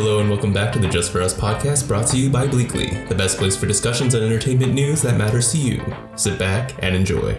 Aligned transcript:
Hello 0.00 0.20
and 0.20 0.30
welcome 0.30 0.52
back 0.52 0.72
to 0.72 0.78
the 0.78 0.86
Just 0.86 1.10
For 1.10 1.20
Us 1.20 1.34
podcast 1.34 1.88
brought 1.88 2.06
to 2.06 2.16
you 2.16 2.30
by 2.30 2.46
Bleekly, 2.46 3.08
the 3.08 3.16
best 3.16 3.36
place 3.36 3.56
for 3.56 3.66
discussions 3.66 4.14
on 4.14 4.22
entertainment 4.22 4.72
news 4.72 5.02
that 5.02 5.18
matters 5.18 5.50
to 5.50 5.58
you. 5.58 5.82
Sit 6.14 6.38
back 6.38 6.72
and 6.84 6.94
enjoy. 6.94 7.36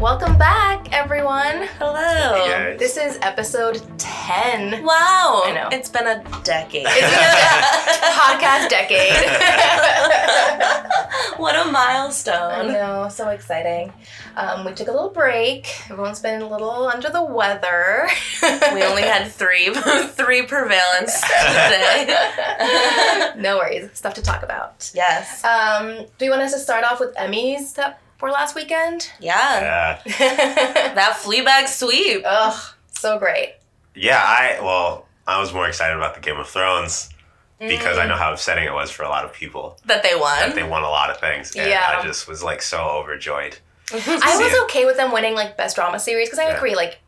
Welcome 0.00 0.36
back, 0.38 0.92
everyone. 0.92 1.68
Hello. 1.78 2.34
Hey, 2.34 2.50
guys. 2.50 2.78
This 2.80 2.96
is 2.96 3.20
episode 3.22 3.80
10. 3.96 4.84
Wow. 4.84 5.42
I 5.44 5.52
know. 5.54 5.68
It's 5.70 5.88
been 5.88 6.08
a 6.08 6.20
decade. 6.42 6.84
It's 6.88 7.00
been 7.00 8.10
a 8.10 8.12
podcast 8.18 8.68
decade. 8.68 9.12
what 11.40 11.54
a 11.66 11.70
milestone. 11.70 12.68
know, 12.68 13.08
so 13.10 13.28
exciting. 13.30 13.92
Um, 14.36 14.64
we 14.64 14.72
took 14.72 14.88
a 14.88 14.92
little 14.92 15.10
break. 15.10 15.68
Everyone's 15.90 16.20
been 16.20 16.42
a 16.42 16.48
little 16.48 16.88
under 16.88 17.08
the 17.10 17.22
weather. 17.24 18.08
We 18.74 18.82
only 18.82 19.02
had 19.02 19.28
three 19.32 19.72
three 20.08 20.42
prevalence 20.46 21.20
today. 21.20 22.16
no 23.36 23.56
worries, 23.58 23.90
stuff 23.94 24.14
to 24.14 24.22
talk 24.22 24.42
about. 24.42 24.90
yes. 24.94 25.42
Um, 25.44 26.06
do 26.18 26.24
you 26.24 26.30
want 26.30 26.42
us 26.42 26.52
to 26.52 26.58
start 26.58 26.84
off 26.84 27.00
with 27.00 27.14
Emmys 27.16 27.74
that 27.74 28.00
were 28.20 28.30
last 28.30 28.54
weekend? 28.54 29.10
Yeah. 29.20 30.00
Yeah. 30.06 30.92
That 30.94 31.18
Fleabag 31.22 31.66
sweep. 31.68 32.22
Ugh, 32.24 32.74
so 32.92 33.18
great. 33.18 33.54
Yeah, 33.94 34.20
I 34.22 34.58
well, 34.62 35.06
I 35.26 35.40
was 35.40 35.52
more 35.52 35.66
excited 35.66 35.96
about 35.96 36.14
the 36.14 36.20
Game 36.20 36.38
of 36.38 36.46
Thrones 36.48 37.08
because 37.58 37.96
Mm. 37.96 38.02
I 38.02 38.06
know 38.06 38.16
how 38.16 38.32
upsetting 38.32 38.64
it 38.64 38.72
was 38.72 38.90
for 38.90 39.02
a 39.02 39.08
lot 39.08 39.24
of 39.24 39.32
people 39.32 39.78
That 39.86 40.02
they 40.02 40.14
won. 40.14 40.38
that 40.40 40.54
they 40.54 40.62
won 40.62 40.82
a 40.82 40.88
lot 40.90 41.10
of 41.10 41.18
things. 41.18 41.54
And 41.56 41.68
Yeah. 41.70 41.96
I 41.98 42.02
just 42.06 42.28
was 42.28 42.42
like 42.42 42.60
so 42.62 42.78
overjoyed. 42.78 43.58
I 43.92 43.96
was 44.38 44.52
it. 44.52 44.62
okay 44.64 44.84
with 44.84 44.96
them 44.96 45.12
winning 45.12 45.34
like 45.34 45.56
best 45.56 45.76
drama 45.76 45.98
series 45.98 46.28
because 46.28 46.38
I 46.38 46.48
Yeah. 46.48 46.56
agree, 46.56 46.74
like, 46.76 46.98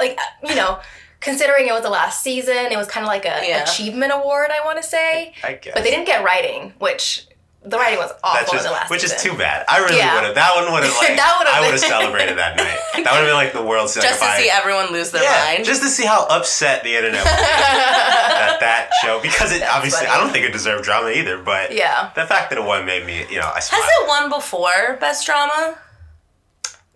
like 0.00 0.18
you 0.44 0.54
know, 0.54 0.80
considering 1.20 1.66
it 1.68 1.72
was 1.72 1.82
the 1.82 1.90
last 1.90 2.22
season, 2.22 2.56
it 2.72 2.76
was 2.76 2.86
kind 2.88 3.04
of 3.04 3.08
like 3.08 3.24
a 3.24 3.40
Yeah. 3.46 3.62
achievement 3.64 4.12
award. 4.14 4.50
I 4.50 4.64
want 4.64 4.78
to 4.80 4.82
say, 4.88 5.34
I 5.44 5.54
guess. 5.54 5.74
but 5.74 5.84
they 5.84 5.90
didn't 5.90 6.06
get 6.06 6.24
writing, 6.24 6.72
which 6.78 7.26
the 7.64 7.76
writing 7.76 7.98
was 7.98 8.12
awful 8.22 8.52
just, 8.54 8.64
in 8.64 8.70
the 8.70 8.76
last 8.78 8.90
which 8.90 9.00
season. 9.02 9.16
is 9.16 9.22
too 9.22 9.34
bad. 9.36 9.64
I 9.68 9.78
really 9.80 9.98
Yeah. 9.98 10.14
would 10.14 10.24
have. 10.24 10.34
That 10.36 10.54
one 10.54 10.72
would 10.72 10.84
have 10.84 10.94
like. 10.98 11.16
That 11.16 11.34
would've 11.38 11.52
I 11.52 11.60
would 11.60 11.70
have 11.72 11.80
celebrated 11.80 12.38
that 12.38 12.56
night. 12.62 12.78
That 13.04 13.12
would 13.12 13.20
have 13.20 13.26
been 13.26 13.34
like 13.34 13.52
the 13.52 13.62
world's 13.62 13.94
Just 13.94 14.20
to 14.22 14.30
see 14.40 14.48
everyone 14.48 14.92
lose 14.92 15.10
their 15.10 15.22
yeah, 15.22 15.52
mind. 15.54 15.64
just 15.64 15.82
to 15.82 15.88
see 15.88 16.06
how 16.06 16.24
upset 16.30 16.84
the 16.84 16.94
internet 16.94 17.24
was 17.24 17.32
at 17.34 18.60
that 18.60 18.90
show 19.02 19.20
because 19.20 19.52
it 19.52 19.60
That's 19.60 19.74
obviously 19.74 20.06
funny. 20.06 20.18
I 20.18 20.22
don't 20.22 20.32
think 20.32 20.46
it 20.46 20.52
deserved 20.52 20.84
drama 20.84 21.10
either. 21.10 21.36
But 21.38 21.74
yeah. 21.74 22.10
the 22.14 22.26
fact 22.26 22.50
that 22.50 22.58
it 22.58 22.64
won 22.64 22.86
made 22.86 23.04
me, 23.04 23.26
you 23.28 23.40
know, 23.40 23.48
I 23.50 23.56
Has 23.60 23.70
it 23.72 24.08
won 24.08 24.30
before 24.30 24.96
Best 25.00 25.26
Drama? 25.26 25.76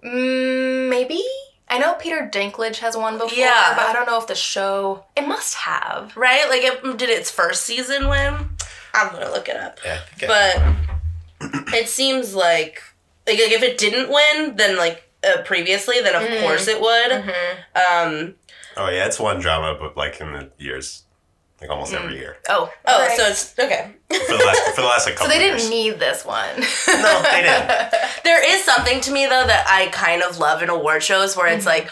Mm, 0.05 0.89
maybe. 0.89 1.23
I 1.69 1.79
know 1.79 1.95
Peter 1.95 2.29
Dinklage 2.31 2.79
has 2.79 2.97
won 2.97 3.15
before, 3.19 3.31
Yeah. 3.39 3.73
but 3.75 3.87
I 3.87 3.93
don't 3.95 4.05
know 4.07 4.19
if 4.19 4.27
the 4.27 4.35
show. 4.35 5.05
It 5.17 5.27
must 5.27 5.55
have. 5.55 6.15
Right? 6.17 6.47
Like, 6.49 6.63
it, 6.63 6.99
did 6.99 7.09
its 7.09 7.31
first 7.31 7.65
season 7.65 8.09
win? 8.09 8.51
I'm 8.95 9.13
gonna 9.13 9.31
look 9.31 9.49
it 9.49 9.57
up. 9.57 9.79
Yeah, 9.85 10.01
okay. 10.17 10.27
But 10.27 11.75
it 11.75 11.89
seems 11.89 12.35
like, 12.35 12.83
like, 13.27 13.39
like, 13.39 13.53
if 13.53 13.63
it 13.63 13.79
didn't 13.79 14.11
win, 14.13 14.57
then, 14.57 14.77
like, 14.77 15.09
uh, 15.25 15.43
previously, 15.45 16.01
then 16.01 16.15
of 16.15 16.23
Mm. 16.23 16.43
course 16.43 16.67
it 16.69 16.81
would. 16.81 17.11
Mm-hmm. 17.11 18.09
Um, 18.09 18.35
Oh 18.77 18.89
yeah, 18.89 19.05
it's 19.07 19.21
one 19.21 19.39
drama, 19.39 19.77
but 19.79 19.97
like 19.97 20.21
in 20.21 20.33
the 20.33 20.51
years, 20.59 21.03
like 21.61 21.69
almost 21.71 21.93
every 21.93 22.17
year 22.17 22.39
Oh. 22.49 22.73
oh, 22.87 22.93
alright. 23.03 23.17
so 23.17 23.27
it's 23.27 23.55
okay. 23.59 23.93
for 24.09 24.33
the 24.39 24.45
last 24.45 24.75
for 24.75 24.81
the 24.81 24.87
last 24.89 25.07
like 25.07 25.19
So 25.19 25.29
they 25.29 25.39
didn't 25.39 25.59
years. 25.59 25.71
need 25.71 26.01
this 26.01 26.25
one. 26.25 26.59
No, 26.59 27.23
they 27.23 27.43
didn't. 27.43 27.95
There 28.25 28.43
is 28.57 28.65
something 28.65 29.01
to 29.03 29.13
me 29.13 29.27
though 29.27 29.47
that 29.47 29.67
I 29.69 29.89
kind 29.89 30.23
of 30.23 30.39
love 30.39 30.63
in 30.63 30.71
award 30.71 31.03
shows 31.03 31.37
where 31.37 31.47
Mm-hmm. 31.49 31.57
it's 31.59 31.67
like 31.67 31.91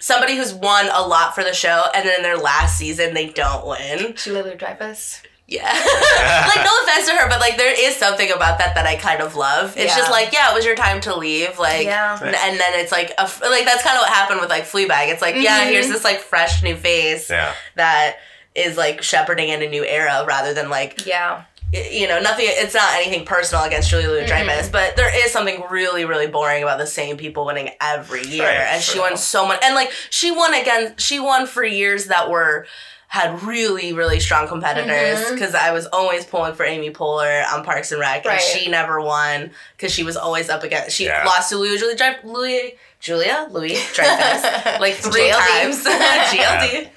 somebody 0.00 0.36
who's 0.36 0.52
won 0.52 0.86
a 0.92 1.00
lot 1.06 1.34
for 1.34 1.44
the 1.44 1.54
show 1.54 1.84
and 1.94 2.06
then 2.06 2.16
in 2.16 2.22
their 2.22 2.36
last 2.36 2.76
season 2.76 3.14
they 3.14 3.28
don't 3.28 3.64
win. 3.66 4.14
Julia 4.16 4.42
Louis 4.42 4.56
Dreyfus. 4.56 5.22
Yeah. 5.48 5.62
like 5.72 6.64
no 6.64 6.72
offense 6.82 7.06
to 7.08 7.14
her, 7.14 7.28
but 7.28 7.38
like 7.40 7.56
there 7.56 7.72
is 7.72 7.94
something 7.96 8.30
about 8.32 8.58
that 8.58 8.74
that 8.74 8.84
I 8.86 8.96
kind 8.96 9.20
of 9.20 9.36
love. 9.36 9.76
It's 9.76 9.94
just 9.94 10.10
like, 10.10 10.32
yeah, 10.32 10.50
it 10.50 10.54
was 10.54 10.64
your 10.64 10.74
time 10.74 11.00
to 11.02 11.14
leave. 11.14 11.58
Like 11.58 11.84
Yeah. 11.84 12.18
n- 12.20 12.34
and 12.34 12.58
then 12.60 12.72
it's 12.80 12.90
like 12.90 13.12
a, 13.16 13.22
like 13.48 13.64
that's 13.64 13.82
kind 13.84 13.96
of 13.96 14.00
what 14.02 14.10
happened 14.10 14.40
with 14.40 14.50
like 14.50 14.64
Fleabag. 14.64 15.08
It's 15.12 15.22
like, 15.22 15.36
yeah, 15.36 15.64
Mhm. 15.66 15.70
here's 15.70 15.88
this 15.88 16.02
like 16.02 16.18
fresh 16.20 16.62
new 16.64 16.74
face 16.76 17.30
Yeah, 17.30 17.52
that 17.76 18.16
is 18.56 18.76
like 18.76 19.02
shepherding 19.02 19.48
in 19.50 19.62
a 19.62 19.68
new 19.68 19.84
era 19.84 20.24
rather 20.26 20.52
than 20.52 20.68
like 20.68 21.06
Yeah. 21.06 21.42
you 21.72 22.08
know, 22.08 22.20
nothing. 22.20 22.46
It's 22.48 22.74
not 22.74 22.94
anything 22.94 23.24
personal 23.24 23.64
against 23.64 23.88
Julia 23.90 24.08
Louis 24.08 24.26
Dreyfus, 24.26 24.68
but 24.68 24.96
there 24.96 25.10
is 25.24 25.30
something 25.32 25.62
really, 25.70 26.04
really 26.04 26.26
boring 26.26 26.62
about 26.64 26.78
the 26.78 26.86
same 26.86 27.16
people 27.16 27.44
winning 27.46 27.70
every 27.80 28.24
year, 28.26 28.44
Right, 28.46 28.68
and 28.74 28.82
she 28.82 28.98
won 28.98 29.16
so 29.16 29.46
much. 29.46 29.60
And 29.62 29.74
like 29.76 29.92
she 30.10 30.30
won 30.32 30.54
again, 30.54 30.94
she 30.96 31.20
won 31.20 31.46
for 31.46 31.62
years 31.64 32.06
that 32.06 32.30
were 32.30 32.66
had 33.08 33.42
really, 33.44 33.92
really 33.92 34.20
strong 34.20 34.48
competitors. 34.48 35.30
Because 35.30 35.54
I 35.54 35.72
was 35.72 35.86
always 35.86 36.24
pulling 36.24 36.54
for 36.54 36.64
Amy 36.64 36.90
Poehler 36.90 37.44
on 37.52 37.64
Parks 37.64 37.92
and 37.92 38.00
Rec, 38.00 38.24
Right. 38.24 38.34
and 38.34 38.42
she 38.42 38.68
never 38.70 39.00
won 39.00 39.52
because 39.76 39.92
she 39.92 40.02
was 40.02 40.16
always 40.16 40.48
up 40.50 40.62
against. 40.64 40.96
She 40.96 41.04
Yeah. 41.06 41.24
lost 41.24 41.50
to 41.50 41.56
Louis 41.56 41.78
Julie 41.78 41.94
Dreyfus. 41.96 42.24
Louis 42.24 42.76
Julia 43.00 43.46
Louis 43.50 43.74
Dreyfus 43.94 44.42
like 44.80 44.94
three 44.94 45.30
JLD. 45.30 45.60
times. 45.60 45.84
GLD. 46.32 46.90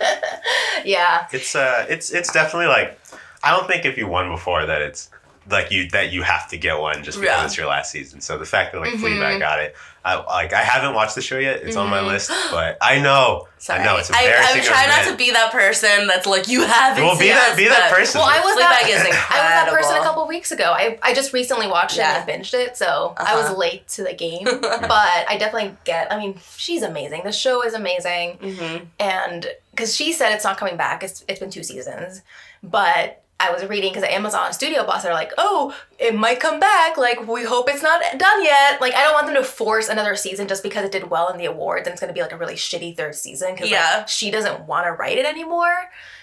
yeah. 0.85 1.27
it's 1.31 1.55
uh, 1.55 1.85
it's 1.89 2.11
it's 2.11 2.31
definitely 2.31 2.67
like 2.67 2.99
I 3.43 3.51
don't 3.51 3.67
think 3.67 3.85
if 3.85 3.97
you 3.97 4.07
won 4.07 4.29
before 4.29 4.65
that 4.65 4.81
it's 4.81 5.09
like 5.49 5.71
you 5.71 5.89
that 5.89 6.11
you 6.11 6.21
have 6.23 6.47
to 6.49 6.57
get 6.57 6.79
one 6.79 7.03
just 7.03 7.19
because 7.19 7.37
Yeah. 7.37 7.45
it's 7.45 7.57
your 7.57 7.67
last 7.67 7.91
season. 7.91 8.21
So 8.21 8.37
the 8.37 8.45
fact 8.45 8.73
that 8.73 8.79
like 8.79 8.93
Mhm. 8.93 8.99
Fleabag 9.01 9.39
got 9.39 9.59
it, 9.59 9.75
I 10.05 10.15
like 10.15 10.53
I 10.53 10.61
haven't 10.61 10.93
watched 10.93 11.15
the 11.15 11.21
show 11.21 11.37
yet. 11.37 11.57
It's 11.63 11.75
on 11.75 11.89
my 11.89 11.99
Mhm. 11.99 12.07
list, 12.07 12.31
but 12.51 12.77
I 12.81 12.99
know 12.99 13.47
Sorry. 13.57 13.79
I 13.81 13.83
know 13.85 13.97
it's 13.97 14.09
I, 14.11 14.21
embarrassing. 14.23 14.61
I'm 14.61 14.65
trying 14.65 14.87
not 14.89 15.05
to 15.11 15.15
be 15.17 15.31
that 15.31 15.51
person 15.51 16.07
that's 16.07 16.25
like 16.25 16.47
you 16.47 16.61
haven't. 16.65 17.03
Well, 17.03 17.15
be 17.17 17.25
seen 17.25 17.35
that- 17.35 17.51
us, 17.51 17.57
be 17.57 17.67
that 17.67 17.89
but- 17.89 17.97
person. 17.97 18.21
Well, 18.21 18.29
I 18.29 18.39
was 18.39 18.55
Fleabag 18.55 18.69
that, 18.69 18.89
is 18.89 19.01
I 19.01 19.05
was 19.05 19.09
that 19.29 19.69
person 19.69 19.95
a 19.97 20.01
couple 20.03 20.27
weeks 20.27 20.51
ago. 20.51 20.71
I, 20.75 20.97
I 21.01 21.13
just 21.13 21.33
recently 21.33 21.67
watched 21.67 21.95
it 21.97 21.99
Yeah. 22.01 22.23
and 22.23 22.27
binged 22.29 22.53
it, 22.53 22.77
so 22.77 23.13
I 23.17 23.35
was 23.35 23.45
Uh-huh. 23.45 23.55
late 23.55 23.87
to 23.89 24.03
the 24.03 24.13
game. 24.13 24.45
but 24.61 25.25
I 25.29 25.35
definitely 25.39 25.75
get. 25.83 26.11
I 26.11 26.17
mean, 26.17 26.39
she's 26.57 26.81
amazing. 26.83 27.23
The 27.23 27.31
show 27.33 27.63
is 27.63 27.73
amazing, 27.73 28.37
Mhm. 28.41 28.85
and 28.99 29.47
because 29.71 29.95
she 29.95 30.13
said 30.13 30.31
it's 30.33 30.43
not 30.43 30.57
coming 30.57 30.77
back. 30.77 31.03
It's 31.03 31.23
it's 31.27 31.39
been 31.39 31.49
two 31.51 31.63
seasons, 31.63 32.21
but. 32.63 33.21
I 33.39 33.51
was 33.51 33.65
reading 33.65 33.93
because 33.93 34.07
Amazon 34.09 34.51
Studio 34.53 34.85
Boss 34.85 35.05
are 35.05 35.13
like, 35.13 35.31
oh, 35.37 35.75
it 35.99 36.15
might 36.15 36.39
come 36.39 36.59
back. 36.59 36.97
Like, 36.97 37.27
we 37.27 37.43
hope 37.43 37.69
it's 37.69 37.83
not 37.83 38.01
done 38.17 38.43
yet. 38.43 38.79
Like, 38.79 38.93
I 38.95 39.03
don't 39.03 39.13
want 39.13 39.25
them 39.27 39.35
to 39.35 39.43
force 39.43 39.89
another 39.89 40.15
season 40.15 40.47
just 40.47 40.63
because 40.63 40.85
it 40.85 40.91
did 40.93 41.09
well 41.09 41.27
in 41.29 41.37
the 41.37 41.45
awards 41.45 41.87
and 41.87 41.91
it's 41.93 41.99
going 41.99 42.07
to 42.07 42.13
be 42.13 42.21
like 42.21 42.31
a 42.31 42.37
really 42.37 42.55
shitty 42.55 42.95
third 42.95 43.15
season 43.15 43.53
because 43.53 43.69
Yeah. 43.69 44.05
she 44.05 44.31
doesn't 44.31 44.61
want 44.61 44.85
to 44.85 44.91
write 44.93 45.17
it 45.17 45.25
anymore. 45.25 45.75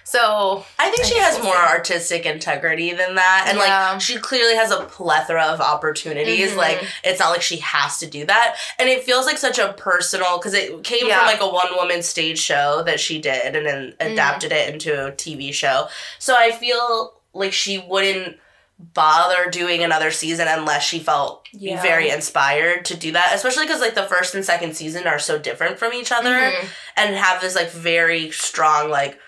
So, 0.03 0.65
I 0.79 0.89
think 0.89 1.05
I 1.05 1.09
she 1.09 1.19
has 1.19 1.43
more 1.43 1.53
see. 1.53 1.61
artistic 1.61 2.25
integrity 2.27 2.93
than 2.93 3.17
that. 3.17 3.47
And 3.49 3.59
Yeah. 3.59 3.91
like 3.93 4.01
she 4.01 4.17
clearly 4.19 4.55
has 4.55 4.71
a 4.71 4.85
plethora 4.85 5.43
of 5.45 5.61
opportunities. 5.61 6.53
Mhm. 6.53 6.57
Like 6.57 6.83
it's 7.05 7.19
not 7.21 7.31
like 7.31 7.43
she 7.43 7.57
has 7.59 7.99
to 7.99 8.07
do 8.07 8.25
that. 8.27 8.57
And 8.79 8.89
it 8.89 9.03
feels 9.05 9.27
like 9.27 9.37
such 9.37 9.59
a 9.59 9.73
personal 9.75 10.39
because 10.39 10.55
it 10.55 10.85
came 10.85 11.09
Yeah. 11.09 11.19
from 11.19 11.27
like 11.27 11.41
a 11.41 11.49
one 11.49 11.75
woman 11.77 12.03
stage 12.03 12.39
show 12.39 12.83
that 12.85 13.01
she 13.01 13.19
did 13.21 13.57
and 13.57 13.67
then 13.67 13.95
Mm. 14.01 14.13
adapted 14.13 14.53
it 14.53 14.73
into 14.73 15.07
a 15.09 15.13
TV 15.13 15.53
show. 15.53 15.89
So 16.21 16.35
I 16.37 16.53
feel 16.53 17.15
like 17.35 17.53
she 17.53 17.79
wouldn't 17.79 18.39
bother 18.79 19.51
doing 19.51 19.83
another 19.83 20.11
season 20.11 20.47
unless 20.49 20.85
she 20.85 20.99
felt 20.99 21.47
Yeah. 21.53 21.81
very 21.81 22.11
inspired 22.11 22.85
to 22.87 22.97
do 22.97 23.13
that 23.13 23.31
especially 23.35 23.65
because 23.65 23.81
like 23.81 23.95
the 23.95 24.05
first 24.05 24.35
and 24.35 24.45
second 24.45 24.77
season 24.77 25.07
are 25.07 25.19
so 25.19 25.39
different 25.39 25.79
from 25.79 25.93
each 25.95 26.13
other 26.13 26.35
Mhm. 26.35 26.67
and 26.97 27.17
have 27.17 27.41
this 27.41 27.55
like 27.55 27.71
very 27.71 28.31
strong 28.31 28.91
like 28.91 29.19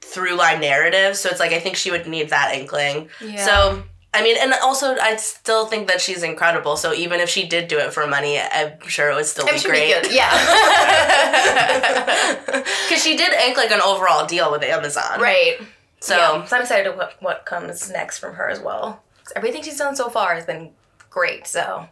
through 0.00 0.34
line 0.34 0.60
narrative. 0.60 1.16
So 1.16 1.28
it's 1.30 1.40
like 1.40 1.52
I 1.52 1.60
think 1.60 1.76
she 1.76 1.90
would 1.90 2.06
need 2.06 2.30
that 2.30 2.54
inkling. 2.54 3.08
yeah. 3.20 3.44
So 3.44 3.82
I 4.16 4.22
mean, 4.22 4.36
and 4.40 4.54
also 4.62 4.94
I 4.96 5.16
still 5.16 5.66
think 5.66 5.88
that 5.88 6.00
she's 6.00 6.22
incredible. 6.22 6.76
So 6.76 6.94
even 6.94 7.18
if 7.18 7.28
she 7.28 7.48
did 7.48 7.66
do 7.66 7.78
it 7.78 7.92
for 7.92 8.06
money, 8.06 8.40
I'm 8.40 8.78
sure 8.86 9.10
it 9.10 9.14
would 9.16 9.26
still 9.26 9.44
I'm 9.48 9.54
be 9.54 9.58
sure 9.60 9.72
great. 9.72 10.08
be. 10.08 10.14
Yeah. 10.14 10.30
Because 12.88 13.02
she 13.02 13.16
did 13.16 13.32
ink 13.32 13.56
like 13.56 13.72
an 13.72 13.80
overall 13.80 14.26
deal 14.26 14.52
with 14.52 14.62
Amazon. 14.62 15.20
right. 15.20 15.56
So 16.04 16.16
Yeah. 16.16 16.44
so 16.44 16.56
I'm 16.56 16.62
excited 16.62 16.84
to 16.84 16.92
what, 16.96 17.14
what 17.20 17.46
comes 17.46 17.90
next 17.90 18.18
from 18.18 18.34
her 18.34 18.48
as 18.48 18.60
well. 18.60 19.02
Everything 19.34 19.62
she's 19.62 19.78
done 19.78 19.96
so 19.96 20.10
far 20.10 20.34
has 20.34 20.44
been 20.44 20.70
great. 21.10 21.46
So 21.46 21.86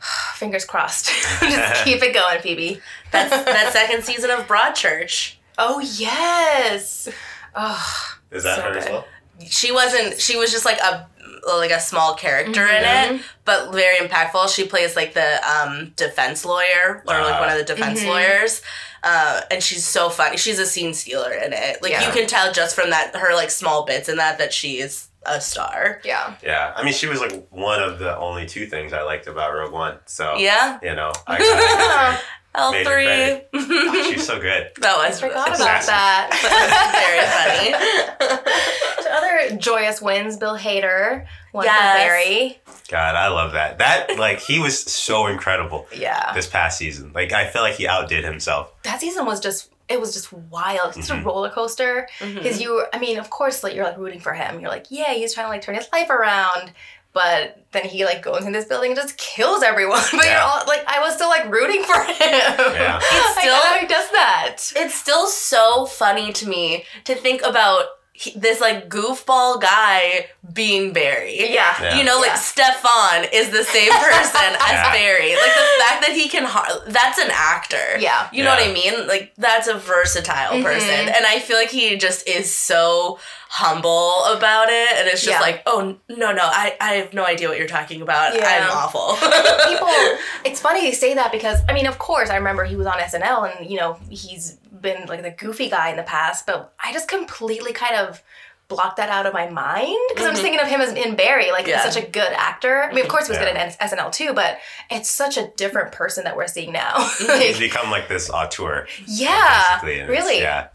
fingers 0.34 0.64
crossed. 0.64 1.06
Just 1.40 1.84
keep 1.84 2.02
it 2.02 2.14
going, 2.14 2.40
Phoebe. 2.40 2.80
that's 3.10 3.30
that 3.30 3.72
second 3.72 4.04
season 4.04 4.30
of 4.30 4.46
Broadchurch. 4.46 5.34
Oh 5.58 5.80
yes. 5.80 7.08
Oh, 7.56 8.16
Is 8.30 8.44
that 8.44 8.56
So 8.56 8.62
her 8.62 8.78
as 8.78 8.84
well? 8.86 9.04
She 9.48 9.72
wasn't. 9.72 10.20
She 10.20 10.36
was 10.36 10.52
just 10.52 10.64
like 10.64 10.78
a 10.78 11.08
like 11.56 11.70
a 11.70 11.80
small 11.80 12.14
character 12.14 12.66
in 12.66 12.82
Mm-hmm. 12.84 13.14
it, 13.16 13.22
but 13.44 13.72
very 13.72 13.96
impactful. 13.96 14.54
She 14.54 14.64
plays 14.66 14.94
like 14.96 15.14
the 15.14 15.40
um, 15.48 15.92
defense 15.96 16.44
lawyer 16.44 17.02
or 17.06 17.14
like 17.22 17.34
Ah. 17.36 17.40
one 17.40 17.48
of 17.50 17.58
the 17.58 17.64
defense 17.64 18.02
Mhm. 18.02 18.08
lawyers. 18.08 18.62
Uh, 19.02 19.40
and 19.50 19.62
she's 19.62 19.84
so 19.84 20.10
funny. 20.10 20.36
She's 20.36 20.58
a 20.58 20.66
scene 20.66 20.92
stealer 20.92 21.32
in 21.32 21.52
it. 21.52 21.82
Like 21.82 21.92
Yeah. 21.92 22.04
you 22.06 22.12
can 22.12 22.26
tell 22.26 22.52
just 22.52 22.74
from 22.74 22.90
that 22.90 23.14
her 23.16 23.34
like 23.34 23.50
small 23.50 23.84
bits 23.84 24.08
in 24.08 24.16
that 24.16 24.38
that 24.38 24.52
she 24.52 24.80
is 24.80 25.06
a 25.24 25.40
star. 25.40 26.00
yeah. 26.04 26.34
Yeah, 26.42 26.72
I 26.74 26.82
mean, 26.82 26.92
she 26.94 27.06
was 27.06 27.20
like 27.20 27.46
one 27.50 27.82
of 27.82 27.98
the 27.98 28.16
only 28.16 28.46
two 28.46 28.66
things 28.66 28.92
I 28.92 29.02
liked 29.02 29.26
about 29.26 29.52
Rogue 29.54 29.72
One. 29.72 29.98
So 30.06 30.36
Yeah. 30.36 30.78
you 30.82 30.94
know, 30.94 31.12
I 31.26 31.36
kinda, 31.36 32.20
L 32.54 32.72
Major 32.72 32.84
three. 32.90 33.42
Oh, 33.60 34.10
she's 34.10 34.26
so 34.26 34.40
good. 34.40 34.70
that 34.80 34.96
I 34.98 35.08
was 35.08 35.20
forgot 35.20 35.48
really 35.50 35.62
about 35.62 35.82
Sassy. 35.82 35.86
that. 35.90 37.70
very 38.18 38.34
funny. 38.34 38.54
So 39.02 39.10
other 39.10 39.56
joyous 39.56 40.02
wins, 40.02 40.36
Bill 40.36 40.58
Hader 40.58 41.26
won 41.52 41.64
Yes. 41.64 41.92
for 41.92 41.98
Barry. 42.08 42.60
God, 42.90 43.14
I 43.14 43.28
love 43.28 43.52
that. 43.52 43.78
That 43.78 44.18
like 44.18 44.40
he 44.40 44.58
was 44.58 44.78
so 44.78 45.26
incredible 45.28 45.86
Yeah. 45.94 46.32
this 46.34 46.46
past 46.46 46.76
season. 46.78 47.12
Like 47.14 47.32
I 47.32 47.46
feel 47.46 47.62
like 47.62 47.74
he 47.76 47.86
outdid 47.86 48.24
himself. 48.24 48.72
that 48.82 49.00
season 49.00 49.24
was 49.24 49.40
just 49.40 49.70
it 49.88 49.98
was 49.98 50.12
just 50.12 50.30
wild. 50.34 50.94
It's 50.98 51.08
Mhm. 51.08 51.22
a 51.22 51.24
roller 51.24 51.48
coaster 51.48 52.06
because 52.20 52.60
you. 52.60 52.84
I 52.92 52.98
mean, 52.98 53.18
of 53.18 53.30
course, 53.30 53.62
like 53.62 53.74
you're 53.74 53.84
like 53.86 53.96
rooting 53.96 54.20
for 54.20 54.34
him. 54.34 54.60
You're 54.60 54.68
like, 54.68 54.86
yeah, 54.90 55.14
he's 55.14 55.32
trying 55.32 55.46
to 55.46 55.48
like 55.50 55.62
turn 55.62 55.76
his 55.76 55.88
life 55.90 56.10
around. 56.10 56.72
But 57.18 57.64
then 57.72 57.84
he 57.84 58.04
like 58.04 58.22
goes 58.22 58.46
in 58.46 58.52
this 58.52 58.66
building 58.66 58.92
and 58.92 59.00
just 59.00 59.16
kills 59.18 59.62
everyone. 59.64 60.00
But 60.12 60.24
you're 60.26 60.38
all 60.38 60.62
like, 60.68 60.84
I 60.86 61.00
was 61.00 61.14
still 61.14 61.28
like 61.28 61.50
rooting 61.50 61.82
for 61.82 61.98
him. 62.00 62.14
Yeah. 62.20 63.00
It's 63.12 63.36
Like, 63.36 63.44
still- 63.44 63.54
how 63.56 63.78
he 63.78 63.86
does 63.88 64.10
that. 64.12 64.56
it's 64.76 64.94
still 64.94 65.26
so 65.26 65.84
funny 65.86 66.32
to 66.34 66.48
me 66.48 66.84
to 67.04 67.14
think 67.16 67.42
about 67.42 67.86
he, 68.20 68.32
this 68.36 68.60
like 68.60 68.88
goofball 68.88 69.60
guy 69.62 70.26
being 70.52 70.92
Barry. 70.92 71.36
Yeah. 71.54 71.74
Yeah. 71.80 71.98
You 71.98 72.04
know, 72.04 72.18
like 72.18 72.32
Yeah. 72.32 72.36
Stefon 72.36 73.28
is 73.32 73.50
the 73.50 73.62
same 73.62 73.92
person 74.06 74.50
as 74.66 74.72
Yeah. 74.72 74.92
Barry. 74.92 75.30
Like 75.36 75.54
the 75.54 75.68
fact 75.84 75.98
that 76.06 76.12
he 76.14 76.28
can, 76.28 76.42
har- 76.44 76.82
that's 76.88 77.18
an 77.18 77.30
actor. 77.32 77.98
Yeah. 78.00 78.28
You 78.32 78.42
know 78.42 78.50
what 78.50 78.62
I 78.68 78.72
mean? 78.72 79.06
Like 79.06 79.32
that's 79.38 79.68
a 79.68 79.74
versatile 79.78 80.54
Mhm. 80.58 80.64
person. 80.64 81.08
And 81.14 81.24
I 81.26 81.38
feel 81.38 81.56
like 81.56 81.70
he 81.70 81.96
just 81.96 82.26
is 82.28 82.52
so 82.52 83.20
humble 83.50 84.24
about 84.36 84.68
it. 84.68 84.88
And 84.98 85.06
it's 85.08 85.22
just 85.22 85.38
Yeah. 85.38 85.40
like, 85.40 85.62
oh, 85.66 85.96
no, 86.08 86.32
no, 86.32 86.42
I, 86.42 86.76
I 86.80 86.94
have 86.94 87.14
no 87.14 87.24
idea 87.24 87.48
what 87.48 87.56
you're 87.58 87.68
talking 87.68 88.02
about. 88.02 88.34
Yeah. 88.34 88.66
I'm 88.68 88.76
awful. 88.76 89.14
people 89.68 89.88
it's 90.44 90.60
funny 90.60 90.84
you 90.86 90.92
say 90.92 91.14
that 91.14 91.30
because 91.32 91.58
i 91.68 91.72
mean 91.72 91.86
of 91.86 91.98
course 91.98 92.30
i 92.30 92.36
remember 92.36 92.64
he 92.64 92.76
was 92.76 92.86
on 92.86 92.94
snl 92.98 93.56
and 93.56 93.68
you 93.70 93.76
know 93.76 93.98
he's 94.10 94.56
been 94.80 95.06
like 95.06 95.22
the 95.22 95.30
goofy 95.30 95.68
guy 95.68 95.90
in 95.90 95.96
the 95.96 96.02
past 96.02 96.46
but 96.46 96.72
i 96.82 96.92
just 96.92 97.08
completely 97.08 97.72
kind 97.72 97.94
of 97.96 98.22
blocked 98.68 98.98
that 98.98 99.08
out 99.08 99.24
of 99.24 99.32
my 99.32 99.48
mind 99.48 99.96
because 100.10 100.26
i'm 100.26 100.32
just 100.32 100.40
Mhm. 100.40 100.42
thinking 100.44 100.60
of 100.60 100.68
him 100.68 100.80
as 100.82 100.92
in 100.92 101.16
barry 101.16 101.50
like 101.50 101.66
Yeah. 101.66 101.82
he's 101.82 101.94
such 101.94 102.02
a 102.02 102.06
good 102.06 102.32
actor 102.34 102.82
i 102.82 102.92
mean 102.92 103.04
of 103.04 103.10
course 103.10 103.26
he 103.26 103.30
was 103.30 103.38
good 103.38 103.48
in 103.48 103.56
snl 103.56 104.12
too 104.12 104.34
but 104.34 104.58
it's 104.90 105.08
such 105.08 105.36
a 105.38 105.48
different 105.56 105.92
person 105.92 106.24
that 106.24 106.36
we're 106.36 106.46
seeing 106.48 106.72
now 106.72 107.08
He's 107.38 107.58
become 107.58 107.90
like 107.90 108.08
this 108.08 108.28
auteur. 108.30 108.86
yeah 109.06 109.78
basically, 109.80 110.00
and 110.00 110.10
it's- 110.10 110.24
really 110.24 110.40
Yeah. 110.42 110.66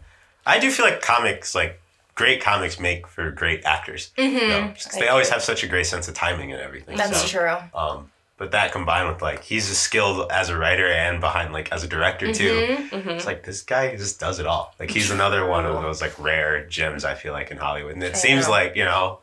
I 0.46 0.58
do 0.58 0.70
feel 0.70 0.84
like 0.84 1.00
comics, 1.00 1.54
like 1.54 1.80
great 2.16 2.42
comics, 2.42 2.78
make 2.78 3.06
for 3.06 3.30
great 3.30 3.64
actors. 3.64 4.10
Mhm. 4.18 4.32
You 4.40 4.48
know, 4.48 4.74
they 4.98 5.08
always 5.08 5.30
have 5.30 5.42
such 5.42 5.62
a 5.64 5.66
great 5.66 5.86
sense 5.86 6.06
of 6.06 6.14
timing 6.14 6.52
and 6.52 6.60
everything. 6.60 6.96
that's 6.98 7.22
so, 7.22 7.26
true 7.28 7.56
Um, 7.74 8.10
but 8.36 8.50
that 8.50 8.72
combined 8.72 9.08
with 9.08 9.22
like 9.22 9.42
he's 9.44 9.70
as 9.70 9.78
skilled 9.78 10.30
as 10.30 10.48
a 10.48 10.56
writer 10.58 10.86
and 10.88 11.20
behind 11.20 11.52
like 11.52 11.70
as 11.72 11.84
a 11.84 11.88
director 11.88 12.32
too. 12.32 12.76
Mhm. 12.90 12.90
Mhm. 12.90 13.06
It's 13.16 13.26
like 13.26 13.44
this 13.44 13.62
guy 13.62 13.94
just 13.96 14.18
does 14.18 14.38
it 14.40 14.46
all. 14.46 14.74
Like 14.80 14.90
he's 14.90 15.10
another 15.10 15.46
one 15.46 15.64
of 15.64 15.80
those 15.82 16.00
like 16.02 16.18
rare 16.18 16.66
gems 16.66 17.04
I 17.04 17.14
feel 17.14 17.32
like 17.32 17.50
in 17.50 17.56
Hollywood. 17.58 17.94
And 17.94 18.02
it 18.02 18.14
I 18.14 18.18
seems 18.18 18.46
know. 18.46 18.50
like 18.52 18.74
you 18.76 18.84
know 18.84 19.20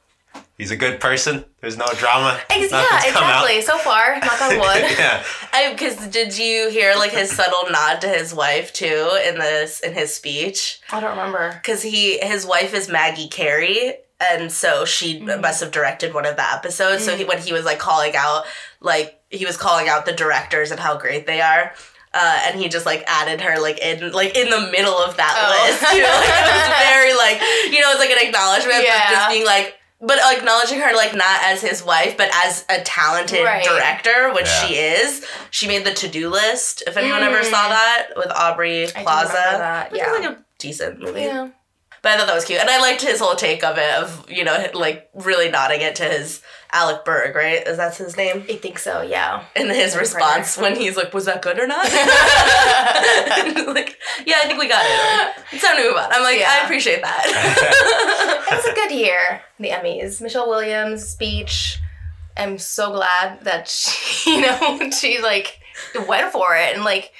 he's 0.58 0.72
a 0.72 0.78
good 0.78 1.02
person. 1.02 1.44
There's 1.60 1.76
no 1.78 1.88
drama. 1.98 2.40
Ex- 2.50 2.72
yeah 2.72 2.78
Nothing's 2.80 3.16
out. 3.16 3.44
exactly 3.44 3.62
so 3.62 3.78
far 3.80 4.18
knock 4.20 4.42
on 4.42 4.58
wood 4.60 4.86
yeah. 4.98 5.24
I 5.52 5.72
because 5.74 6.08
did 6.08 6.38
you 6.38 6.70
hear 6.70 6.96
like 6.96 7.12
his 7.12 7.30
subtle 7.32 7.70
nod 7.70 8.00
to 8.02 8.08
his 8.08 8.34
wife 8.34 8.72
too 8.72 9.20
in 9.28 9.38
this 9.40 9.82
in 9.82 9.94
his 9.94 10.16
speech? 10.16 10.80
i 10.92 11.00
don't 11.02 11.10
remember 11.12 11.52
Because 11.62 11.82
he 11.84 12.18
his 12.20 12.46
wife 12.46 12.74
is 12.74 12.88
Maggie 12.88 13.28
Carey, 13.28 13.96
and 14.32 14.52
so 14.52 14.86
she 14.86 15.20
Mm. 15.20 15.42
must 15.42 15.60
have 15.62 15.72
directed 15.72 16.14
one 16.14 16.26
of 16.26 16.36
the 16.36 16.44
episodes. 16.54 17.04
So 17.06 17.16
he, 17.16 17.24
when 17.26 17.40
he 17.40 17.54
was 17.54 17.66
like 17.66 17.80
calling 17.80 18.16
out, 18.16 18.46
like 18.80 19.20
he 19.30 19.46
was 19.46 19.58
calling 19.58 19.88
out 19.90 20.06
the 20.06 20.14
directors 20.14 20.72
and 20.72 20.80
how 20.80 20.98
great 20.98 21.26
they 21.28 21.42
are. 21.42 21.74
Uh, 22.14 22.42
and 22.46 22.60
he 22.60 22.68
just 22.68 22.86
like 22.86 23.04
added 23.08 23.40
her 23.42 23.60
like 23.62 23.80
in 23.80 24.12
like 24.12 24.36
in 24.36 24.50
the 24.50 24.60
middle 24.72 24.98
of 24.98 25.16
that 25.18 25.34
Oh. 25.38 25.66
list 25.66 25.80
too. 25.80 26.04
Like, 26.04 26.30
it 26.30 26.54
was 26.54 26.80
very 26.90 27.14
like 27.16 27.42
you 27.74 27.80
know 27.82 27.90
it's 27.92 28.00
like 28.00 28.10
an 28.10 28.28
acknowledgement, 28.28 28.84
Yeah. 28.84 29.06
but 29.10 29.16
just 29.16 29.30
being 29.30 29.46
like 29.46 29.76
but 30.04 30.18
acknowledging 30.36 30.80
her 30.80 30.94
like 30.96 31.14
not 31.16 31.40
as 31.44 31.62
his 31.62 31.84
wife, 31.84 32.18
but 32.18 32.30
as 32.44 32.66
a 32.70 32.82
talented 32.82 33.46
Right. 33.46 33.64
director, 33.64 34.34
which 34.34 34.48
Yeah. 34.48 34.66
she 34.66 34.74
is. 34.76 35.26
She 35.52 35.68
made 35.68 35.86
the 35.86 35.94
to 35.94 36.08
do 36.08 36.28
list. 36.30 36.84
If 36.88 36.98
anyone 36.98 37.22
ever 37.24 37.42
Mm. 37.42 37.52
saw 37.52 37.70
that 37.70 38.08
with 38.18 38.32
Aubrey 38.32 38.84
I 38.84 38.86
do 38.88 38.94
Plaza, 39.04 39.28
remember 39.34 39.58
that, 39.60 39.92
Which 39.92 40.02
yeah. 40.02 40.14
is 40.16 40.20
like 40.26 40.30
a 40.32 40.38
decent 40.58 41.00
movie. 41.00 41.22
yeah 41.22 41.48
But 42.02 42.14
I 42.14 42.18
thought 42.18 42.28
that 42.28 42.36
was 42.36 42.46
cute, 42.46 42.60
and 42.60 42.70
I 42.70 42.80
liked 42.80 43.02
his 43.04 43.20
whole 43.20 43.36
take 43.36 43.64
of 43.64 43.78
it 43.78 43.94
of 43.94 44.26
you 44.30 44.44
know 44.44 44.66
like 44.74 45.10
really 45.14 45.52
nodding 45.52 45.82
it 45.82 45.96
to 45.98 46.04
his 46.04 46.42
Alec 46.72 47.04
Berg, 47.06 47.36
right? 47.36 47.68
Is 47.68 47.78
that 47.78 47.96
his 47.98 48.16
name? 48.16 48.46
i 48.50 48.56
think 48.56 48.80
so 48.80 49.02
yeah 49.02 49.44
And 49.58 49.70
his 49.70 49.96
response 49.96 50.58
when 50.58 50.76
he's 50.76 50.96
like, 50.98 51.14
"Was 51.14 51.26
that 51.26 51.42
good 51.42 51.60
or 51.60 51.68
not?" 51.68 51.84
like, 53.76 53.98
yeah, 54.26 54.38
I 54.44 54.48
think 54.48 54.60
we 54.60 54.68
got 54.68 54.84
it. 54.86 55.44
It's 55.52 55.64
time 55.64 55.78
to 55.78 55.84
move 55.84 55.98
on. 55.98 56.10
I'm 56.12 56.24
like, 56.24 56.42
I 56.42 56.64
appreciate 56.64 57.02
that. 57.02 57.24
it 58.52 58.56
was 58.56 58.66
a 58.66 58.74
good 58.74 58.92
year, 58.92 59.42
the 59.60 59.70
Emmys. 59.70 60.22
Michelle 60.22 60.50
Williams' 60.50 61.08
speech. 61.08 61.78
I'm 62.38 62.58
so 62.58 62.92
glad 62.94 63.44
that 63.44 63.68
she, 63.68 64.36
you 64.38 64.42
know, 64.42 64.90
she 64.92 65.22
like 65.22 65.60
went 66.08 66.32
for 66.32 66.56
it 66.56 66.74
and 66.74 66.84
like, 66.84 67.12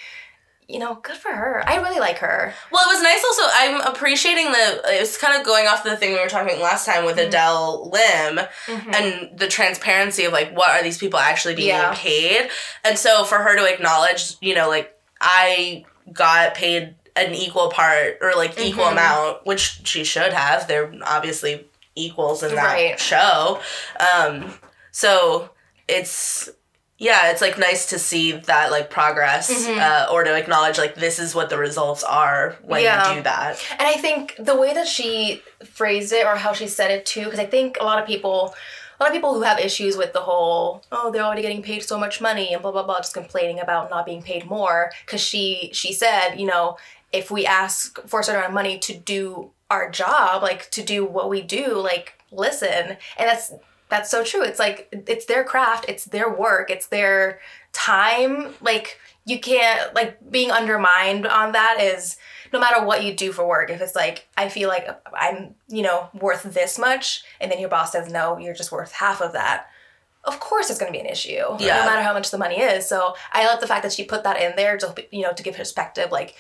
you 0.72 0.80
know, 0.80 0.96
good 0.96 1.18
for 1.18 1.32
her. 1.32 1.64
I 1.68 1.78
really 1.78 2.00
like 2.00 2.18
her. 2.20 2.54
Well, 2.72 2.90
it 2.90 2.94
was 2.94 3.04
nice 3.04 3.24
also. 3.24 3.44
I'm 3.54 3.82
appreciating 3.94 4.46
the. 4.52 4.82
It's 4.86 5.18
kind 5.18 5.40
of 5.40 5.46
going 5.46 5.68
off 5.68 5.84
the 5.84 5.98
thing 5.98 6.14
we 6.14 6.20
were 6.20 6.28
talking 6.30 6.60
last 6.62 6.86
time 6.86 7.06
with 7.06 7.18
Adele 7.18 7.90
Lim 7.92 8.40
and 8.68 9.38
the 9.38 9.48
transparency 9.48 10.24
of 10.26 10.34
like 10.34 10.56
what 10.56 10.70
are 10.72 10.84
these 10.84 10.98
people 10.98 11.20
actually 11.20 11.56
being 11.56 11.68
Yeah. 11.70 11.94
paid, 11.96 12.50
and 12.84 12.98
so 12.98 13.24
for 13.24 13.38
her 13.40 13.56
to 13.58 13.66
acknowledge, 13.72 14.36
you 14.42 14.56
know, 14.56 14.70
like 14.70 14.96
I 15.20 15.86
got 16.14 16.56
paid 16.56 16.96
an 17.16 17.34
equal 17.36 17.70
part 17.70 18.18
or 18.22 18.32
like 18.36 18.58
equal 18.60 18.86
Mhm. 18.86 18.92
amount, 18.94 19.46
which 19.46 19.82
she 19.84 20.04
should 20.06 20.32
have. 20.34 20.68
They're 20.68 20.94
obviously 21.06 21.68
equals 21.96 22.42
in 22.42 22.56
that 22.56 22.64
Right. 22.74 23.00
show. 23.00 23.60
Um, 24.00 24.58
so 24.92 25.50
it's 25.90 26.50
yeah, 27.02 27.32
it's 27.32 27.42
like 27.42 27.58
nice 27.58 27.88
to 27.88 27.98
see 27.98 28.32
that 28.34 28.70
like 28.70 28.92
progress 28.92 29.50
Mhm. 29.50 29.80
uh, 29.80 30.12
or 30.12 30.24
to 30.24 30.34
acknowledge 30.36 30.78
like 30.78 30.94
this 30.94 31.18
is 31.18 31.34
what 31.34 31.50
the 31.50 31.58
results 31.58 32.04
are 32.04 32.56
when 32.62 32.84
Yeah. 32.84 33.10
you 33.10 33.16
do 33.16 33.22
that. 33.24 33.58
And 33.80 33.88
I 33.88 33.94
think 33.94 34.36
the 34.38 34.56
way 34.56 34.72
that 34.76 34.88
she 34.88 35.42
phrased 35.66 36.14
it 36.14 36.26
or 36.28 36.36
how 36.36 36.54
she 36.54 36.68
said 36.68 36.92
it 36.92 37.06
too, 37.08 37.24
because 37.26 37.40
I 37.40 37.46
think 37.48 37.78
a 37.82 37.84
lot 37.84 37.98
of 38.00 38.06
people, 38.06 38.54
a 39.00 39.04
lot 39.04 39.10
of 39.10 39.14
people 39.14 39.34
who 39.34 39.42
have 39.42 39.58
issues 39.60 39.98
with 39.98 40.14
the 40.14 40.22
whole, 40.22 40.84
oh, 40.92 41.10
they're 41.12 41.24
already 41.24 41.42
getting 41.42 41.64
paid 41.64 41.84
so 41.84 41.98
much 41.98 42.22
money 42.22 42.54
and 42.54 42.62
blah 42.62 42.72
blah 42.72 42.84
blah, 42.84 42.98
just 43.00 43.16
complaining 43.16 43.60
about 43.60 43.90
not 43.90 44.06
being 44.06 44.22
paid 44.22 44.46
more. 44.46 44.92
Because 45.04 45.22
she 45.22 45.72
she 45.74 45.92
said, 45.94 46.36
you 46.36 46.46
know, 46.46 46.78
if 47.12 47.32
we 47.32 47.48
ask 47.48 48.00
for 48.08 48.20
a 48.20 48.24
certain 48.24 48.42
amount 48.42 48.52
of 48.52 48.54
money 48.62 48.78
to 48.78 48.94
do 48.96 49.50
our 49.72 49.90
job, 49.90 50.44
like 50.44 50.70
to 50.78 50.84
do 50.84 51.04
what 51.04 51.30
we 51.30 51.42
do, 51.42 51.74
like 51.92 52.14
listen, 52.32 52.86
and 53.18 53.28
that's 53.30 53.52
that's 53.92 54.10
so 54.10 54.24
true. 54.24 54.42
It's 54.42 54.58
like 54.58 54.88
it's 54.92 55.26
their 55.28 55.44
craft, 55.44 55.86
it's 55.88 56.06
their 56.06 56.34
work, 56.34 56.72
it's 56.72 56.88
their 56.88 57.40
time. 57.74 58.54
Like 58.62 58.98
you 59.26 59.40
can't 59.40 59.94
like 59.94 60.18
being 60.32 60.50
undermined 60.50 61.28
on 61.28 61.52
that 61.52 61.80
is 61.80 62.18
no 62.52 62.60
matter 62.60 62.84
what 62.84 63.04
you 63.04 63.14
do 63.14 63.32
for 63.32 63.48
work. 63.48 63.70
If 63.70 63.82
it's 63.82 63.94
like 63.96 64.28
I 64.36 64.50
feel 64.50 64.70
like 64.70 64.88
I'm 65.14 65.56
you 65.68 65.84
know 65.84 66.10
worth 66.20 66.44
this 66.44 66.80
much, 66.80 67.24
and 67.40 67.52
then 67.52 67.60
your 67.60 67.70
boss 67.70 67.92
says 67.92 68.12
no, 68.12 68.38
you're 68.40 68.56
just 68.56 68.72
worth 68.72 68.94
half 68.94 69.22
of 69.22 69.34
that. 69.34 69.68
Of 70.24 70.40
course, 70.40 70.70
it's 70.70 70.80
going 70.80 70.92
to 70.94 70.98
be 70.98 71.04
an 71.04 71.12
issue. 71.12 71.42
Yeah. 71.60 71.80
No 71.80 71.86
matter 71.86 72.04
how 72.04 72.14
much 72.14 72.30
the 72.32 72.38
money 72.38 72.60
is. 72.60 72.88
So 72.88 73.16
I 73.34 73.46
love 73.48 73.60
the 73.60 73.66
fact 73.68 73.82
that 73.84 73.92
she 73.92 74.04
put 74.06 74.24
that 74.24 74.40
in 74.42 74.56
there 74.56 74.78
to 74.78 74.96
you 75.12 75.24
know 75.24 75.34
to 75.34 75.44
give 75.44 75.56
perspective. 75.56 76.12
Like 76.12 76.36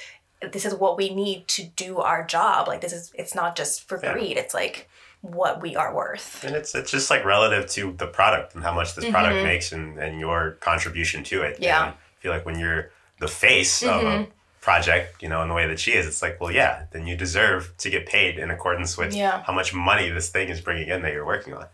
this 0.54 0.66
is 0.66 0.74
what 0.74 0.98
we 0.98 1.14
need 1.14 1.48
to 1.50 1.64
do 1.66 1.98
our 1.98 2.26
job. 2.26 2.68
Like 2.68 2.82
this 2.82 2.94
is 2.94 3.12
it's 3.16 3.36
not 3.36 3.56
just 3.56 3.88
for 3.88 4.00
Yeah. 4.02 4.14
greed. 4.14 4.38
It's 4.38 4.54
like 4.54 4.88
what 5.22 5.62
we 5.62 5.76
are 5.76 5.94
worth. 5.94 6.44
And 6.44 6.56
it's 6.56 6.74
it's 6.76 6.92
just 6.92 7.10
like 7.10 7.24
relative 7.26 7.70
to 7.72 7.94
the 7.98 8.08
product 8.08 8.56
and 8.56 8.64
how 8.64 8.74
much 8.74 8.96
this 8.96 9.10
product 9.10 9.36
Mhm. 9.36 9.44
makes 9.44 9.72
and, 9.72 9.98
and 10.00 10.20
your 10.20 10.52
contribution 10.60 11.24
to 11.26 11.44
it. 11.44 11.58
Yeah. 11.60 11.82
And 11.84 11.90
I 11.92 11.96
feel 12.20 12.32
like 12.32 12.46
when 12.46 12.58
you're 12.60 12.90
the 13.20 13.28
face 13.28 13.84
of 13.84 14.02
a 14.02 14.06
Mhm. 14.06 14.28
project, 14.62 15.22
you 15.22 15.30
know, 15.30 15.42
in 15.44 15.48
the 15.48 15.54
way 15.54 15.68
that 15.68 15.80
she 15.80 15.94
is, 15.94 16.08
it's 16.08 16.22
like, 16.22 16.42
well, 16.42 16.52
yeah, 16.52 16.84
then 16.92 17.06
you 17.06 17.16
deserve 17.16 17.72
to 17.78 17.90
get 17.90 18.06
paid 18.08 18.40
in 18.40 18.50
accordance 18.52 18.98
with 18.98 19.14
Yeah. 19.14 19.44
how 19.44 19.54
much 19.54 19.74
money 19.74 20.10
this 20.10 20.30
thing 20.30 20.50
is 20.50 20.60
bringing 20.60 20.88
in 20.88 21.02
that 21.04 21.14
you're 21.14 21.26
working 21.26 21.54
on. 21.54 21.66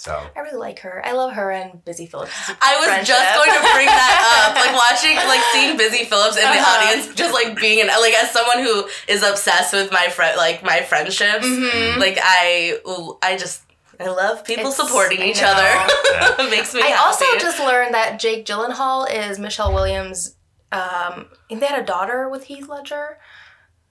So 0.00 0.18
I 0.34 0.40
really 0.40 0.56
like 0.56 0.78
her. 0.78 1.02
I 1.04 1.12
love 1.12 1.32
her 1.32 1.50
and 1.52 1.84
Busy 1.84 2.06
Phillips. 2.06 2.32
I 2.62 2.76
was 2.78 2.86
friendship. 2.86 3.06
just 3.14 3.34
going 3.36 3.50
to 3.52 3.74
bring 3.74 3.84
that 3.84 4.48
up, 4.48 4.56
like 4.56 4.72
watching, 4.88 5.14
like 5.28 5.42
seeing 5.52 5.76
Busy 5.76 6.04
Phillips 6.06 6.36
in 6.36 6.42
the 6.42 6.48
Uh-huh. 6.48 6.88
audience, 6.88 7.14
just 7.14 7.34
like 7.34 7.54
being 7.60 7.82
an 7.82 7.88
like 7.88 8.14
as 8.14 8.30
someone 8.30 8.60
who 8.64 8.88
is 9.08 9.22
obsessed 9.22 9.74
with 9.74 9.92
my 9.92 10.08
friend, 10.08 10.38
like 10.38 10.62
my 10.62 10.80
friendships. 10.80 11.44
Mhm. 11.44 11.98
Like 11.98 12.18
I, 12.22 12.78
I 13.22 13.36
just 13.36 13.60
I 14.00 14.06
love 14.08 14.42
people 14.42 14.70
It's- 14.70 14.76
supporting 14.78 15.20
each 15.20 15.42
know. 15.42 15.48
other. 15.54 16.42
it 16.44 16.50
makes 16.56 16.72
me. 16.72 16.80
I 16.80 16.86
happy. 16.86 17.02
also 17.04 17.24
just 17.38 17.58
learned 17.60 17.92
that 17.92 18.18
Jake 18.18 18.46
Gyllenhaal 18.46 19.04
is 19.12 19.38
Michelle 19.38 19.74
Williams. 19.74 20.34
Um, 20.72 21.26
and 21.50 21.60
they 21.60 21.66
had 21.66 21.78
a 21.82 21.84
daughter 21.84 22.26
with 22.26 22.44
Heath 22.44 22.68
Ledger, 22.68 23.18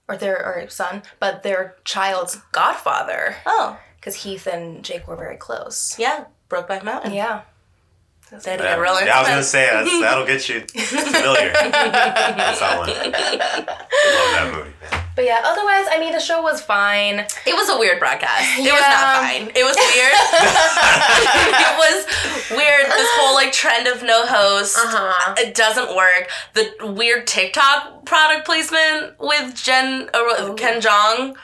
or 0.08 0.18
their 0.18 0.38
or 0.44 0.70
son, 0.70 1.04
but 1.20 1.44
their 1.44 1.76
child's 1.86 2.38
godfather, 2.52 3.36
oh 3.46 3.78
because 4.00 4.16
Heath 4.24 4.48
and 4.48 4.84
Jake 4.84 5.08
were 5.08 5.16
very 5.16 5.38
close. 5.38 5.98
yeah, 6.00 6.26
Brokeback 6.50 6.84
Mountain. 6.84 7.14
Yeah, 7.14 7.42
Daddy 8.32 8.64
Yeah, 8.64 8.76
got 8.76 8.82
Rolling 8.82 9.06
yeah 9.08 9.16
I 9.18 9.20
was 9.22 9.28
gonna 9.30 9.44
say 9.44 9.66
that'll 10.02 10.26
get 10.26 10.48
you 10.50 10.62
familiar. 10.62 11.52
That's 11.52 12.60
that 12.60 12.78
one. 12.78 12.90
Love 12.90 13.66
that 13.66 14.52
movie. 14.54 14.70
man. 14.92 15.04
But 15.16 15.26
yeah, 15.26 15.42
otherwise, 15.44 15.86
I 15.92 15.98
mean, 16.00 16.14
the 16.14 16.20
show 16.20 16.42
was 16.42 16.62
fine. 16.62 17.20
It 17.20 17.54
was 17.54 17.68
a 17.70 17.78
weird 17.78 18.00
broadcast. 18.00 18.58
It 18.58 18.72
was 18.72 18.80
not 18.80 19.18
fine. 19.20 19.52
It 19.54 19.66
was 19.66 19.76
weird. 19.76 20.16
it 21.60 21.76
was 21.76 22.06
weird. 22.52 22.86
This 22.86 23.10
whole 23.20 23.34
like 23.34 23.52
trend 23.52 23.88
of 23.88 24.02
no 24.04 24.26
host. 24.26 24.78
Uh-huh. 24.78 25.36
It 25.38 25.56
doesn't 25.56 25.94
work. 25.96 26.30
The 26.54 26.94
weird 26.94 27.28
TikTok 27.28 28.06
product 28.06 28.46
placement 28.46 29.20
with 29.20 29.56
Jen 29.56 30.10
uh, 30.14 30.54
Ken 30.54 30.80
Jeong. 30.80 31.36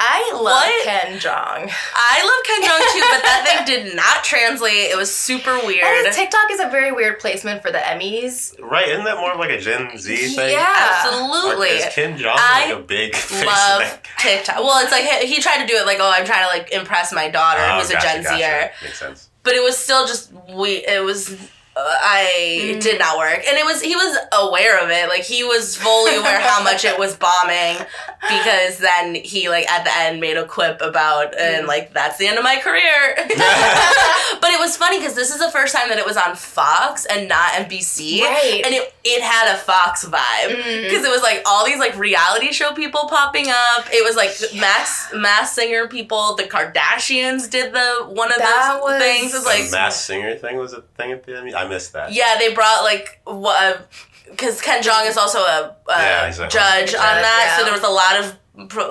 I 0.00 0.30
love 0.32 0.42
What? 0.44 0.84
Ken 0.84 1.18
Jeong. 1.18 1.70
I 1.94 2.22
love 2.22 2.46
Ken 2.46 2.62
Jeong 2.62 2.92
too, 2.92 3.04
but 3.10 3.22
that 3.24 3.44
thing 3.46 3.64
did 3.66 3.96
not 3.96 4.22
translate. 4.22 4.90
It 4.90 4.96
was 4.96 5.12
super 5.14 5.58
weird. 5.66 6.06
his 6.06 6.14
TikTok 6.14 6.50
is 6.52 6.60
a 6.60 6.68
very 6.68 6.92
weird 6.92 7.18
placement 7.18 7.62
for 7.62 7.70
the 7.72 7.78
Emmys. 7.78 8.54
Right? 8.60 8.88
Isn't 8.88 9.04
that 9.04 9.16
more 9.16 9.32
of 9.32 9.38
like 9.38 9.50
a 9.50 9.58
Gen 9.60 9.96
Z 9.98 10.16
thing? 10.34 10.50
Yeah. 10.50 10.60
Or 10.60 11.34
Absolutely. 11.34 11.68
is 11.68 11.86
Kim 11.94 12.16
Jong 12.16 12.36
I 12.38 12.70
like 12.72 12.78
a 12.78 12.82
big 12.82 13.16
face 13.16 13.44
love 13.46 13.82
in? 13.82 13.88
TikTok. 14.18 14.56
Well, 14.58 14.82
it's 14.82 14.92
like 14.92 15.04
he, 15.04 15.34
he 15.34 15.40
tried 15.40 15.58
to 15.62 15.66
do 15.66 15.74
it 15.76 15.84
like, 15.86 15.98
oh, 16.00 16.10
I'm 16.14 16.24
trying 16.26 16.44
to 16.44 16.48
like 16.56 16.72
impress 16.72 17.12
my 17.12 17.28
daughter, 17.28 17.60
Oh, 17.62 17.80
who's 17.80 17.90
gotcha, 17.90 18.06
a 18.06 18.12
Gen 18.14 18.22
gotcha. 18.24 18.38
Zer. 18.38 18.70
Makes 18.82 18.98
sense. 18.98 19.28
but 19.42 19.54
it 19.54 19.62
was 19.62 19.76
still 19.76 20.06
just 20.06 20.30
we 20.54 20.86
it 20.86 21.02
was 21.04 21.36
I 21.80 22.58
Mm. 22.60 22.74
it 22.76 22.80
did 22.80 22.98
not 22.98 23.18
work 23.18 23.42
and 23.46 23.56
it 23.56 23.64
was 23.64 23.80
he 23.80 23.94
was 23.94 24.16
aware 24.32 24.78
of 24.82 24.90
it 24.90 25.08
like 25.08 25.22
he 25.22 25.44
was 25.44 25.76
fully 25.76 26.16
aware 26.16 26.40
how 26.40 26.62
much 26.62 26.84
it 26.84 26.98
was 26.98 27.14
bombing 27.16 27.76
because 28.22 28.78
then 28.78 29.14
he 29.14 29.48
like 29.48 29.70
at 29.70 29.84
the 29.84 29.96
end 29.96 30.20
made 30.20 30.36
a 30.36 30.44
quip 30.44 30.80
about 30.80 31.38
and 31.38 31.64
Mm. 31.64 31.68
like 31.68 31.92
that's 31.94 32.16
the 32.18 32.26
end 32.26 32.36
of 32.38 32.44
my 32.44 32.56
career 32.56 33.14
but 34.40 34.50
it 34.50 34.58
was 34.58 34.76
funny 34.76 34.98
because 34.98 35.14
this 35.14 35.30
is 35.30 35.38
the 35.38 35.50
first 35.50 35.74
time 35.74 35.88
that 35.88 35.98
it 35.98 36.06
was 36.06 36.16
on 36.16 36.34
Fox 36.36 37.04
and 37.06 37.28
not 37.28 37.52
NBC 37.52 38.22
Right. 38.22 38.62
and 38.64 38.74
it, 38.74 38.92
it 39.04 39.22
had 39.22 39.54
a 39.54 39.58
Fox 39.58 40.04
vibe 40.04 40.48
Mm. 40.48 40.82
because 40.88 41.04
it 41.04 41.10
was 41.10 41.22
like 41.22 41.42
all 41.46 41.64
these 41.64 41.78
like 41.78 41.96
reality 41.96 42.52
show 42.52 42.72
people 42.72 43.06
popping 43.08 43.48
up 43.48 43.86
it 43.92 44.04
was 44.04 44.16
like 44.16 44.30
mass 44.60 45.08
masked 45.14 45.54
singer 45.54 45.86
people 45.88 46.34
the 46.36 46.44
Kardashians 46.44 47.48
did 47.50 47.72
the 47.72 48.04
one 48.08 48.30
of 48.32 48.38
That 48.38 48.72
those 48.74 48.82
was- 48.82 49.02
things 49.02 49.34
it's 49.34 49.44
like 49.46 49.64
the 49.70 49.76
Masked 49.76 50.04
Singer 50.04 50.34
thing 50.36 50.56
was 50.56 50.72
a 50.72 50.82
thing 50.96 51.12
at 51.12 51.24
the 51.24 51.36
end. 51.38 51.54
I 51.68 51.74
missed 51.74 51.92
that. 51.92 52.12
yeah, 52.12 52.36
they 52.38 52.52
brought 52.54 52.82
like 52.84 53.20
what 53.24 53.88
because 54.30 54.60
Ken 54.60 54.82
Jeong 54.82 55.08
is 55.08 55.16
also 55.16 55.38
a, 55.40 55.76
a 55.88 55.98
Yeah, 55.98 56.26
he's 56.26 56.38
a- 56.38 56.48
judge 56.48 56.94
on 56.94 57.00
Judge, 57.00 57.22
that, 57.22 57.56
so 57.58 57.64
there 57.64 57.72
was 57.72 57.82
a 57.82 57.88
lot 57.88 58.16
of 58.20 58.36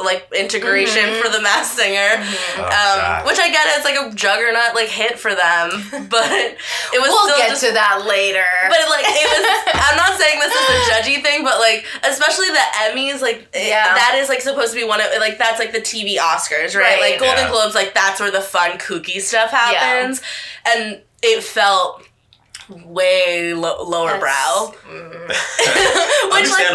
like 0.06 0.26
integration 0.34 1.04
Mhm. 1.12 1.22
for 1.22 1.28
the 1.30 1.42
Masked 1.42 1.76
Singer, 1.78 2.24
Oh, 2.58 2.64
um, 2.64 2.70
God. 2.72 3.26
which 3.26 3.38
I 3.38 3.50
get 3.52 3.68
it's 3.76 3.84
like 3.84 4.00
a 4.00 4.16
juggernaut 4.16 4.74
like 4.76 4.88
hit 4.88 5.20
for 5.20 5.36
them, 5.36 5.70
but 6.10 6.32
it 6.32 6.58
was 7.02 7.10
we'll 7.10 7.26
still 7.28 7.38
get 7.38 7.50
just. 7.50 7.66
to 7.66 7.74
that 7.74 8.06
later. 8.08 8.46
but 8.70 8.80
like 8.90 9.04
it 9.06 9.28
was, 9.28 9.44
I'm 9.92 9.98
not 9.98 10.18
saying 10.18 10.40
this 10.40 10.56
is 10.56 10.70
a 10.70 10.92
judgy 10.94 11.22
thing, 11.22 11.44
but 11.44 11.60
like 11.60 11.86
especially 12.06 12.48
the 12.48 12.64
Emmys, 12.88 13.22
like 13.22 13.50
it- 13.54 13.68
Yeah. 13.68 13.94
that 13.94 14.16
is 14.16 14.30
like 14.30 14.40
supposed 14.42 14.72
to 14.72 14.80
be 14.80 14.86
one 14.86 15.02
of 15.02 15.08
like 15.20 15.38
that's 15.38 15.60
like 15.60 15.74
the 15.74 15.82
TV 15.82 16.18
Oscars, 16.18 16.74
right? 16.74 16.98
Right. 16.98 17.02
Like 17.12 17.20
Golden 17.20 17.46
Yeah. 17.46 17.52
Globes, 17.52 17.76
like 17.76 17.94
that's 17.94 18.22
where 18.22 18.32
the 18.32 18.42
fun 18.42 18.78
kooky 18.80 19.20
stuff 19.22 19.52
happens, 19.52 20.22
and 20.66 21.02
it 21.22 21.44
felt 21.44 22.04
way 22.70 23.54
lo- 23.54 23.84
lower 23.88 24.08
That's- 24.20 24.22
brow. 24.22 24.74
Mm. 24.88 25.28
Which 26.32 26.50
like 26.50 26.68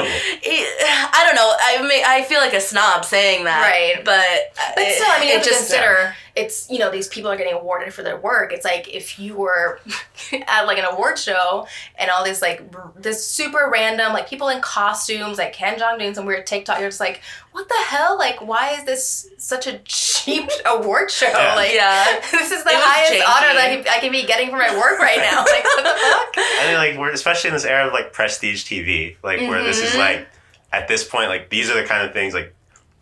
it, 0.42 1.10
I 1.14 1.24
don't 1.26 1.34
know. 1.34 1.52
I 1.60 1.82
mean, 1.86 2.02
I 2.04 2.22
feel 2.22 2.40
like 2.40 2.52
a 2.52 2.60
snob 2.60 3.04
saying 3.04 3.44
that, 3.44 3.60
Right. 3.62 4.04
But 4.04 4.52
But 4.74 4.82
it- 4.84 4.94
still, 4.96 5.08
I 5.10 5.18
mean, 5.20 5.28
you 5.28 5.34
it 5.34 5.38
have 5.38 5.44
to 5.44 5.48
just 5.50 5.70
consider 5.70 6.14
it's 6.34 6.70
you 6.70 6.78
know 6.78 6.90
these 6.90 7.08
people 7.08 7.30
are 7.30 7.36
getting 7.36 7.52
awarded 7.52 7.92
for 7.92 8.02
their 8.02 8.16
work. 8.16 8.52
It's 8.52 8.64
like 8.64 8.88
if 8.88 9.18
you 9.18 9.34
were 9.36 9.80
at 10.46 10.62
like 10.66 10.78
an 10.78 10.84
award 10.86 11.18
show 11.18 11.66
and 11.96 12.10
all 12.10 12.24
this 12.24 12.40
like 12.40 12.62
r- 12.74 12.90
this 12.96 13.26
super 13.26 13.68
random 13.72 14.12
like 14.14 14.28
people 14.28 14.48
in 14.48 14.60
costumes 14.62 15.36
like 15.38 15.52
Ken 15.52 15.78
Jeong 15.78 15.98
doing 15.98 16.14
some 16.14 16.24
weird 16.24 16.46
TikTok. 16.46 16.80
You're 16.80 16.88
just 16.88 17.00
like, 17.00 17.20
what 17.52 17.68
the 17.68 17.74
hell? 17.86 18.16
Like, 18.18 18.40
why 18.40 18.70
is 18.72 18.84
this 18.84 19.28
such 19.36 19.66
a 19.66 19.78
cheap 19.84 20.48
award 20.66 21.10
show? 21.10 21.26
Yeah. 21.28 21.54
Like, 21.54 21.72
Yeah. 21.74 22.20
this 22.32 22.50
is 22.50 22.64
the 22.64 22.70
It 22.70 22.76
highest 22.76 23.12
janky. 23.12 23.28
honor 23.28 23.54
that 23.54 23.86
I 23.90 23.98
can 24.00 24.10
be 24.12 24.24
getting 24.24 24.48
for 24.50 24.56
my 24.56 24.74
work 24.74 24.98
right 24.98 25.18
now. 25.18 25.40
Like, 25.40 25.64
what 25.64 25.84
the 25.84 25.90
fuck? 26.00 26.34
I 26.36 26.64
mean, 26.68 26.76
like 26.76 26.98
we're 26.98 27.10
especially 27.12 27.48
in 27.48 27.54
this 27.54 27.64
era 27.66 27.86
of 27.88 27.92
like 27.92 28.12
prestige 28.14 28.64
TV, 28.64 29.16
like 29.22 29.40
where 29.40 29.62
this 29.62 29.78
is 29.80 29.90
Mhm. 29.90 29.98
like 29.98 30.28
at 30.72 30.88
this 30.88 31.04
point, 31.06 31.28
like 31.28 31.50
these 31.50 31.68
are 31.68 31.74
the 31.74 31.86
kind 31.86 32.06
of 32.06 32.14
things 32.14 32.32
like 32.32 32.54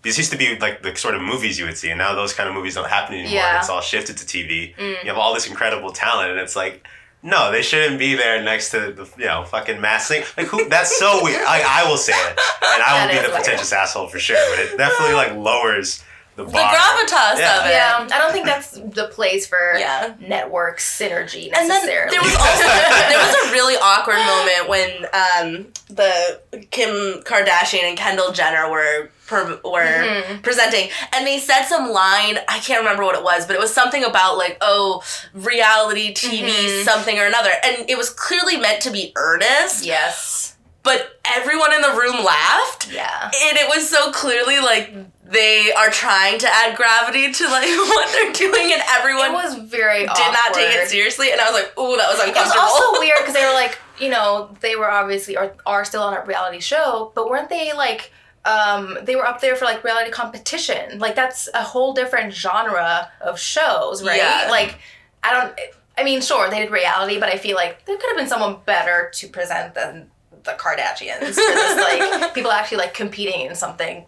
these 0.03 0.17
used 0.19 0.33
to 0.33 0.39
be 0.39 0.59
like 0.59 0.83
the 0.83 0.95
sort 0.97 1.15
of 1.15 1.23
movies 1.23 1.59
you 1.59 1.67
would 1.67 1.77
see, 1.77 1.91
and 1.91 1.99
now 1.99 2.15
those 2.15 2.33
kind 2.33 2.49
of 2.49 2.55
movies 2.55 2.75
don't 2.75 2.89
happen 2.89 3.15
anymore. 3.15 3.33
Yeah. 3.35 3.59
It's 3.59 3.69
all 3.69 3.81
shifted 3.81 4.17
to 4.19 4.25
TV. 4.25 4.75
Mm. 4.77 5.03
You 5.03 5.09
have 5.11 5.19
all 5.19 5.35
this 5.35 5.47
incredible 5.47 5.91
talent, 5.93 6.31
and 6.31 6.41
it's 6.41 6.57
like. 6.57 6.87
No, 7.23 7.53
they 7.53 7.61
shouldn't 7.61 7.99
be 7.99 8.15
there 8.15 8.43
next 8.43 8.71
to 8.71 8.93
the 8.93 9.07
you 9.19 9.27
know 9.27 9.45
fucking 9.45 9.79
mass 9.79 10.09
thing. 10.09 10.25
Like 10.39 10.47
who? 10.47 10.71
That's 10.71 10.99
so 10.99 11.23
weird. 11.23 11.43
I, 11.47 11.83
I 11.83 11.87
will 11.91 11.99
say 11.99 12.15
it, 12.15 12.29
and 12.29 12.83
I 12.83 12.87
That 12.89 13.03
will 13.03 13.13
be 13.13 13.17
the 13.17 13.29
weird. 13.29 13.35
pretentious 13.35 13.75
asshole 13.75 14.09
for 14.09 14.19
sure. 14.19 14.39
But 14.57 14.65
it 14.65 14.79
definitely 14.79 15.17
like 15.17 15.35
lowers 15.35 16.03
the 16.45 16.53
the 16.53 16.59
gravitas 16.59 17.39
Yeah. 17.39 17.61
of 17.61 17.67
it. 17.67 17.71
Yeah, 17.71 18.09
I 18.13 18.19
don't 18.19 18.33
think 18.33 18.47
that's 18.47 18.71
the 18.73 19.09
place 19.13 19.47
for 19.47 19.75
Yeah. 19.79 20.15
network 20.21 20.79
synergy 20.79 21.47
And 21.47 21.55
then 21.55 21.69
necessarily. 21.69 22.11
there 22.11 22.23
was 22.23 22.35
also 22.35 22.65
there 23.09 23.19
was 23.19 23.35
a 23.49 23.53
really 23.53 23.77
awkward 23.77 24.17
moment 24.19 24.69
when 24.69 24.91
um, 25.13 25.67
the 25.89 26.41
Kim 26.71 27.23
Kardashian 27.23 27.85
and 27.85 27.97
Kendall 27.97 28.33
Jenner 28.33 28.71
were 28.71 29.11
per, 29.27 29.61
were 29.65 29.81
Mhm. 29.81 30.43
presenting, 30.43 30.91
and 31.13 31.27
they 31.27 31.39
said 31.39 31.65
some 31.67 31.91
line. 31.91 32.39
I 32.49 32.59
can't 32.59 32.81
remember 32.81 33.05
what 33.05 33.15
it 33.15 33.23
was, 33.23 33.47
but 33.47 33.55
it 33.55 33.61
was 33.61 33.73
something 33.73 34.03
about 34.05 34.37
like 34.39 34.57
oh 34.61 35.03
reality 35.35 36.13
TV 36.15 36.49
Mhm. 36.51 36.85
something 36.85 37.19
or 37.19 37.25
another, 37.27 37.53
and 37.63 37.89
it 37.89 37.97
was 37.97 38.11
clearly 38.11 38.57
meant 38.57 38.81
to 38.83 38.91
be 38.91 39.13
earnest. 39.17 39.85
yes. 39.85 40.55
But 40.83 41.21
everyone 41.37 41.75
in 41.75 41.83
the 41.83 41.91
room 41.91 42.25
laughed, 42.25 42.91
Yeah. 42.91 43.25
and 43.25 43.59
it 43.59 43.69
was 43.69 43.89
so 43.89 44.11
clearly 44.13 44.59
like 44.61 44.93
they 45.25 45.73
are 45.73 45.91
trying 45.91 46.39
to 46.41 46.49
add 46.49 46.75
gravity 46.77 47.33
to 47.33 47.45
like 47.49 47.69
what 47.69 48.11
they're 48.13 48.33
doing, 48.33 48.73
and 48.73 48.83
everyone 48.99 49.31
It 49.31 49.35
was 49.35 49.55
very 49.71 50.01
did 50.01 50.09
not 50.09 50.55
take 50.55 50.75
it 50.75 50.89
seriously, 50.89 51.33
and 51.33 51.41
I 51.41 51.51
was 51.51 51.63
like, 51.63 51.79
ooh, 51.79 51.97
that 51.97 52.09
was 52.09 52.19
uncomfortable." 52.21 52.63
It 52.63 52.65
was 52.65 52.83
also 52.83 53.01
weird 53.01 53.19
because 53.19 53.35
they 53.35 53.45
were 53.45 53.53
like, 53.63 53.79
you 53.99 54.09
know, 54.09 54.57
they 54.61 54.75
were 54.77 54.91
obviously 54.91 55.37
or 55.37 55.55
are 55.67 55.85
still 55.85 56.03
on 56.03 56.15
a 56.17 56.25
reality 56.25 56.61
show, 56.61 57.13
but 57.15 57.29
weren't 57.29 57.49
they 57.51 57.73
like 57.75 58.11
um 58.47 58.97
they 59.03 59.17
were 59.17 59.27
up 59.27 59.43
there 59.43 59.55
for 59.57 59.67
like 59.67 59.85
reality 59.85 60.11
competition. 60.11 60.99
Like 60.99 61.15
that's 61.15 61.47
a 61.53 61.63
whole 61.63 61.93
different 61.93 62.33
genre 62.33 63.13
of 63.21 63.39
shows, 63.39 64.03
right? 64.03 64.17
Yeah. 64.17 64.47
Like 64.51 64.79
I 65.23 65.33
don't 65.33 65.61
I 65.99 66.05
mean, 66.05 66.23
sure, 66.23 66.49
they 66.49 66.61
did 66.61 66.71
reality, 66.71 67.21
but 67.21 67.29
I 67.29 67.37
feel 67.37 67.55
like 67.57 67.85
there 67.85 67.99
could 67.99 68.09
have 68.09 68.17
been 68.17 68.27
someone 68.29 68.57
better 68.65 69.11
to 69.17 69.29
present 69.29 69.75
than 69.75 70.11
the 70.45 70.53
Kardashians. 70.53 71.35
For 71.35 71.35
this, 71.35 71.77
like 71.79 72.35
people 72.35 72.51
actually 72.51 72.79
like 72.79 72.95
competing 72.95 73.43
in 73.47 73.55
something 73.55 74.05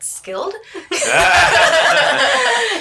skilled. 0.00 0.54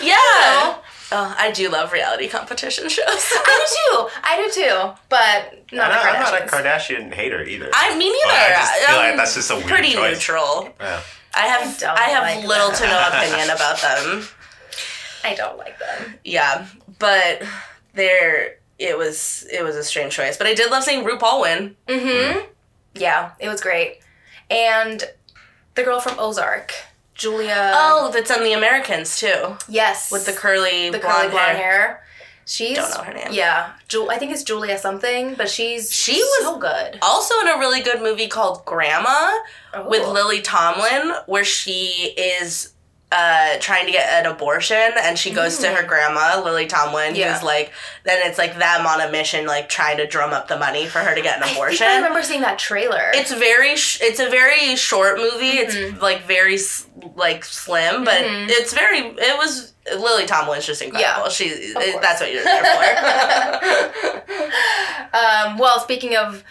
yeah. 0.03 0.77
Oh, 1.11 1.35
I 1.37 1.51
do 1.53 1.69
love 1.69 1.93
reality 1.93 2.27
competition 2.27 2.89
shows. 2.89 3.05
I 3.07 3.67
do 3.67 3.75
too. 3.75 4.09
I 4.23 4.37
do 4.37 4.49
too. 4.51 4.99
But 5.07 5.63
I'm 5.71 5.77
not 5.77 5.89
not, 5.91 6.01
the 6.01 6.09
I'm 6.09 6.19
not 6.19 6.33
a 6.41 6.45
Kardashians. 6.45 6.49
Kardashian 7.09 7.13
hater 7.13 7.43
either. 7.43 7.69
I 7.73 7.95
me 7.97 8.11
But 8.23 8.31
neither. 8.31 8.43
I 8.43 8.55
just 8.57 8.73
feel 8.87 8.97
like 8.97 9.15
that's 9.17 9.35
just 9.35 9.51
a 9.51 9.55
weird 9.55 9.67
pretty 9.67 9.93
choice. 9.93 10.13
neutral. 10.15 10.73
Yeah. 10.79 11.01
I 11.35 11.47
have 11.47 11.61
I 11.67 11.79
don't 11.79 11.97
I, 11.99 12.03
have 12.03 12.23
like 12.23 12.47
little 12.47 12.69
them. 12.69 12.77
to 12.77 12.87
no 12.87 13.07
opinion 13.09 13.49
about 13.49 13.81
them. 13.81 14.23
I 15.23 15.35
don't 15.35 15.57
like 15.57 15.77
them. 15.79 16.15
Yeah, 16.23 16.67
but 16.99 17.43
there 17.93 18.55
it 18.79 18.97
was 18.97 19.45
it 19.51 19.63
was 19.63 19.75
a 19.75 19.83
strange 19.83 20.13
choice. 20.13 20.37
But 20.37 20.47
I 20.47 20.53
did 20.53 20.71
love 20.71 20.83
seeing 20.83 21.03
RuPaul 21.05 21.41
win. 21.41 21.75
Mm-hmm. 21.87 22.45
Yeah, 22.95 23.31
it 23.39 23.49
was 23.49 23.61
great. 23.61 23.99
And 24.49 25.03
the 25.75 25.83
girl 25.83 25.99
from 25.99 26.19
Ozark, 26.19 26.73
Julia. 27.13 27.71
Oh, 27.75 28.09
that's 28.13 28.31
on 28.31 28.43
the 28.43 28.53
Americans 28.53 29.19
too, 29.19 29.57
yes, 29.69 30.11
with 30.11 30.25
the 30.25 30.31
curly 30.33 30.89
the 30.89 30.99
blonde 30.99 31.15
curly 31.17 31.29
blonde 31.31 31.57
hair. 31.57 31.71
hair. 31.71 32.01
She's 32.47 32.77
Don't 32.77 32.91
know 32.93 33.03
her 33.03 33.13
name. 33.13 33.27
Yeah, 33.31 33.71
Ju- 33.87 34.07
I 34.07 34.19
think 34.19 34.31
it's 34.31 34.43
Julia 34.43 34.77
something, 34.77 35.33
but 35.33 35.49
she's 35.49 35.91
She 35.91 36.13
was- 36.13 36.43
so 36.43 36.57
good 36.57 36.99
Also 37.01 37.33
in 37.41 37.47
a 37.47 37.57
really 37.57 37.81
good 37.81 38.01
movie 38.03 38.27
called 38.27 38.63
Grandma 38.65 39.31
with 39.87 40.03
Oh. 40.03 40.11
Lily 40.11 40.41
Tomlin, 40.41 41.15
where 41.25 41.43
she 41.43 42.13
is 42.15 42.73
uh, 43.17 43.57
trying 43.59 43.85
to 43.85 43.91
get 43.93 44.09
an 44.09 44.29
abortion 44.29 44.91
and 45.01 45.17
she 45.17 45.31
goes 45.31 45.57
to 45.59 45.69
her 45.69 45.83
grandma, 45.87 46.41
Lily 46.43 46.65
Tomlin, 46.67 47.13
Mm. 47.13 47.17
Yeah. 47.17 47.33
who's 47.33 47.43
like, 47.43 47.71
then 48.03 48.27
it's 48.27 48.37
like 48.37 48.57
them 48.57 48.85
on 48.85 48.99
a 48.99 49.09
mission, 49.11 49.45
like 49.45 49.69
trying 49.69 49.97
to 49.97 50.07
drum 50.07 50.33
up 50.33 50.47
the 50.49 50.57
money 50.57 50.85
for 50.87 50.99
her 50.99 51.15
to 51.15 51.21
get 51.21 51.37
an 51.37 51.43
I 51.43 51.51
abortion. 51.51 51.87
I 51.87 51.95
remember 51.95 52.21
seeing 52.23 52.41
that 52.41 52.59
trailer. 52.59 53.11
It's 53.13 53.31
very, 53.33 53.75
sh- 53.77 53.99
it's 54.01 54.19
a 54.19 54.29
very 54.29 54.75
short 54.75 55.17
movie. 55.17 55.57
Mhm. 55.59 55.63
It's 55.93 56.01
like 56.01 56.23
very 56.23 56.57
like 57.15 57.45
slim, 57.45 58.03
but 58.03 58.23
Mhm. 58.23 58.47
it's 58.49 58.73
very. 58.73 58.99
It 58.99 59.37
was 59.37 59.73
Lily 59.95 60.25
Tomlin's 60.25 60.65
just 60.65 60.81
incredible. 60.81 61.23
Yeah, 61.23 61.29
she, 61.29 61.45
it- 61.45 62.01
that's 62.01 62.19
what 62.19 62.33
you're 62.33 62.43
there 62.43 62.63
for. 62.63 64.23
um, 65.13 65.57
well, 65.57 65.79
speaking 65.79 66.15
of 66.15 66.43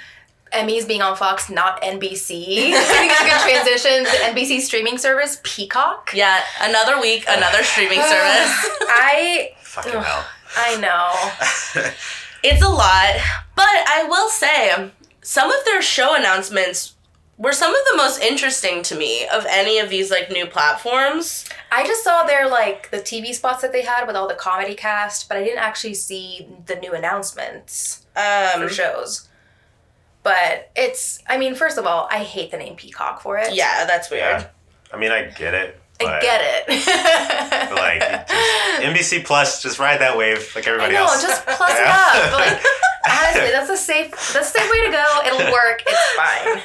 Emmys 0.54 0.86
being 0.88 1.02
on 1.02 1.16
Fox, 1.16 1.50
not 1.50 1.82
NBC, 1.82 2.72
I 2.72 2.82
think 2.82 3.12
it's 3.12 3.20
a 3.20 3.24
good 3.24 3.40
transition 3.40 4.04
to 4.04 4.32
NBC 4.32 4.60
streaming 4.60 4.98
service, 4.98 5.40
Peacock. 5.42 6.10
yeah, 6.14 6.40
another 6.62 7.00
week, 7.00 7.24
another 7.28 7.62
streaming 7.62 8.00
service. 8.00 8.52
I 8.88 9.52
Fucking 9.62 9.92
hell. 9.92 10.24
I 10.56 10.76
know. 10.80 11.90
It's 12.46 12.62
a 12.62 12.68
lot, 12.68 13.14
but 13.56 13.64
I 13.66 14.04
will 14.06 14.28
say 14.28 14.90
some 15.22 15.50
of 15.50 15.64
their 15.64 15.80
show 15.80 16.14
announcements 16.14 16.92
were 17.38 17.52
some 17.54 17.70
of 17.74 17.80
the 17.90 17.96
most 17.96 18.20
interesting 18.20 18.82
to 18.82 18.94
me 18.94 19.26
of 19.26 19.46
any 19.48 19.78
of 19.78 19.88
these 19.88 20.10
like 20.10 20.30
new 20.30 20.44
platforms. 20.44 21.46
I 21.72 21.86
just 21.86 22.04
saw 22.04 22.24
their 22.24 22.46
like 22.46 22.90
the 22.90 22.98
TV 22.98 23.32
spots 23.34 23.62
that 23.62 23.72
they 23.72 23.80
had 23.80 24.06
with 24.06 24.14
all 24.14 24.28
the 24.28 24.34
comedy 24.34 24.74
cast, 24.74 25.26
but 25.26 25.38
I 25.38 25.42
didn't 25.42 25.60
actually 25.60 25.94
see 25.94 26.46
the 26.66 26.76
new 26.76 26.92
announcements 26.92 28.04
Um, 28.14 28.60
for 28.60 28.68
shows. 28.68 29.26
But 30.24 30.70
it's, 30.74 31.20
I 31.28 31.36
mean, 31.38 31.54
first 31.54 31.78
of 31.78 31.86
all, 31.86 32.08
I 32.10 32.24
hate 32.24 32.50
the 32.50 32.56
name 32.56 32.74
Peacock 32.76 33.20
for 33.20 33.38
it. 33.38 33.54
yeah, 33.54 33.84
that's 33.84 34.10
weird. 34.10 34.22
Yeah. 34.22 34.46
I 34.92 34.96
mean, 34.96 35.12
I 35.12 35.26
get 35.30 35.54
it. 35.54 35.78
I 36.00 36.20
get 36.20 36.40
it. 36.42 36.68
like, 37.76 38.00
just, 38.00 38.32
NBC 38.82 39.24
Plus, 39.24 39.62
just 39.62 39.78
ride 39.78 40.00
that 40.00 40.16
wave 40.16 40.50
like 40.56 40.66
I 40.66 40.70
everybody 40.70 40.94
know, 40.94 41.04
else. 41.04 41.22
just 41.22 41.46
plus 41.46 41.70
it 41.70 41.86
up. 41.86 42.30
But 42.32 42.40
like, 42.40 42.62
honestly, 43.06 43.50
that's 43.52 43.70
a 43.70 43.76
safe, 43.76 44.10
that's 44.10 44.48
a 44.48 44.58
safe 44.58 44.70
way 44.70 44.86
to 44.86 44.90
go. 44.90 45.04
It'll 45.26 45.52
work. 45.52 45.82
It's 45.86 46.12
fine. 46.16 46.62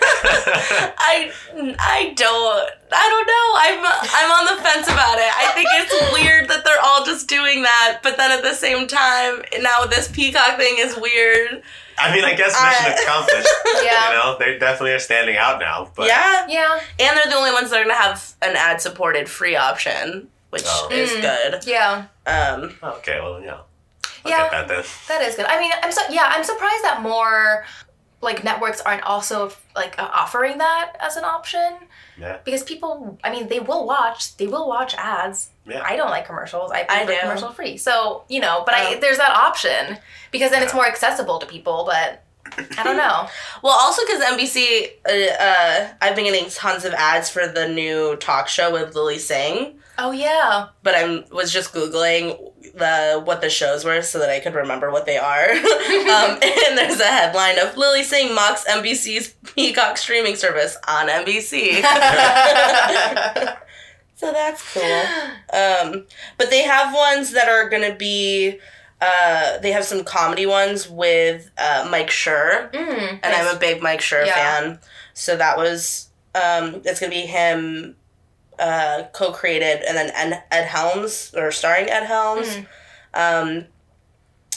I 0.98 1.32
I 1.78 2.14
don't 2.16 2.70
I 2.92 3.06
don't 3.12 3.28
know. 3.28 3.46
I'm 3.60 3.80
I'm 4.10 4.32
on 4.40 4.56
the 4.56 4.64
fence 4.64 4.88
about 4.88 5.20
it. 5.20 5.32
I 5.38 5.52
think 5.54 5.70
it's 5.74 6.14
weird 6.14 6.50
that 6.50 6.66
they're 6.66 6.82
all 6.84 7.06
just 7.06 7.28
doing 7.28 7.62
that, 7.64 8.00
but 8.02 8.18
then 8.18 8.32
at 8.32 8.42
the 8.42 8.54
same 8.56 8.88
time, 8.88 9.44
now 9.62 9.86
this 9.86 10.08
peacock 10.08 10.58
thing 10.58 10.76
is 10.80 10.98
weird. 10.98 11.62
I 12.00 12.14
mean, 12.14 12.24
I 12.24 12.34
guess 12.34 12.54
mission 12.54 12.94
I- 12.94 13.02
accomplished. 13.04 13.50
Yeah. 13.84 14.10
You 14.12 14.16
know, 14.18 14.36
they 14.40 14.58
definitely 14.60 14.92
are 14.94 15.00
standing 15.00 15.38
out 15.38 15.60
now. 15.60 15.92
But 15.96 16.08
yeah. 16.08 16.46
Yeah, 16.50 16.80
And 17.00 17.18
they're 17.18 17.28
the 17.32 17.36
only 17.36 17.52
ones 17.52 17.70
that 17.72 17.80
are 17.80 17.84
gonna 17.84 17.94
have 17.96 18.34
an 18.42 18.56
ad 18.56 18.82
supported 18.82 19.30
free 19.30 19.56
option, 19.56 20.28
which 20.50 20.64
Oh. 20.66 20.90
is 20.92 21.10
Mm. 21.12 21.22
good. 21.22 21.64
yeah. 21.68 22.06
Um 22.28 22.76
Okay, 22.84 23.20
well, 23.22 23.42
yeah. 23.42 23.60
I'll 24.26 24.32
Yeah. 24.32 24.42
get 24.44 24.52
that 24.52 24.68
then. 24.68 24.84
That 25.08 25.22
is 25.22 25.36
good. 25.36 25.46
I 25.46 25.60
mean, 25.60 25.72
I'm 25.82 25.92
so 25.92 26.02
yeah, 26.10 26.28
I'm 26.34 26.44
surprised 26.44 26.84
that 26.84 27.02
more 27.02 27.66
like 28.22 28.44
networks 28.44 28.82
aren't 28.82 29.04
also 29.04 29.52
like 29.76 29.98
uh, 29.98 30.10
offering 30.14 30.58
that 30.58 30.94
as 31.00 31.16
an 31.16 31.24
option 31.24 31.70
Yeah. 32.18 32.38
because 32.44 32.64
people, 32.64 33.18
I 33.24 33.30
mean, 33.32 33.48
they 33.48 33.62
will 33.62 33.86
watch, 33.86 34.36
they 34.38 34.46
will 34.48 34.68
watch 34.68 34.94
ads. 34.96 35.50
Yeah. 35.70 35.84
I 35.86 35.96
don't 35.96 36.10
like 36.10 36.26
commercials. 36.26 36.72
I 36.72 36.82
I 36.90 37.06
prefer 37.06 37.14
do. 37.14 37.20
commercial 37.22 37.52
free. 37.52 37.78
So 37.78 38.24
you 38.30 38.40
know, 38.40 38.64
but 38.66 38.74
I 38.76 38.96
Oh. 38.96 39.00
there's 39.00 39.18
that 39.18 39.32
option 39.36 39.98
because 40.32 40.52
then 40.52 40.64
it's 40.64 40.74
more 40.74 40.88
accessible 40.88 41.40
to 41.40 41.46
people. 41.46 41.84
But 41.86 42.24
I 42.78 42.84
don't 42.84 42.98
know. 42.98 43.28
Well, 43.62 43.74
also 43.74 44.02
because 44.08 44.24
NBC, 44.24 44.92
uh, 45.08 45.44
uh, 45.44 45.88
I've 46.02 46.16
been 46.16 46.24
getting 46.26 46.50
tons 46.50 46.86
of 46.86 46.94
ads 46.94 47.30
for 47.30 47.46
the 47.48 47.68
new 47.68 48.16
talk 48.16 48.48
show 48.48 48.72
with 48.72 48.96
Lilly 48.96 49.20
Singh. 49.20 49.80
oh 49.98 50.12
yeah, 50.12 50.68
but 50.82 50.96
I 50.96 51.24
was 51.32 51.52
just 51.52 51.74
googling 51.74 52.38
the 52.74 53.22
what 53.26 53.42
the 53.42 53.50
shows 53.50 53.84
were 53.84 54.02
so 54.02 54.20
that 54.20 54.30
I 54.30 54.40
could 54.40 54.54
remember 54.56 54.92
what 54.92 55.06
they 55.06 55.18
are. 55.18 55.50
um, 55.52 55.60
and 56.42 56.78
there's 56.78 57.00
a 57.02 57.06
headline 57.06 57.60
of 57.60 57.76
Lilly 57.76 58.04
Singh 58.04 58.34
mocks 58.34 58.64
NBC's 58.66 59.30
Peacock 59.56 59.98
streaming 59.98 60.36
service 60.38 60.78
on 60.88 61.08
NBC. 61.10 61.84
So 64.20 64.32
that's 64.34 64.62
cool. 64.74 65.02
Um, 65.54 66.06
but 66.38 66.50
they 66.50 66.64
have 66.64 66.94
ones 66.94 67.32
that 67.32 67.48
are 67.48 67.70
gonna 67.70 67.96
be. 67.96 68.60
Uh, 69.02 69.58
they 69.60 69.72
have 69.72 69.86
some 69.86 70.04
comedy 70.04 70.46
ones 70.46 70.90
with 70.90 71.50
uh, 71.58 71.88
Mike 71.90 72.10
Schur, 72.10 72.70
mm, 72.74 73.20
and 73.24 73.26
I'm 73.34 73.56
a 73.56 73.58
big 73.58 73.82
Mike 73.82 74.02
Schur 74.02 74.26
Yeah. 74.26 74.36
fan. 74.36 74.80
So 75.14 75.38
that 75.38 75.56
was 75.58 76.10
um, 76.36 76.82
it's 76.84 77.00
gonna 77.00 77.10
be 77.12 77.22
him 77.26 77.96
uh, 78.60 79.04
co-created, 79.14 79.84
and 79.88 79.96
then 79.96 80.12
Ed, 80.14 80.44
Ed 80.52 80.66
Helms 80.66 81.34
or 81.34 81.50
starring 81.52 81.90
Ed 81.90 82.06
Helms. 82.08 82.48
Mhm. 82.48 82.66
Um, 83.14 83.66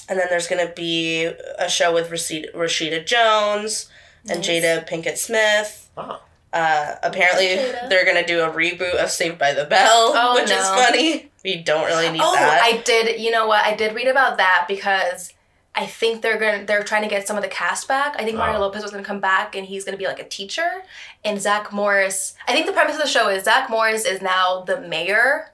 and 0.08 0.18
then 0.18 0.26
there's 0.28 0.48
gonna 0.48 0.72
be 0.74 1.26
a 1.58 1.68
show 1.68 1.94
with 1.94 2.10
Rashida, 2.10 2.52
Rashida 2.52 3.06
Jones 3.06 3.88
and 4.28 4.40
Nice. 4.40 4.48
Jada 4.48 4.88
Pinkett 4.88 5.18
Smith. 5.18 5.88
Oh. 5.96 6.20
Uh, 6.52 6.96
apparently, 7.02 7.46
Jada. 7.46 7.88
they're 7.88 8.04
gonna 8.04 8.26
do 8.26 8.40
a 8.42 8.50
reboot 8.50 8.94
of 8.96 9.10
Saved 9.10 9.38
by 9.38 9.54
the 9.54 9.64
Bell, 9.64 10.12
Oh, 10.14 10.34
which 10.34 10.50
is 10.50 10.66
funny. 10.68 11.30
We 11.44 11.56
don't 11.62 11.86
really 11.86 12.10
need 12.10 12.20
oh, 12.22 12.34
that. 12.34 12.60
I 12.62 12.78
did. 12.82 13.20
You 13.20 13.30
know 13.30 13.46
what? 13.46 13.64
I 13.64 13.74
did 13.74 13.94
read 13.94 14.08
about 14.08 14.36
that 14.36 14.66
because 14.68 15.32
I 15.74 15.86
think 15.86 16.20
they're 16.20 16.38
gonna 16.38 16.64
they're 16.66 16.82
trying 16.82 17.02
to 17.02 17.08
get 17.08 17.26
some 17.26 17.36
of 17.36 17.42
the 17.42 17.48
cast 17.48 17.88
back. 17.88 18.14
I 18.18 18.24
think 18.24 18.36
Mario 18.36 18.58
Oh. 18.58 18.60
Lopez 18.62 18.82
was 18.82 18.90
gonna 18.92 19.02
come 19.02 19.20
back 19.20 19.56
and 19.56 19.66
he's 19.66 19.84
gonna 19.84 19.96
be 19.96 20.04
like 20.06 20.18
a 20.20 20.28
teacher. 20.28 20.82
And 21.24 21.40
Zach 21.40 21.72
Morris. 21.72 22.34
I 22.46 22.52
think 22.52 22.66
the 22.66 22.72
premise 22.72 22.96
of 22.96 23.02
the 23.02 23.08
show 23.08 23.28
is 23.30 23.44
Zach 23.44 23.70
Morris 23.70 24.04
is 24.04 24.20
now 24.20 24.60
the 24.62 24.80
mayor, 24.82 25.52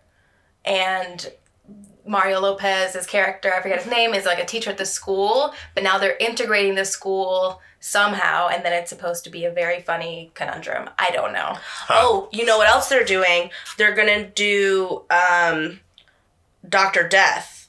and 0.65 1.31
Mario 2.07 2.41
Lopez's 2.41 3.07
character, 3.07 3.53
I 3.55 3.61
forget 3.61 3.83
his 3.83 3.91
name, 3.91 4.15
is 4.15 4.25
like 4.25 4.39
a 4.39 4.45
teacher 4.47 4.71
at 4.71 4.79
the 4.79 4.87
school. 4.87 5.55
But 5.75 5.85
now 5.85 5.99
they're 5.99 6.17
integrating 6.19 6.75
the 6.75 6.85
school 6.85 7.61
somehow, 7.81 8.49
and 8.49 8.65
then 8.65 8.73
it's 8.73 8.91
supposed 8.91 9.25
to 9.25 9.31
be 9.31 9.45
a 9.45 9.51
very 9.51 9.81
funny 9.81 10.31
conundrum. 10.35 10.91
I 10.99 11.11
don't 11.11 11.33
know. 11.33 11.57
Oh, 11.89 12.29
you 12.33 12.45
know 12.45 12.59
what 12.59 12.69
else 12.69 12.89
they're 12.89 13.05
doing? 13.05 13.51
They're 13.77 13.95
gonna 13.95 14.29
do 14.29 15.03
um, 15.11 15.81
Doctor 16.69 17.07
Death, 17.09 17.69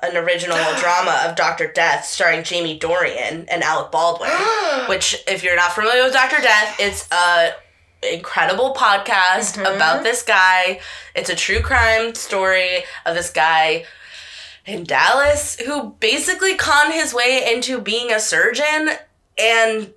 an 0.00 0.16
original 0.16 0.56
drama 0.78 1.22
of 1.28 1.36
Doctor 1.36 1.66
Death 1.70 2.04
starring 2.04 2.42
Jamie 2.42 2.78
Dornan 2.78 3.46
and 3.50 3.62
Alec 3.62 3.90
Baldwin. 3.90 4.30
which, 4.88 5.22
if 5.28 5.42
you're 5.44 5.56
not 5.56 5.72
familiar 5.72 6.04
with 6.04 6.12
Doctor 6.14 6.40
Death, 6.40 6.76
it's 6.80 7.08
a 7.12 7.50
incredible 8.12 8.74
podcast 8.74 9.56
Mhm. 9.56 9.76
about 9.76 10.02
this 10.02 10.22
guy. 10.22 10.80
It's 11.14 11.30
a 11.30 11.34
true 11.36 11.60
crime 11.62 12.14
story 12.14 12.84
of 13.06 13.14
this 13.14 13.30
guy 13.30 13.86
in 14.66 14.84
Dallas 14.84 15.58
who 15.60 15.90
basically 16.00 16.54
conned 16.54 16.92
his 16.92 17.14
way 17.14 17.50
into 17.52 17.80
being 17.80 18.12
a 18.12 18.20
surgeon 18.20 18.90
and 19.38 19.92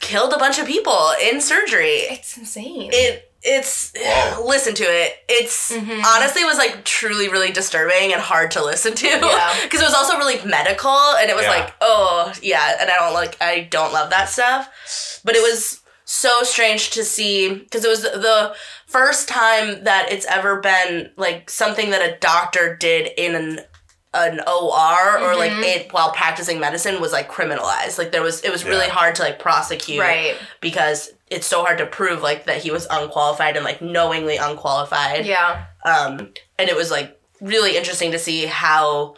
killed 0.00 0.32
a 0.32 0.38
bunch 0.38 0.58
of 0.58 0.66
people 0.66 1.10
in 1.22 1.40
surgery 1.40 2.06
It's 2.10 2.36
insane. 2.36 2.90
it 2.92 3.28
it's 3.42 3.92
Whoa. 3.96 4.44
listen 4.46 4.74
to 4.74 4.84
it 4.84 5.14
it's 5.28 5.72
Mhm. 5.72 6.04
honestly 6.04 6.44
was 6.44 6.58
like 6.58 6.84
truly 6.84 7.28
really 7.28 7.50
disturbing 7.50 8.12
and 8.12 8.22
hard 8.22 8.52
to 8.52 8.64
listen 8.64 8.94
to 8.94 9.06
Yeah. 9.08 9.56
because 9.62 9.80
it 9.80 9.84
was 9.84 9.94
also 9.94 10.16
really 10.18 10.44
medical 10.44 10.90
and 10.90 11.28
it 11.28 11.34
was 11.34 11.44
Yeah. 11.46 11.50
like 11.50 11.74
oh 11.80 12.32
yeah 12.42 12.76
and 12.80 12.88
i 12.90 12.96
don't 12.96 13.14
like 13.14 13.36
i 13.42 13.60
don't 13.70 13.92
love 13.92 14.10
that 14.10 14.28
stuff 14.28 15.20
but 15.24 15.34
it 15.34 15.42
was 15.42 15.80
so 16.04 16.42
strange 16.42 16.90
to 16.90 17.02
see 17.04 17.52
because 17.52 17.84
it 17.84 17.88
was 17.88 18.02
the 18.02 18.54
first 18.86 19.28
time 19.28 19.82
that 19.84 20.12
it's 20.12 20.26
ever 20.26 20.60
been 20.60 21.10
like 21.16 21.48
something 21.50 21.90
that 21.90 22.02
a 22.02 22.16
doctor 22.18 22.76
did 22.76 23.08
in 23.16 23.34
an 23.34 23.60
an 24.14 24.40
OR 24.46 25.18
or 25.20 25.36
like 25.36 25.52
Mhm. 25.52 25.62
it 25.64 25.92
while 25.92 26.12
practicing 26.12 26.60
medicine 26.60 27.00
was 27.00 27.12
like 27.12 27.30
criminalized. 27.30 27.96
Like 27.98 28.12
there 28.12 28.22
was 28.22 28.42
it 28.42 28.50
was 28.50 28.64
really 28.64 28.88
hard 28.88 29.14
to 29.16 29.22
like 29.22 29.38
prosecute 29.38 30.00
right. 30.00 30.36
because 30.60 31.10
it's 31.30 31.46
so 31.46 31.64
hard 31.64 31.78
to 31.78 31.86
prove 31.86 32.20
like 32.22 32.44
that 32.44 32.58
he 32.58 32.70
was 32.70 32.86
unqualified 32.90 33.56
and 33.56 33.64
like 33.64 33.80
knowingly 33.80 34.36
unqualified. 34.36 35.24
Yeah. 35.24 35.64
Um 35.84 36.32
and 36.58 36.68
it 36.68 36.76
was 36.76 36.90
like 36.90 37.18
really 37.40 37.76
interesting 37.76 38.12
to 38.12 38.18
see 38.18 38.44
how 38.46 39.14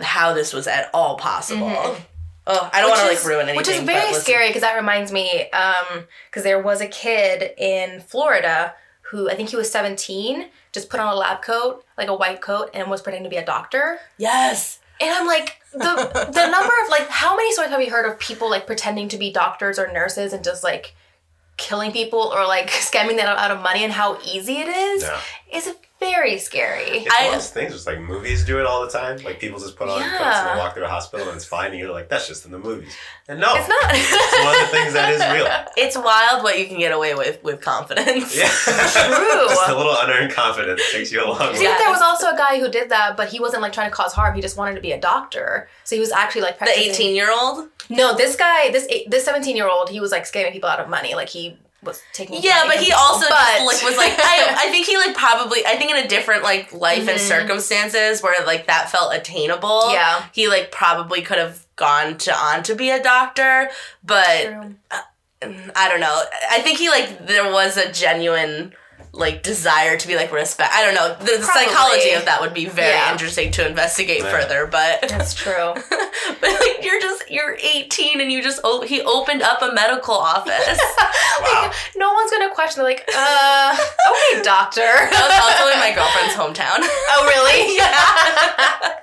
how 0.00 0.34
this 0.34 0.52
was 0.52 0.66
at 0.66 0.90
all 0.92 1.16
possible. 1.16 1.68
Mhm. 1.68 1.96
Oh, 2.46 2.70
I 2.72 2.80
don't 2.80 2.90
want 2.90 3.02
to 3.02 3.06
like 3.08 3.24
ruin 3.24 3.48
anything. 3.48 3.56
Which 3.56 3.68
is 3.68 3.80
very 3.80 4.12
scary 4.14 4.48
because 4.48 4.62
that 4.62 4.74
reminds 4.74 5.12
me, 5.12 5.48
um, 5.50 6.06
because 6.28 6.42
there 6.42 6.60
was 6.60 6.80
a 6.80 6.86
kid 6.88 7.52
in 7.58 8.00
Florida 8.00 8.74
who 9.10 9.28
I 9.28 9.34
think 9.34 9.48
he 9.48 9.56
was 9.56 9.70
17, 9.70 10.46
just 10.72 10.88
put 10.88 11.00
on 11.00 11.12
a 11.12 11.16
lab 11.16 11.42
coat, 11.42 11.84
like 11.98 12.08
a 12.08 12.14
white 12.14 12.40
coat, 12.40 12.70
and 12.72 12.88
was 12.88 13.02
pretending 13.02 13.28
to 13.28 13.34
be 13.34 13.42
a 13.42 13.44
doctor. 13.44 13.98
Yes. 14.18 14.78
And 15.00 15.10
I'm 15.10 15.26
like, 15.26 15.60
the 15.72 16.28
the 16.32 16.48
number 16.48 16.72
of 16.84 16.90
like, 16.90 17.08
how 17.08 17.36
many 17.36 17.52
stories 17.52 17.70
have 17.70 17.80
you 17.80 17.90
heard 17.90 18.08
of 18.08 18.18
people 18.18 18.48
like 18.48 18.66
pretending 18.66 19.08
to 19.08 19.18
be 19.18 19.32
doctors 19.32 19.78
or 19.78 19.92
nurses 19.92 20.32
and 20.32 20.44
just 20.44 20.62
like 20.62 20.94
killing 21.56 21.90
people 21.90 22.20
or 22.20 22.46
like 22.46 22.68
scamming 22.70 23.16
them 23.16 23.26
out 23.26 23.50
of 23.50 23.60
money 23.60 23.82
and 23.82 23.92
how 23.92 24.18
easy 24.24 24.58
it 24.58 24.68
is? 24.68 25.02
Yeah. 25.02 25.20
Is 25.52 25.74
very 26.00 26.38
scary. 26.38 26.84
It's 27.04 27.14
I- 27.14 27.26
one 27.26 27.34
of 27.34 27.40
those 27.40 27.50
things. 27.50 27.74
It's 27.74 27.86
like 27.86 28.00
movies 28.00 28.44
do 28.44 28.58
it 28.58 28.66
all 28.66 28.84
the 28.84 28.90
time. 28.90 29.18
Like 29.18 29.38
people 29.38 29.60
just 29.60 29.76
put 29.76 29.88
on 29.88 30.00
coats 30.00 30.12
Yeah. 30.20 30.50
and 30.50 30.58
walk 30.58 30.74
through 30.74 30.84
a 30.84 30.88
hospital 30.88 31.28
and 31.28 31.36
it's 31.36 31.44
fine, 31.44 31.70
and 31.70 31.78
you're 31.78 31.92
like, 31.92 32.08
that's 32.08 32.26
just 32.26 32.44
in 32.46 32.50
the 32.50 32.58
movies. 32.58 32.92
And 33.28 33.38
no, 33.38 33.54
It's 33.54 33.68
not. 33.68 33.90
It's 33.94 34.44
one 34.44 34.54
of 34.54 34.70
the 34.70 34.76
things 34.76 34.92
that 34.94 35.12
is 35.12 35.20
real. 35.32 35.46
It's 35.76 35.96
wild 35.96 36.42
what 36.42 36.58
you 36.58 36.66
can 36.66 36.78
get 36.78 36.92
away 36.92 37.14
with 37.14 37.42
with 37.44 37.60
confidence. 37.60 38.36
Yeah, 38.36 38.48
True. 38.48 38.74
just 39.48 39.68
a 39.68 39.76
little 39.76 39.96
unearned 40.00 40.32
confidence 40.32 40.82
takes 40.90 41.12
you 41.12 41.22
a 41.24 41.26
long 41.26 41.38
way. 41.38 41.58
think 41.58 41.78
there 41.78 41.90
was 41.90 42.00
also 42.02 42.30
a 42.30 42.36
guy 42.36 42.58
who 42.58 42.68
did 42.68 42.88
that, 42.90 43.16
but 43.16 43.28
he 43.28 43.38
wasn't 43.38 43.62
like 43.62 43.72
trying 43.72 43.88
to 43.90 43.94
cause 43.94 44.12
harm. 44.12 44.34
He 44.34 44.40
just 44.42 44.56
wanted 44.56 44.74
to 44.74 44.80
be 44.80 44.92
a 44.92 45.00
doctor. 45.00 45.68
So 45.84 45.94
he 45.96 46.00
was 46.00 46.10
actually 46.10 46.42
like 46.42 46.58
The 46.58 46.68
18 46.76 47.14
year 47.14 47.30
old? 47.32 47.68
No, 47.88 48.16
this 48.16 48.36
guy, 48.36 48.70
this 48.70 48.86
this 49.06 49.24
seventeen 49.24 49.56
year 49.56 49.68
old, 49.68 49.90
he 49.90 50.00
was 50.00 50.12
like 50.12 50.24
scamming 50.24 50.52
people 50.52 50.68
out 50.68 50.80
of 50.80 50.88
money. 50.88 51.14
Like 51.14 51.28
he 51.28 51.58
was 51.82 52.02
taking. 52.12 52.42
Yeah, 52.42 52.64
but 52.66 52.76
he 52.76 52.92
also 52.92 53.26
But- 53.28 53.38
just, 53.58 53.66
like 53.66 53.82
was 53.90 53.96
like 53.96 54.12
I, 54.18 54.54
I 54.66 54.70
think 54.70 54.86
he 54.86 54.96
like 54.96 55.14
probably 55.14 55.64
I 55.66 55.76
think 55.76 55.90
in 55.90 55.96
a 55.96 56.08
different 56.08 56.42
like 56.42 56.72
life 56.72 57.08
and 57.08 57.18
Mhm. 57.18 57.28
circumstances 57.28 58.22
where 58.22 58.34
like 58.46 58.66
that 58.66 58.90
felt 58.90 59.14
attainable. 59.14 59.92
Yeah. 59.92 60.24
He 60.32 60.48
like 60.48 60.70
probably 60.70 61.22
could 61.22 61.38
have 61.38 61.66
gone 61.76 62.18
to 62.18 62.34
on 62.34 62.62
to 62.64 62.74
be 62.74 62.90
a 62.90 63.02
doctor, 63.02 63.70
but 64.04 64.42
True. 64.44 64.74
I 65.74 65.88
don't 65.88 66.00
know. 66.00 66.22
I 66.50 66.60
think 66.60 66.78
he 66.78 66.90
like 66.90 67.26
there 67.26 67.50
was 67.50 67.78
a 67.78 67.90
genuine 67.90 68.74
like 69.12 69.42
desire 69.42 69.96
to 69.96 70.06
be 70.06 70.14
like 70.14 70.30
respect. 70.30 70.72
I 70.72 70.84
don't 70.84 70.94
know. 70.94 71.08
The, 71.18 71.38
the 71.38 71.44
Probably. 71.44 71.66
psychology 71.66 72.10
of 72.12 72.24
that 72.26 72.40
would 72.40 72.54
be 72.54 72.66
very 72.66 72.92
Yeah. 72.94 73.10
interesting 73.12 73.50
to 73.52 73.66
investigate 73.66 74.20
Yeah. 74.22 74.30
further. 74.30 74.66
But 74.66 75.08
That's 75.08 75.34
true. 75.42 75.74
but 75.74 76.50
like 76.60 76.84
you're 76.84 77.00
just 77.00 77.28
you're 77.30 77.56
18 77.60 78.20
and 78.20 78.30
you 78.30 78.40
just 78.42 78.60
oh 78.62 78.82
he 78.82 79.00
opened 79.02 79.42
up 79.42 79.62
a 79.62 79.72
medical 79.72 80.14
office. 80.14 80.80
Wow. 81.40 81.72
no 81.96 82.12
one's 82.12 82.30
gonna 82.30 82.50
question. 82.54 82.82
They're 82.82 82.92
like, 82.92 83.08
uh, 83.16 83.72
okay, 84.10 84.42
doctor. 84.42 84.80
That 84.82 85.24
was 85.24 85.40
also 85.40 85.72
in 85.72 85.78
my 85.80 85.94
girlfriend's 85.94 86.34
hometown. 86.34 86.80
oh, 86.84 87.24
really? 87.26 87.76
yeah. 87.78 89.00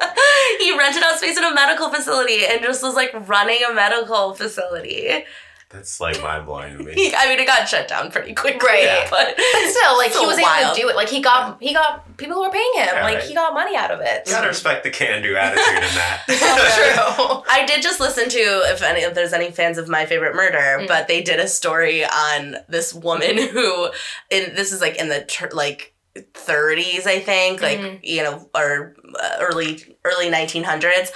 he 0.59 0.77
rented 0.77 1.01
out 1.03 1.17
space 1.17 1.35
in 1.37 1.43
a 1.43 1.53
medical 1.53 1.89
facility 1.89 2.45
and 2.45 2.61
just 2.61 2.83
was 2.83 2.93
like 2.93 3.11
running 3.27 3.57
a 3.67 3.73
medical 3.73 4.35
facility. 4.35 5.23
That's 5.69 5.99
like 5.99 6.21
mind 6.21 6.45
blowing 6.45 6.77
to 6.77 6.83
me. 6.83 7.13
I 7.17 7.27
mean, 7.27 7.39
it 7.39 7.45
got 7.45 7.67
shut 7.67 7.89
down 7.89 8.09
pretty 8.09 8.33
quickly. 8.33 8.65
Right. 8.67 8.83
Yeah. 8.83 9.07
But, 9.09 9.35
But 9.35 9.69
still, 9.69 9.97
like 9.97 10.11
So 10.13 10.21
he 10.21 10.25
was 10.25 10.37
able 10.37 10.73
to 10.73 10.79
do 10.81 10.87
it. 10.89 10.95
Like 10.95 11.09
he 11.09 11.21
got 11.21 11.61
he 11.61 11.73
got 11.73 12.15
people 12.17 12.35
who 12.35 12.43
were 12.43 12.49
paying 12.51 12.71
him. 12.75 12.87
Yeah, 12.93 13.03
like 13.03 13.15
right. 13.15 13.23
he 13.23 13.33
got 13.33 13.53
money 13.53 13.75
out 13.75 13.91
of 13.91 13.99
it. 14.01 14.23
You 14.25 14.31
gotta 14.31 14.47
respect 14.47 14.83
the 14.85 14.91
can 14.91 15.21
do 15.21 15.35
attitude 15.35 15.67
in 15.83 15.95
that. 15.95 16.23
True. 16.27 17.43
I 17.49 17.65
did 17.65 17.81
just 17.81 17.99
listen 17.99 18.29
to 18.29 18.37
if 18.71 18.81
any 18.81 19.01
if 19.01 19.13
there's 19.13 19.33
any 19.33 19.51
fans 19.51 19.77
of 19.77 19.89
My 19.89 20.05
Favorite 20.05 20.35
Murder, 20.35 20.57
Mm. 20.79 20.87
but 20.87 21.07
they 21.09 21.21
did 21.21 21.39
a 21.39 21.47
story 21.47 22.05
on 22.05 22.57
this 22.69 22.93
woman 22.93 23.37
who, 23.37 23.89
in 24.29 24.55
this 24.55 24.71
is 24.71 24.79
like 24.81 24.95
in 24.97 25.09
the 25.09 25.21
ter- 25.25 25.49
like 25.53 25.93
30s, 26.33 27.05
I 27.05 27.19
think, 27.19 27.61
like 27.61 27.79
Mhm. 27.79 27.99
you 28.03 28.23
know, 28.23 28.49
or 28.55 28.95
uh, 29.19 29.37
early 29.39 29.83
early 30.05 30.29
1900s. 30.31 31.09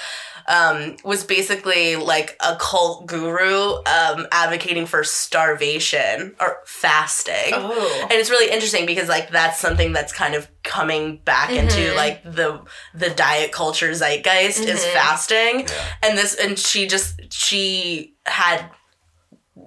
Um, 0.47 0.97
was 1.03 1.23
basically 1.23 1.95
like 1.95 2.35
a 2.39 2.55
cult 2.59 3.05
guru 3.05 3.73
um, 3.85 4.27
advocating 4.31 4.85
for 4.85 5.03
starvation 5.03 6.35
or 6.39 6.57
fasting. 6.65 7.51
Oh. 7.53 7.99
And 8.03 8.13
it's 8.13 8.29
really 8.29 8.51
interesting 8.51 8.85
because 8.85 9.07
like 9.09 9.29
that's 9.29 9.59
something 9.59 9.93
that's 9.93 10.13
kind 10.13 10.35
of 10.35 10.47
coming 10.63 11.17
back 11.25 11.49
into 11.51 11.75
Mhm. 11.91 11.95
like 11.95 12.23
the 12.23 12.61
the 12.93 13.09
diet 13.09 13.51
culture 13.51 13.91
zeitgeist 13.93 14.59
is 14.65 14.83
Mhm. 14.83 14.93
fasting. 14.93 15.59
Yeah. 15.61 15.83
And 16.03 16.17
this 16.17 16.35
and 16.35 16.57
she 16.59 16.87
just 16.87 17.31
she 17.33 18.15
had 18.25 18.65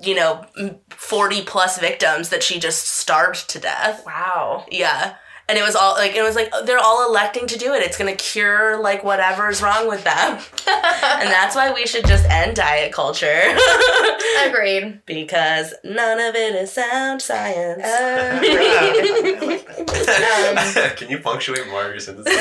you 0.02 0.14
know 0.14 0.44
40 0.90 1.42
plus 1.42 1.78
victims 1.78 2.30
that 2.30 2.42
she 2.42 2.58
just 2.58 2.88
starved 2.88 3.48
to 3.50 3.58
death. 3.60 4.04
Wow. 4.04 4.66
Yeah. 4.70 5.14
And 5.46 5.58
it 5.58 5.62
was 5.62 5.76
all 5.76 5.92
like 5.94 6.14
it 6.14 6.22
was 6.22 6.34
like 6.36 6.50
they're 6.64 6.78
all 6.78 7.06
electing 7.06 7.46
to 7.48 7.58
do 7.58 7.74
it. 7.74 7.82
It's 7.82 7.98
gonna 7.98 8.14
cure 8.16 8.78
like 8.80 9.04
whatever's 9.04 9.60
wrong 9.60 9.86
with 9.88 10.02
them, 10.02 10.38
and 10.66 11.28
that's 11.28 11.54
why 11.54 11.70
we 11.70 11.86
should 11.86 12.06
just 12.06 12.24
end 12.30 12.56
diet 12.56 12.92
culture 12.94 13.54
Agreed. 14.46 15.02
because 15.04 15.74
none 15.84 16.18
of 16.18 16.34
it 16.34 16.54
is 16.54 16.72
sound 16.72 17.20
science. 17.20 17.82
Oh, 17.84 18.36
Agreed. 18.38 19.68
Um, 20.88 20.96
Can 20.96 21.10
you 21.10 21.18
punctuate 21.18 21.68
more 21.68 21.84
of 21.84 21.90
your 21.90 22.00
sentences? 22.00 22.34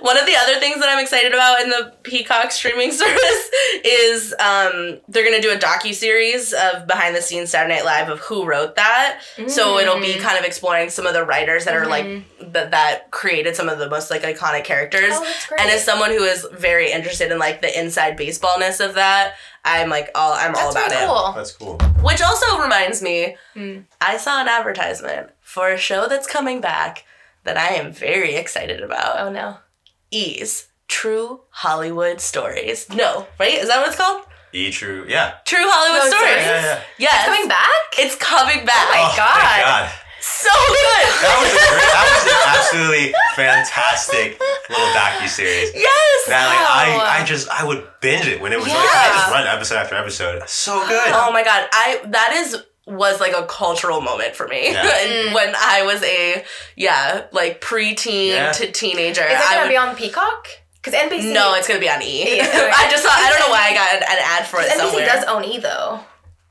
One 0.00 0.18
of 0.18 0.26
the 0.26 0.34
other 0.36 0.58
things 0.60 0.78
that 0.80 0.88
I'm 0.88 0.98
excited 1.02 1.32
about 1.32 1.60
in 1.60 1.70
the 1.70 1.92
Peacock 2.02 2.50
streaming 2.50 2.92
service 3.02 3.50
is 3.84 4.34
um, 4.38 4.98
they're 5.08 5.24
gonna 5.24 5.40
do 5.42 5.50
a 5.52 5.56
docu 5.56 5.94
series 5.94 6.52
of 6.52 6.86
behind 6.86 7.14
the 7.16 7.22
scenes 7.22 7.50
Saturday 7.50 7.74
Night 7.76 7.84
Live 7.84 8.08
of 8.08 8.20
who 8.20 8.44
wrote 8.44 8.76
that. 8.76 9.20
So 9.48 9.78
it'll 9.78 10.00
be 10.00 10.18
kind 10.18 10.38
of 10.38 10.44
exploring 10.44 10.90
some 10.90 11.06
of 11.06 11.14
the 11.14 11.24
writers 11.24 11.64
that 11.64 11.74
are 11.74 11.86
like 11.86 12.06
that 12.52 12.70
that 12.70 13.10
created 13.10 13.56
some 13.56 13.68
of 13.68 13.78
the 13.78 13.88
most 13.88 14.10
like 14.10 14.22
iconic 14.22 14.64
characters. 14.64 15.10
Oh, 15.12 15.24
that's 15.24 15.46
great. 15.46 15.60
And 15.60 15.70
as 15.70 15.84
someone 15.84 16.10
who 16.10 16.22
is 16.24 16.46
very 16.52 16.90
interested 16.92 17.30
in 17.32 17.38
like 17.38 17.60
the 17.62 17.78
inside 17.78 18.18
baseballness 18.18 18.84
of 18.84 18.94
that, 18.94 19.34
I'm 19.64 19.88
like 19.90 20.10
all 20.14 20.32
I'm 20.32 20.54
all 20.54 20.70
about 20.70 20.90
really 20.90 21.02
it. 21.02 21.06
cool. 21.08 21.32
That's 21.34 21.52
cool. 21.52 21.76
Which 22.02 22.20
also 22.22 22.58
reminds 22.60 23.02
me, 23.02 23.36
Hmm. 23.54 23.80
I 24.00 24.16
saw 24.16 24.40
an 24.40 24.48
advertisement 24.48 25.30
for 25.40 25.70
a 25.70 25.76
show 25.78 26.06
that's 26.08 26.26
coming 26.26 26.60
back 26.60 27.04
that 27.44 27.56
I 27.56 27.68
am 27.74 27.92
very 27.92 28.34
excited 28.36 28.80
about. 28.82 29.18
Oh 29.20 29.30
no. 29.30 29.56
Ease. 30.10 30.66
True 30.88 31.40
Hollywood 31.50 32.20
Stories. 32.20 32.88
No, 32.88 33.26
right? 33.38 33.54
Is 33.54 33.68
that 33.68 33.78
what 33.78 33.88
it's 33.88 33.96
called? 33.96 34.24
E 34.52 34.70
true. 34.70 35.04
Yeah. 35.06 35.34
True 35.44 35.60
Hollywood 35.60 36.08
No, 36.08 36.16
Stories. 36.16 36.40
sorry. 36.40 36.40
Yeah, 36.40 36.64
yeah. 36.64 36.82
Yes. 36.98 37.26
Coming 37.26 37.48
back? 37.48 37.80
It's 37.98 38.16
coming 38.16 38.64
back. 38.64 38.88
Oh 38.88 38.96
my 38.96 39.04
Oh 39.04 39.16
God. 39.16 39.36
my 39.44 39.60
god. 39.60 39.90
so 40.24 40.48
good. 40.48 41.06
That 41.20 41.36
was 41.44 41.52
a 41.52 41.60
great, 41.68 41.92
that 41.92 42.06
was 42.08 42.24
an 42.24 42.40
absolutely 42.56 43.06
fantastic 43.36 44.40
little 44.72 44.88
docu 44.96 45.28
series. 45.28 45.70
yes. 45.76 46.18
That 46.32 46.48
like 46.48 46.56
Wow. 46.64 47.04
I, 47.04 47.20
I 47.20 47.24
just 47.24 47.48
I 47.52 47.64
would 47.64 47.84
binge 48.00 48.26
it 48.26 48.40
when 48.40 48.52
it 48.52 48.58
was 48.58 48.68
like 48.68 48.76
I 48.80 49.12
just 49.12 49.30
run 49.30 49.46
episode 49.46 49.76
after 49.76 49.94
episode. 49.96 50.48
So 50.48 50.80
good. 50.88 51.12
Oh 51.12 51.30
my 51.32 51.44
god. 51.44 51.68
I 51.72 52.00
that 52.08 52.32
is 52.32 52.56
was 52.88 53.20
like 53.20 53.34
a 53.36 53.44
cultural 53.46 54.00
moment 54.00 54.34
for 54.34 54.48
me. 54.48 54.72
Yeah. 54.72 54.82
And 55.02 55.30
mm. 55.30 55.34
when 55.34 55.54
I 55.56 55.82
was 55.82 56.02
a 56.02 56.44
yeah, 56.76 57.26
like 57.32 57.60
preteen 57.60 58.28
Yeah. 58.28 58.52
to 58.52 58.70
teenager. 58.72 59.22
Is 59.22 59.32
it 59.32 59.44
gonna 59.50 59.62
would 59.62 59.68
be 59.68 59.76
on 59.76 59.94
Peacock? 59.96 60.48
Because 60.82 60.94
NBC. 60.94 61.32
No, 61.32 61.54
it's 61.54 61.68
gonna 61.68 61.80
be 61.80 61.90
on 61.90 62.02
E. 62.02 62.36
Yeah, 62.36 62.46
right. 62.46 62.72
I 62.86 62.90
just 62.90 63.04
thought 63.04 63.18
I 63.18 63.28
don't 63.30 63.40
know 63.40 63.50
why 63.50 63.68
I 63.70 63.74
got 63.74 63.94
an, 63.94 64.02
an 64.02 64.18
ad 64.22 64.46
for 64.46 64.60
it 64.60 64.68
NBC 64.70 64.76
somewhere. 64.76 65.06
does 65.06 65.24
own 65.24 65.44
E 65.44 65.58
though. 65.58 66.00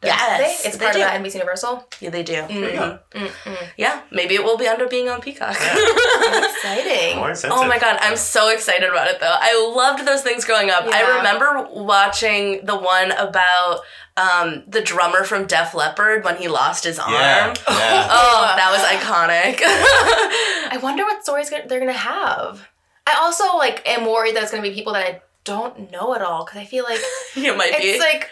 Don't 0.02 0.10
Yes, 0.10 0.62
they? 0.64 0.70
It's 0.70 0.78
they 0.78 0.86
part 0.86 0.96
do. 0.96 1.02
of 1.02 1.08
that 1.08 1.22
NBC 1.22 1.34
Universal. 1.36 1.88
Yeah, 2.02 2.10
they 2.12 2.24
do. 2.24 2.34
Mm. 2.34 2.48
Mhm. 2.72 3.00
Mm-mm. 3.12 3.68
Yeah, 3.78 4.02
maybe 4.12 4.36
it 4.36 4.44
will 4.44 4.58
be 4.58 4.68
under 4.68 4.88
being 4.88 5.10
on 5.10 5.22
Peacock. 5.22 5.56
Exciting. 5.56 7.18
More. 7.18 7.34
Oh 7.46 7.68
my 7.68 7.80
god, 7.80 7.98
I'm 8.02 8.16
so 8.18 8.50
excited 8.50 8.90
about 8.90 9.08
it 9.08 9.20
though. 9.20 9.34
I 9.38 9.72
loved 9.76 10.06
those 10.06 10.22
things 10.22 10.46
growing 10.46 10.70
up. 10.70 10.86
Yeah. 10.86 10.92
I 10.96 11.18
remember 11.18 11.68
watching 11.74 12.66
the 12.66 12.78
one 12.78 13.12
about 13.12 13.82
um, 14.18 14.64
the 14.68 14.82
drummer 14.82 15.24
from 15.24 15.46
Def 15.46 15.74
Leppard 15.74 16.24
when 16.24 16.38
he 16.38 16.48
lost 16.48 16.84
his 16.84 17.00
arm. 17.00 17.14
Yeah. 17.14 17.54
yeah. 17.70 18.08
Oh, 18.20 18.54
that 18.56 18.72
was 18.72 18.82
iconic. 18.82 19.62
I 20.74 20.78
wonder 20.82 21.04
what 21.04 21.24
stories 21.24 21.50
they're 21.50 21.80
gonna 21.80 21.94
have. 21.94 22.68
I 23.06 23.16
also 23.20 23.56
like 23.58 23.88
am 23.88 24.06
worried 24.06 24.36
that 24.36 24.44
it's 24.44 24.52
gonna 24.52 24.64
be 24.64 24.74
people 24.74 24.94
that 24.94 25.06
I 25.06 25.22
don't 25.48 25.92
know 25.92 26.14
at 26.14 26.22
all 26.22 26.46
because 26.46 26.60
I 26.62 26.66
feel 26.66 26.84
like 26.84 27.00
it 27.36 27.58
might 27.58 27.78
be. 27.78 27.84
it's 27.88 28.00
like, 28.04 28.30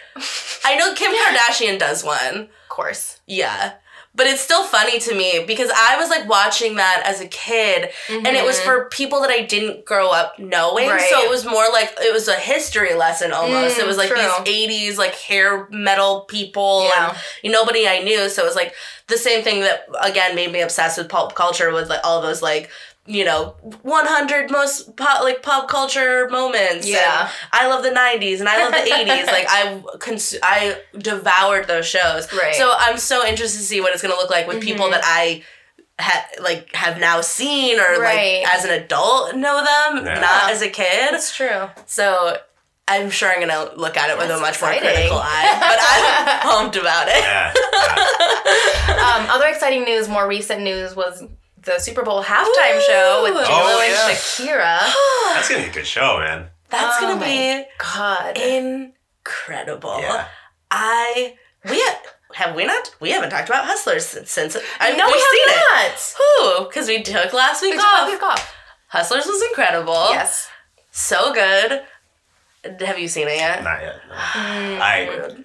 I 0.64 0.76
know 0.76 0.94
Kim 0.94 1.12
Kardashian 1.12 1.78
does 1.78 2.04
one. 2.04 2.36
of 2.42 2.68
course. 2.68 3.20
Yeah. 3.26 3.74
But 4.14 4.26
it's 4.28 4.40
still 4.40 4.64
funny 4.64 4.98
to 4.98 5.14
me 5.14 5.44
because 5.46 5.70
I 5.76 5.98
was 5.98 6.08
like 6.08 6.26
watching 6.26 6.76
that 6.76 7.02
as 7.04 7.20
a 7.20 7.26
kid 7.28 7.90
and 8.08 8.26
it 8.28 8.46
was 8.46 8.58
for 8.58 8.88
people 8.88 9.20
that 9.20 9.28
I 9.30 9.42
didn't 9.42 9.84
grow 9.84 10.08
up 10.10 10.38
knowing. 10.38 10.88
Right. 10.88 11.06
So 11.10 11.20
it 11.22 11.28
was 11.28 11.44
more 11.44 11.66
like 11.70 11.92
it 12.00 12.14
was 12.14 12.26
a 12.26 12.34
history 12.34 12.94
lesson 12.94 13.32
almost. 13.32 13.76
Mm, 13.76 13.80
it 13.80 13.86
was 13.86 13.98
like 13.98 14.08
true. 14.08 14.16
these 14.46 14.94
80s 14.94 14.96
like 14.96 15.14
hair 15.16 15.68
metal 15.70 16.22
people 16.22 16.84
Yeah. 16.94 17.14
and 17.44 17.52
nobody 17.52 17.86
I 17.86 18.02
knew. 18.02 18.30
So 18.30 18.40
it 18.42 18.46
was 18.46 18.56
like 18.56 18.72
the 19.08 19.18
same 19.18 19.44
thing 19.44 19.60
that 19.60 19.86
again 20.00 20.34
made 20.34 20.50
me 20.50 20.62
obsessed 20.62 20.96
with 20.96 21.10
pop 21.10 21.34
culture 21.34 21.70
was 21.70 21.90
like 21.90 22.00
all 22.02 22.22
those 22.22 22.40
like 22.40 22.70
you 23.06 23.24
know, 23.24 23.54
100 23.82 24.50
most 24.50 24.96
pop, 24.96 25.22
like 25.22 25.42
pop 25.42 25.68
culture 25.68 26.28
moments. 26.28 26.88
Yeah. 26.88 27.22
And 27.22 27.30
I 27.52 27.68
love 27.68 27.82
the 27.82 27.90
90s 27.90 28.40
and 28.40 28.48
I 28.48 28.62
love 28.64 28.72
the 28.72 28.90
80s. 28.90 29.26
Like 29.26 29.46
I 29.48 29.82
cons- 30.00 30.36
I 30.42 30.80
devoured 30.98 31.66
those 31.68 31.86
shows. 31.86 32.32
Right. 32.32 32.54
So 32.54 32.72
I'm 32.76 32.98
so 32.98 33.24
interested 33.26 33.58
to 33.58 33.64
see 33.64 33.80
what 33.80 33.92
it's 33.92 34.02
going 34.02 34.12
to 34.14 34.20
look 34.20 34.30
like 34.30 34.46
with 34.48 34.60
people 34.62 34.86
Mhm. 34.86 34.90
that 34.92 35.02
I 35.04 35.42
ha- 36.00 36.26
like 36.42 36.74
have 36.74 36.98
now 37.00 37.20
seen 37.20 37.78
or 37.78 38.00
Right. 38.00 38.42
like 38.44 38.54
as 38.54 38.64
an 38.64 38.70
adult 38.70 39.34
know 39.36 39.56
them, 39.64 40.04
Yeah. 40.04 40.20
not 40.20 40.50
as 40.50 40.62
a 40.62 40.68
kid. 40.68 41.12
That's 41.12 41.34
true. 41.34 41.68
So 41.86 42.38
I'm 42.88 43.10
sure 43.10 43.28
I'm 43.30 43.40
gonna 43.40 43.72
look 43.74 43.96
at 43.96 44.10
it 44.10 44.16
with 44.18 44.28
That's 44.28 44.38
a 44.38 44.42
much 44.42 44.54
exciting. 44.54 44.82
more 44.84 44.92
critical 44.92 45.18
eye. 45.18 45.56
But 45.58 45.78
I'm 45.80 46.40
pumped 46.48 46.76
about 46.76 47.08
it. 47.08 47.16
Yeah. 47.18 47.52
yeah. 47.72 48.02
Um, 48.96 49.26
other 49.30 49.46
exciting 49.46 49.84
news, 49.84 50.08
more 50.08 50.26
recent 50.28 50.62
news 50.62 50.94
was 50.94 51.22
the 51.66 51.78
Super 51.78 52.02
Bowl 52.02 52.22
halftime 52.22 52.80
show 52.86 53.20
with 53.22 53.32
Ooh. 53.34 53.44
J 53.44 53.52
Lo 53.52 53.58
Oh, 53.62 53.80
and 53.82 53.92
yeah. 53.92 54.14
Shakira. 54.14 55.34
That's 55.34 55.48
gonna 55.48 55.62
be 55.62 55.68
a 55.68 55.72
good 55.72 55.86
show, 55.86 56.18
man. 56.18 56.46
That's 56.70 56.96
Oh 56.98 57.00
gonna 57.00 57.24
be 57.24 57.64
God. 57.78 58.36
incredible. 58.38 60.00
Yeah. 60.00 60.26
I 60.70 61.34
we 61.64 61.76
ha- 61.78 62.00
have 62.34 62.54
we 62.56 62.64
not 62.64 62.94
we 63.00 63.10
haven't 63.10 63.30
talked 63.30 63.48
about 63.48 63.64
Hustlers 63.66 64.06
since, 64.06 64.30
since 64.30 64.56
I 64.80 64.94
no, 64.96 65.06
we've 65.06 65.14
we 65.14 65.20
seen 65.20 65.48
have 65.48 65.58
it. 65.58 65.92
not. 65.92 66.14
Who? 66.18 66.64
Because 66.68 66.88
we 66.88 67.02
took 67.02 67.32
last 67.32 67.62
week 67.62 67.74
We 67.74 67.78
off. 67.78 68.00
took 68.00 68.08
a 68.08 68.12
week 68.12 68.22
off. 68.22 68.54
Hustlers 68.88 69.26
was 69.26 69.42
incredible. 69.42 70.08
Yes. 70.10 70.48
So 70.90 71.32
good. 71.32 71.82
Have 72.80 72.98
you 72.98 73.06
seen 73.06 73.28
it 73.28 73.36
yet? 73.36 73.62
Not 73.62 73.80
yet. 73.80 73.96
no. 74.08 74.14
Mm. 74.16 74.80
I 74.80 75.04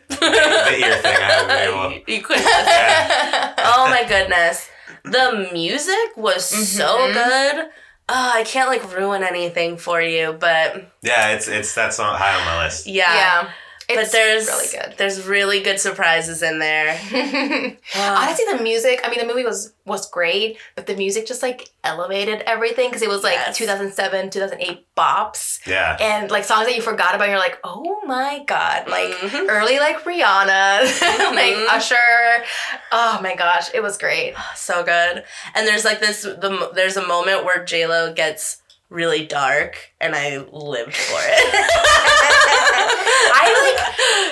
the 0.09 0.85
ear 0.85 0.95
thing 0.97 1.15
I 1.15 1.19
haven't 1.21 1.47
been 1.47 1.69
able. 1.69 1.91
you, 1.91 2.15
you 2.15 2.21
couldn't. 2.23 2.43
Yeah. 2.43 3.53
oh 3.59 3.87
my 3.89 4.03
goodness. 4.07 4.69
The 5.03 5.49
music 5.51 6.15
was 6.15 6.45
so 6.45 6.97
Mhm. 6.97 7.13
good. 7.13 7.65
Oh, 8.09 8.31
I 8.35 8.43
can't 8.43 8.69
like 8.69 8.93
ruin 8.95 9.23
anything 9.23 9.77
for 9.77 10.01
you, 10.01 10.33
but 10.33 10.75
Yeah, 11.01 11.29
it's 11.29 11.47
it's 11.47 11.73
that's 11.73 11.97
not 11.97 12.19
high 12.19 12.35
on 12.39 12.45
my 12.45 12.63
list. 12.65 12.85
yeah. 12.87 13.13
Yeah. 13.15 13.49
It's 13.91 14.09
but 14.09 14.11
there's 14.11 14.47
really 14.47 14.67
good. 14.71 14.97
There's 14.97 15.25
really 15.27 15.59
good 15.61 15.79
surprises 15.79 16.41
in 16.43 16.59
there. 16.59 16.97
Honestly, 17.95 18.45
the 18.51 18.59
music. 18.63 19.01
I 19.03 19.09
mean, 19.09 19.19
the 19.19 19.25
movie 19.25 19.43
was 19.45 19.73
was 19.85 20.09
great, 20.09 20.57
but 20.75 20.85
the 20.85 20.95
music 20.95 21.25
just 21.25 21.41
like 21.41 21.69
elevated 21.83 22.41
everything 22.45 22.89
because 22.89 23.01
it 23.01 23.09
was 23.09 23.23
like 23.23 23.33
Yes. 23.33 23.57
2007, 23.57 24.29
2008 24.29 24.85
bops, 24.95 25.65
Yeah. 25.67 25.97
and 25.99 26.29
like 26.29 26.43
songs 26.43 26.67
that 26.67 26.75
you 26.75 26.81
forgot 26.81 27.15
about. 27.15 27.23
And 27.23 27.31
you're 27.31 27.39
like, 27.39 27.59
oh 27.63 28.01
my 28.05 28.43
god, 28.45 28.87
like 28.87 29.09
Mhm. 29.11 29.49
early 29.49 29.79
like 29.79 30.03
Rihanna, 30.03 30.81
like 31.35 31.55
Mhm. 31.55 31.67
Usher. 31.69 32.43
Oh 32.91 33.19
my 33.21 33.35
gosh, 33.35 33.69
it 33.73 33.81
was 33.81 33.97
great. 33.97 34.35
so 34.55 34.83
good. 34.83 35.23
And 35.55 35.67
there's 35.67 35.83
like 35.85 35.99
this 35.99 36.21
the 36.21 36.71
there's 36.75 36.97
a 36.97 37.05
moment 37.07 37.43
where 37.45 37.63
J 37.65 37.87
Lo 37.87 38.13
gets 38.13 38.60
really 38.91 39.25
dark, 39.25 39.77
and 39.99 40.13
I 40.15 40.37
lived 40.51 40.93
for 40.95 41.19
it. 41.23 41.55
I 43.33 43.75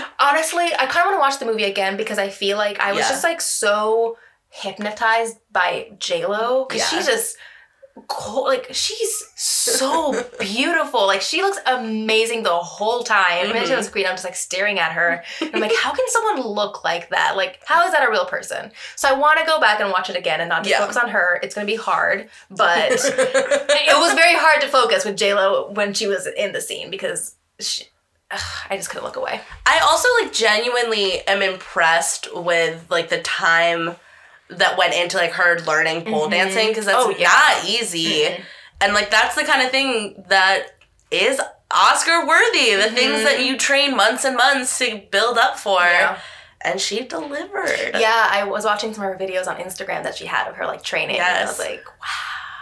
like 0.02 0.06
honestly, 0.19 0.65
I 0.78 0.86
kind 0.86 1.00
of 1.00 1.06
want 1.06 1.15
to 1.15 1.19
watch 1.19 1.39
the 1.39 1.45
movie 1.45 1.63
again 1.63 1.98
because 1.98 2.17
I 2.19 2.30
feel 2.30 2.58
like 2.58 2.80
I 2.80 2.91
was 2.91 3.02
Yeah. 3.02 3.10
just 3.10 3.24
like 3.24 3.41
so 3.41 4.17
hypnotized 4.50 5.38
by 5.52 5.91
J 6.00 6.26
Lo 6.26 6.65
because 6.65 6.82
Yeah. 6.82 6.98
she's 7.00 7.08
just 7.08 7.38
co- 8.08 8.43
like 8.43 8.67
she's 8.73 9.23
so 9.36 10.23
beautiful. 10.39 11.06
Like 11.08 11.21
she 11.21 11.41
looks 11.41 11.58
amazing 11.65 12.43
the 12.43 12.49
whole 12.49 13.04
time. 13.04 13.47
Imagine 13.49 13.73
Mhm. 13.75 13.78
on 13.80 13.84
screen, 13.84 14.06
I'm 14.06 14.13
just 14.13 14.25
like 14.25 14.36
staring 14.36 14.80
at 14.80 14.91
her. 14.93 15.23
And 15.41 15.52
I'm 15.56 15.62
like, 15.62 15.75
how 15.80 15.91
can 15.93 16.06
someone 16.08 16.41
look 16.47 16.84
like 16.84 17.10
that? 17.10 17.36
Like, 17.36 17.60
how 17.65 17.86
is 17.86 17.91
that 17.91 18.08
a 18.08 18.10
real 18.12 18.25
person? 18.25 18.71
So 18.95 19.10
I 19.10 19.13
want 19.13 19.39
to 19.39 19.45
go 19.45 19.60
back 19.60 19.80
and 19.80 19.91
watch 19.91 20.10
it 20.10 20.15
again 20.15 20.39
and 20.39 20.49
not 20.49 20.63
just 20.63 20.71
Yeah. 20.71 20.80
focus 20.80 20.97
on 20.97 21.10
her. 21.10 21.39
It's 21.43 21.54
gonna 21.56 21.67
be 21.67 21.75
hard, 21.75 22.30
but 22.49 22.91
it 22.91 23.97
was 23.99 24.13
very 24.13 24.36
hard 24.36 24.62
to 24.62 24.67
focus 24.67 25.06
with 25.06 25.17
J 25.17 25.34
Lo 25.34 25.69
when 25.71 25.93
she 25.93 26.08
was 26.08 26.28
in 26.28 26.52
the 26.54 26.62
scene 26.62 26.89
because 26.89 27.36
she, 27.60 27.86
ugh, 28.32 28.39
I 28.69 28.78
just 28.78 28.89
couldn't 28.89 29.04
look 29.06 29.15
away. 29.17 29.41
I 29.65 29.80
also 29.80 30.08
like 30.21 30.34
genuinely 30.34 31.21
am 31.28 31.41
impressed 31.41 32.28
with 32.36 32.86
like 32.89 33.10
the 33.10 33.21
time 33.21 33.95
that 34.50 34.78
went 34.78 34.94
into 34.94 35.18
like 35.18 35.32
her 35.34 35.60
learning 35.62 36.06
pole 36.06 36.28
Mhm. 36.28 36.32
dancing 36.32 36.68
because 36.70 36.86
that's 36.86 36.98
Oh, 36.98 37.10
yeah. 37.12 37.28
not 37.30 37.66
easy. 37.66 38.24
Mhm. 38.26 38.42
And 38.82 38.94
like 38.94 39.10
that's 39.12 39.36
the 39.36 39.44
kind 39.44 39.62
of 39.62 39.72
thing 39.72 40.24
that 40.30 40.68
is 41.12 41.40
Oscar 41.72 42.26
worthy. 42.26 42.76
The 42.76 42.90
things 42.90 43.24
that 43.24 43.44
you 43.44 43.58
train 43.58 43.96
months 43.96 44.26
and 44.26 44.36
months 44.36 44.78
to 44.80 44.98
build 45.12 45.38
up 45.38 45.60
for. 45.60 45.82
Yeah. 45.82 46.18
And 46.62 46.82
she 46.82 47.04
delivered. 47.04 47.92
Yeah, 47.98 48.28
I 48.32 48.44
was 48.44 48.66
watching 48.66 48.94
some 48.94 49.04
of 49.06 49.12
her 49.12 49.18
videos 49.18 49.48
on 49.48 49.58
Instagram 49.58 50.04
that 50.04 50.18
she 50.18 50.26
had 50.26 50.48
of 50.48 50.56
her 50.56 50.66
like 50.66 50.84
training. 50.84 51.20
And 51.20 51.38
I 51.38 51.46
was 51.46 51.60
like, 51.60 51.84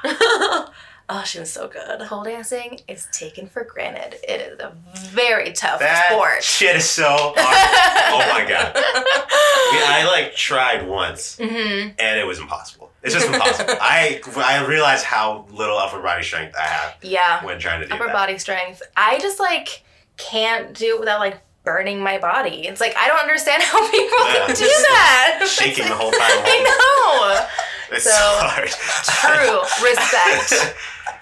oh, 1.09 1.23
she 1.23 1.39
was 1.39 1.51
so 1.51 1.67
good. 1.67 2.01
pole 2.07 2.23
dancing 2.23 2.79
is 2.87 3.07
taken 3.13 3.47
for 3.47 3.63
granted. 3.63 4.15
It 4.27 4.41
is 4.41 4.59
a 4.59 4.73
very 5.11 5.53
tough 5.53 5.79
That 5.79 6.09
sport. 6.11 6.43
shit 6.43 6.75
is 6.75 6.89
so 6.89 7.05
hard. 7.37 8.13
oh 8.13 8.33
my 8.33 8.47
god. 8.49 8.73
We- 8.75 9.83
I 9.83 10.05
like 10.05 10.35
tried 10.35 10.87
once 10.87 11.37
hmm 11.37 11.89
and 11.99 12.19
it 12.19 12.25
was 12.25 12.39
impossible. 12.39 12.91
It's 13.03 13.13
just 13.13 13.27
impossible. 13.27 13.75
I 13.81 14.21
I 14.35 14.65
realized 14.65 15.05
how 15.05 15.45
little 15.51 15.77
upper 15.77 16.01
body 16.01 16.23
strength 16.23 16.55
I 16.57 16.63
have 16.63 16.95
Yeah, 17.01 17.43
when 17.45 17.59
trying 17.59 17.79
to 17.81 17.85
do 17.85 17.89
that. 17.89 17.95
upper 17.95 18.07
that. 18.07 18.13
body 18.13 18.37
strength. 18.37 18.81
I 18.97 19.19
just 19.19 19.39
like 19.39 19.83
can't 20.17 20.73
do 20.73 20.95
it 20.95 20.99
without 20.99 21.19
like 21.19 21.39
burning 21.63 21.99
my 22.01 22.17
body. 22.17 22.67
It's 22.67 22.81
like 22.81 22.95
I 22.97 23.07
don't 23.07 23.19
understand 23.19 23.61
how 23.63 23.79
people 23.91 24.17
Yeah. 24.19 24.45
can 24.47 24.55
do 24.55 24.65
that. 24.65 25.45
Shaking 25.49 25.85
the 25.87 25.95
whole 25.95 26.11
time. 26.11 26.21
I 26.21 26.57
know. 26.67 27.47
It's 27.95 28.03
So, 28.03 28.09
so 28.11 28.17
hard. 28.19 28.67
True 28.67 29.87
respect. 29.87 30.75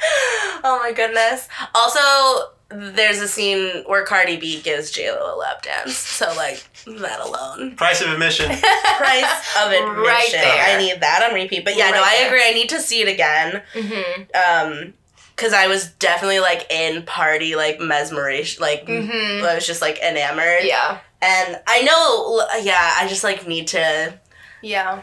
Oh 0.67 0.79
my 0.81 0.91
goodness. 0.93 1.47
Also, 1.75 2.49
there's 2.69 3.19
a 3.19 3.27
scene 3.27 3.83
where 3.85 4.03
Cardi 4.03 4.35
B 4.37 4.61
gives 4.61 4.91
JLo 4.91 5.33
a 5.33 5.37
lap 5.37 5.61
dance. 5.61 5.95
So 5.95 6.25
like 6.35 6.63
that 6.87 7.19
alone. 7.19 7.75
Price 7.75 8.01
of 8.01 8.09
admission. 8.09 8.47
Price 8.97 9.57
of 9.61 9.71
admission. 9.71 9.95
Right 10.03 10.29
there. 10.31 10.65
I 10.75 10.77
need 10.77 11.01
that 11.01 11.27
on 11.27 11.35
repeat. 11.35 11.63
But 11.65 11.77
yeah, 11.77 11.91
no, 11.91 11.97
Right 12.01 12.13
I 12.13 12.17
there. 12.17 12.27
agree. 12.27 12.43
I 12.47 12.53
need 12.53 12.69
to 12.69 12.79
see 12.79 13.01
it 13.01 13.07
again. 13.07 13.61
hmm 13.73 14.21
Um 14.33 14.93
because 15.35 15.51
I 15.53 15.67
was 15.67 15.91
definitely 15.99 16.39
like 16.39 16.65
in 16.71 17.03
party 17.03 17.55
like 17.57 17.79
mesmeration 17.81 18.61
like 18.61 18.87
Mhm. 18.87 19.43
I 19.45 19.53
was 19.55 19.67
just 19.67 19.81
like 19.81 19.99
enamored. 19.99 20.63
Yeah. 20.63 20.99
And 21.21 21.59
I 21.67 21.81
know 21.83 22.41
yeah, 22.63 22.93
I 22.97 23.07
just 23.07 23.23
like 23.23 23.45
need 23.45 23.67
to 23.67 24.17
Yeah. 24.63 25.01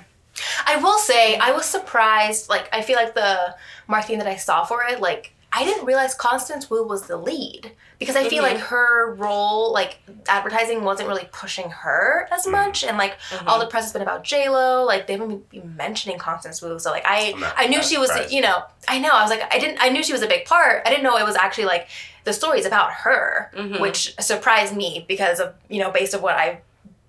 I 0.66 0.76
will 0.76 0.98
say, 0.98 1.36
I 1.36 1.52
was 1.52 1.66
surprised. 1.66 2.48
Like, 2.48 2.66
I 2.72 2.80
feel 2.80 2.96
like 2.96 3.14
the 3.14 3.54
marketing 3.92 4.18
that 4.18 4.26
I 4.26 4.36
saw 4.36 4.64
for 4.64 4.82
it, 4.90 5.00
like, 5.00 5.32
I 5.54 5.64
didn't 5.64 5.84
realize 5.84 6.14
Constance 6.14 6.70
Wu 6.70 6.82
was 6.82 7.02
the 7.08 7.18
lead 7.18 7.72
because 7.98 8.16
I 8.16 8.26
feel 8.26 8.42
Mhm. 8.42 8.48
like 8.52 8.58
her 8.72 9.12
role, 9.18 9.70
like, 9.70 9.98
advertising 10.26 10.82
wasn't 10.82 11.08
really 11.10 11.28
pushing 11.30 11.68
her 11.70 12.26
as 12.32 12.46
much. 12.46 12.82
And, 12.84 12.96
like, 12.96 13.14
all 13.46 13.58
the 13.58 13.66
press 13.66 13.84
has 13.84 13.92
been 13.92 14.00
about 14.00 14.24
J-Lo. 14.24 14.82
Like, 14.84 15.06
they 15.06 15.12
haven't 15.12 15.50
been 15.50 15.76
mentioning 15.76 16.16
Constance 16.18 16.62
Wu. 16.62 16.78
So, 16.78 16.90
like, 16.90 17.04
I, 17.06 17.32
not- 17.32 17.52
I 17.58 17.66
knew 17.66 17.82
she 17.82 17.98
was, 17.98 18.08
surprised. 18.08 18.32
you 18.32 18.40
know, 18.40 18.62
I 18.88 18.98
know. 18.98 19.10
I 19.10 19.20
was 19.20 19.30
like, 19.30 19.44
I 19.54 19.58
didn't, 19.58 19.76
I 19.82 19.90
knew 19.90 20.02
she 20.02 20.14
was 20.14 20.22
a 20.22 20.26
big 20.26 20.46
part. 20.46 20.82
I 20.86 20.88
didn't 20.88 21.04
know 21.04 21.18
it 21.18 21.26
was 21.26 21.36
actually, 21.36 21.66
like, 21.66 21.86
the 22.24 22.32
story's 22.32 22.64
about 22.64 22.90
her, 23.04 23.50
Mhm. 23.54 23.78
which 23.78 24.14
surprised 24.20 24.74
me 24.74 25.04
because 25.06 25.38
of, 25.38 25.52
you 25.68 25.80
know, 25.82 25.90
based 25.90 26.14
on 26.14 26.22
what 26.22 26.34
I've 26.36 26.58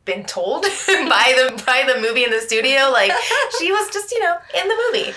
been 0.05 0.25
told 0.25 0.63
by 1.15 1.27
the 1.39 1.63
by 1.65 1.85
the 1.87 1.97
movie 2.01 2.25
in 2.25 2.29
the 2.29 2.41
studio 2.41 2.89
like 2.91 3.09
she 3.57 3.71
was 3.71 3.89
just 3.93 4.11
you 4.11 4.19
know 4.19 4.35
in 4.53 4.67
the 4.67 4.75
movie 4.91 5.13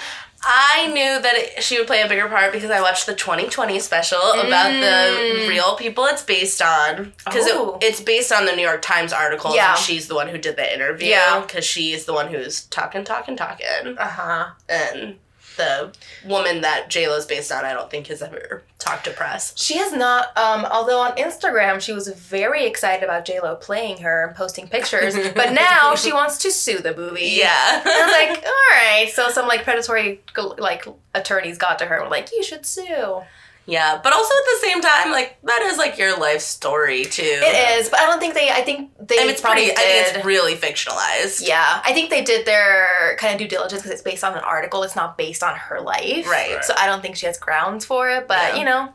I 0.49 0.87
knew 0.93 1.21
that 1.21 1.33
it, 1.35 1.63
she 1.63 1.77
would 1.79 1.87
play 1.89 2.03
a 2.03 2.09
bigger 2.09 2.29
part 2.29 2.53
because 2.53 2.71
I 2.71 2.81
watched 2.81 3.07
the 3.07 3.15
2020 3.15 3.81
special 3.81 4.19
about 4.21 4.71
the 4.73 4.87
Mm. 5.17 5.49
real 5.49 5.75
people 5.77 6.05
it's 6.07 6.23
based 6.23 6.63
on. 6.63 7.13
Because 7.25 7.49
Oh. 7.51 7.79
it, 7.81 7.85
it's 7.87 8.01
based 8.01 8.31
on 8.33 8.45
the 8.47 8.53
New 8.55 8.63
York 8.63 8.81
Times 8.83 9.13
article. 9.13 9.55
Yeah. 9.55 9.71
And 9.71 9.79
she's 9.79 10.07
the 10.09 10.15
one 10.15 10.29
who 10.29 10.39
did 10.39 10.57
the 10.57 10.73
interview. 10.73 11.09
Yeah. 11.09 11.41
Because 11.41 11.65
she's 11.65 12.05
the 12.05 12.13
one 12.13 12.29
who's 12.29 12.63
talking, 12.67 13.03
talking, 13.05 13.37
talking. 13.37 13.97
uh-huh 13.99 14.51
And 14.69 15.17
the 15.57 15.93
woman 16.25 16.61
that 16.63 16.89
JLo's 16.91 17.27
based 17.27 17.51
on, 17.53 17.65
I 17.65 17.73
don't 17.73 17.91
think 17.91 18.07
has 18.09 18.23
ever 18.23 18.63
talked 18.79 19.05
to 19.05 19.11
press. 19.11 19.53
she 19.59 19.79
has 19.79 19.93
not 19.95 20.37
um 20.37 20.67
although 20.71 21.01
on 21.01 21.13
instagram 21.17 21.81
she 21.81 21.93
was 21.95 22.09
very 22.09 22.67
excited 22.67 23.03
about 23.03 23.25
j-lo 23.25 23.57
playing 23.57 23.97
her 24.03 24.27
and 24.27 24.37
posting 24.37 24.69
pictures 24.69 25.15
but 25.35 25.53
now 25.55 25.95
she 25.95 26.13
wants 26.13 26.37
to 26.39 26.51
sue 26.53 26.79
the 26.79 26.95
movie 26.95 27.23
Yeah. 27.39 27.81
and 27.81 27.89
i 27.89 28.05
was 28.29 28.37
like 28.37 28.45
all 28.45 28.53
right 28.77 29.09
so 29.11 29.31
some 29.31 29.49
like 29.49 29.65
predatory 29.65 30.21
like 30.59 30.87
attorneys 31.15 31.57
got 31.57 31.79
to 31.79 31.87
her 31.87 31.95
and 31.97 32.05
were 32.05 32.11
like 32.11 32.31
you 32.33 32.43
should 32.43 32.67
sue 32.67 33.23
yeah. 33.67 34.01
But 34.03 34.13
also 34.13 34.33
at 34.35 34.45
the 34.61 34.67
same 34.67 34.81
time, 34.81 35.11
like, 35.13 35.37
that 35.45 35.63
is 35.63 35.77
like 35.79 35.99
your 35.99 36.17
life 36.19 36.41
story, 36.41 37.05
too. 37.05 37.23
it 37.25 37.79
is 37.81 37.89
but 37.89 37.99
i 38.01 38.07
don't 38.07 38.19
think 38.21 38.35
they 38.35 38.51
i 38.51 38.63
think 38.63 38.91
they 38.99 39.17
I 39.19 39.21
mean, 39.23 39.31
it's 39.31 39.41
probably 39.41 39.65
pretty, 39.67 39.79
I 39.79 39.83
think 39.83 40.17
it's 40.17 40.25
really 40.27 40.55
fictionalized. 40.55 41.47
Yeah, 41.47 41.83
I 41.85 41.93
think 41.93 42.11
they 42.11 42.23
did 42.23 42.47
their 42.47 43.17
kind 43.19 43.33
of 43.35 43.39
due 43.39 43.49
diligence 43.49 43.83
because 43.83 43.93
it's 43.93 44.03
based 44.03 44.25
on 44.25 44.33
an 44.35 44.43
article. 44.45 44.83
It's 44.83 44.97
not 44.97 45.17
based 45.19 45.43
on 45.43 45.55
her 45.57 45.81
life, 45.81 46.27
Right. 46.27 46.55
Right. 46.57 46.65
So 46.65 46.75
I 46.77 46.87
don't 46.87 47.03
think 47.03 47.17
she 47.17 47.27
has 47.27 47.39
grounds 47.39 47.85
for 47.85 48.09
it. 48.11 48.27
But 48.27 48.55
Yeah. 48.55 48.57
you 48.59 48.65
know, 48.65 48.93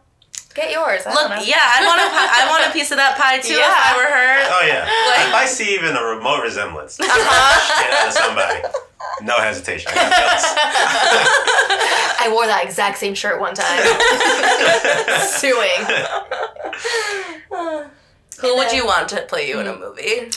get 0.53 0.71
yours. 0.71 1.03
I 1.05 1.13
Look, 1.13 1.29
don't 1.29 1.37
know. 1.37 1.43
yeah, 1.43 1.63
I 1.63 1.85
want 1.85 2.01
a, 2.01 2.09
pi- 2.09 2.33
I 2.43 2.47
want 2.49 2.65
a 2.67 2.71
piece 2.73 2.91
of 2.91 2.97
that 2.97 3.17
pie 3.17 3.37
too 3.39 3.53
if 3.53 3.59
Yeah. 3.59 3.71
I 3.71 3.95
were 3.95 4.09
her. 4.09 4.33
Oh 4.51 4.63
yeah. 4.67 4.83
Like- 5.11 5.27
if 5.29 5.33
I 5.33 5.45
see 5.45 5.73
even 5.75 5.95
a 5.95 6.03
remote 6.03 6.41
resemblance, 6.43 6.99
Uh-huh. 6.99 7.59
shit 7.77 7.93
out 7.93 8.07
of 8.07 8.13
somebody, 8.13 8.59
no 9.23 9.35
hesitation. 9.37 9.91
I 9.93 9.95
got 9.95 10.11
guts. 10.11 10.47
I 12.23 12.31
wore 12.31 12.45
that 12.47 12.63
exact 12.63 12.97
same 12.99 13.13
shirt 13.15 13.39
one 13.39 13.53
time. 13.55 13.81
Suing. 15.27 15.69
Who 18.39 18.55
would 18.57 18.71
you 18.71 18.85
want 18.85 19.09
to 19.09 19.21
play 19.23 19.47
you 19.47 19.59
in 19.59 19.67
a 19.67 19.75
movie? 19.75 20.29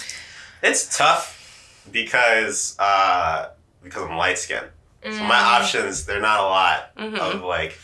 It's 0.62 0.96
tough 0.96 1.82
because 1.90 2.76
uh, 2.78 3.50
because 3.82 4.02
I'm 4.02 4.16
light 4.16 4.38
skinned. 4.38 4.66
So 5.02 5.22
my 5.24 5.36
Mm. 5.36 5.60
options, 5.60 6.06
they're 6.06 6.20
not 6.20 6.40
a 6.40 6.44
lot 6.44 6.96
Mhm. 6.96 7.18
of 7.18 7.42
like 7.42 7.78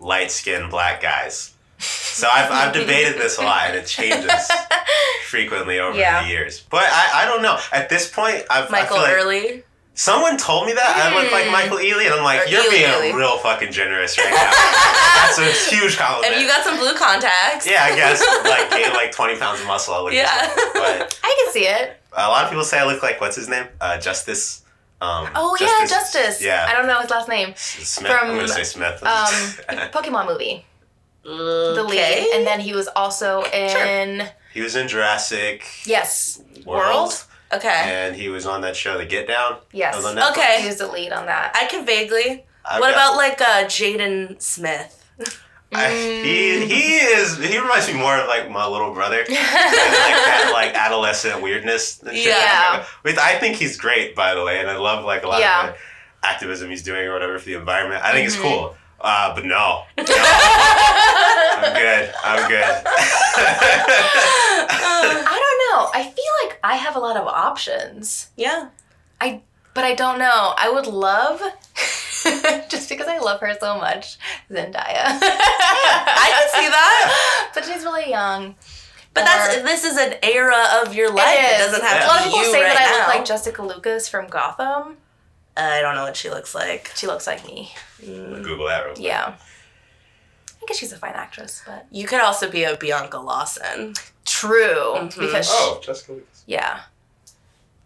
light 0.00 0.30
skinned 0.32 0.70
black 0.70 1.00
guys. 1.00 1.52
So 1.78 2.26
I've, 2.32 2.50
I've 2.50 2.72
debated 2.72 3.14
this 3.20 3.38
a 3.38 3.42
lot 3.42 3.68
and 3.68 3.76
it 3.76 3.86
changes 3.86 4.50
frequently 5.28 5.78
over 5.78 5.96
Yeah. 5.98 6.22
the 6.22 6.28
years. 6.28 6.60
But 6.70 6.84
I, 6.90 7.22
I 7.22 7.24
don't 7.26 7.42
know. 7.42 7.58
At 7.70 7.88
this 7.88 8.10
point, 8.10 8.44
I've, 8.50 8.66
I 8.68 8.70
Michael 8.70 8.96
feel 8.96 9.26
like 9.26 9.44
Ealy. 9.44 9.62
Someone 9.96 10.36
told 10.36 10.66
me 10.66 10.72
that 10.74 10.86
I 10.96 11.10
look 11.20 11.32
like 11.32 11.46
Mm. 11.46 11.52
Michael 11.52 11.78
Ealy, 11.78 12.04
and 12.06 12.14
I'm 12.14 12.22
like, 12.22 12.46
Or 12.46 12.50
you're 12.50 12.62
Ealy, 12.62 12.70
being 12.70 12.86
Ealy. 12.86 13.14
real 13.16 13.38
fucking 13.38 13.72
generous 13.72 14.16
right 14.18 14.30
now. 14.30 14.52
That's 15.16 15.38
a 15.38 15.74
huge 15.74 15.96
compliment. 15.96 16.34
If 16.36 16.40
you 16.42 16.46
got 16.46 16.62
some 16.64 16.76
blue 16.78 16.94
contacts. 16.94 17.66
yeah, 17.66 17.82
I 17.84 17.96
guess 17.96 18.22
like 18.44 18.70
gain 18.70 18.92
like 18.94 19.10
20 19.20 19.36
pounds 19.38 19.60
of 19.60 19.66
muscle. 19.66 19.94
I 19.94 20.00
look 20.00 20.12
Yeah. 20.12 20.30
But 20.74 21.18
I 21.24 21.42
can 21.44 21.52
see 21.52 21.66
it. 21.66 21.96
a 22.12 22.28
lot 22.28 22.44
of 22.44 22.50
people 22.50 22.64
say 22.64 22.78
I 22.78 22.84
look 22.84 23.02
like 23.02 23.20
what's 23.20 23.34
his 23.36 23.48
name, 23.48 23.66
uh, 23.80 23.98
Justice. 23.98 24.62
Um, 25.00 25.28
Oh 25.34 25.56
yeah, 25.60 25.86
Justice. 25.86 26.42
Yeah, 26.42 26.66
I 26.68 26.72
don't 26.72 26.86
know 26.86 27.00
his 27.00 27.10
last 27.10 27.28
name. 27.28 27.52
Smith. 27.56 28.10
from, 28.10 28.30
I'm 28.30 28.36
gonna 28.36 28.48
say 28.48 28.64
Smith. 28.64 29.02
Um, 29.02 29.34
Pokemon 29.92 30.26
movie, 30.26 30.64
the 31.22 31.82
Okay. 31.86 32.22
lead, 32.24 32.34
and 32.34 32.46
then 32.46 32.60
he 32.60 32.72
was 32.72 32.88
also 32.96 33.44
in 33.52 34.26
he 34.54 34.62
was 34.62 34.74
in 34.74 34.88
Jurassic 34.88 35.64
yes, 35.84 36.40
World, 36.64 36.82
World? 36.94 37.24
Okay. 37.52 37.68
and 37.68 38.16
he 38.16 38.28
was 38.28 38.44
on 38.46 38.60
that 38.62 38.74
show, 38.76 38.98
The 38.98 39.06
Get 39.06 39.28
Down. 39.28 39.58
yes. 39.72 40.04
On 40.04 40.18
Okay. 40.30 40.60
He 40.62 40.66
was 40.66 40.78
the 40.78 40.88
lead 40.88 41.12
on 41.12 41.26
that. 41.26 41.52
I 41.54 41.66
can 41.66 41.86
vaguely. 41.86 42.44
I've 42.64 42.80
what 42.80 42.94
got- 42.94 43.14
about 43.14 43.16
like 43.16 43.40
uh, 43.40 43.64
Jaden 43.66 44.40
Smith? 44.42 44.92
I, 45.72 45.90
he 45.90 46.64
he 46.66 46.96
is 46.96 47.36
he 47.38 47.58
reminds 47.58 47.88
me 47.88 47.94
more 47.94 48.16
of 48.16 48.28
like 48.28 48.48
my 48.50 48.66
little 48.66 48.94
brother 48.94 49.18
like 49.28 49.28
that 49.28 50.50
like 50.52 50.74
adolescent 50.74 51.42
weirdness 51.42 52.00
and 52.02 52.16
shit. 52.16 52.26
Yeah. 52.28 52.84
With 53.02 53.18
I 53.18 53.36
think 53.40 53.56
he's 53.56 53.76
great 53.76 54.14
by 54.14 54.34
the 54.34 54.44
way 54.44 54.60
and 54.60 54.70
I 54.70 54.76
love 54.78 55.04
like 55.04 55.24
a 55.24 55.28
lot 55.28 55.40
Yeah. 55.40 55.70
of 55.70 55.74
the 55.74 56.28
activism 56.28 56.70
he's 56.70 56.82
doing 56.84 57.06
or 57.08 57.12
whatever 57.12 57.36
for 57.40 57.46
the 57.46 57.54
environment. 57.54 58.02
I 58.04 58.12
think 58.12 58.28
Mm-hmm. 58.30 58.40
it's 58.46 58.54
cool. 58.54 58.76
Uh, 59.00 59.34
but 59.34 59.44
no. 59.44 59.82
No. 59.98 60.04
I'm 61.58 61.74
good. 61.74 62.14
I'm 62.24 62.48
good. 62.48 62.64
I 64.68 65.38
don't 65.42 65.55
know. 65.76 65.90
I 65.92 66.02
feel 66.02 66.48
like 66.48 66.58
I 66.62 66.76
have 66.76 66.96
a 66.96 66.98
lot 66.98 67.16
of 67.16 67.26
options. 67.26 68.30
Yeah. 68.36 68.68
I 69.20 69.42
but 69.74 69.84
I 69.84 69.94
don't 69.94 70.18
know. 70.18 70.54
I 70.56 70.70
would 70.70 70.86
love 70.86 71.40
just 72.70 72.88
because 72.88 73.06
I 73.06 73.18
love 73.18 73.40
her 73.40 73.54
so 73.60 73.76
much, 73.76 74.16
Zendaya. 74.50 75.04
I 75.04 76.28
can 76.32 76.62
see 76.62 76.68
that. 76.68 77.50
but 77.54 77.64
she's 77.64 77.84
really 77.84 78.08
young. 78.08 78.54
But 79.12 79.24
that's 79.24 79.56
this 79.62 79.84
is 79.84 79.96
an 79.96 80.14
era 80.22 80.82
of 80.82 80.94
your 80.94 81.10
life. 81.10 81.38
It, 81.38 81.60
is. 81.60 81.66
doesn't 81.66 81.84
have 81.84 82.04
a 82.04 82.06
lot 82.06 82.20
of 82.20 82.24
people 82.26 82.44
say 82.44 82.62
right 82.62 82.74
that 82.74 82.92
I 82.92 82.98
look 82.98 83.16
like 83.16 83.24
Jessica 83.24 83.62
Lucas 83.62 84.08
from 84.08 84.28
Gotham. 84.28 84.96
I 85.56 85.80
don't 85.80 85.94
know 85.94 86.04
what 86.04 86.16
she 86.16 86.28
looks 86.28 86.54
like. 86.54 86.92
She 86.96 87.06
looks 87.06 87.26
like 87.26 87.46
me. 87.46 87.72
Google 88.00 88.66
that 88.66 88.84
real 88.84 88.94
quick. 88.94 89.04
Yeah. 89.04 89.36
I 90.66 90.68
guess 90.68 90.78
she's 90.78 90.92
a 90.92 90.96
fine 90.98 91.12
actress, 91.14 91.62
but 91.64 91.86
You 91.92 92.08
could 92.08 92.20
also 92.20 92.50
be 92.50 92.64
a 92.64 92.76
Bianca 92.76 93.18
Lawson. 93.18 93.94
true 94.24 94.94
Mhm. 94.96 95.16
because 95.16 95.48
Oh, 95.52 95.80
Jessica 95.80 96.12
Lucas. 96.12 96.42
yeah, 96.46 96.80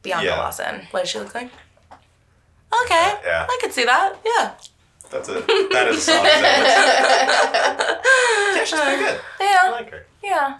Bianca 0.01 0.25
Yeah. 0.25 0.38
Lawson. 0.38 0.88
What 0.90 1.01
does 1.01 1.11
she 1.11 1.19
look 1.19 1.35
like? 1.35 1.51
Okay. 1.93 3.19
Yeah. 3.25 3.47
I 3.51 3.59
could 3.61 3.73
see 3.75 3.85
that. 3.85 4.14
Yeah. 4.25 4.53
That's 5.11 5.29
a 5.29 5.33
that 5.73 5.88
is 5.88 5.99
a 5.99 6.01
solid 6.01 6.27
example. 6.27 7.97
Yeah, 8.55 8.64
she's 8.64 8.81
pretty 8.81 9.03
good. 9.03 9.21
Yeah, 9.40 9.47
I 9.47 9.64
Yeah, 9.64 9.71
like 9.73 9.90
her. 9.90 10.07
yeah. 10.23 10.59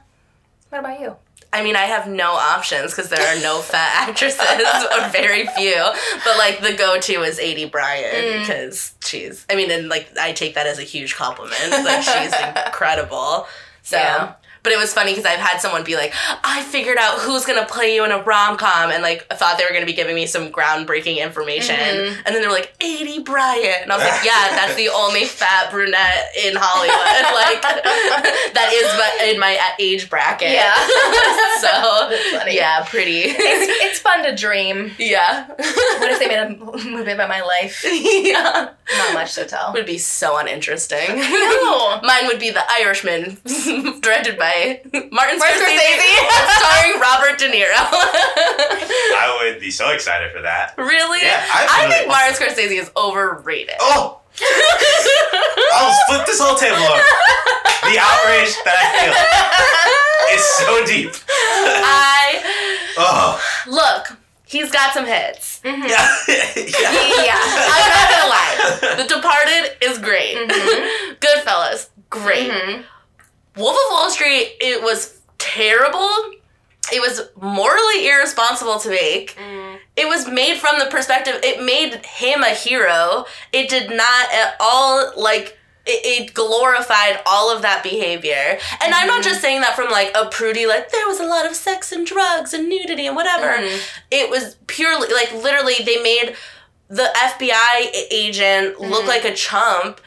What 0.69 0.79
about 0.81 1.01
you? 1.01 1.17
I 1.53 1.65
mean, 1.65 1.75
I 1.75 1.83
have 1.83 2.09
no 2.09 2.33
options 2.33 2.93
because 2.93 3.09
there 3.09 3.27
are 3.27 3.41
no 3.41 3.59
fat 3.61 4.09
actresses, 4.09 4.41
or 4.41 5.09
very 5.09 5.47
few. 5.49 5.83
But 6.25 6.39
like 6.39 6.61
the 6.61 6.75
go-to 6.75 7.23
is 7.23 7.39
Aidy 7.39 7.71
Bryant 7.71 8.41
because 8.41 8.95
mm. 9.01 9.07
she's. 9.09 9.47
I 9.51 9.57
mean, 9.57 9.71
and 9.71 9.89
like 9.89 10.09
I 10.19 10.33
take 10.33 10.55
that 10.55 10.67
as 10.67 10.79
a 10.79 10.85
huge 10.85 11.17
compliment. 11.17 11.71
Like 11.85 12.03
she's 12.03 12.33
incredible. 12.67 13.47
So. 13.83 13.97
Yeah. 13.97 14.35
But 14.62 14.73
it 14.73 14.79
was 14.79 14.92
funny 14.92 15.12
because 15.12 15.25
I've 15.25 15.40
had 15.40 15.59
someone 15.59 15.85
be 15.85 15.96
like, 15.96 16.14
I 16.44 16.62
figured 16.62 16.99
out 16.99 17.18
who's 17.20 17.44
gonna 17.44 17.66
play 17.66 17.94
you 17.94 18.05
in 18.05 18.12
a 18.12 18.23
rom 18.23 18.57
com, 18.57 18.90
and 18.90 19.03
like 19.03 19.27
I 19.31 19.35
thought 19.35 19.59
they 19.59 19.64
were 19.64 19.73
gonna 19.73 19.87
be 19.87 19.92
giving 19.94 20.14
me 20.14 20.27
some 20.27 20.51
groundbreaking 20.51 21.18
information, 21.18 21.77
mm-hmm. 21.77 22.23
and 22.25 22.35
then 22.35 22.42
they 22.42 22.49
were 22.49 22.55
like, 22.55 22.79
Aidy 22.79 23.25
Bryant, 23.25 23.83
and 23.83 23.92
I 23.92 23.96
was 23.96 24.07
like, 24.07 24.25
yeah, 24.25 24.51
that's 24.51 24.75
the 24.75 24.88
only 24.88 25.25
fat 25.25 25.70
brunette 25.70 26.33
in 26.44 26.55
Hollywood, 26.57 26.94
like 27.35 27.62
that 28.55 28.70
is 28.73 28.90
but 28.96 29.29
in 29.29 29.40
my 29.40 29.59
age 29.79 30.11
bracket. 30.11 30.53
Yeah. 30.53 30.75
so 31.61 32.49
yeah, 32.51 32.85
pretty. 32.88 33.23
It's, 33.23 33.85
it's 33.85 33.99
fun 33.99 34.23
to 34.25 34.35
dream. 34.35 34.92
yeah. 34.99 35.46
What 35.49 36.11
if 36.11 36.18
they 36.18 36.29
made 36.29 36.38
a 36.38 36.90
movie 36.90 37.12
about 37.12 37.29
my 37.29 37.40
life? 37.40 37.85
yeah. 37.85 38.70
Not 38.96 39.14
much 39.14 39.35
to 39.35 39.44
tell. 39.44 39.73
Would 39.73 39.87
be 39.87 39.99
so 39.99 40.38
uninteresting. 40.38 41.16
No. 41.16 42.01
Mine 42.03 42.27
would 42.27 42.40
be 42.40 42.51
The 42.51 42.64
Irishman, 42.70 43.38
directed 44.01 44.38
by 44.38 44.50
Martin 45.11 45.39
Martin 45.39 45.39
Scorsese, 45.39 45.79
Scorsese. 45.79 46.57
starring 46.59 47.01
Robert 47.01 47.39
De 47.39 47.49
Niro. 47.51 47.73
I 49.17 49.39
would 49.43 49.61
be 49.61 49.71
so 49.71 49.91
excited 49.91 50.33
for 50.33 50.43
that. 50.43 50.75
really? 50.77 51.21
Yeah, 51.23 51.45
I 51.49 51.67
I, 51.87 51.89
think 51.89 52.09
want 52.09 52.19
Martin 52.19 52.35
Scorsese 52.37 52.79
is 52.81 52.91
overrated. 52.97 53.75
Oh! 53.81 54.21
I'll 55.73 55.95
flip 56.09 56.27
this 56.27 56.41
whole 56.41 56.57
table 56.57 56.77
over. 56.77 57.03
The 57.83 57.99
outrage 57.99 58.55
that 58.65 58.77
I 58.77 58.85
feel 59.01 60.37
is 60.37 60.45
so 60.59 60.87
deep. 60.87 61.13
I 61.31 62.43
Oh. 62.99 63.41
look. 63.67 64.17
He's 64.45 64.71
got 64.73 64.93
some 64.93 65.07
hits. 65.07 65.61
Yeah. 65.65 65.77
yeah. 65.77 66.53
Yeah. 66.57 67.39
I'm 67.39 67.91
not 67.91 68.11
gonna 68.11 68.29
lie. 68.29 68.97
The 68.97 69.05
Departed 69.15 69.77
is 69.81 69.99
great. 69.99 70.37
Goodfellas, 71.21 71.89
great. 72.11 72.51
Mhm. 72.51 72.85
Wolf 73.57 73.77
of 73.77 73.91
Wall 73.91 74.11
Street, 74.11 74.57
it 74.61 74.83
was 74.83 75.21
terrible. 75.39 76.09
It 76.93 77.01
was 77.01 77.23
morally 77.41 78.09
irresponsible 78.09 78.79
to 78.81 78.91
make. 78.91 79.37
Mm. 79.37 79.79
It 79.97 80.09
was 80.09 80.29
made 80.29 80.59
from 80.59 80.79
the 80.79 80.87
perspective, 80.87 81.41
it 81.43 81.63
made 81.63 82.05
him 82.05 82.43
a 82.43 82.51
hero. 82.51 83.27
It 83.53 83.69
did 83.69 83.91
not 83.91 84.33
at 84.33 84.57
all, 84.61 85.13
like, 85.17 85.59
it, 85.87 86.35
glorified 86.35 87.21
all 87.27 87.55
of 87.55 87.63
that 87.63 87.83
behavior. 87.83 88.59
And 88.83 88.95
I'm 88.95 89.07
not 89.07 89.21
mm-hmm. 89.21 89.29
just 89.29 89.41
saying 89.41 89.61
that 89.63 89.75
from, 89.75 89.91
like, 89.91 90.13
a 90.15 90.27
prudy, 90.27 90.67
like, 90.67 90.91
there 90.91 91.07
was 91.07 91.21
a 91.21 91.27
lot 91.27 91.47
of 91.47 91.55
sex 91.55 91.93
and 91.93 92.07
drugs 92.07 92.55
and 92.55 92.69
nudity 92.69 93.07
and 93.07 93.17
whatever. 93.17 93.63
Mhm. 93.63 93.81
It 94.11 94.31
was 94.31 94.57
purely, 94.67 95.13
like, 95.13 95.33
literally, 95.33 95.75
they 95.85 96.03
made 96.03 96.37
the 96.89 97.09
FBI 97.15 97.91
agent 98.11 98.81
look 98.81 99.05
mm. 99.05 99.09
like 99.09 99.25
a 99.25 99.35
chump 99.35 100.01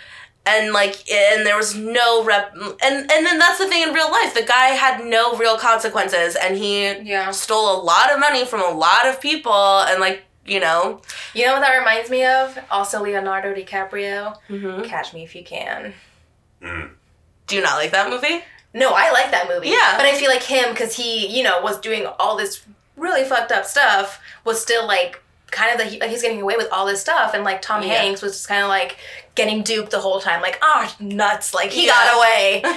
and 0.46 0.74
like 0.74 1.10
and 1.10 1.46
there 1.46 1.56
was 1.56 1.74
no 1.76 2.24
rep 2.24 2.54
and 2.56 3.12
and 3.12 3.26
then 3.26 3.40
that's 3.40 3.58
the 3.60 3.68
thing 3.68 3.82
in 3.88 3.94
real 3.94 4.12
life 4.12 4.34
the 4.34 4.44
guy 4.44 4.68
had 4.68 5.04
no 5.06 5.38
real 5.38 5.58
consequences 5.58 6.36
and 6.36 6.58
he 6.58 6.92
Yeah. 7.02 7.32
stole 7.32 7.76
a 7.76 7.80
lot 7.82 8.12
of 8.12 8.20
money 8.20 8.44
from 8.46 8.62
a 8.62 8.70
lot 8.78 9.06
of 9.08 9.22
people 9.22 9.54
and 9.54 10.02
like 10.02 10.24
you 10.46 10.60
know 10.60 11.00
You 11.34 11.46
know 11.46 11.54
what 11.54 11.62
that 11.62 11.78
reminds 11.78 12.10
me 12.10 12.26
of? 12.26 12.58
Also 12.70 13.02
Leonardo 13.02 13.54
DiCaprio. 13.54 14.36
Mhm. 14.50 14.86
Catch 14.86 15.14
Me 15.14 15.24
If 15.24 15.34
You 15.36 15.44
Can. 15.46 15.94
Mm. 16.62 16.90
do 17.48 17.56
you 17.56 17.62
not 17.62 17.78
like 17.78 17.92
that 17.92 18.10
movie 18.10 18.44
No, 18.74 18.92
I 18.94 19.12
like 19.12 19.32
that 19.32 19.48
movie. 19.48 19.70
Yeah. 19.70 19.96
But 19.98 20.06
I 20.08 20.14
feel 20.16 20.30
like 20.30 20.42
him, 20.44 20.72
because 20.72 20.96
he, 20.98 21.28
you 21.28 21.44
know, 21.44 21.62
was 21.62 21.80
doing 21.80 22.06
all 22.20 22.36
this 22.36 22.62
really 22.98 23.24
fucked 23.24 23.52
up 23.52 23.66
stuff, 23.66 24.20
was 24.46 24.60
still 24.62 24.88
like 24.88 25.22
kind 25.52 25.72
of 25.72 25.78
the, 25.88 26.00
like 26.00 26.10
he's 26.10 26.24
getting 26.24 26.42
away 26.42 26.56
with 26.58 26.68
all 26.72 26.86
this 26.88 27.00
stuff. 27.00 27.34
And 27.36 27.44
like 27.44 27.62
Tom 27.62 27.84
Yeah. 27.84 27.94
Hanks 27.94 28.22
was 28.24 28.32
just 28.34 28.48
kind 28.48 28.64
of 28.64 28.70
like 28.70 28.98
getting 29.36 29.64
duped 29.64 29.92
the 29.92 30.00
whole 30.00 30.20
time. 30.20 30.42
Like, 30.42 30.60
ah, 30.62 30.94
nuts. 31.00 31.54
Like 31.54 31.72
he 31.72 31.86
Yeah. 31.88 31.94
got 31.94 32.18
away. 32.18 32.62
but 32.64 32.74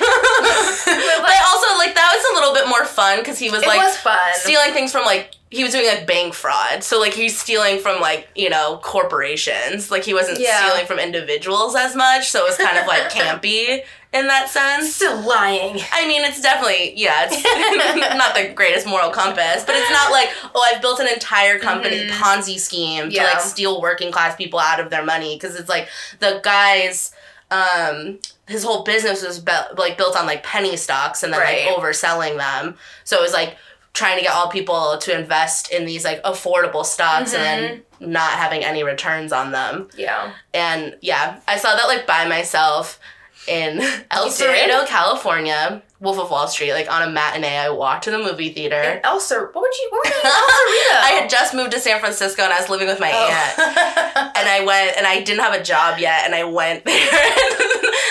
also 1.46 1.68
like 1.78 1.94
that 1.94 2.12
was 2.14 2.32
a 2.32 2.34
little 2.40 2.54
bit 2.54 2.68
more 2.68 2.84
fun 2.84 3.18
because 3.18 3.38
he 3.38 3.50
was 3.50 3.62
it 3.62 3.66
like 3.68 3.78
was 3.80 3.96
fun. 3.96 4.18
stealing 4.34 4.72
things 4.72 4.92
from 4.92 5.04
like 5.04 5.32
he 5.50 5.62
was 5.62 5.72
doing 5.72 5.86
like 5.86 6.06
bank 6.06 6.34
fraud 6.34 6.82
so 6.82 6.98
like 6.98 7.14
he's 7.14 7.38
stealing 7.38 7.78
from 7.78 8.00
like 8.00 8.28
you 8.34 8.50
know 8.50 8.80
corporations 8.82 9.90
like 9.90 10.02
he 10.04 10.12
wasn't 10.14 10.38
Yeah. 10.40 10.66
stealing 10.66 10.86
from 10.86 10.98
individuals 10.98 11.76
as 11.76 11.94
much 11.94 12.28
so 12.30 12.40
it 12.44 12.48
was 12.48 12.56
kind 12.56 12.76
of 12.78 12.86
like 12.86 13.10
campy 13.10 13.82
in 14.18 14.26
that 14.28 14.48
sense 14.48 14.94
Still 14.96 15.20
lying. 15.20 15.78
I 15.92 16.06
mean, 16.06 16.22
it's 16.24 16.40
definitely 16.40 16.94
yeah. 16.96 17.28
It's 17.30 18.14
not 18.16 18.34
the 18.34 18.52
greatest 18.54 18.86
moral 18.86 19.10
compass, 19.10 19.64
but 19.64 19.74
it's 19.76 19.90
not 19.90 20.10
like 20.10 20.28
oh, 20.54 20.70
I've 20.72 20.80
built 20.80 21.00
an 21.00 21.08
entire 21.08 21.58
company 21.58 22.08
Ponzi 22.08 22.58
scheme 22.58 23.10
to 23.10 23.16
like 23.22 23.40
steal 23.40 23.80
working 23.80 24.10
class 24.12 24.36
people 24.36 24.58
out 24.58 24.80
of 24.80 24.90
their 24.90 25.04
money 25.04 25.36
because 25.36 25.54
it's 25.56 25.68
like 25.68 25.88
the 26.20 26.40
guy's 26.42 27.12
um 27.50 28.18
his 28.48 28.62
whole 28.64 28.82
business 28.84 29.24
was 29.24 29.38
built 29.38 29.76
like 29.78 29.96
built 29.96 30.16
on 30.16 30.26
like 30.26 30.42
penny 30.42 30.76
stocks 30.76 31.22
and 31.22 31.32
then 31.32 31.40
Right. 31.40 31.66
like 31.66 31.76
overselling 31.76 32.36
them. 32.38 32.76
So 33.04 33.18
it 33.18 33.22
was 33.22 33.32
like 33.32 33.56
trying 33.92 34.18
to 34.18 34.22
get 34.22 34.32
all 34.34 34.50
people 34.50 34.98
to 34.98 35.18
invest 35.18 35.72
in 35.72 35.86
these 35.86 36.04
like 36.04 36.22
affordable 36.22 36.84
stocks 36.84 37.32
and 37.32 37.42
then 37.42 37.82
not 37.98 38.32
having 38.32 38.62
any 38.62 38.82
returns 38.84 39.32
on 39.32 39.52
them. 39.52 39.88
Yeah. 39.96 40.32
And 40.52 40.96
yeah, 41.00 41.40
I 41.48 41.56
saw 41.56 41.74
that 41.74 41.86
like 41.86 42.06
by 42.06 42.28
myself 42.28 43.00
in 43.48 43.80
El? 44.10 44.28
Cerrito, 44.28 44.86
California, 44.86 45.82
Wolf 46.00 46.18
of 46.18 46.30
Wall 46.30 46.48
Street, 46.48 46.72
like 46.72 46.90
on 46.92 47.08
a 47.08 47.10
matinee. 47.10 47.56
I 47.56 47.70
walked 47.70 48.04
to 48.04 48.10
the 48.10 48.18
movie 48.18 48.50
theater. 48.52 48.76
And 48.76 49.00
Elsa, 49.04 49.48
what 49.52 49.54
would 49.62 49.74
you, 49.74 49.88
what 49.90 50.04
were 50.04 50.10
you 50.10 50.20
in 50.20 50.26
El 50.26 50.32
Cerrito? 50.32 51.00
I 51.02 51.18
had 51.20 51.30
just 51.30 51.54
moved 51.54 51.72
to 51.72 51.80
San 51.80 52.00
Francisco 52.00 52.42
and 52.42 52.52
I 52.52 52.60
was 52.60 52.68
living 52.68 52.86
with 52.88 53.00
my 53.00 53.08
aunt. 53.10 53.54
Oh. 53.58 54.02
And 54.36 54.48
I 54.48 54.64
went 54.64 54.96
and 54.98 55.06
I 55.06 55.22
didn't 55.22 55.40
have 55.40 55.54
a 55.58 55.62
job 55.62 55.98
yet 55.98 56.24
and 56.26 56.34
I 56.34 56.44
went 56.44 56.84
there. 56.84 56.94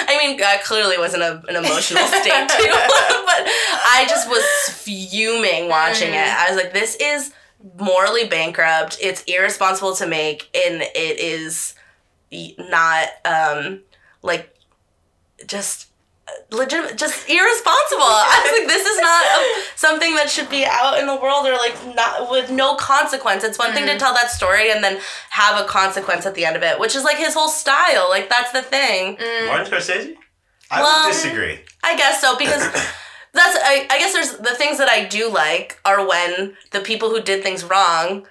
I 0.08 0.18
mean, 0.22 0.42
I 0.44 0.58
clearly 0.64 0.98
was 0.98 1.14
in 1.14 1.22
a, 1.22 1.42
an 1.48 1.56
emotional 1.56 2.04
state 2.08 2.50
too. 2.50 2.70
but 2.70 3.42
I 3.48 4.06
just 4.10 4.28
was 4.28 4.44
fuming 4.70 5.70
watching 5.70 6.10
it. 6.14 6.28
I 6.28 6.48
was 6.50 6.58
like, 6.62 6.74
this 6.74 6.96
is 7.00 7.32
morally 7.80 8.28
bankrupt. 8.28 8.98
It's 9.02 9.24
irresponsible 9.24 9.96
to 9.96 10.08
make 10.08 10.50
and 10.56 10.82
it 10.82 11.20
is 11.20 11.76
not 12.58 13.08
um 13.24 13.82
like 14.22 14.55
just 15.48 15.88
uh, 16.28 16.56
legitimate 16.56 16.98
just 16.98 17.30
irresponsible. 17.30 18.02
I 18.02 18.42
was 18.44 18.60
like 18.60 18.68
this 18.68 18.86
is 18.86 19.00
not 19.02 19.24
a, 19.24 19.78
something 19.78 20.16
that 20.16 20.30
should 20.30 20.50
be 20.50 20.66
out 20.66 21.00
in 21.00 21.08
the 21.08 21.16
world 21.16 21.46
or 21.46 21.54
like 21.54 21.76
not 21.96 22.32
with 22.32 22.52
no 22.52 22.76
consequence. 22.76 23.44
It's 23.44 23.60
one 23.60 23.74
thing 23.74 23.86
to 23.86 23.94
mm. 23.94 24.00
tell 24.00 24.14
that 24.14 24.32
story 24.32 24.72
and 24.72 24.84
then 24.84 25.00
have 25.30 25.64
a 25.64 25.68
consequence 25.68 26.26
at 26.26 26.36
the 26.36 26.46
end 26.46 26.56
of 26.56 26.64
it 26.64 26.80
which 26.80 26.96
is 26.96 27.04
like 27.04 27.18
his 27.18 27.34
whole 27.34 27.50
style. 27.50 28.08
Like 28.10 28.30
that's 28.30 28.52
the 28.52 28.62
thing. 28.62 29.18
Mm. 29.18 29.48
Martin 29.48 29.72
Scorsese? 29.72 30.16
I 30.72 30.82
Well- 30.82 31.08
would 31.08 31.14
disagree. 31.14 31.60
I 31.84 31.96
guess 31.96 32.20
so 32.20 32.36
because 32.38 32.64
that's 33.34 33.58
I, 33.62 33.86
I 33.90 34.00
guess 34.00 34.14
there's 34.14 34.38
the 34.38 34.56
things 34.56 34.80
that 34.80 34.90
I 34.90 35.06
do 35.06 35.30
like 35.30 35.80
are 35.86 36.08
when 36.08 36.56
the 36.72 36.80
people 36.80 37.10
who 37.10 37.22
did 37.22 37.44
things 37.44 37.64
wrong 37.64 38.26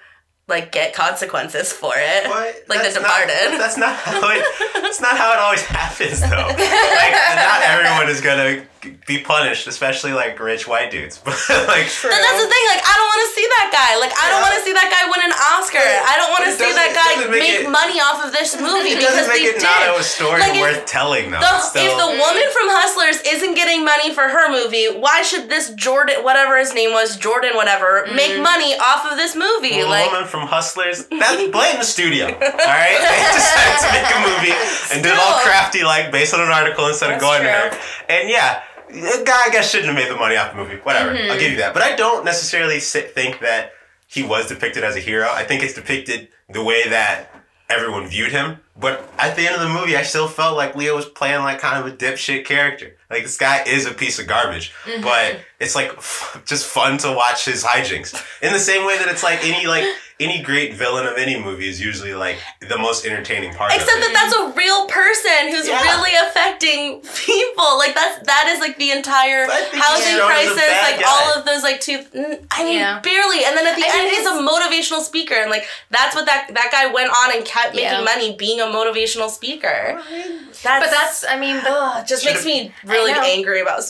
like 0.47 0.71
get 0.71 0.93
consequences 0.93 1.73
for 1.73 1.93
it. 1.95 2.27
What? 2.27 2.55
Like 2.69 2.81
That's 2.81 2.95
The 2.95 3.01
not- 3.01 3.25
Departed. 3.25 3.59
that's 3.59 3.77
not 3.77 3.95
how 3.95 4.29
it. 4.29 4.45
That's 4.81 5.01
not 5.01 5.17
how 5.17 5.33
it 5.33 5.39
always 5.39 5.61
happens, 5.65 6.21
though. 6.21 6.27
like, 6.29 7.13
not 7.35 7.61
everyone 7.63 8.09
is 8.09 8.21
gonna 8.21 8.61
be 9.07 9.17
punished, 9.17 9.65
especially 9.65 10.13
like 10.13 10.37
rich 10.39 10.67
white 10.67 10.91
dudes. 10.91 11.17
But 11.25 11.33
like, 11.49 11.89
And 11.89 12.21
that's 12.21 12.37
the 12.41 12.49
thing, 12.49 12.65
like 12.69 12.83
I 12.85 12.93
don't 12.93 13.09
want 13.09 13.21
to 13.25 13.31
see 13.33 13.47
that 13.57 13.67
guy. 13.73 13.91
Like 13.97 14.13
I 14.13 14.29
don't 14.29 14.41
want 14.45 14.53
to 14.53 14.61
see 14.61 14.73
that 14.77 14.89
guy 14.93 15.09
win 15.09 15.25
an 15.25 15.33
Oscar. 15.57 15.81
I 15.81 16.13
don't 16.21 16.29
want 16.29 16.45
to 16.45 16.53
see 16.53 16.69
that 16.69 16.93
guy 16.93 17.25
make 17.25 17.41
make 17.41 17.59
it- 17.65 17.69
money 17.69 17.97
off 17.97 18.21
of 18.21 18.29
this 18.31 18.53
movie 18.61 18.93
it 18.93 19.01
because 19.01 19.17
doesn't 19.17 19.33
make 19.33 19.41
they 19.41 19.57
it 19.57 19.63
not 19.65 19.97
a 19.97 20.03
story 20.05 20.39
Like, 20.41 20.53
if 20.53 20.61
worth 20.61 20.85
telling, 20.85 21.31
though. 21.33 21.41
The, 21.41 21.59
still, 21.65 21.81
if 21.81 21.93
the 21.97 22.11
woman 22.13 22.47
from 22.53 22.67
Hustlers 22.77 23.17
isn't 23.25 23.55
getting 23.57 23.81
money 23.83 24.13
for 24.13 24.29
her 24.29 24.53
movie, 24.53 24.85
why 24.93 25.25
should 25.25 25.49
this 25.49 25.73
Jordan, 25.73 26.21
whatever 26.21 26.57
his 26.61 26.73
name 26.77 26.93
was, 26.93 27.17
Jordan, 27.17 27.57
whatever, 27.57 28.05
make 28.13 28.37
mm. 28.37 28.43
money 28.45 28.77
off 28.77 29.09
of 29.09 29.17
this 29.17 29.33
movie? 29.33 29.81
the 29.81 29.89
like, 29.89 30.11
woman 30.13 30.29
from 30.35 30.47
Hustlers, 30.47 31.05
that 31.07 31.49
blame 31.51 31.77
the 31.79 31.83
studio. 31.87 32.25
All 32.25 32.31
right, 32.31 32.97
they 32.99 33.19
decided 33.31 33.77
to 33.79 33.89
make 33.95 34.07
a 34.11 34.19
movie 34.27 34.55
and 34.93 35.03
did 35.03 35.13
all 35.17 35.39
crafty, 35.41 35.83
like 35.83 36.11
based 36.11 36.33
on 36.33 36.41
an 36.41 36.49
article 36.49 36.87
instead 36.87 37.11
of 37.13 37.21
going 37.21 37.39
true. 37.41 37.47
there. 37.47 37.79
And 38.09 38.29
yeah, 38.29 38.61
the 38.89 39.23
guy 39.25 39.43
I 39.47 39.49
guess 39.51 39.69
shouldn't 39.71 39.87
have 39.87 39.95
made 39.95 40.11
the 40.11 40.19
money 40.19 40.35
off 40.35 40.51
the 40.51 40.57
movie. 40.57 40.75
Whatever, 40.83 41.13
Mm-hmm. 41.15 41.31
I'll 41.31 41.39
give 41.39 41.51
you 41.51 41.57
that. 41.57 41.73
But 41.73 41.83
I 41.83 41.95
don't 41.95 42.25
necessarily 42.25 42.79
sit, 42.79 43.13
think 43.15 43.39
that 43.39 43.71
he 44.07 44.23
was 44.23 44.47
depicted 44.47 44.83
as 44.83 44.95
a 44.95 44.99
hero. 44.99 45.27
I 45.31 45.43
think 45.45 45.63
it's 45.63 45.73
depicted 45.73 46.27
the 46.49 46.63
way 46.63 46.87
that 46.89 47.29
everyone 47.69 48.07
viewed 48.07 48.31
him. 48.31 48.59
But 48.77 49.07
at 49.17 49.35
the 49.37 49.45
end 49.47 49.55
of 49.55 49.61
the 49.61 49.69
movie, 49.69 49.95
I 49.95 50.03
still 50.03 50.27
felt 50.27 50.57
like 50.57 50.75
Leo 50.75 50.95
was 50.95 51.05
playing 51.05 51.41
like 51.43 51.59
kind 51.59 51.79
of 51.79 51.91
a 51.93 51.95
dipshit 51.95 52.43
character. 52.45 52.95
Like 53.09 53.23
this 53.23 53.37
guy 53.37 53.63
is 53.63 53.85
a 53.85 53.93
piece 53.93 54.19
of 54.19 54.27
garbage, 54.27 54.73
Mm-hmm. 54.83 55.01
but 55.03 55.39
it's 55.59 55.75
like 55.75 55.91
f- 55.97 56.41
just 56.45 56.65
fun 56.65 56.97
to 56.99 57.11
watch 57.13 57.45
his 57.45 57.63
hijinks. 57.63 58.13
In 58.41 58.51
the 58.51 58.59
same 58.59 58.85
way 58.85 58.97
that 58.97 59.07
it's 59.07 59.23
like 59.23 59.39
any 59.45 59.65
like 59.67 59.85
any 60.19 60.41
great 60.41 60.73
villain 60.73 61.05
of 61.05 61.17
any 61.17 61.37
movie 61.41 61.67
is 61.67 61.79
usually 61.81 62.13
like 62.13 62.37
the 62.67 62.77
most 62.77 63.05
entertaining 63.05 63.53
part. 63.53 63.71
except 63.73 63.91
of 63.97 63.99
that 64.01 64.09
it. 64.11 64.13
that's 64.13 64.35
a 64.35 64.57
real 64.57 64.87
person 64.87 65.51
who's 65.51 65.67
Yeah. 65.67 65.79
really 65.83 66.11
affecting 66.27 67.01
people. 67.25 67.77
Like 67.77 67.93
that's 67.95 68.25
that 68.27 68.47
is 68.51 68.59
like 68.59 68.77
the 68.77 68.91
entire 68.91 69.43
I 69.45 69.61
think 69.61 69.73
he's 69.75 69.83
housing 69.83 70.15
shown 70.17 70.27
crisis, 70.27 70.71
like 70.83 70.99
guy. 70.99 71.07
all 71.07 71.39
of 71.39 71.45
those 71.45 71.63
like 71.63 71.79
two. 71.79 72.03
I 72.51 72.63
mean, 72.63 72.79
Yeah. 72.79 72.99
barely. 73.01 73.45
And 73.45 73.55
then 73.55 73.67
at 73.67 73.75
the 73.75 73.83
I 73.83 73.91
end, 73.93 74.09
think 74.09 74.17
he's 74.17 74.27
a 74.27 74.39
motivational 74.41 75.01
speaker, 75.03 75.35
and 75.35 75.49
like 75.51 75.65
that's 75.91 76.15
what 76.15 76.25
that 76.25 76.49
that 76.53 76.69
guy 76.71 76.87
went 76.91 77.09
on 77.11 77.35
and 77.37 77.45
kept 77.45 77.75
making 77.75 77.91
Yeah. 77.91 78.03
money 78.03 78.35
being 78.35 78.59
a 78.61 78.64
motivational 78.71 79.29
speaker. 79.29 80.01
That's, 80.01 80.63
But 80.63 80.89
that's, 80.91 81.25
I 81.27 81.37
mean, 81.39 81.57
ugh, 81.65 82.05
just 82.11 82.25
makes 82.25 82.45
me 82.45 82.71
really 82.85 83.11
angry 83.13 83.61
about 83.61 83.81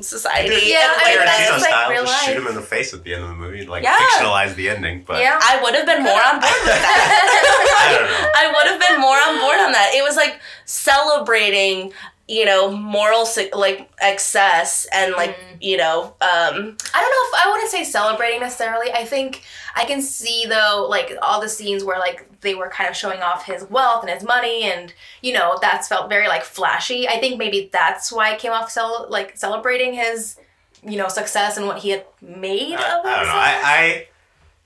society. 0.00 0.56
Yeah, 0.70 0.90
and, 0.90 0.92
I 0.92 0.94
like, 0.96 1.06
mean, 1.06 1.18
that's- 1.26 1.48
that's 1.50 1.62
like 1.62 1.70
style, 1.70 1.90
real 1.90 2.04
just 2.04 2.24
shoot 2.24 2.36
him 2.36 2.46
in 2.46 2.54
the 2.54 2.62
face 2.62 2.94
at 2.94 3.04
the 3.04 3.12
end 3.14 3.22
of 3.24 3.28
the 3.28 3.34
movie, 3.36 3.66
like 3.66 3.82
Yeah. 3.82 3.96
fictionalize 3.96 4.54
the 4.54 4.70
ending. 4.70 5.04
But 5.06 5.20
yeah. 5.20 5.38
I 5.42 5.60
would 5.62 5.74
have 5.74 5.84
been 5.86 6.02
more 6.02 6.12
on 6.30 6.40
board 6.40 6.60
with 6.64 6.72
that. 6.80 7.72
I 7.84 7.92
don't 7.94 8.08
know. 8.08 8.30
I 8.40 8.44
would 8.54 8.66
have 8.72 8.80
been 8.88 9.00
more 9.00 9.16
on 9.16 9.38
board 9.40 9.58
on 9.60 9.72
that. 9.72 9.92
It 9.94 10.02
was 10.02 10.16
like 10.16 10.40
celebrating, 10.64 11.92
you 12.28 12.44
know, 12.44 12.70
moral 12.70 13.24
like 13.52 13.88
excess 14.00 14.86
and 14.92 15.12
like 15.12 15.38
you 15.60 15.76
know, 15.76 16.02
um, 16.02 16.16
I 16.20 16.54
don't 16.54 16.62
know 16.62 16.76
if 16.92 17.46
I 17.46 17.50
wouldn't 17.50 17.70
say 17.70 17.84
celebrating 17.84 18.40
necessarily. 18.40 18.90
I 18.92 19.04
think 19.04 19.42
I 19.76 19.84
can 19.84 20.02
see 20.02 20.44
though, 20.48 20.86
like 20.90 21.16
all 21.22 21.40
the 21.40 21.48
scenes 21.48 21.84
where 21.84 21.98
like 21.98 22.28
they 22.40 22.54
were 22.54 22.68
kind 22.68 22.90
of 22.90 22.96
showing 22.96 23.20
off 23.20 23.44
his 23.44 23.64
wealth 23.70 24.02
and 24.02 24.10
his 24.10 24.24
money, 24.24 24.64
and 24.64 24.92
you 25.22 25.32
know 25.32 25.56
that's 25.62 25.86
felt 25.86 26.08
very 26.08 26.26
like 26.26 26.42
flashy. 26.42 27.08
I 27.08 27.20
think 27.20 27.38
maybe 27.38 27.70
that's 27.72 28.10
why 28.10 28.34
it 28.34 28.40
came 28.40 28.52
off 28.52 28.70
cel- 28.72 29.06
like 29.08 29.36
celebrating 29.36 29.94
his, 29.94 30.36
you 30.82 30.96
know, 30.96 31.08
success 31.08 31.56
and 31.56 31.66
what 31.66 31.78
he 31.78 31.90
had 31.90 32.06
made 32.20 32.74
I, 32.74 32.98
of 32.98 33.06
I 33.06 33.16
don't 33.16 33.26
know. 33.26 33.34
I, 33.34 33.60
I 33.64 34.08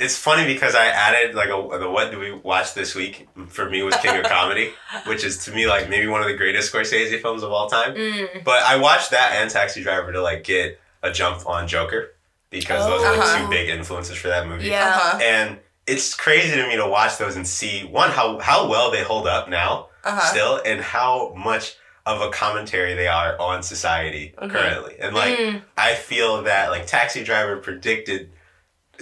it's 0.01 0.17
funny 0.17 0.45
because 0.53 0.75
I 0.75 0.87
added 0.87 1.35
like 1.35 1.49
a 1.51 1.79
the 1.79 1.89
what 1.91 2.11
do 2.11 2.19
we 2.19 2.33
watch 2.33 2.75
this 2.75 2.95
week 2.95 3.29
for 3.49 3.69
me 3.71 3.83
was 3.83 3.95
King 3.97 4.17
of 4.17 4.25
Comedy, 4.39 4.73
which 5.07 5.23
is 5.25 5.45
to 5.45 5.53
me 5.53 5.67
like 5.67 5.89
maybe 5.89 6.07
one 6.09 6.21
of 6.23 6.27
the 6.27 6.35
greatest 6.37 6.73
Scorsese 6.73 7.21
films 7.21 7.43
of 7.43 7.53
all 7.53 7.69
time. 7.69 7.95
Mm. 7.95 8.43
But 8.45 8.63
I 8.65 8.77
watched 8.77 9.11
that 9.13 9.35
and 9.37 9.51
Taxi 9.51 9.83
Driver 9.83 10.11
to 10.13 10.23
like 10.23 10.43
get 10.45 10.81
a 11.03 11.13
jump 11.13 11.47
on 11.47 11.69
Joker 11.69 12.13
because 12.51 12.85
those 12.87 13.03
are 13.05 13.13
like 13.17 13.21
Uh-huh. 13.21 13.45
two 13.45 13.51
big 13.51 13.69
influences 13.69 14.17
for 14.17 14.29
that 14.29 14.47
movie. 14.49 14.69
Yeah. 14.69 14.89
uh-huh, 14.89 15.19
And 15.23 15.59
it's 15.87 16.15
crazy 16.15 16.57
to 16.57 16.67
me 16.67 16.77
to 16.77 16.87
watch 16.89 17.19
those 17.19 17.37
and 17.37 17.47
see 17.47 17.85
one 17.85 18.11
how 18.11 18.39
how 18.39 18.69
well 18.69 18.91
they 18.91 19.03
hold 19.03 19.27
up 19.27 19.49
now 19.49 19.89
uh-huh. 20.05 20.21
still 20.31 20.61
and 20.65 20.81
how 20.81 21.35
much 21.37 21.77
of 22.07 22.23
a 22.23 22.31
commentary 22.31 22.95
they 22.95 23.07
are 23.07 23.39
on 23.39 23.63
society 23.63 24.35
Mhm. 24.41 24.51
currently. 24.51 24.97
And 24.99 25.15
like 25.15 25.39
Mm. 25.39 25.63
I 25.77 25.95
feel 25.95 26.43
that 26.45 26.71
like 26.71 26.87
Taxi 26.87 27.23
Driver 27.23 27.59
predicted 27.59 28.31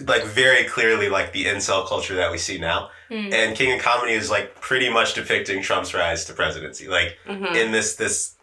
like 0.07 0.25
very 0.25 0.65
clearly 0.65 1.09
like 1.09 1.33
the 1.33 1.47
incel 1.47 1.87
culture 1.87 2.15
that 2.17 2.31
we 2.31 2.39
see 2.39 2.59
now. 2.59 2.91
Mm. 3.11 3.33
And 3.33 3.57
King 3.57 3.73
of 3.77 3.81
Comedy 3.83 4.13
is 4.13 4.31
like 4.31 4.61
pretty 4.61 4.91
much 4.91 5.15
depicting 5.15 5.63
Trump's 5.63 5.95
rise 5.95 6.25
to 6.27 6.33
presidency. 6.35 6.89
Like 6.89 7.17
Mhm. 7.27 7.55
in 7.57 7.73
this 7.73 7.97
this 7.97 8.35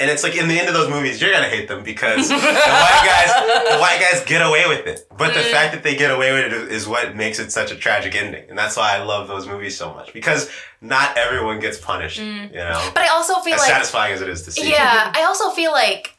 and 0.00 0.10
it's 0.10 0.22
like 0.24 0.34
in 0.36 0.48
the 0.48 0.58
end 0.58 0.66
of 0.68 0.74
those 0.74 0.88
movies 0.88 1.20
you're 1.20 1.32
gonna 1.32 1.48
hate 1.48 1.68
them 1.68 1.82
because 1.84 2.28
the 2.30 2.34
white 2.34 3.02
guys 3.04 3.70
the 3.70 3.78
white 3.78 4.00
guys 4.00 4.24
get 4.24 4.42
away 4.42 4.66
with 4.68 4.86
it. 4.86 5.06
But 5.16 5.34
the 5.34 5.40
Mm. 5.40 5.50
fact 5.52 5.72
that 5.74 5.82
they 5.82 5.94
get 5.96 6.10
away 6.10 6.32
with 6.32 6.52
it 6.52 6.72
is 6.72 6.86
what 6.88 7.14
makes 7.16 7.38
it 7.38 7.50
such 7.52 7.70
a 7.70 7.76
tragic 7.76 8.14
ending. 8.14 8.44
And 8.48 8.58
that's 8.58 8.76
why 8.76 8.94
I 8.96 9.02
love 9.02 9.28
those 9.28 9.46
movies 9.46 9.76
so 9.76 9.92
much. 9.94 10.12
Because 10.12 10.50
not 10.80 11.16
everyone 11.16 11.60
gets 11.60 11.78
punished. 11.78 12.20
Mm. 12.20 12.50
You 12.52 12.58
know? 12.58 12.90
But 12.94 13.02
I 13.04 13.08
also 13.08 13.34
feel 13.40 13.54
as 13.54 13.60
like 13.60 13.70
satisfying 13.70 14.12
as 14.14 14.20
it 14.22 14.28
is 14.28 14.42
to 14.44 14.52
see. 14.52 14.70
Yeah, 14.70 15.12
I 15.14 15.22
also 15.24 15.50
feel 15.50 15.72
like 15.72 16.14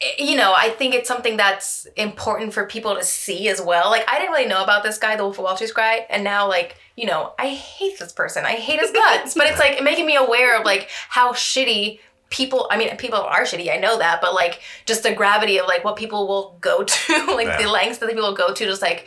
Eh, 0.00 0.24
you 0.24 0.36
know, 0.36 0.52
I 0.56 0.70
think 0.70 0.94
it's 0.94 1.08
something 1.08 1.36
that's 1.36 1.86
important 1.96 2.52
for 2.52 2.66
people 2.66 2.94
to 2.96 3.02
see 3.02 3.48
as 3.48 3.60
well. 3.60 3.90
Like 3.90 4.04
I 4.08 4.18
didn't 4.18 4.32
really 4.32 4.46
know 4.48 4.62
about 4.62 4.82
this 4.82 4.98
guy, 4.98 5.16
the 5.16 5.22
Wolf 5.24 5.38
of 5.38 5.44
Wall 5.44 5.56
Street 5.56 5.72
guy, 5.74 6.06
and 6.10 6.22
now 6.24 6.48
like, 6.48 6.76
you 6.96 7.06
know, 7.06 7.32
I 7.38 7.48
hate 7.48 7.98
this 7.98 8.12
person. 8.12 8.44
I 8.44 8.52
hate 8.52 8.80
his 8.80 8.90
guts. 8.90 9.34
but 9.34 9.46
it's 9.46 9.58
like 9.58 9.82
making 9.82 10.06
me 10.06 10.16
aware 10.16 10.58
of 10.58 10.64
like 10.64 10.88
how 11.08 11.32
shitty 11.32 12.00
people 12.28 12.66
I 12.72 12.76
mean 12.76 12.94
people 12.96 13.20
are 13.20 13.42
shitty, 13.42 13.72
I 13.72 13.76
know 13.78 13.98
that, 13.98 14.20
but 14.20 14.34
like 14.34 14.60
just 14.84 15.02
the 15.04 15.14
gravity 15.14 15.58
of 15.60 15.66
like 15.66 15.84
what 15.84 15.96
people 15.96 16.26
will 16.26 16.58
go 16.60 16.82
to, 16.84 17.12
like 17.34 17.46
Yeah. 17.46 17.62
the 17.62 17.68
lengths 17.70 17.98
that 17.98 18.08
people 18.08 18.24
will 18.24 18.34
go 18.34 18.52
to 18.52 18.64
just 18.66 18.82
like 18.82 19.06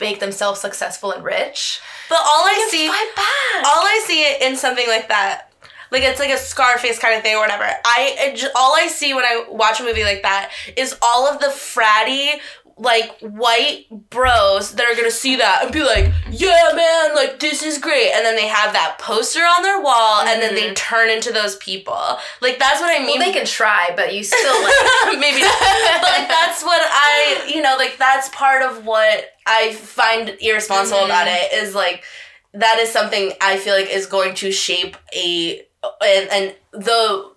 make 0.00 0.18
themselves 0.20 0.60
successful 0.60 1.12
and 1.12 1.22
rich. 1.24 1.80
But 2.08 2.18
all 2.20 2.44
I 2.46 2.58
And 2.62 2.70
see, 2.70 2.88
fight 2.88 3.12
back. 3.16 3.66
all 3.66 3.82
I 3.84 4.02
see 4.06 4.22
it 4.24 4.42
in 4.42 4.56
something 4.56 4.86
like 4.88 5.08
that, 5.08 5.51
like 5.92 6.02
it's 6.02 6.18
like 6.18 6.30
a 6.30 6.38
Scarface 6.38 6.98
kind 6.98 7.14
of 7.14 7.22
thing 7.22 7.36
or 7.36 7.40
whatever. 7.40 7.68
I 7.84 8.50
all 8.56 8.74
I 8.74 8.88
see 8.88 9.14
when 9.14 9.24
I 9.24 9.44
watch 9.48 9.80
a 9.80 9.84
movie 9.84 10.04
like 10.04 10.22
that 10.22 10.50
is 10.76 10.96
all 11.02 11.28
of 11.28 11.38
the 11.38 11.46
fratty 11.46 12.40
like 12.78 13.20
white 13.20 13.86
bros 14.10 14.72
that 14.72 14.86
are 14.86 14.96
gonna 14.96 15.10
see 15.10 15.36
that 15.36 15.60
and 15.62 15.72
be 15.72 15.84
like, 15.84 16.10
yeah, 16.30 16.70
man, 16.74 17.14
like 17.14 17.38
this 17.38 17.62
is 17.62 17.78
great, 17.78 18.10
and 18.12 18.24
then 18.24 18.34
they 18.34 18.48
have 18.48 18.72
that 18.72 18.96
poster 18.98 19.40
on 19.40 19.62
their 19.62 19.80
wall, 19.80 20.22
and 20.22 20.40
then 20.40 20.54
they 20.54 20.62
mm-hmm. 20.62 20.74
turn 20.74 21.10
into 21.10 21.32
those 21.32 21.56
people. 21.56 22.18
Like 22.40 22.58
that's 22.58 22.80
what 22.80 22.90
I 22.90 23.04
mean. 23.04 23.18
well, 23.18 23.28
they 23.28 23.32
can 23.32 23.46
try, 23.46 23.90
but 23.94 24.14
you 24.14 24.24
still 24.24 24.62
like 24.62 24.72
maybe 25.20 25.42
not. 25.42 25.60
but 25.60 26.10
like 26.10 26.28
that's 26.28 26.62
what 26.62 26.80
i 26.82 27.50
you 27.52 27.60
know 27.60 27.76
like 27.76 27.96
that's 27.98 28.28
part 28.30 28.62
of 28.62 28.84
what 28.84 29.32
i 29.46 29.72
find 29.74 30.36
irresponsible 30.40 31.04
about 31.04 31.26
mm-hmm. 31.26 31.54
it 31.54 31.62
is 31.62 31.74
like 31.74 32.04
that 32.54 32.78
is 32.78 32.90
something 32.90 33.32
i 33.40 33.56
feel 33.56 33.74
like 33.74 33.88
is 33.88 34.06
going 34.06 34.34
to 34.34 34.50
shape 34.50 34.96
a 35.14 35.62
and, 36.04 36.30
and 36.30 36.54
the 36.72 37.30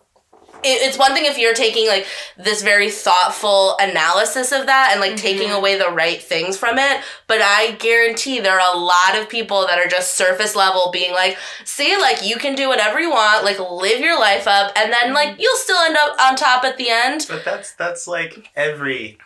it, 0.63 0.81
it's 0.87 0.97
one 0.97 1.13
thing 1.13 1.25
if 1.25 1.37
you're 1.37 1.53
taking 1.53 1.87
like 1.87 2.07
this 2.37 2.63
very 2.63 2.89
thoughtful 2.89 3.75
analysis 3.79 4.51
of 4.51 4.65
that 4.65 4.89
and 4.91 4.99
like 4.99 5.11
mm-hmm. 5.11 5.17
taking 5.17 5.51
away 5.51 5.77
the 5.77 5.89
right 5.89 6.21
things 6.21 6.57
from 6.57 6.77
it 6.77 7.01
but 7.27 7.39
i 7.41 7.71
guarantee 7.79 8.39
there 8.39 8.59
are 8.59 8.75
a 8.75 8.79
lot 8.79 9.15
of 9.15 9.29
people 9.29 9.67
that 9.67 9.77
are 9.77 9.87
just 9.87 10.15
surface 10.15 10.55
level 10.55 10.89
being 10.91 11.11
like 11.11 11.37
see 11.63 11.95
like 11.97 12.25
you 12.25 12.37
can 12.37 12.55
do 12.55 12.67
whatever 12.67 12.99
you 12.99 13.11
want 13.11 13.43
like 13.43 13.59
live 13.59 13.99
your 13.99 14.19
life 14.19 14.47
up 14.47 14.71
and 14.75 14.91
then 14.91 15.13
like 15.13 15.29
mm-hmm. 15.29 15.41
you'll 15.41 15.55
still 15.57 15.77
end 15.77 15.97
up 15.97 16.19
on 16.19 16.35
top 16.35 16.63
at 16.63 16.77
the 16.77 16.89
end. 16.89 17.25
But 17.27 17.45
that's 17.45 17.73
that's 17.73 18.07
like 18.07 18.49
every 18.55 19.17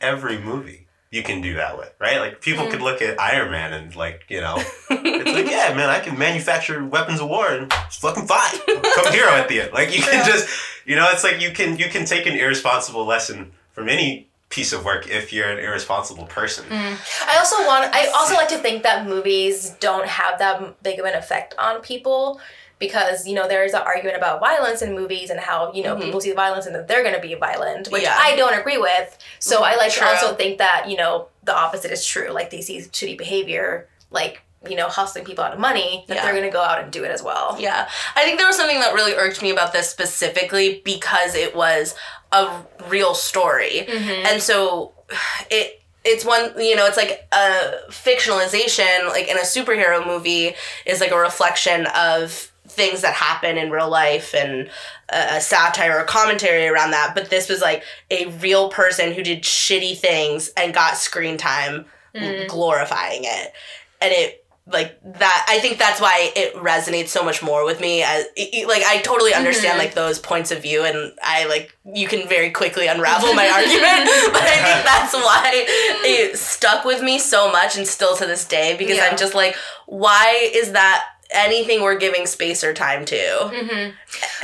every 0.00 0.38
movie 0.38 0.87
you 1.10 1.22
can 1.22 1.40
do 1.40 1.54
that 1.54 1.78
with, 1.78 1.92
right? 1.98 2.18
Like 2.20 2.40
people 2.40 2.64
Mm. 2.66 2.70
could 2.70 2.82
look 2.82 3.00
at 3.00 3.18
Iron 3.20 3.50
Man 3.50 3.72
and 3.72 3.94
like, 3.96 4.24
you 4.28 4.40
know, 4.40 4.56
it's 4.58 5.32
like, 5.32 5.50
yeah, 5.50 5.72
man, 5.74 5.88
I 5.88 6.00
can 6.00 6.18
manufacture 6.18 6.84
weapons 6.84 7.20
of 7.20 7.28
war 7.28 7.48
and 7.50 7.72
it's 7.86 7.96
fucking 7.96 8.26
fine. 8.26 8.58
Come 8.94 9.12
hero 9.12 9.30
at 9.30 9.48
the 9.48 9.62
end. 9.62 9.72
Like 9.72 9.94
you 9.96 10.02
can 10.02 10.26
just 10.26 10.48
you 10.84 10.96
know, 10.96 11.08
it's 11.12 11.24
like 11.24 11.40
you 11.40 11.50
can 11.52 11.76
you 11.78 11.88
can 11.88 12.04
take 12.04 12.26
an 12.26 12.34
irresponsible 12.34 13.04
lesson 13.06 13.52
from 13.72 13.88
any 13.88 14.28
piece 14.50 14.72
of 14.72 14.82
work 14.84 15.06
if 15.08 15.30
you're 15.32 15.50
an 15.50 15.58
irresponsible 15.58 16.24
person. 16.26 16.64
I 16.70 17.36
also 17.38 17.56
want. 17.66 17.94
I 17.94 18.06
also 18.16 18.34
like 18.34 18.48
to 18.48 18.58
think 18.58 18.82
that 18.82 19.06
movies 19.06 19.70
don't 19.80 20.06
have 20.06 20.38
that 20.38 20.82
big 20.82 20.98
of 20.98 21.04
an 21.04 21.14
effect 21.14 21.54
on 21.58 21.80
people 21.82 22.40
because 22.78 23.26
you 23.26 23.34
know 23.34 23.48
there's 23.48 23.72
an 23.74 23.82
argument 23.82 24.16
about 24.16 24.40
violence 24.40 24.82
in 24.82 24.94
movies 24.94 25.30
and 25.30 25.40
how 25.40 25.72
you 25.72 25.82
know 25.82 25.96
Mhm. 25.96 26.02
people 26.04 26.20
see 26.20 26.32
violence 26.32 26.66
and 26.66 26.74
that 26.74 26.86
they're 26.88 27.02
going 27.02 27.14
to 27.14 27.20
be 27.20 27.34
violent, 27.34 27.88
which 27.88 28.02
Yeah. 28.02 28.16
I 28.18 28.36
don't 28.36 28.54
agree 28.58 28.78
with. 28.78 29.16
So 29.38 29.62
I 29.62 29.74
like 29.76 29.92
True. 29.92 30.06
to 30.06 30.12
also 30.12 30.34
think 30.34 30.58
that 30.58 30.88
you 30.88 30.96
know 30.96 31.28
the 31.44 31.54
opposite 31.54 31.90
is 31.90 32.04
true. 32.06 32.30
Like 32.30 32.50
they 32.50 32.60
see 32.60 32.78
shitty 32.80 33.16
behavior, 33.18 33.88
like 34.10 34.42
you 34.68 34.74
know 34.76 34.88
hustling 34.88 35.24
people 35.24 35.44
out 35.44 35.52
of 35.52 35.58
money, 35.58 36.04
that 36.08 36.14
Yeah. 36.16 36.22
they're 36.24 36.32
going 36.32 36.44
to 36.44 36.50
go 36.50 36.60
out 36.62 36.80
and 36.80 36.90
do 36.90 37.04
it 37.04 37.10
as 37.10 37.22
well. 37.22 37.56
Yeah. 37.58 37.88
I 38.16 38.24
think 38.24 38.38
there 38.38 38.46
was 38.46 38.56
something 38.56 38.80
that 38.80 38.92
really 38.92 39.14
irked 39.14 39.40
me 39.40 39.50
about 39.50 39.72
this 39.72 39.88
specifically 39.88 40.82
because 40.84 41.34
it 41.34 41.54
was 41.54 41.94
a 42.32 42.48
real 42.88 43.14
story. 43.14 43.86
Mm-hmm. 43.88 44.26
And 44.26 44.42
so 44.42 44.92
it 45.50 45.74
it's 46.04 46.24
one 46.24 46.52
you 46.58 46.74
know 46.76 46.86
it's 46.86 46.96
like 46.96 47.26
a 47.32 47.72
fictionalization 47.90 49.08
like 49.08 49.28
in 49.28 49.36
a 49.36 49.42
superhero 49.42 50.04
movie 50.06 50.54
is 50.86 51.00
like 51.00 51.10
a 51.10 51.18
reflection 51.18 51.86
of 51.88 52.50
things 52.78 53.02
that 53.02 53.12
happen 53.12 53.58
in 53.58 53.70
real 53.70 53.90
life 53.90 54.34
and 54.34 54.70
a, 55.10 55.36
a 55.36 55.40
satire 55.40 55.98
or 56.00 56.04
commentary 56.04 56.66
around 56.66 56.92
that 56.92 57.14
but 57.14 57.28
this 57.28 57.48
was 57.48 57.60
like 57.60 57.82
a 58.10 58.26
real 58.38 58.70
person 58.70 59.12
who 59.12 59.22
did 59.22 59.42
shitty 59.42 59.96
things 59.98 60.50
and 60.56 60.72
got 60.72 60.96
screen 60.96 61.36
time 61.36 61.84
mm. 62.14 62.48
glorifying 62.48 63.22
it. 63.24 63.52
And 64.00 64.12
it 64.12 64.44
like 64.70 64.98
that 65.02 65.46
i 65.48 65.58
think 65.60 65.78
that's 65.78 66.00
why 66.00 66.30
it 66.36 66.54
resonates 66.56 67.08
so 67.08 67.24
much 67.24 67.42
more 67.42 67.64
with 67.64 67.80
me 67.80 68.02
as 68.02 68.26
i- 68.36 68.50
i- 68.54 68.64
like 68.66 68.82
i 68.84 68.98
totally 68.98 69.32
understand 69.32 69.72
mm-hmm. 69.72 69.78
like 69.86 69.94
those 69.94 70.18
points 70.18 70.50
of 70.50 70.60
view 70.60 70.84
and 70.84 71.12
i 71.22 71.46
like 71.46 71.74
you 71.94 72.06
can 72.06 72.28
very 72.28 72.50
quickly 72.50 72.86
unravel 72.86 73.32
my 73.34 73.48
argument 73.58 74.10
but 74.32 74.42
i 74.42 74.56
think 74.62 74.84
that's 74.84 75.14
why 75.14 75.50
it 75.54 76.36
stuck 76.36 76.84
with 76.84 77.02
me 77.02 77.18
so 77.18 77.50
much 77.50 77.76
and 77.76 77.86
still 77.86 78.14
to 78.16 78.26
this 78.26 78.44
day 78.44 78.76
because 78.76 78.98
Yeah. 78.98 79.08
i'm 79.10 79.16
just 79.16 79.34
like 79.34 79.56
why 79.86 80.50
is 80.54 80.72
that 80.72 81.02
anything 81.30 81.82
we're 81.82 81.98
giving 81.98 82.26
space 82.26 82.62
or 82.64 82.72
time 82.74 83.04
to 83.06 83.16
Mm-hmm. 83.16 83.90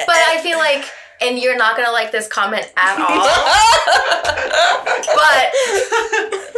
But 0.07 0.16
I 0.16 0.41
feel 0.43 0.59
like, 0.59 0.85
and 1.20 1.39
you're 1.39 1.57
not 1.57 1.76
gonna 1.76 1.93
like 1.93 2.12
this 2.12 2.26
comment 2.28 2.70
at 2.76 2.99
all. 2.99 3.28
but 5.14 5.53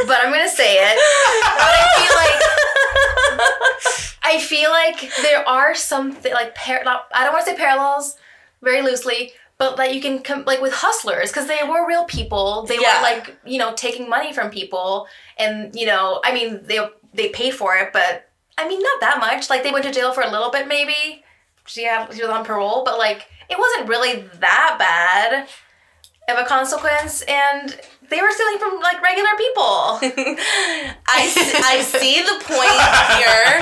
but 0.07 0.19
I'm 0.25 0.33
gonna 0.33 0.49
say 0.49 0.77
it. 0.79 0.99
But 1.43 1.73
I 1.79 1.87
feel 1.99 2.17
like 2.17 2.37
I 4.23 4.41
feel 4.41 4.71
like 4.71 5.11
there 5.23 5.49
are 5.49 5.75
some 5.75 6.15
th- 6.17 6.35
like 6.35 6.55
par- 6.55 6.83
not, 6.85 7.07
I 7.15 7.25
don't 7.25 7.33
want 7.33 7.45
to 7.47 7.53
say 7.53 7.57
parallels 7.57 8.17
very 8.63 8.83
loosely, 8.83 9.33
but 9.59 9.79
like 9.79 9.95
you 9.95 10.01
can 10.01 10.21
come 10.21 10.45
like 10.47 10.61
with 10.61 10.73
hustlers 10.73 11.31
because 11.31 11.47
they 11.47 11.61
were 11.69 11.87
real 11.87 12.05
people. 12.05 12.65
They 12.65 12.79
Yeah. 12.81 12.97
were 12.97 13.03
like 13.03 13.37
you 13.45 13.59
know 13.59 13.73
taking 13.75 14.09
money 14.09 14.33
from 14.33 14.51
people, 14.51 15.07
and 15.39 15.75
you 15.75 15.87
know 15.87 16.21
I 16.25 16.33
mean 16.35 16.61
they 16.65 16.81
they 17.15 17.29
paid 17.29 17.55
for 17.55 17.77
it, 17.77 17.93
but 17.93 18.29
I 18.59 18.69
mean 18.69 18.81
not 18.81 19.01
that 19.01 19.19
much. 19.21 19.51
Like 19.51 19.63
they 19.63 19.73
went 19.73 19.85
to 19.85 19.93
jail 19.93 20.13
for 20.13 20.23
a 20.23 20.31
little 20.31 20.51
bit 20.51 20.69
maybe. 20.69 21.25
She 21.67 21.85
had 21.85 22.13
she 22.15 22.23
was 22.23 22.31
on 22.31 22.45
parole, 22.45 22.83
but 22.85 22.99
like 22.99 23.27
it 23.49 23.59
wasn't 23.59 23.89
really 23.89 24.23
that 24.41 24.77
bad 24.79 25.49
of 26.29 26.39
a 26.39 26.45
consequence, 26.45 27.23
and 27.23 27.79
they 28.09 28.21
were 28.21 28.31
stealing 28.31 28.59
from 28.59 28.81
like 28.81 29.01
regular 29.01 29.31
people. 29.37 29.63
I, 31.09 31.63
I 31.65 31.83
see 31.83 32.21
the 32.21 32.43
point 32.45 32.71
here, 33.17 33.59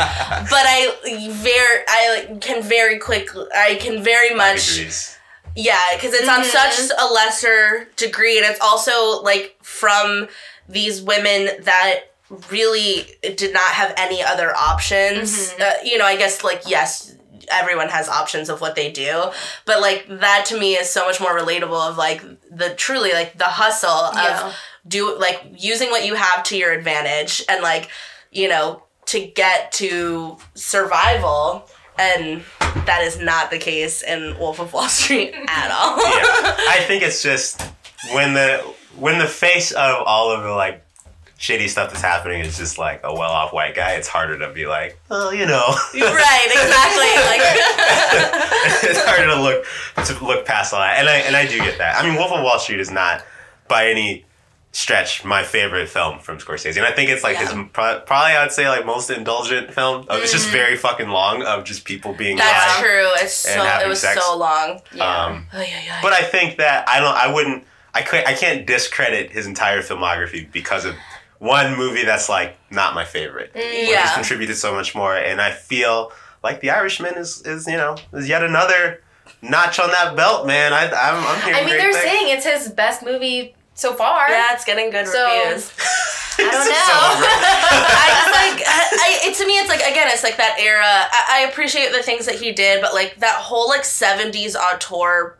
but 0.48 0.64
I 0.64 1.30
very 1.30 1.84
I 1.88 2.38
can 2.40 2.62
very 2.62 2.98
quickly 2.98 3.46
I 3.54 3.76
can 3.76 4.02
very 4.02 4.34
much 4.34 5.18
yeah 5.56 5.78
because 5.94 6.14
it's 6.14 6.28
on 6.28 6.40
mm-hmm. 6.40 6.88
such 6.88 6.90
a 6.98 7.12
lesser 7.12 7.88
degree 7.96 8.38
and 8.38 8.46
it's 8.46 8.60
also 8.60 9.22
like 9.22 9.56
from 9.62 10.28
these 10.68 11.00
women 11.02 11.62
that 11.62 12.13
really 12.50 13.06
did 13.36 13.52
not 13.52 13.72
have 13.72 13.94
any 13.96 14.22
other 14.22 14.54
options. 14.54 15.52
Uh, 15.60 15.72
you 15.84 15.98
know, 15.98 16.04
I 16.06 16.16
guess 16.16 16.42
like 16.44 16.62
yes. 16.66 17.10
Everyone 17.50 17.90
has 17.90 18.08
options 18.08 18.48
of 18.48 18.62
what 18.62 18.74
they 18.74 18.90
do, 18.90 19.24
but 19.66 19.82
like 19.82 20.06
that 20.08 20.46
to 20.46 20.58
me 20.58 20.76
is 20.76 20.88
so 20.88 21.04
much 21.04 21.20
more 21.20 21.38
relatable. 21.38 21.90
Of 21.90 21.98
like 21.98 22.22
the 22.50 22.72
truly 22.74 23.12
like 23.12 23.36
the 23.36 23.44
hustle 23.44 23.90
of 23.90 24.14
Yeah. 24.14 24.52
do 24.88 25.18
like 25.18 25.42
using 25.58 25.90
what 25.90 26.06
you 26.06 26.14
have 26.14 26.42
to 26.44 26.56
your 26.56 26.72
advantage 26.72 27.42
and 27.46 27.62
like 27.62 27.90
you 28.32 28.48
know 28.48 28.82
to 29.06 29.20
get 29.26 29.72
to 29.72 30.38
survival 30.54 31.68
and 31.98 32.42
that 32.86 33.02
is 33.02 33.18
not 33.20 33.50
the 33.50 33.58
case 33.58 34.02
in 34.02 34.38
wolf 34.38 34.58
of 34.58 34.72
wall 34.72 34.88
street 35.00 35.34
at 35.46 35.70
all 35.70 35.98
yeah, 35.98 36.56
I 36.70 36.82
think 36.86 37.02
it's 37.02 37.22
just 37.22 37.60
when 38.14 38.32
the 38.32 38.58
when 38.96 39.18
the 39.18 39.26
face 39.26 39.70
of 39.72 40.02
all 40.06 40.30
of 40.30 40.42
the 40.44 40.50
like 40.52 40.83
shitty 41.44 41.68
stuff 41.68 41.90
that's 41.90 42.00
happening 42.00 42.40
is 42.40 42.56
just 42.56 42.78
like 42.78 43.00
a 43.04 43.12
well-off 43.12 43.52
white 43.52 43.74
guy. 43.74 43.92
It's 43.96 44.08
harder 44.08 44.38
to 44.38 44.48
be 44.52 44.64
like, 44.66 44.98
well, 45.10 45.34
you 45.34 45.44
know, 45.44 45.66
right 45.94 46.46
exactly 46.46 47.10
like 47.28 48.88
it's 48.90 49.00
harder 49.04 49.26
to 49.26 49.40
look 49.40 49.66
to 50.06 50.24
look 50.24 50.46
past 50.46 50.72
all 50.72 50.80
that. 50.80 50.98
And 50.98 51.08
I 51.08 51.16
and 51.16 51.36
I 51.36 51.46
do 51.46 51.58
get 51.58 51.78
that. 51.78 51.96
I 52.02 52.06
mean, 52.08 52.16
Wolf 52.16 52.32
of 52.32 52.42
Wall 52.42 52.58
Street 52.58 52.80
is 52.80 52.90
not 52.90 53.24
by 53.68 53.88
any 53.88 54.24
stretch 54.72 55.24
my 55.24 55.42
favorite 55.44 55.88
film 55.88 56.18
from 56.18 56.38
Scorsese, 56.38 56.76
and 56.76 56.86
I 56.86 56.92
think 56.92 57.10
it's 57.10 57.22
like 57.22 57.36
his 57.36 57.50
pro- 57.72 58.00
probably 58.00 58.32
I'd 58.36 58.50
say 58.50 58.68
like 58.68 58.86
most 58.86 59.10
indulgent 59.10 59.72
film. 59.72 60.06
Of, 60.08 60.22
It's 60.22 60.32
just 60.32 60.48
very 60.48 60.76
fucking 60.76 61.08
long 61.08 61.42
of 61.42 61.64
just 61.64 61.84
people 61.84 62.14
being 62.14 62.36
that's 62.38 62.80
true 62.80 63.08
it's 63.16 63.34
so 63.34 63.62
it 63.64 63.86
was 63.88 64.00
sex. 64.00 64.24
so 64.24 64.36
long 64.38 64.70
Um, 64.94 65.46
Ay, 65.52 65.68
ay, 65.68 65.88
ay. 65.92 65.98
But 66.02 66.12
I 66.14 66.22
think 66.22 66.56
that 66.56 66.88
I 66.88 67.00
don't. 67.00 67.14
I 67.14 67.32
wouldn't. 67.32 67.64
I 67.92 68.00
can't. 68.02 68.26
I 68.26 68.32
can't 68.32 68.66
discredit 68.66 69.30
his 69.30 69.46
entire 69.46 69.80
filmography 69.82 70.50
because 70.50 70.84
of 70.86 70.94
one 71.38 71.76
movie 71.76 72.04
that's 72.04 72.28
like 72.28 72.56
not 72.70 72.94
my 72.94 73.04
favorite. 73.04 73.50
But 73.52 73.62
he's 73.64 74.10
contributed 74.12 74.56
so 74.56 74.74
much 74.74 74.94
more, 74.94 75.16
and 75.16 75.40
I 75.40 75.50
feel 75.52 76.12
like 76.42 76.60
The 76.60 76.70
Irishman 76.70 77.14
is 77.16 77.42
is 77.42 77.66
you 77.66 77.76
know 77.76 77.96
is 78.12 78.28
yet 78.28 78.42
another 78.42 79.02
notch 79.42 79.78
on 79.78 79.90
that 79.90 80.16
belt, 80.16 80.46
man. 80.46 80.72
I 80.72 80.86
I'm, 80.90 81.26
I'm 81.26 81.40
hearing 81.42 81.54
I 81.56 81.60
mean, 81.60 81.68
great 81.70 81.78
they're 81.80 81.92
things. 81.92 82.04
saying 82.04 82.36
it's 82.36 82.46
his 82.46 82.68
best 82.72 83.02
movie 83.04 83.54
so 83.74 83.92
far. 83.94 84.30
yeah 84.30 84.52
it's 84.52 84.64
getting 84.64 84.90
good 84.90 85.06
So- 85.06 85.24
reviews 85.44 85.72
I 86.36 86.42
don't 86.42 86.50
know. 86.50 86.64
so 86.64 86.68
I 87.38 88.08
just 88.10 88.32
like 88.34 88.66
I, 88.66 88.88
I 89.24 89.28
it, 89.30 89.34
to 89.36 89.46
me 89.46 89.52
it's 89.58 89.68
like 89.68 89.80
again 89.80 90.08
it's 90.10 90.24
like 90.24 90.36
that 90.38 90.56
era. 90.58 90.82
I, 90.84 91.42
I 91.44 91.48
appreciate 91.50 91.92
the 91.92 92.02
things 92.02 92.26
that 92.26 92.34
he 92.34 92.50
did, 92.52 92.80
but 92.82 92.92
like 92.92 93.18
that 93.20 93.36
whole 93.36 93.68
like 93.68 93.84
seventies 93.84 94.56
auteur 94.56 95.38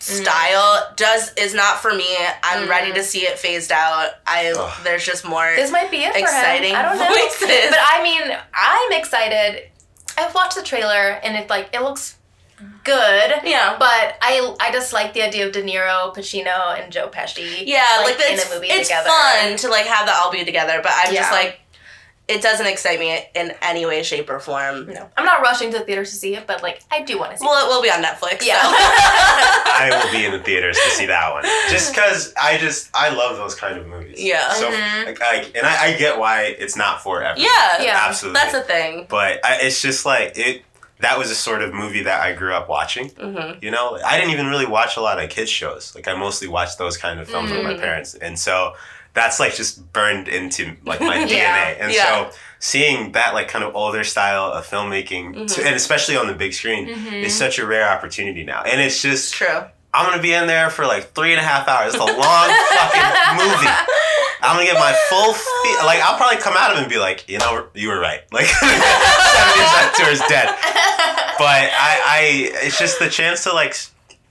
Mm. 0.00 0.22
style 0.22 0.92
does 0.96 1.34
is 1.34 1.54
not 1.54 1.80
for 1.80 1.92
me. 1.92 2.06
I'm 2.42 2.62
mm-hmm. 2.62 2.70
ready 2.70 2.92
to 2.94 3.02
see 3.02 3.20
it 3.20 3.38
phased 3.38 3.70
out. 3.70 4.12
I 4.26 4.52
Ugh. 4.56 4.80
there's 4.82 5.04
just 5.04 5.26
more. 5.26 5.52
This 5.54 5.70
might 5.70 5.90
be 5.90 5.98
it 5.98 6.12
for 6.12 6.18
Exciting 6.20 6.70
him. 6.70 6.76
I 6.76 6.82
don't 6.82 6.98
know. 6.98 7.06
voices. 7.06 7.70
But 7.70 7.78
I 7.78 8.02
mean, 8.02 8.38
I'm 8.54 8.92
excited. 8.98 9.68
I've 10.16 10.34
watched 10.34 10.56
the 10.56 10.62
trailer 10.62 11.20
and 11.22 11.36
it 11.36 11.50
like 11.50 11.68
it 11.74 11.82
looks 11.82 12.16
good. 12.82 13.32
Yeah. 13.44 13.76
But 13.78 14.16
I 14.22 14.56
I 14.58 14.72
just 14.72 14.94
like 14.94 15.12
the 15.12 15.20
idea 15.20 15.46
of 15.46 15.52
De 15.52 15.62
Niro, 15.62 16.14
Pacino, 16.14 16.80
and 16.80 16.90
Joe 16.90 17.08
Pesci. 17.08 17.66
yeah, 17.66 17.84
like, 18.02 18.14
in 18.14 18.34
it's, 18.34 18.50
a 18.50 18.54
movie 18.54 18.68
it's 18.68 18.88
together. 18.88 19.10
fun 19.10 19.56
to 19.58 19.68
like 19.68 19.84
have 19.84 20.06
that 20.06 20.18
all 20.22 20.32
be 20.32 20.46
together, 20.46 20.80
but 20.82 20.92
I'm 20.94 21.14
just 21.14 21.30
like 21.30 21.60
it 22.30 22.42
doesn't 22.42 22.66
excite 22.66 22.98
me 23.00 23.18
in 23.34 23.52
any 23.62 23.84
way, 23.86 24.02
shape, 24.02 24.30
or 24.30 24.38
form. 24.40 24.86
No, 24.86 25.08
I'm 25.16 25.24
not 25.24 25.40
rushing 25.42 25.70
to 25.72 25.78
the 25.78 25.84
theaters 25.84 26.10
to 26.10 26.16
see 26.16 26.34
it, 26.36 26.46
but 26.46 26.62
like 26.62 26.82
I 26.90 27.02
do 27.02 27.18
want 27.18 27.32
to 27.32 27.38
see. 27.38 27.44
Well, 27.44 27.66
it 27.66 27.68
will 27.68 27.82
be 27.82 27.90
on 27.90 28.02
Netflix. 28.02 28.46
Yeah. 28.46 28.60
so. 28.62 28.70
I 28.76 29.90
will 29.90 30.12
be 30.18 30.24
in 30.26 30.32
the 30.32 30.38
theaters 30.38 30.76
to 30.76 30.90
see 30.90 31.06
that 31.06 31.32
one, 31.32 31.44
just 31.70 31.92
because 31.94 32.32
I 32.40 32.58
just 32.58 32.90
I 32.94 33.10
love 33.14 33.36
those 33.36 33.54
kind 33.54 33.78
of 33.78 33.86
movies. 33.86 34.22
Yeah. 34.22 34.52
So 34.52 34.68
like, 34.68 35.20
I, 35.22 35.44
and 35.54 35.66
I, 35.66 35.86
I 35.94 35.96
get 35.96 36.18
why 36.18 36.42
it's 36.58 36.76
not 36.76 37.02
for 37.02 37.22
everyone. 37.22 37.50
yeah, 37.52 37.82
Yeah. 37.82 38.04
absolutely. 38.08 38.40
that's 38.40 38.54
a 38.54 38.60
thing. 38.62 39.06
but 39.08 39.44
I, 39.44 39.58
it's 39.62 39.80
just 39.82 40.04
like 40.06 40.32
it 40.36 40.62
that 41.00 41.16
was 41.18 41.30
a 41.30 41.34
sort 41.34 41.62
of 41.62 41.72
movie 41.72 42.02
that 42.02 42.20
i 42.20 42.34
grew 42.34 42.52
up 42.52 42.68
watching 42.68 43.08
Mm-hmm. 43.10 43.64
you 43.64 43.70
know 43.70 43.98
i 44.04 44.18
didn't 44.18 44.32
even 44.32 44.46
really 44.48 44.66
watch 44.66 44.98
a 44.98 45.00
lot 45.00 45.18
of 45.22 45.30
kids 45.30 45.50
shows 45.50 45.94
like 45.94 46.06
i 46.06 46.14
mostly 46.14 46.46
watched 46.46 46.76
those 46.76 46.98
kind 46.98 47.18
of 47.18 47.26
films 47.26 47.50
with 47.50 47.62
my 47.62 47.70
Mm-hmm. 47.72 47.80
parents 47.80 48.12
and 48.14 48.38
so 48.38 48.74
that's 49.14 49.40
like 49.40 49.54
just 49.54 49.92
burned 49.92 50.28
into 50.28 50.76
like 50.84 51.00
my 51.00 51.16
dna 51.28 51.76
and 51.80 51.92
Yeah. 51.92 52.30
so 52.30 52.36
seeing 52.58 53.12
that 53.12 53.34
like 53.34 53.48
kind 53.48 53.64
of 53.64 53.74
older 53.74 54.04
style 54.04 54.52
of 54.52 54.66
filmmaking 54.66 55.34
Mm-hmm. 55.34 55.46
to- 55.46 55.64
and 55.66 55.74
especially 55.74 56.16
on 56.16 56.26
the 56.26 56.34
big 56.34 56.52
screen 56.52 56.88
is 56.88 57.34
such 57.34 57.58
a 57.58 57.66
rare 57.66 57.88
opportunity 57.88 58.44
now 58.44 58.62
and 58.62 58.80
it's 58.80 59.00
just 59.02 59.34
True. 59.34 59.64
i'm 59.94 60.08
gonna 60.10 60.22
be 60.22 60.32
in 60.32 60.46
there 60.46 60.70
for 60.70 60.86
like 60.86 61.12
three 61.14 61.32
and 61.32 61.40
a 61.40 61.44
half 61.44 61.66
hours 61.68 61.94
it's 61.94 62.02
a 62.02 62.04
long 62.06 62.16
fucking 62.16 63.46
movie 63.46 63.70
I'm 64.42 64.56
gonna 64.56 64.64
get 64.64 64.76
my 64.80 64.96
full. 65.10 65.32
Like 65.84 66.00
I'll 66.00 66.16
probably 66.16 66.38
come 66.38 66.54
out 66.56 66.70
of 66.72 66.78
it 66.78 66.80
and 66.80 66.90
be 66.90 66.96
like, 66.96 67.28
you 67.28 67.36
know, 67.38 67.66
you 67.74 67.88
were 67.88 68.00
right. 68.00 68.20
Like 68.32 68.46
seven 68.46 70.06
years 70.06 70.18
is 70.18 70.26
dead. 70.30 70.46
But 71.36 71.68
I, 71.76 72.00
I, 72.06 72.50
it's 72.64 72.78
just 72.78 72.98
the 72.98 73.10
chance 73.10 73.44
to 73.44 73.52
like 73.52 73.76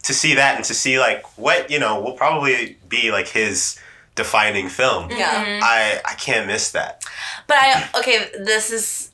to 0.06 0.14
see 0.16 0.34
that 0.34 0.56
and 0.56 0.66
to 0.66 0.74
see 0.74 0.98
like 1.00 1.38
what 1.38 1.70
you 1.70 1.78
know 1.78 2.02
will 2.02 2.14
probably 2.14 2.78
be 2.88 3.12
like 3.12 3.28
his 3.28 3.80
defining 4.20 4.68
film. 4.68 5.10
Yeah. 5.10 5.62
I, 5.64 6.02
I 6.06 6.14
can't 6.16 6.46
miss 6.46 6.72
that. 6.72 7.06
But 7.48 7.58
I 7.58 7.90
okay, 8.00 8.30
this 8.38 8.70
is. 8.70 9.12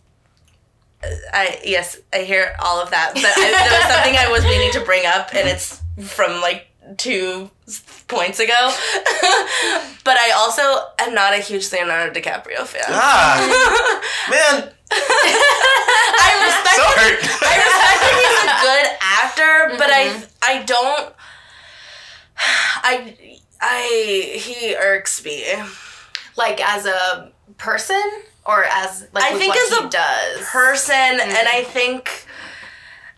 I 1.31 1.61
yes, 1.63 2.01
I 2.11 2.19
hear 2.19 2.55
all 2.59 2.81
of 2.81 2.89
that, 2.89 3.13
but 3.13 3.23
I, 3.23 3.51
there 3.53 3.79
was 3.79 3.87
something 3.93 4.15
I 4.17 4.31
was 4.31 4.43
meaning 4.43 4.71
to 4.71 4.81
bring 4.81 5.05
up, 5.05 5.35
and 5.35 5.47
it's 5.47 5.79
from 6.01 6.41
like 6.41 6.65
two 6.97 7.51
points 8.07 8.39
ago. 8.39 8.57
but 10.03 10.17
I 10.17 10.33
also 10.35 10.63
am 10.97 11.13
not 11.13 11.33
a 11.33 11.37
huge 11.37 11.71
Leonardo 11.71 12.19
DiCaprio 12.19 12.65
fan. 12.65 12.89
Ah, 12.89 13.37
man, 14.33 14.73
I 14.89 16.29
respect. 16.49 16.77
so 16.81 16.85
hurt. 16.97 17.21
I 17.45 17.53
respect 17.61 17.99
that 18.01 18.13
he's 18.17 18.41
a 18.41 18.57
good 18.65 18.87
actor, 19.01 19.77
but 19.77 19.89
I 19.93 20.03
I 20.41 20.63
don't. 20.63 21.13
I 22.37 23.39
I 23.67 24.37
he 24.37 24.75
irks 24.75 25.23
me. 25.25 25.43
like 26.37 26.61
as 26.61 26.85
a 26.85 27.31
person 27.57 28.01
or 28.45 28.65
as 28.65 29.07
like 29.13 29.23
I 29.23 29.37
think 29.37 29.53
what 29.53 29.71
as 29.71 29.77
he 29.79 29.85
a 29.85 29.89
does. 29.89 30.47
Person, 30.47 30.93
and 30.93 31.21
mm-hmm. 31.21 31.57
I 31.57 31.63
think 31.63 32.25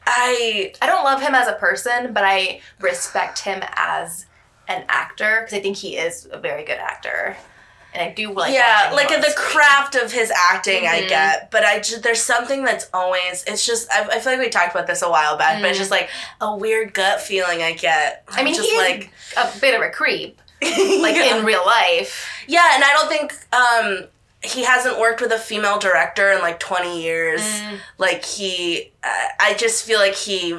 I 0.06 0.74
I 0.82 0.86
don't 0.86 1.04
love 1.04 1.22
him 1.22 1.36
as 1.36 1.48
a 1.48 1.54
person, 1.54 2.14
but 2.14 2.24
I 2.24 2.62
respect 2.80 3.39
him 3.39 3.62
as 3.74 4.26
an 4.68 4.86
actor 4.89 5.41
because 5.41 5.58
I 5.58 5.62
think 5.62 5.78
he 5.78 5.98
is 5.98 6.28
a 6.32 6.39
very 6.39 6.64
good 6.64 6.78
actor. 6.78 7.36
And 7.98 8.10
I 8.10 8.14
do 8.14 8.32
like. 8.34 8.54
yeah, 8.54 8.91
like 8.93 9.10
the 9.10 9.34
craft 9.36 9.95
of 9.95 10.12
his 10.12 10.32
acting, 10.52 10.88
I 10.88 11.02
Mhm. 11.04 11.10
get, 11.10 11.52
but 11.52 11.64
I 11.66 11.78
just 11.80 12.04
there's 12.04 12.22
something 12.22 12.64
that's 12.64 12.88
always. 12.93 13.43
It's 13.48 13.66
just 13.66 13.91
I, 13.91 14.04
I 14.08 14.20
feel 14.20 14.34
like 14.34 14.41
we 14.41 14.50
talked 14.50 14.72
about 14.76 14.88
this 14.88 15.02
a 15.02 15.10
while 15.10 15.38
back, 15.38 15.62
but 15.62 15.70
it's 15.70 15.80
just 15.80 15.91
like 15.91 16.10
a 16.41 16.56
weird 16.56 16.93
gut 16.93 17.22
feeling 17.22 17.62
I 17.62 17.74
get. 17.74 18.24
I 18.30 18.43
mean, 18.43 18.54
just 18.56 18.74
like 18.76 19.12
a 19.36 19.50
bit 19.60 19.76
of 19.76 19.82
a 19.82 19.89
creep, 19.89 20.39
like 20.62 21.16
yeah. 21.16 21.38
in 21.38 21.45
real 21.45 21.66
life. 21.66 22.28
yeah, 22.48 22.72
and 22.76 22.84
I 22.84 22.93
don't 22.93 23.10
think 23.10 23.34
um 23.54 24.08
he 24.43 24.64
hasn't 24.64 25.00
worked 25.00 25.20
with 25.20 25.32
a 25.32 25.38
female 25.39 25.80
director 25.80 26.32
in 26.32 26.39
like 26.41 26.60
20 26.60 27.02
years. 27.02 27.41
Mm. 27.41 27.80
Like 27.98 28.24
he, 28.24 28.91
uh, 29.04 29.10
I 29.39 29.56
just 29.56 29.84
feel 29.84 30.00
like 30.00 30.14
he 30.14 30.58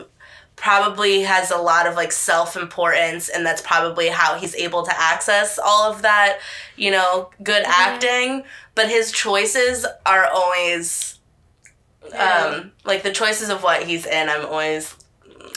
probably 0.61 1.22
has 1.22 1.50
a 1.50 1.56
lot 1.56 1.86
of 1.86 1.94
like 1.94 2.12
self-importance 2.12 3.28
and 3.28 3.44
that's 3.46 3.62
probably 3.62 4.09
how 4.09 4.34
he's 4.36 4.54
able 4.56 4.82
to 4.84 4.92
access 5.00 5.59
all 5.59 5.90
of 5.90 6.02
that 6.02 6.38
you 6.76 6.90
know 6.90 7.30
good 7.42 7.62
Mm-hmm. 7.62 7.72
acting 7.94 8.44
but 8.74 8.88
his 8.88 9.12
choices 9.12 9.86
are 10.06 10.26
always 10.26 11.18
Yeah. 12.12 12.54
um 12.61 12.72
like 12.84 13.02
the 13.02 13.12
choices 13.12 13.48
of 13.50 13.62
what 13.62 13.82
he's 13.84 14.06
in 14.06 14.28
i'm 14.28 14.46
always 14.46 14.94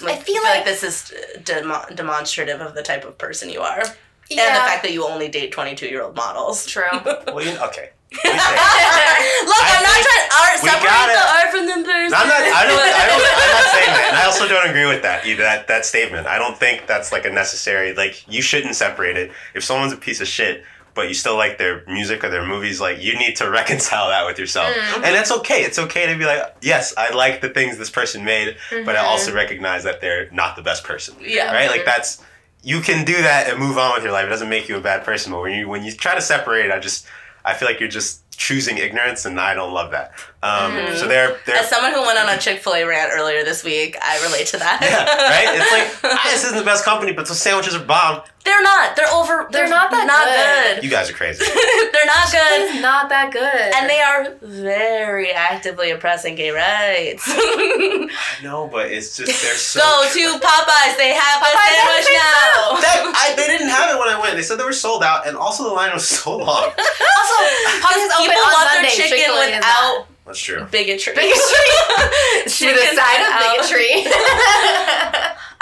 like, 0.03 0.19
I 0.19 0.21
feel 0.21 0.41
like, 0.43 0.55
like- 0.57 0.65
this 0.65 0.83
is 0.83 1.13
demo- 1.43 1.85
demonstrative 1.93 2.61
of 2.61 2.73
the 2.75 2.81
type 2.83 3.03
of 3.05 3.17
person 3.17 3.49
you 3.49 3.61
are 3.61 3.83
Yeah, 4.29 4.47
and 4.47 4.55
the 4.55 4.59
fact 4.61 4.83
that 4.83 4.93
you 4.93 5.05
only 5.05 5.27
date 5.29 5.51
22 5.51 5.87
year 5.87 6.01
old 6.03 6.15
models 6.15 6.65
true. 6.65 6.83
Well, 7.27 7.41
you, 7.43 7.57
okay. 7.69 7.89
Look, 8.23 9.63
I'm 9.63 9.83
not 9.83 9.99
trying 10.03 10.23
to 10.27 10.35
art 10.35 10.59
separate 10.59 11.13
the 11.15 11.23
art 11.31 11.49
from 11.51 11.65
the 11.65 11.87
person. 11.87 12.13
I'm 12.17 12.27
not. 12.27 12.41
I 12.41 12.65
don't. 12.67 12.79
I 12.79 13.07
don't. 13.07 13.23
I'm 13.23 13.51
not 13.55 13.71
saying 13.71 13.87
that, 13.87 14.05
and 14.09 14.17
I 14.17 14.25
also 14.25 14.47
don't 14.47 14.69
agree 14.69 14.85
with 14.85 15.01
that. 15.03 15.25
Either 15.25 15.43
that 15.43 15.67
that 15.69 15.85
statement. 15.85 16.27
I 16.27 16.37
don't 16.37 16.57
think 16.57 16.87
that's 16.87 17.11
like 17.11 17.25
a 17.25 17.29
necessary. 17.29 17.93
Like 17.93 18.25
you 18.27 18.41
shouldn't 18.41 18.75
separate 18.75 19.15
it. 19.17 19.31
If 19.55 19.63
someone's 19.63 19.93
a 19.93 19.97
piece 19.97 20.19
of 20.19 20.27
shit, 20.27 20.65
but 20.93 21.07
you 21.07 21.13
still 21.13 21.37
like 21.37 21.57
their 21.57 21.83
music 21.87 22.23
or 22.25 22.29
their 22.29 22.45
movies, 22.45 22.81
like 22.81 23.01
you 23.01 23.17
need 23.17 23.37
to 23.37 23.49
reconcile 23.59 24.09
that 24.09 24.25
with 24.25 24.37
yourself, 24.37 24.67
Mm. 24.75 24.95
and 24.95 25.15
that's 25.15 25.31
okay. 25.31 25.63
It's 25.63 25.79
okay 25.79 26.11
to 26.11 26.17
be 26.17 26.25
like, 26.25 26.53
yes, 26.61 26.93
I 26.97 27.13
like 27.13 27.39
the 27.39 27.49
things 27.49 27.77
this 27.77 27.89
person 27.89 28.25
made, 28.25 28.57
but 28.85 28.95
I 28.97 29.05
also 29.05 29.33
recognize 29.33 29.83
that 29.85 30.01
they're 30.01 30.29
not 30.31 30.57
the 30.57 30.61
best 30.63 30.83
person. 30.83 31.15
Yeah. 31.21 31.53
Right. 31.53 31.69
Like 31.69 31.85
that's. 31.85 32.21
You 32.63 32.79
can 32.81 33.05
do 33.05 33.13
that 33.23 33.49
and 33.49 33.57
move 33.57 33.79
on 33.79 33.95
with 33.95 34.03
your 34.03 34.11
life. 34.13 34.27
It 34.27 34.29
doesn't 34.29 34.49
make 34.49 34.69
you 34.69 34.77
a 34.77 34.81
bad 34.81 35.03
person. 35.03 35.31
But 35.31 35.41
when 35.41 35.53
you 35.57 35.67
when 35.67 35.83
you 35.83 35.91
try 35.93 36.13
to 36.13 36.21
separate, 36.21 36.69
I 36.71 36.77
just 36.77 37.07
I 37.45 37.53
feel 37.53 37.67
like 37.67 37.79
you're 37.79 37.89
just 37.89 38.19
choosing 38.37 38.77
ignorance, 38.79 39.25
and 39.25 39.39
I 39.39 39.53
don't 39.53 39.71
love 39.73 39.91
that. 39.91 40.13
Um, 40.43 40.71
Mhm. 40.73 40.97
So 40.97 41.07
they're 41.07 41.37
they're 41.45 41.57
As 41.57 41.69
someone 41.69 41.93
who 41.93 42.01
went 42.01 42.17
on 42.17 42.27
a 42.29 42.37
Chick 42.39 42.63
Fil 42.63 42.73
A 42.73 42.83
rant 42.83 43.11
earlier 43.13 43.43
this 43.43 43.63
week, 43.63 43.95
I 44.01 44.19
relate 44.23 44.47
to 44.47 44.57
that. 44.57 44.79
Yeah, 44.81 45.05
right? 45.05 45.61
It's 45.61 45.71
like, 46.03 46.13
ah, 46.17 46.29
this 46.31 46.43
isn't 46.45 46.57
the 46.57 46.63
best 46.65 46.83
company, 46.83 47.11
but 47.13 47.27
those 47.27 47.39
sandwiches 47.39 47.75
are 47.75 47.83
bomb. 47.83 48.21
they're 48.43 48.63
not. 48.63 48.95
They're 48.95 49.07
over. 49.13 49.45
They're, 49.51 49.67
They're 49.67 49.69
not 49.69 49.91
that 49.91 50.73
good. 50.75 50.83
You 50.83 50.89
guys 50.89 51.11
are 51.11 51.13
crazy. 51.13 51.45
they're 51.93 52.05
not 52.09 52.31
good, 52.31 52.61
It's 52.73 52.81
not 52.81 53.09
that 53.09 53.29
good. 53.31 53.43
and 53.77 53.87
they 53.87 53.99
are 54.01 54.33
very 54.41 55.31
actively 55.31 55.91
oppressing 55.91 56.33
gay 56.33 56.49
rights. 56.49 57.27
no, 58.43 58.67
but 58.67 58.89
it's 58.91 59.15
just, 59.17 59.29
they're 59.43 59.53
so. 59.53 59.79
Go 59.79 60.09
to 60.09 60.39
Popeyes. 60.41 60.97
They 60.97 61.13
have 61.13 61.41
a 61.41 61.45
Popeyes 61.45 61.77
has 61.77 61.77
sandwich 61.77 62.09
now. 62.17 62.81
That, 62.81 63.13
I, 63.13 63.33
they 63.35 63.45
didn't 63.47 63.69
have 63.69 63.93
it 63.93 63.99
when 63.99 64.09
I 64.09 64.19
went. 64.19 64.30
They 64.41 64.45
said 64.47 64.57
they 64.59 64.63
were 64.65 64.73
sold 64.73 65.03
out, 65.03 65.27
and 65.27 65.37
also 65.37 65.65
the 65.65 65.69
line 65.69 65.93
was 65.93 66.07
so 66.07 66.35
long. 66.35 66.47
also, 66.49 66.73
Popeyes 66.73 68.09
open 68.09 68.25
People 68.25 68.41
on 68.41 68.51
want 68.51 68.69
Sunday. 68.71 68.81
their 68.81 68.89
chicken 68.89 69.17
Chick-fil-A 69.19 69.55
without. 69.55 70.05
That's 70.25 70.39
true. 70.39 70.65
bigotry. 70.71 71.13
Bigotry. 71.13 71.35
With 72.45 72.53
Chicken 72.53 72.73
a 72.81 72.95
side 72.95 73.21
of 73.21 73.27
without- 73.27 73.57
bigotry. 73.69 74.11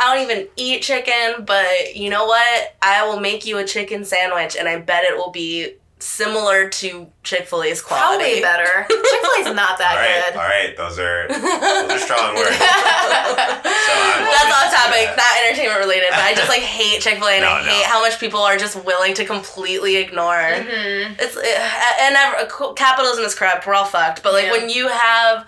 I 0.01 0.15
don't 0.15 0.23
even 0.31 0.47
eat 0.55 0.81
chicken, 0.81 1.43
but 1.45 1.93
you 1.93 2.09
know 2.09 2.25
what? 2.25 2.73
I 2.81 3.05
will 3.05 3.19
make 3.19 3.45
you 3.45 3.57
a 3.57 3.65
chicken 3.65 4.05
sandwich, 4.05 4.55
and 4.57 4.65
I 4.69 4.79
bet 4.79 5.03
it 5.03 5.17
will 5.17 5.31
be 5.31 5.73
similar 6.01 6.69
to 6.69 7.07
Chick 7.23 7.45
Fil 7.47 7.63
A's 7.63 7.81
quality. 7.81 8.23
Probably 8.23 8.41
better. 8.41 8.85
Chick 8.89 9.21
Fil 9.21 9.31
A's 9.39 9.47
is 9.47 9.53
not 9.55 9.71
All 9.71 9.77
right, 9.77 10.31
that 10.31 10.31
all 10.35 10.43
right. 10.47 10.77
Those 10.77 10.97
are 10.99 11.27
those 11.87 11.91
are 11.91 11.99
strong 11.99 12.35
words. 12.35 12.55
So 13.89 13.95
That's 13.95 14.51
off 14.53 14.73
topic, 14.73 15.01
into 15.01 15.15
that. 15.15 15.17
not 15.17 15.45
entertainment 15.47 15.79
related, 15.79 16.07
but 16.11 16.19
I 16.19 16.33
just 16.35 16.49
like 16.49 16.61
hate 16.61 17.01
Chick 17.01 17.17
Fil 17.17 17.27
A, 17.27 17.31
and 17.37 17.45
I 17.45 17.59
No, 17.61 17.65
no. 17.65 17.71
hate 17.71 17.85
how 17.85 18.01
much 18.01 18.19
people 18.19 18.39
are 18.41 18.57
just 18.57 18.75
willing 18.85 19.13
to 19.15 19.25
completely 19.25 19.97
ignore. 19.97 20.35
Mhm. 20.35 21.15
It's 21.19 21.35
uh, 21.35 21.41
and 22.01 22.15
ever, 22.15 22.73
capitalism 22.75 23.23
is 23.25 23.33
corrupt. 23.35 23.65
We're 23.65 23.73
all 23.73 23.85
fucked. 23.85 24.21
But 24.23 24.33
like 24.33 24.45
Yeah. 24.45 24.51
when 24.51 24.69
you 24.69 24.87
have 24.89 25.47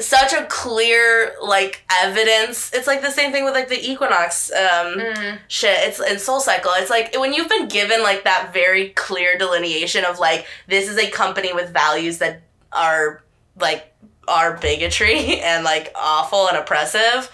such 0.00 0.32
a 0.32 0.44
clear 0.46 1.34
like 1.42 1.84
evidence, 2.02 2.72
it's 2.72 2.86
like 2.86 3.02
the 3.02 3.10
same 3.10 3.30
thing 3.30 3.44
with 3.44 3.54
like 3.54 3.68
the 3.68 3.78
Equinox 3.90 4.50
um, 4.52 4.98
Mm. 4.98 5.38
shit. 5.48 5.78
It's 5.88 6.00
in 6.00 6.18
Soul 6.18 6.40
Cycle. 6.40 6.72
It's 6.76 6.90
like 6.90 7.14
when 7.18 7.32
you've 7.32 7.48
been 7.48 7.68
given 7.68 8.02
like 8.02 8.24
that 8.24 8.52
very 8.52 8.90
clear 8.90 9.36
delineation 9.38 10.04
of 10.04 10.18
like 10.18 10.46
this 10.66 10.88
is 10.88 10.96
a 10.98 11.10
company 11.10 11.52
with 11.52 11.72
values 11.72 12.18
that 12.18 12.42
are 12.72 13.22
like 13.60 13.94
are 14.28 14.56
bigotry 14.56 15.40
and 15.42 15.62
like 15.64 15.92
awful 15.94 16.48
and 16.48 16.56
oppressive, 16.56 17.30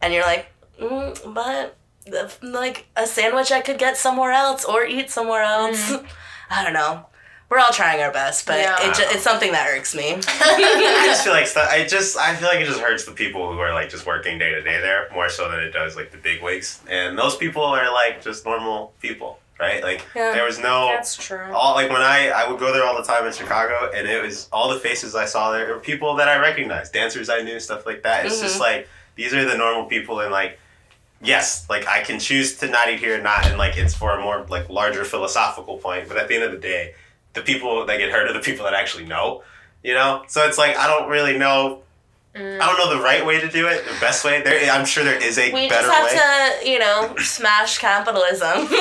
and 0.00 0.12
you're 0.12 0.24
like, 0.24 0.46
mm, 0.80 1.34
but 1.34 1.76
like 2.42 2.86
a 2.96 3.06
sandwich 3.06 3.52
I 3.52 3.60
could 3.60 3.78
get 3.78 3.96
somewhere 3.96 4.32
else 4.32 4.64
or 4.64 4.84
eat 4.84 5.08
somewhere 5.10 5.42
else. 5.42 5.92
I 6.50 6.64
don't 6.64 6.72
know. 6.74 7.06
We're 7.52 7.58
all 7.58 7.70
trying 7.70 8.00
our 8.00 8.10
best, 8.10 8.46
but 8.46 8.58
Yeah. 8.60 8.88
it 8.88 8.94
ju- 8.94 9.04
it's 9.08 9.22
something 9.22 9.52
that 9.52 9.68
irks 9.68 9.94
me. 9.94 10.14
I 10.26 11.02
just 11.04 11.22
feel 11.22 11.34
like 11.34 11.46
stuff. 11.46 11.68
I 11.70 11.84
just 11.86 12.16
I 12.16 12.34
feel 12.34 12.48
like 12.48 12.60
it 12.60 12.64
just 12.66 12.80
hurts 12.80 13.04
the 13.04 13.12
people 13.12 13.52
who 13.52 13.58
are 13.58 13.74
like 13.74 13.90
just 13.90 14.06
working 14.06 14.38
day 14.38 14.48
to 14.52 14.62
day 14.62 14.80
there 14.80 15.06
more 15.12 15.28
so 15.28 15.50
than 15.50 15.60
it 15.60 15.70
does 15.70 15.94
like 15.94 16.10
the 16.12 16.16
big 16.16 16.42
wigs. 16.42 16.80
And 16.88 17.18
those 17.18 17.36
people 17.36 17.62
are 17.62 17.92
like 17.92 18.22
just 18.22 18.46
normal 18.46 18.94
people, 19.02 19.38
right? 19.60 19.82
Like 19.82 20.02
Yeah. 20.14 20.32
there 20.32 20.44
was 20.44 20.58
no 20.58 20.86
that's 20.86 21.14
true. 21.14 21.44
all 21.52 21.74
like 21.74 21.90
when 21.90 22.00
I 22.00 22.30
I 22.30 22.50
would 22.50 22.58
go 22.58 22.72
there 22.72 22.84
all 22.84 22.96
the 22.96 23.06
time 23.06 23.26
in 23.26 23.34
Chicago, 23.34 23.90
and 23.94 24.08
it 24.08 24.22
was 24.22 24.48
all 24.50 24.70
the 24.70 24.80
faces 24.80 25.14
I 25.14 25.26
saw 25.26 25.52
there 25.52 25.68
were 25.74 25.78
people 25.78 26.16
that 26.16 26.28
I 26.28 26.38
recognized, 26.38 26.94
dancers 26.94 27.28
I 27.28 27.42
knew, 27.42 27.60
stuff 27.60 27.84
like 27.84 28.02
that. 28.04 28.24
It's 28.24 28.40
just 28.40 28.56
Mhm. 28.56 28.60
like 28.60 28.88
these 29.14 29.34
are 29.34 29.44
the 29.44 29.58
normal 29.58 29.84
people, 29.84 30.20
and 30.20 30.32
like 30.32 30.58
yes, 31.20 31.66
like 31.68 31.86
I 31.86 32.00
can 32.00 32.18
choose 32.18 32.56
to 32.60 32.66
not 32.66 32.88
eat 32.88 32.98
here 32.98 33.18
or 33.18 33.22
not, 33.22 33.46
and 33.46 33.58
like 33.58 33.76
it's 33.76 33.94
for 33.94 34.10
a 34.12 34.20
more 34.22 34.46
like 34.48 34.70
larger 34.70 35.04
philosophical 35.04 35.76
point. 35.76 36.08
But 36.08 36.16
at 36.16 36.28
the 36.28 36.34
end 36.36 36.44
of 36.44 36.52
the 36.52 36.58
day, 36.58 36.94
the 37.34 37.42
people 37.42 37.86
that 37.86 37.98
get 37.98 38.10
hurt 38.10 38.28
are 38.28 38.32
the 38.32 38.40
people 38.40 38.64
that 38.64 38.74
actually 38.74 39.04
know, 39.06 39.42
you 39.82 39.94
know. 39.94 40.22
So 40.28 40.46
it's 40.46 40.58
like 40.58 40.76
I 40.76 40.86
don't 40.86 41.08
really 41.08 41.38
know. 41.38 41.80
Mm. 42.34 42.60
I 42.60 42.66
don't 42.66 42.78
know 42.78 42.96
the 42.96 43.02
right 43.02 43.26
way 43.26 43.40
to 43.40 43.48
do 43.48 43.66
it, 43.68 43.84
the 43.84 44.00
best 44.00 44.24
way. 44.24 44.40
There, 44.42 44.70
I'm 44.70 44.86
sure 44.86 45.04
there 45.04 45.22
is 45.22 45.36
a 45.38 45.52
We 45.52 45.68
better 45.68 45.86
just 45.86 45.92
have 45.94 46.04
way. 46.06 46.60
to, 46.64 46.70
you 46.70 46.78
know, 46.78 47.14
smash 47.18 47.78
capitalism. 47.78 48.68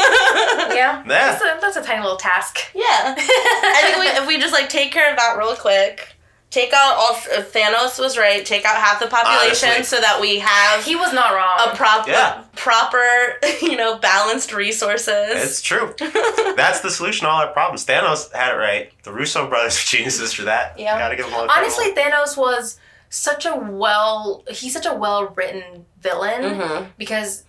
Yeah. 0.72 1.04
Yeah. 1.04 1.04
That's 1.06 1.42
a, 1.42 1.58
that's 1.60 1.76
a 1.76 1.84
tiny 1.84 2.02
little 2.02 2.18
task. 2.18 2.60
Yeah. 2.74 2.84
I 3.18 3.80
think 3.84 3.98
we, 3.98 4.08
if 4.22 4.26
we 4.28 4.40
just 4.40 4.54
like 4.54 4.70
take 4.70 4.92
care 4.94 5.12
of 5.12 5.18
that 5.18 5.36
real 5.38 5.54
quick, 5.56 6.16
take 6.52 6.74
out 6.74 6.96
all 6.98 7.14
Thanos 7.16 7.98
was 7.98 8.18
right. 8.18 8.46
Take 8.46 8.66
out 8.66 8.76
half 8.76 9.00
the 9.00 9.08
population 9.08 9.70
Honestly. 9.70 9.84
so 9.84 10.00
that 10.02 10.20
we 10.22 10.38
have 10.40 10.84
He 10.84 10.96
was 10.96 11.12
not 11.14 11.34
wrong. 11.34 11.58
a 11.74 11.76
proper, 11.76 12.12
Yeah. 12.12 12.44
proper, 12.56 13.40
you 13.62 13.76
know, 13.78 13.98
balanced 13.98 14.54
resources. 14.54 15.08
It's 15.32 15.62
true. 15.62 15.96
That's 16.56 16.82
the 16.82 16.92
solution 16.92 17.26
to 17.26 17.32
all 17.32 17.42
our 17.42 17.48
problems. 17.54 17.86
Thanos 17.86 18.32
had 18.34 18.54
it 18.54 18.58
right. 18.58 18.92
The 19.04 19.12
Russo 19.12 19.48
brothers 19.48 19.78
are 19.78 19.86
geniuses 19.86 20.34
for 20.34 20.44
that. 20.44 20.78
Yeah. 20.78 21.00
Gotta 21.00 21.16
give 21.16 21.26
them 21.26 21.34
all 21.36 21.44
the. 21.48 21.52
Honestly, 21.58 21.92
Thanos 21.94 22.38
was 22.38 22.78
such 23.10 23.46
a 23.46 23.56
well 23.56 24.44
he's 24.50 24.72
such 24.74 24.86
a 24.86 24.94
well 24.94 25.28
written 25.36 25.86
villain 26.00 26.44
Mhm. 26.44 26.88
because 26.98 27.44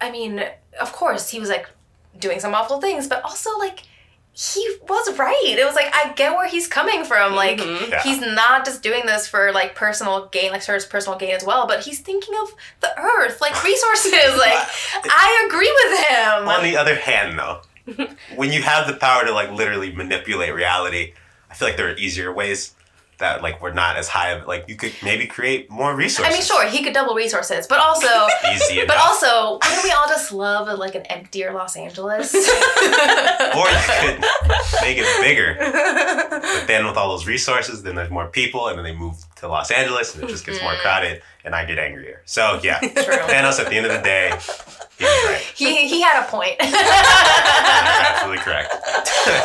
I 0.00 0.10
mean, 0.10 0.44
of 0.80 0.92
course 0.92 1.30
he 1.30 1.38
was 1.40 1.48
like 1.48 1.68
doing 2.18 2.38
some 2.40 2.54
awful 2.54 2.80
things, 2.80 3.06
but 3.08 3.22
also 3.24 3.50
like 3.58 3.82
he 4.38 4.76
was 4.86 5.16
right. 5.18 5.56
It 5.58 5.64
was 5.64 5.74
like 5.74 5.88
I 5.94 6.12
get 6.12 6.36
where 6.36 6.46
he's 6.46 6.66
coming 6.68 7.04
from. 7.04 7.34
Like 7.34 7.58
Mhm. 7.58 7.88
Yeah. 7.90 8.02
he's 8.02 8.20
not 8.20 8.64
just 8.66 8.82
doing 8.82 9.06
this 9.06 9.26
for 9.26 9.50
like 9.52 9.74
personal 9.74 10.26
gain, 10.26 10.52
like 10.52 10.62
for 10.62 10.74
his 10.74 10.84
personal 10.84 11.18
gain 11.18 11.30
as 11.34 11.42
well, 11.44 11.66
but 11.66 11.80
he's 11.84 12.00
thinking 12.00 12.34
of 12.42 12.52
the 12.80 12.90
earth, 13.00 13.40
like 13.40 13.64
resources. 13.64 14.12
like 14.38 14.58
I 15.04 15.46
agree 15.48 15.72
with 15.84 16.06
him. 16.08 16.48
On 16.48 16.62
the 16.62 16.76
other 16.76 16.94
hand, 16.96 17.38
though, 17.38 17.62
when 18.36 18.52
you 18.52 18.62
have 18.62 18.86
the 18.86 18.94
power 18.94 19.24
to 19.24 19.32
like 19.32 19.50
literally 19.52 19.92
manipulate 19.92 20.52
reality, 20.54 21.14
I 21.50 21.54
feel 21.54 21.68
like 21.68 21.78
there 21.78 21.88
are 21.88 21.96
easier 21.96 22.30
ways 22.32 22.74
that 23.18 23.42
like 23.42 23.62
we're 23.62 23.72
not 23.72 23.96
as 23.96 24.08
high 24.08 24.30
of 24.30 24.46
like 24.46 24.68
you 24.68 24.76
could 24.76 24.92
maybe 25.02 25.26
create 25.26 25.70
more 25.70 25.94
resources. 25.94 26.32
I 26.32 26.36
mean, 26.36 26.44
sure, 26.44 26.68
he 26.68 26.84
could 26.84 26.92
double 26.92 27.14
resources, 27.14 27.66
but 27.66 27.78
also 27.78 28.06
Easy 28.52 28.74
enough. 28.74 28.88
But 28.88 28.98
also, 28.98 29.58
wouldn't 29.62 29.84
we 29.84 29.90
all 29.92 30.06
just 30.06 30.32
love 30.32 30.78
like 30.78 30.94
an 30.94 31.02
emptier 31.02 31.52
Los 31.52 31.76
Angeles? 31.76 32.34
or 32.34 32.40
you 32.40 32.50
could 32.50 34.20
make 34.82 34.98
it 34.98 35.20
bigger. 35.22 35.56
But 35.58 36.66
then 36.66 36.86
with 36.86 36.96
all 36.96 37.08
those 37.08 37.26
resources, 37.26 37.82
then 37.82 37.94
there's 37.94 38.10
more 38.10 38.28
people, 38.28 38.68
and 38.68 38.78
then 38.78 38.84
they 38.84 38.94
move 38.94 39.16
to 39.36 39.48
Los 39.48 39.70
Angeles, 39.70 40.14
and 40.14 40.24
it 40.24 40.28
just 40.28 40.44
gets 40.44 40.60
more 40.62 40.74
crowded, 40.76 41.22
and 41.44 41.54
I 41.54 41.64
get 41.64 41.78
angrier. 41.78 42.22
So 42.26 42.60
yeah, 42.62 42.78
True. 42.80 42.90
Thanos 42.90 43.58
at 43.58 43.68
the 43.68 43.76
end 43.76 43.86
of 43.86 43.92
the 43.92 44.02
day, 44.02 44.32
he 44.98 45.04
right. 45.04 45.40
he 45.54 45.88
he 45.88 46.02
had 46.02 46.22
a 46.22 46.28
point. 46.28 46.56
Absolutely 46.60 48.42
correct. 48.42 48.72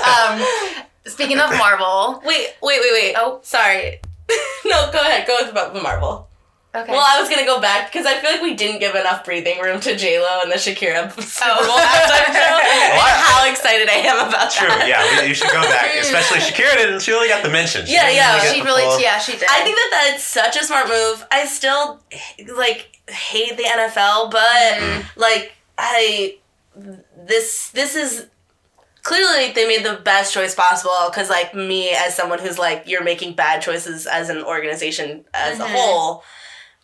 um, 0.06 0.86
speaking 1.06 1.40
of 1.40 1.50
Marvel, 1.58 2.22
Wait, 2.26 2.56
wait, 2.62 2.80
wait, 2.82 2.92
wait. 2.94 3.16
Oh. 3.18 3.40
sorry. 3.44 4.00
no, 4.66 4.90
go 4.92 5.00
ahead. 5.02 5.28
Go 5.28 5.38
with 5.42 5.54
the 5.74 5.82
Marvel. 5.82 6.28
Okay. 6.74 6.90
Well, 6.90 7.04
I 7.06 7.20
was 7.20 7.30
gonna 7.30 7.44
go 7.46 7.60
back 7.60 7.92
because 7.92 8.06
I 8.06 8.18
feel 8.22 8.32
like 8.32 8.42
we 8.42 8.54
didn't 8.54 8.80
give 8.80 8.96
enough 8.96 9.26
breathing 9.26 9.60
room 9.60 9.82
to 9.82 9.94
J 9.98 10.20
Lo 10.22 10.40
and 10.42 10.50
the 10.50 10.56
Shakira 10.56 11.12
Super 11.22 11.52
Oh. 11.52 11.68
Bowl 11.68 11.76
halftime 11.76 12.32
show. 12.32 12.56
and 12.64 12.98
Why? 12.98 13.12
how 13.12 13.52
excited 13.52 13.90
I 13.90 13.96
am 14.08 14.26
about 14.30 14.50
True, 14.52 14.70
that. 14.70 14.88
yeah, 14.88 15.04
we- 15.22 15.28
you 15.28 15.34
should 15.34 15.52
go 15.52 15.62
back. 15.64 15.92
Especially 16.00 16.38
Shakira 16.40 16.76
didn't. 16.78 17.02
She 17.02 17.12
only 17.12 17.28
got 17.28 17.44
the 17.44 17.50
mention. 17.50 17.86
She 17.86 17.92
Yeah, 17.92 18.10
yeah. 18.10 18.38
really 18.42 18.56
she 18.56 18.62
really, 18.64 18.84
full- 18.84 19.02
yeah, 19.02 19.18
she 19.20 19.34
did. 19.34 19.44
I 19.50 19.64
think 19.64 19.76
that 19.76 19.90
that's 20.12 20.24
such 20.24 20.56
a 20.56 20.64
smart 20.64 20.88
move. 20.88 21.26
I 21.30 21.46
still 21.46 22.00
like 22.56 23.00
hate 23.10 23.58
the 23.58 23.64
NFL, 23.64 24.32
but 24.32 24.40
Mm-hmm. 24.80 25.20
like 25.20 25.52
I 25.78 26.38
this 27.18 27.70
this 27.72 27.96
is 27.98 28.28
clearly 29.04 29.52
they 29.54 29.68
made 29.68 29.84
the 29.86 30.02
best 30.04 30.34
choice 30.34 30.56
possible 30.56 30.92
because 31.10 31.30
like 31.30 31.54
me 31.54 31.90
as 31.92 32.16
someone 32.16 32.40
who's 32.40 32.60
like 32.60 32.84
you're 32.88 33.04
making 33.04 33.36
bad 33.36 33.62
choices 33.62 34.06
as 34.08 34.30
an 34.30 34.44
organization 34.44 35.26
as 35.34 35.60
a 35.60 35.68
whole. 35.68 36.24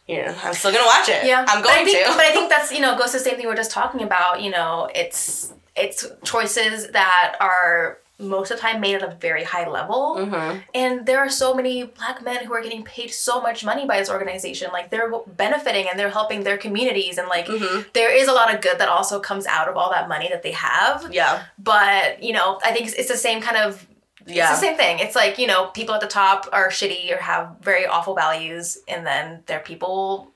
You 0.08 0.24
know, 0.26 0.36
I'm 0.42 0.54
still 0.54 0.72
gonna 0.72 0.86
watch 0.86 1.10
it. 1.10 1.18
Mm-hmm. 1.18 1.28
Yeah, 1.28 1.46
I'm 1.48 1.62
But 1.62 1.74
going 1.74 1.86
think, 1.86 2.06
to. 2.06 2.14
But 2.14 2.24
I 2.26 2.32
think 2.32 2.50
that's 2.54 2.72
you 2.72 2.80
know 2.80 2.98
goes 2.98 3.12
to 3.12 3.18
the 3.18 3.24
same 3.24 3.36
thing 3.36 3.46
we 3.46 3.52
are 3.52 3.56
just 3.58 3.72
talking 3.72 4.02
about. 4.04 4.42
You 4.42 4.52
know, 4.52 4.90
it's 4.96 5.54
it's 5.76 6.06
choices 6.24 6.88
that 6.92 7.36
are 7.40 8.00
most 8.20 8.50
of 8.50 8.58
the 8.58 8.62
time 8.62 8.82
made 8.82 8.96
at 8.96 9.04
a 9.04 9.16
very 9.16 9.44
high 9.44 9.68
level, 9.70 10.16
Mm-hmm. 10.18 10.60
and 10.74 11.06
there 11.06 11.20
are 11.20 11.30
so 11.30 11.54
many 11.54 11.84
black 11.84 12.24
men 12.24 12.44
who 12.46 12.54
are 12.54 12.64
getting 12.64 12.84
paid 12.84 13.10
so 13.12 13.40
much 13.42 13.64
money 13.64 13.86
by 13.86 14.00
this 14.00 14.10
organization. 14.10 14.70
Like 14.74 14.90
they're 14.90 15.12
benefiting 15.28 15.86
and 15.90 16.00
they're 16.00 16.10
helping 16.10 16.44
their 16.44 16.58
communities, 16.58 17.18
and 17.20 17.28
like 17.28 17.46
Mhm. 17.48 17.92
there 17.94 18.12
is 18.16 18.28
a 18.28 18.34
lot 18.34 18.54
of 18.54 18.62
good 18.62 18.80
that 18.80 18.90
also 18.90 19.20
comes 19.20 19.46
out 19.46 19.68
of 19.70 19.78
all 19.78 19.92
that 19.92 20.08
money 20.10 20.28
that 20.30 20.42
they 20.42 20.52
have. 20.54 21.08
Yeah. 21.12 21.44
But 21.60 22.24
you 22.24 22.34
know, 22.34 22.60
I 22.64 22.72
think 22.72 22.88
it's, 22.88 22.96
it's 22.96 23.10
the 23.10 23.18
same 23.18 23.40
kind 23.42 23.58
of 23.58 23.86
Yeah. 24.26 24.50
it's 24.52 24.60
the 24.60 24.66
same 24.68 24.78
thing. 24.78 25.00
It's 25.00 25.16
like, 25.16 25.38
you 25.38 25.48
know, 25.48 25.68
people 25.68 25.94
at 25.96 26.02
the 26.02 26.08
top 26.08 26.50
are 26.52 26.70
shitty 26.70 27.14
or 27.14 27.18
have 27.22 27.58
very 27.62 27.86
awful 27.86 28.14
values, 28.16 28.78
and 28.88 29.06
then 29.06 29.44
their 29.46 29.60
people, 29.60 30.32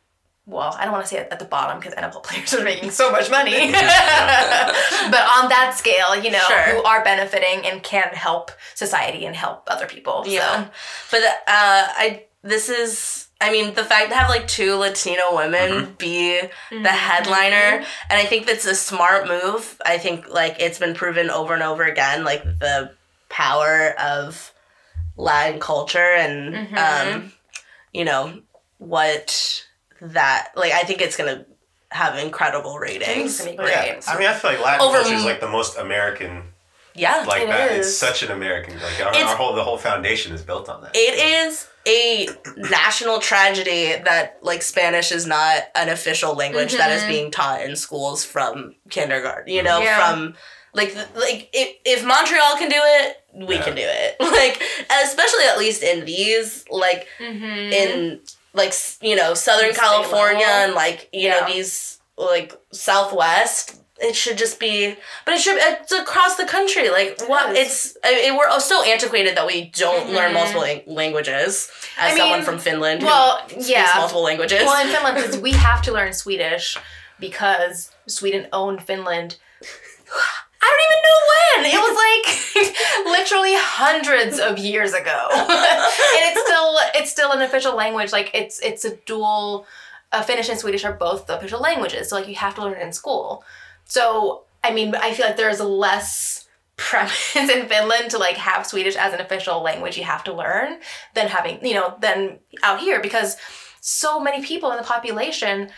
well, 0.45 0.75
I 0.77 0.83
don't 0.83 0.91
want 0.93 1.05
to 1.05 1.09
say 1.09 1.17
at 1.17 1.37
the 1.39 1.45
bottom 1.45 1.79
because 1.79 1.93
NFL 1.95 2.23
players 2.29 2.53
are 2.53 2.63
making 2.63 2.91
so 2.91 3.11
much 3.11 3.29
money. 3.29 3.51
but 3.71 5.21
on 5.37 5.49
that 5.49 5.73
scale, 5.77 6.15
you 6.21 6.31
know, 6.31 6.39
Sure. 6.47 6.61
who 6.75 6.83
are 6.83 7.03
benefiting 7.03 7.65
and 7.65 7.81
can 7.83 8.09
help 8.13 8.51
society 8.75 9.25
and 9.25 9.35
help 9.35 9.63
other 9.67 9.85
people. 9.87 10.23
Yeah. 10.25 10.65
So. 10.65 10.71
But 11.11 11.23
uh, 11.23 11.33
I 11.47 12.25
this 12.43 12.69
is 12.69 13.27
I 13.39 13.51
mean 13.51 13.73
the 13.75 13.83
fact 13.83 14.09
to 14.09 14.15
have 14.15 14.29
like 14.29 14.47
two 14.47 14.75
Latino 14.75 15.35
women 15.35 15.95
be 15.97 16.39
Mm-hmm. 16.41 16.83
the 16.83 16.89
headliner 16.89 17.77
and 18.09 18.19
I 18.19 18.25
think 18.25 18.47
that's 18.47 18.65
a 18.65 18.75
smart 18.75 19.27
move. 19.27 19.79
I 19.85 19.97
think 19.99 20.27
like 20.29 20.55
it's 20.59 20.79
been 20.79 20.95
proven 20.95 21.29
over 21.29 21.53
and 21.53 21.61
over 21.63 21.83
again 21.83 22.23
like 22.23 22.43
the 22.43 22.91
power 23.29 23.93
of 23.99 24.51
Latin 25.17 25.59
culture 25.59 25.99
and 25.99 26.53
Mm-hmm. 26.55 27.13
um 27.15 27.31
you 27.93 28.05
know 28.05 28.41
what 28.79 29.65
that 30.01 30.49
like 30.55 30.71
I 30.73 30.81
think 30.83 31.01
it's 31.01 31.15
going 31.17 31.35
to 31.35 31.45
have 31.89 32.17
incredible 32.17 32.77
ratings. 32.79 33.07
it's 33.31 33.39
gonna 33.39 33.51
be 33.51 33.57
great. 33.57 33.69
yeah, 33.73 33.99
I 34.07 34.17
mean, 34.17 34.27
I 34.27 34.33
feel 34.33 34.51
like 34.51 34.61
Latin 34.63 34.81
Over- 34.87 34.99
culture 35.01 35.13
is 35.15 35.25
like 35.25 35.41
the 35.41 35.49
most 35.49 35.77
American 35.77 36.43
Yeah. 36.95 37.25
like 37.27 37.43
It 37.43 37.47
that. 37.49 37.71
It's 37.73 37.93
such 37.95 38.23
an 38.23 38.31
American. 38.31 38.75
Like 38.75 39.01
our, 39.05 39.09
It's- 39.11 39.25
our 39.29 39.35
whole 39.35 39.53
the 39.53 39.63
whole 39.63 39.77
foundation 39.77 40.33
is 40.33 40.41
built 40.41 40.69
on 40.69 40.81
that. 40.83 40.91
It 40.95 41.47
is 41.49 41.67
a 41.87 42.27
national 42.69 43.19
tragedy 43.19 43.95
that 44.05 44.37
like 44.41 44.61
Spanish 44.61 45.11
is 45.11 45.25
not 45.27 45.63
an 45.75 45.89
official 45.89 46.33
language 46.35 46.73
that 46.73 46.91
is 46.91 47.03
being 47.05 47.29
taught 47.31 47.61
in 47.61 47.75
schools 47.75 48.23
from 48.23 48.75
kindergarten. 48.89 49.53
You 49.53 49.63
know, 49.63 49.79
Yeah. 49.81 49.97
from 50.11 50.35
like 50.73 50.95
like 51.15 51.49
if, 51.51 51.75
if 51.83 52.05
Montreal 52.05 52.55
can 52.57 52.69
do 52.69 52.79
it, 52.79 53.17
we 53.33 53.55
Yeah. 53.55 53.63
can 53.63 53.75
do 53.75 53.83
it. 53.85 54.15
Like 54.21 54.61
especially 55.03 55.43
at 55.45 55.57
least 55.57 55.83
in 55.83 56.05
these 56.05 56.63
like 56.69 57.07
Mm-hmm. 57.19 57.45
in 57.73 58.21
like 58.53 58.73
you 59.01 59.15
know 59.15 59.33
Southern 59.33 59.73
California 59.73 60.45
and 60.47 60.73
like 60.73 61.09
you 61.13 61.29
Yeah. 61.29 61.39
know 61.41 61.53
these 61.53 61.99
like 62.17 62.53
Southwest. 62.71 63.75
It 64.03 64.15
should 64.15 64.35
just 64.39 64.59
be, 64.59 64.95
but 65.25 65.35
it 65.35 65.39
should. 65.41 65.57
It's 65.59 65.91
across 65.91 66.35
the 66.35 66.45
country. 66.45 66.89
Like 66.89 67.21
what? 67.27 67.55
is. 67.55 67.95
It's. 68.03 68.35
We're 68.35 68.59
so 68.59 68.83
antiquated 68.83 69.37
that 69.37 69.45
we 69.45 69.65
don't 69.65 70.09
learn 70.09 70.31
Mhm. 70.31 70.33
multiple 70.33 70.93
languages. 70.95 71.69
As 71.99 72.13
I 72.13 72.17
someone 72.17 72.39
mean, 72.39 72.45
from 72.45 72.57
Finland, 72.57 73.03
well, 73.03 73.43
yeah. 73.59 73.93
multiple 73.97 74.23
languages. 74.23 74.63
Well, 74.65 74.81
in 74.83 74.91
Finland, 74.95 75.17
because 75.17 75.37
we 75.37 75.51
have 75.51 75.83
to 75.83 75.91
learn 75.91 76.13
Swedish 76.13 76.77
because 77.19 77.91
Sweden 78.07 78.47
owned 78.51 78.83
Finland. 78.83 79.37
I 80.64 80.68
don't 80.70 80.86
even 80.88 81.01
know 81.07 81.20
when. 81.32 81.59
It 81.74 81.82
was 81.88 81.95
like 82.05 83.05
literally 83.20 83.53
hundreds 83.55 84.39
of 84.39 84.57
years 84.59 84.93
ago, 84.93 85.28
and 85.32 85.47
it's 85.49 86.41
still 86.45 86.78
it's 86.95 87.12
still 87.12 87.32
an 87.32 87.41
official 87.41 87.76
language. 87.76 88.12
Like 88.12 88.32
it's 88.34 88.59
it's 88.59 88.86
a 88.86 88.95
dual. 89.05 89.66
Uh, 90.14 90.22
Finnish 90.22 90.49
and 90.49 90.59
Swedish 90.59 90.84
are 90.84 90.91
both 90.91 91.26
the 91.28 91.38
official 91.38 91.62
languages, 91.62 92.09
so 92.09 92.18
like 92.18 92.28
you 92.28 92.36
have 92.36 92.53
to 92.55 92.62
learn 92.62 92.74
it 92.74 92.82
in 92.82 92.91
school. 92.91 93.43
So 93.86 94.43
I 94.64 94.72
mean, 94.74 94.93
I 94.93 95.14
feel 95.14 95.26
like 95.26 95.38
there's 95.38 95.62
less 95.62 96.47
premise 96.78 97.36
in 97.36 97.68
Finland 97.68 98.12
to 98.12 98.18
like 98.18 98.36
have 98.36 98.66
Swedish 98.68 98.95
as 98.95 99.14
an 99.14 99.22
official 99.22 99.62
language 99.62 99.97
you 99.97 100.03
have 100.03 100.24
to 100.26 100.34
learn 100.34 100.80
than 101.14 101.28
having 101.28 101.66
you 101.66 101.76
know 101.76 101.95
than 102.01 102.39
out 102.62 102.80
here 102.82 103.01
because 103.01 103.38
so 103.80 104.20
many 104.20 104.45
people 104.45 104.70
in 104.72 104.78
the 104.78 104.84
population 104.84 105.70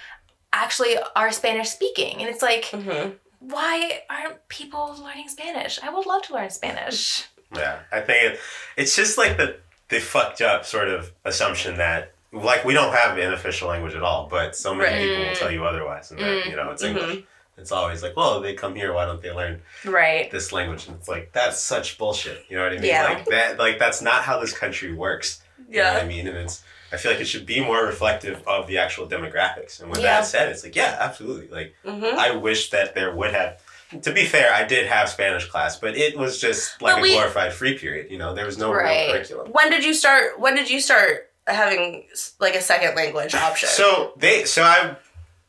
actually 0.51 0.97
are 1.15 1.31
Spanish 1.31 1.69
speaking. 1.69 2.19
And 2.19 2.29
it's 2.29 2.41
like, 2.41 2.65
Mhm. 2.65 3.15
Why 3.49 4.01
aren't 4.09 4.47
people 4.47 4.95
learning 5.03 5.27
Spanish? 5.29 5.79
I 5.83 5.89
would 5.93 6.05
love 6.05 6.21
to 6.23 6.33
learn 6.33 6.49
Spanish. 6.49 7.25
Yeah, 7.55 7.79
I 7.91 8.01
think 8.01 8.39
it's 8.77 8.95
just 8.95 9.17
like 9.17 9.37
the 9.37 9.57
the 9.89 9.99
fucked 9.99 10.41
up 10.41 10.65
sort 10.65 10.87
of 10.87 11.11
assumption 11.25 11.77
that 11.77 12.13
like 12.31 12.65
we 12.65 12.73
don't 12.73 12.93
have 12.93 13.17
an 13.17 13.31
official 13.33 13.67
language 13.69 13.93
at 13.93 14.01
all, 14.01 14.27
but 14.27 14.55
so 14.55 14.73
many 14.73 14.89
Right. 14.89 14.99
people 15.07 15.25
will 15.27 15.35
tell 15.35 15.51
you 15.51 15.65
otherwise, 15.65 16.09
and 16.11 16.19
that 16.19 16.45
you 16.47 16.55
know 16.55 16.71
it's 16.71 16.81
Mhm. 16.83 16.87
English. 16.89 17.23
It's 17.55 17.71
always 17.71 18.01
like, 18.01 18.15
well, 18.15 18.39
they 18.41 18.55
come 18.55 18.73
here, 18.73 18.91
why 18.93 19.05
don't 19.05 19.21
they 19.21 19.29
learn 19.29 19.61
Right. 19.85 20.31
this 20.31 20.51
language? 20.51 20.87
And 20.87 20.95
it's 20.97 21.07
like 21.07 21.31
that's 21.33 21.59
such 21.59 21.99
bullshit. 21.99 22.43
You 22.49 22.57
know 22.57 22.63
what 22.63 22.71
I 22.73 22.77
mean? 22.77 22.85
Yeah. 22.85 23.03
Like 23.03 23.25
that, 23.25 23.59
like 23.59 23.77
that's 23.77 24.01
not 24.01 24.23
how 24.23 24.39
this 24.39 24.57
country 24.57 24.91
works. 24.91 25.41
You 25.69 25.83
know 25.83 25.93
what 25.93 26.01
I 26.03 26.05
mean? 26.07 26.27
And 26.27 26.35
it's 26.37 26.63
I 26.93 26.97
feel 26.97 27.11
like 27.11 27.19
it 27.21 27.25
should 27.25 27.45
be 27.47 27.59
more 27.59 27.83
reflective 27.83 28.47
of 28.47 28.67
the 28.67 28.77
actual 28.77 29.07
demographics. 29.07 29.81
And 29.81 29.89
with 29.89 29.99
Yeah. 29.99 30.19
that 30.21 30.27
said, 30.27 30.49
it's 30.49 30.63
like, 30.63 30.75
yeah, 30.75 30.95
absolutely. 30.99 31.47
Like 31.47 31.73
Mhm. 31.83 32.13
I 32.13 32.31
wish 32.31 32.69
that 32.69 32.93
there 32.93 33.11
would 33.11 33.33
have. 33.33 33.59
To 34.03 34.11
be 34.11 34.25
fair, 34.25 34.53
I 34.53 34.63
did 34.63 34.87
have 34.87 35.09
Spanish 35.09 35.45
class, 35.47 35.77
but 35.77 35.95
it 35.97 36.15
was 36.17 36.39
just 36.39 36.81
like 36.81 36.95
But 36.95 37.03
a 37.05 37.07
glorified 37.09 37.53
free 37.53 37.77
period. 37.77 38.11
You 38.11 38.17
know, 38.19 38.33
there 38.35 38.45
was 38.45 38.57
no 38.57 38.71
Right. 38.71 39.05
real 39.07 39.13
curriculum. 39.15 39.51
When 39.51 39.69
did 39.71 39.83
you 39.83 39.93
start? 39.93 40.39
When 40.39 40.55
did 40.55 40.69
you 40.69 40.79
start 40.79 41.31
having 41.47 42.07
like 42.39 42.55
a 42.55 42.61
second 42.61 42.95
language 42.95 43.33
option? 43.35 43.69
So 43.69 44.13
they, 44.17 44.45
so 44.45 44.63
I 44.63 44.95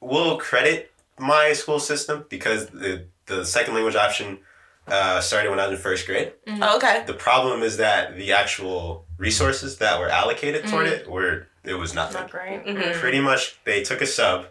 will 0.00 0.38
credit 0.38 0.90
my 1.18 1.52
school 1.52 1.78
system 1.80 2.24
because 2.30 2.66
the 2.68 3.06
the 3.26 3.44
second 3.44 3.74
language 3.74 3.96
option 3.96 4.38
uh, 4.86 5.18
started 5.20 5.48
when 5.48 5.58
I 5.58 5.66
was 5.66 5.76
in 5.78 5.82
first 5.82 6.04
grade. 6.06 6.32
Oh, 6.60 6.76
okay. 6.76 7.04
The 7.06 7.14
problem 7.14 7.62
is 7.62 7.78
that 7.78 8.16
the 8.16 8.32
actual 8.32 9.03
resources 9.18 9.78
that 9.78 9.98
were 10.00 10.08
allocated 10.08 10.66
toward 10.66 10.86
mm. 10.86 10.92
it 10.92 11.10
were 11.10 11.46
it 11.64 11.74
was 11.74 11.94
nothing. 11.94 12.20
Not 12.20 12.30
great. 12.30 12.64
Mhm. 12.64 12.94
Pretty 12.94 13.20
much, 13.20 13.56
they 13.64 13.82
took 13.82 14.00
a 14.00 14.06
sub, 14.06 14.46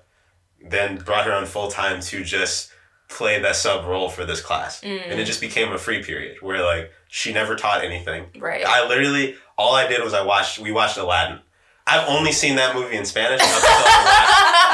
then 0.70 0.98
brought 0.98 1.26
her 1.26 1.32
on 1.32 1.46
full 1.46 1.70
time 1.70 2.02
to 2.02 2.24
just 2.24 2.72
play 3.08 3.40
that 3.40 3.56
sub 3.56 3.86
role 3.86 4.10
for 4.10 4.26
this 4.26 4.42
class, 4.42 4.82
mm. 4.82 5.02
and 5.06 5.20
it 5.20 5.26
just 5.26 5.42
became 5.42 5.72
a 5.72 5.78
free 5.78 6.02
period 6.04 6.42
where 6.42 6.64
like 6.64 6.92
she 7.08 7.32
never 7.34 7.56
taught 7.56 7.84
anything. 7.84 8.26
Right. 8.40 8.66
I 8.66 8.88
literally 8.88 9.36
all 9.58 9.76
I 9.76 9.88
did 9.88 10.04
was 10.04 10.14
I 10.14 10.24
watched 10.24 10.60
we 10.60 10.72
watched 10.72 10.98
Aladdin. 10.98 11.40
I've 11.86 12.08
only 12.08 12.32
seen 12.32 12.56
that 12.56 12.76
movie 12.76 12.96
in 12.96 13.06
Spanish. 13.06 13.42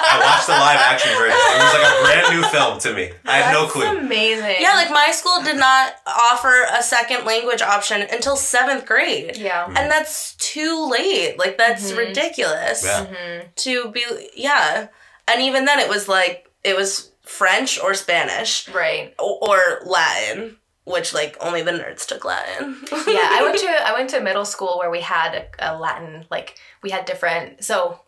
Up 0.10 0.16
until 0.16 0.26
I 0.26 0.32
watched- 0.32 0.46
the 0.48 0.52
live 0.54 0.80
action 0.80 1.12
version. 1.18 1.38
It 1.38 1.64
was 1.64 1.74
like 1.74 1.92
a 1.92 2.02
brand 2.04 2.36
new 2.36 2.44
film 2.50 2.80
to 2.80 2.94
me. 2.94 3.12
I 3.26 3.38
had 3.38 3.54
no 3.54 3.62
That's 3.62 3.74
clue. 3.74 3.86
amazing. 3.98 4.56
Yeah, 4.60 4.74
like 4.74 4.90
my 4.92 5.12
school 5.12 5.42
did 5.44 5.58
not 5.58 5.96
offer 6.08 6.66
a 6.72 6.82
second 6.84 7.26
language 7.26 7.62
option 7.62 8.02
until 8.02 8.36
seventh 8.36 8.86
grade. 8.86 9.38
yeah. 9.38 9.66
And 9.68 9.92
that's 9.92 10.36
too 10.36 10.88
late. 10.90 11.38
Like 11.38 11.58
that's 11.58 11.92
Mhm. 11.92 11.98
ridiculous 11.98 12.84
Yeah. 12.84 13.06
Mhm. 13.06 13.56
to 13.56 13.90
be 13.92 14.06
yeah. 14.36 14.88
And 15.28 15.42
even 15.42 15.66
then 15.66 15.80
it 15.80 15.90
was 15.90 16.08
like 16.08 16.50
it 16.64 16.76
was 16.76 17.12
French 17.26 17.80
or 17.80 17.94
Spanish 17.94 18.68
Right. 18.70 19.14
or, 19.20 19.38
or 19.42 19.82
Latin, 19.86 20.58
which 20.86 21.14
like 21.14 21.38
only 21.40 21.62
the 21.62 21.72
nerds 21.72 22.06
took 22.08 22.26
Latin. 22.26 22.76
Yeah, 22.92 23.30
I 23.32 23.42
went 23.44 23.60
to 23.66 23.70
I 23.88 23.94
went 23.94 24.10
to 24.12 24.20
middle 24.20 24.46
school 24.46 24.80
where 24.80 24.90
we 24.90 25.02
had 25.02 25.36
a, 25.60 25.74
a 25.74 25.78
Latin 25.78 26.26
like 26.32 26.58
we 26.82 26.90
had 26.90 27.06
different 27.06 27.64
so 27.64 28.00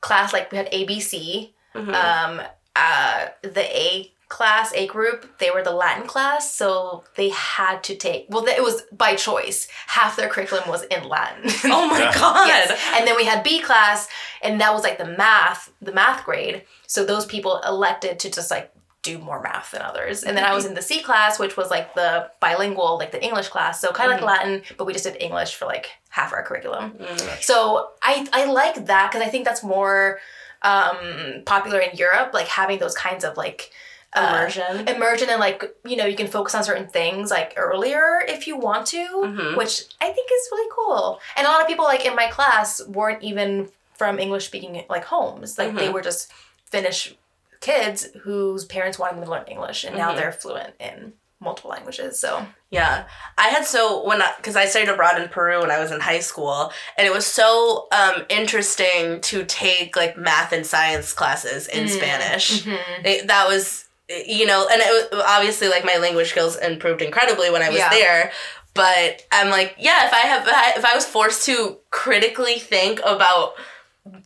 class 0.00 0.32
like 0.32 0.50
we 0.52 0.58
had 0.58 0.70
ABC. 0.72 1.52
Mhm. 1.74 1.94
Um, 1.94 2.42
uh, 2.76 3.26
the 3.42 3.62
A 3.78 4.12
class, 4.28 4.72
A 4.74 4.86
group, 4.86 5.38
they 5.38 5.50
were 5.50 5.62
the 5.62 5.72
Latin 5.72 6.06
class, 6.06 6.54
so 6.54 7.02
they 7.16 7.30
had 7.30 7.82
to 7.84 7.96
take. 7.96 8.26
Well, 8.28 8.46
it 8.46 8.62
was 8.62 8.82
by 8.92 9.16
choice. 9.16 9.66
Half 9.88 10.16
their 10.16 10.28
curriculum 10.28 10.68
was 10.68 10.82
in 10.84 11.08
Latin. 11.08 11.42
oh 11.64 11.86
my 11.88 11.98
Yeah. 11.98 12.14
god. 12.14 12.46
Yes. 12.46 12.80
And 12.96 13.06
then 13.06 13.16
we 13.16 13.24
had 13.24 13.42
B 13.42 13.60
class, 13.60 14.08
and 14.40 14.60
that 14.60 14.72
was 14.72 14.82
like 14.84 14.98
the 14.98 15.04
math, 15.04 15.72
the 15.82 15.92
math 15.92 16.24
grade. 16.24 16.64
So 16.86 17.04
those 17.04 17.26
people 17.26 17.60
elected 17.66 18.20
to 18.20 18.30
just 18.30 18.50
like 18.50 18.72
do 19.02 19.18
more 19.18 19.40
math 19.40 19.70
than 19.70 19.82
others. 19.82 20.22
And 20.24 20.36
then 20.36 20.44
I 20.44 20.54
was 20.54 20.66
in 20.66 20.74
the 20.74 20.82
C 20.82 21.00
class, 21.00 21.38
which 21.38 21.56
was 21.56 21.70
like 21.70 21.94
the 21.94 22.30
bilingual, 22.40 22.98
like 22.98 23.12
the 23.12 23.22
English 23.22 23.48
class. 23.48 23.80
So 23.80 23.92
kind 23.92 24.12
of 24.12 24.16
like 24.20 24.24
Latin, 24.26 24.62
but 24.76 24.84
we 24.84 24.92
just 24.92 25.04
did 25.04 25.16
English 25.20 25.54
for 25.54 25.64
like 25.64 25.90
half 26.10 26.32
our 26.32 26.42
curriculum. 26.42 26.98
So 27.40 27.90
I 28.02 28.26
I 28.32 28.44
like 28.46 28.86
that 28.86 29.10
because 29.10 29.26
I 29.26 29.30
think 29.30 29.44
that's 29.46 29.62
more 29.62 30.18
um, 30.62 31.42
popular 31.46 31.78
in 31.80 31.96
Europe, 31.96 32.32
like 32.34 32.46
having 32.48 32.78
those 32.78 32.94
kinds 32.94 33.24
of 33.24 33.36
like 33.36 33.70
uh, 34.12 34.26
Immersion. 34.28 34.88
immersion 34.88 35.30
and 35.30 35.38
like 35.40 35.62
you 35.86 35.96
know 35.96 36.04
you 36.04 36.16
can 36.16 36.26
focus 36.26 36.54
on 36.54 36.64
certain 36.64 36.88
things 36.88 37.30
like 37.30 37.54
earlier 37.56 38.20
if 38.28 38.46
you 38.46 38.56
want 38.56 38.86
to, 38.88 38.98
Mhm. 38.98 39.56
which 39.56 39.84
I 40.00 40.10
think 40.12 40.28
is 40.30 40.48
really 40.50 40.68
cool. 40.74 41.20
And 41.36 41.46
a 41.46 41.50
lot 41.50 41.60
of 41.62 41.68
people 41.68 41.84
like 41.84 42.04
in 42.04 42.14
my 42.16 42.26
class 42.26 42.84
weren't 42.86 43.22
even 43.22 43.68
from 43.96 44.18
English 44.18 44.46
speaking 44.46 44.84
like 44.90 45.04
homes, 45.04 45.56
like 45.58 45.74
they 45.76 45.88
Mhm. 45.88 45.92
were 45.92 46.02
just 46.02 46.30
Finnish 46.70 47.14
kids 47.60 48.08
whose 48.22 48.64
parents 48.64 48.98
wanted 48.98 49.16
them 49.16 49.24
to 49.24 49.30
learn 49.30 49.46
English, 49.46 49.84
and 49.84 49.96
now 49.96 50.12
Mhm. 50.12 50.16
they're 50.16 50.32
fluent 50.32 50.74
in 50.80 51.12
multiple 51.42 51.70
languages. 51.70 52.18
So 52.20 52.46
Yeah, 52.70 53.04
I 53.38 53.48
had 53.48 53.64
so 53.66 54.04
when 54.04 54.20
I 54.22 54.32
because 54.36 54.56
I 54.56 54.66
studied 54.66 54.88
abroad 54.90 55.20
in 55.20 55.28
Peru 55.28 55.60
when 55.60 55.70
I 55.70 55.78
was 55.80 55.90
in 55.90 56.00
high 56.00 56.20
school, 56.20 56.72
and 56.96 57.06
it 57.06 57.12
was 57.12 57.26
so 57.26 57.88
um, 57.92 58.26
interesting 58.28 59.20
to 59.22 59.44
take 59.44 59.96
like 59.96 60.16
math 60.16 60.52
and 60.52 60.66
science 60.66 61.12
classes 61.12 61.66
in 61.66 61.86
Mm. 61.86 61.90
Spanish. 61.96 62.66
It- 63.04 63.26
that 63.28 63.48
was 63.48 63.86
you 64.08 64.44
know, 64.44 64.66
and 64.66 64.82
it 64.82 65.12
was 65.12 65.22
obviously 65.24 65.68
like 65.68 65.84
my 65.84 65.96
language 65.96 66.30
skills 66.30 66.56
improved 66.56 67.00
incredibly 67.00 67.48
when 67.48 67.62
I 67.62 67.68
was 67.68 67.78
Yeah. 67.78 67.90
there. 67.90 68.32
But 68.74 69.22
I'm 69.32 69.50
like, 69.50 69.76
yeah, 69.78 70.06
if 70.06 70.12
I 70.12 70.20
have 70.20 70.46
if 70.76 70.84
I 70.84 70.94
was 70.94 71.06
forced 71.06 71.44
to 71.46 71.78
critically 71.90 72.58
think 72.58 73.00
about 73.04 73.54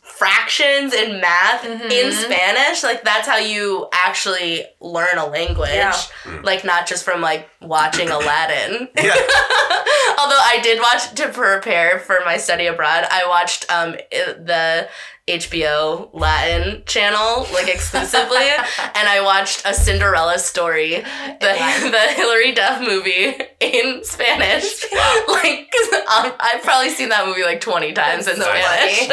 fractions 0.05 0.93
and 0.93 1.19
math 1.19 1.65
in 1.65 1.79
Mhm. 1.79 2.13
Spanish, 2.13 2.83
like 2.83 3.03
that's 3.03 3.27
how 3.27 3.37
you 3.37 3.87
actually 3.91 4.65
learn 4.79 5.17
a 5.17 5.25
language. 5.25 5.69
Yeah. 5.73 5.95
Like 6.43 6.63
not 6.63 6.87
just 6.87 7.03
from 7.03 7.21
like 7.21 7.49
watching 7.61 8.09
Aladdin. 8.17 8.87
Yeah. 8.95 9.13
Although 10.17 10.39
I 10.41 10.59
did 10.63 10.79
watch 10.79 11.13
to 11.15 11.27
prepare 11.29 11.99
for 11.99 12.19
my 12.23 12.37
study 12.37 12.67
abroad, 12.67 13.05
I 13.11 13.27
watched 13.27 13.65
um 13.69 13.95
the 14.11 14.87
HBO 15.27 16.11
Latin 16.13 16.83
channel 16.85 17.47
like 17.51 17.67
exclusively, 17.67 18.47
and 18.95 19.07
I 19.09 19.21
watched 19.23 19.63
a 19.65 19.73
Cinderella 19.73 20.37
story, 20.37 20.97
the 20.97 21.01
the 21.91 22.13
Hilary 22.15 22.51
Duff 22.53 22.79
movie 22.79 23.33
in 23.59 24.03
Spanish. 24.03 24.85
like 25.27 25.73
um, 26.15 26.31
I've 26.39 26.61
probably 26.61 26.91
seen 26.91 27.09
that 27.09 27.25
movie 27.25 27.41
like 27.43 27.59
twenty 27.59 27.91
times 27.91 28.27
in 28.27 28.37
That's 28.37 28.45
so 28.47 28.55
Spanish, 28.55 28.97
funny. 28.99 29.09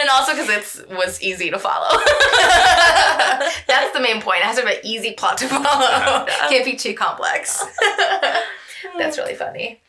And 0.00 0.08
also 0.10 0.32
because 0.34 0.78
it 0.80 0.88
was 0.96 1.20
easy 1.22 1.50
to 1.50 1.58
follow. 1.58 1.88
That's 3.66 3.92
the 3.92 4.00
main 4.00 4.20
point. 4.20 4.38
It 4.40 4.44
has 4.44 4.56
to 4.58 4.64
be 4.64 4.72
an 4.72 4.78
easy 4.84 5.12
plot 5.12 5.38
to 5.38 5.48
follow. 5.48 6.26
Can't 6.48 6.64
be 6.64 6.76
too 6.76 6.94
complex. 6.94 7.64
That's 8.98 9.18
really 9.18 9.34
funny. 9.34 9.80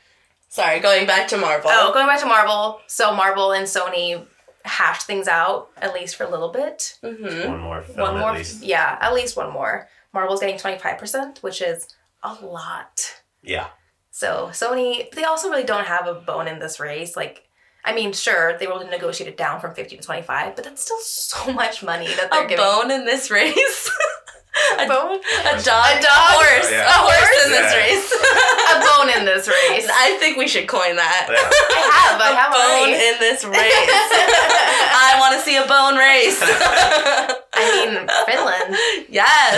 Sorry, 0.49 0.79
going 0.79 1.07
back 1.07 1.27
to 1.29 1.38
Marvel. 1.38 1.69
Oh, 1.73 1.93
going 1.93 2.07
back 2.07 2.19
to 2.19 2.25
Marvel. 2.25 2.82
So 2.88 3.13
Marvel 3.15 3.51
and 3.53 3.65
Sony 3.65 4.25
hashed 4.65 5.07
things 5.07 5.27
out 5.27 5.69
at 5.77 5.93
least 5.93 6.15
for 6.15 6.23
a 6.25 6.29
little 6.29 6.49
bit. 6.49 6.97
hmm 7.01 7.47
One 7.49 7.59
more 7.59 7.82
film 7.82 7.99
one 7.99 8.19
more, 8.19 8.29
at 8.32 8.38
least. 8.38 8.61
yeah, 8.63 8.97
at 9.01 9.13
least 9.13 9.36
one 9.38 9.51
more. 9.51 9.88
Marvel's 10.13 10.39
getting 10.41 10.57
twenty 10.57 10.77
five 10.77 10.97
percent, 10.97 11.41
which 11.41 11.61
is 11.61 11.88
a 12.23 12.34
lot. 12.34 13.21
Yeah. 13.41 13.67
So 14.11 14.49
Sony, 14.51 15.09
they 15.11 15.23
also 15.23 15.49
really 15.49 15.63
don't 15.63 15.88
have 15.88 16.05
a 16.05 16.15
bone 16.15 16.47
in 16.49 16.59
this 16.59 16.79
race. 16.82 17.15
Like, 17.15 17.47
I 17.84 17.93
mean, 17.93 18.13
sure, 18.13 18.57
they 18.57 18.67
were 18.67 18.73
able 18.73 18.84
to 18.86 18.89
negotiate 18.89 19.27
it 19.29 19.38
down 19.38 19.59
from 19.59 19.73
fifty 19.73 19.97
to 19.97 20.03
twenty 20.03 20.21
five, 20.21 20.55
but 20.55 20.63
that's 20.65 20.82
still 20.84 20.99
so 20.99 21.51
much 21.61 21.82
money 21.84 22.07
that 22.07 22.29
they're 22.32 22.45
A 22.45 22.47
giving. 22.47 22.63
bone 22.63 22.91
in 22.91 23.05
this 23.05 23.29
race. 23.32 23.91
A 24.80 24.86
bone. 24.88 25.20
A 25.47 25.56
dog, 25.64 25.86
A 25.88 26.02
dog? 26.02 26.36
horse, 26.36 26.70
Yeah. 26.72 26.84
a 26.88 26.97
horse 27.08 27.45
in 27.45 27.52
this 27.52 27.72
Yeah. 27.72 27.80
race. 27.80 28.08
a 28.76 28.80
bone 28.84 29.10
in 29.18 29.26
this 29.26 29.47
race. 29.47 29.88
I 29.89 30.18
think 30.20 30.38
we 30.38 30.47
should 30.47 30.68
coin 30.68 30.95
that. 30.97 31.28
Yeah. 31.30 31.38
I 31.38 31.82
have. 31.95 32.22
I 32.22 32.32
a 32.32 32.36
have 32.36 32.52
a 32.52 32.56
bone 32.56 32.89
already. 32.89 33.08
in 33.08 33.16
this 33.20 33.43
race. 33.58 33.89
I 34.93 35.16
want 35.20 35.36
to 35.36 35.41
see 35.41 35.56
a 35.56 35.66
bone 35.66 35.95
race. 35.95 36.39
I 37.54 37.64
mean, 37.86 38.08
Finland. 38.28 38.76
yes. 39.10 39.52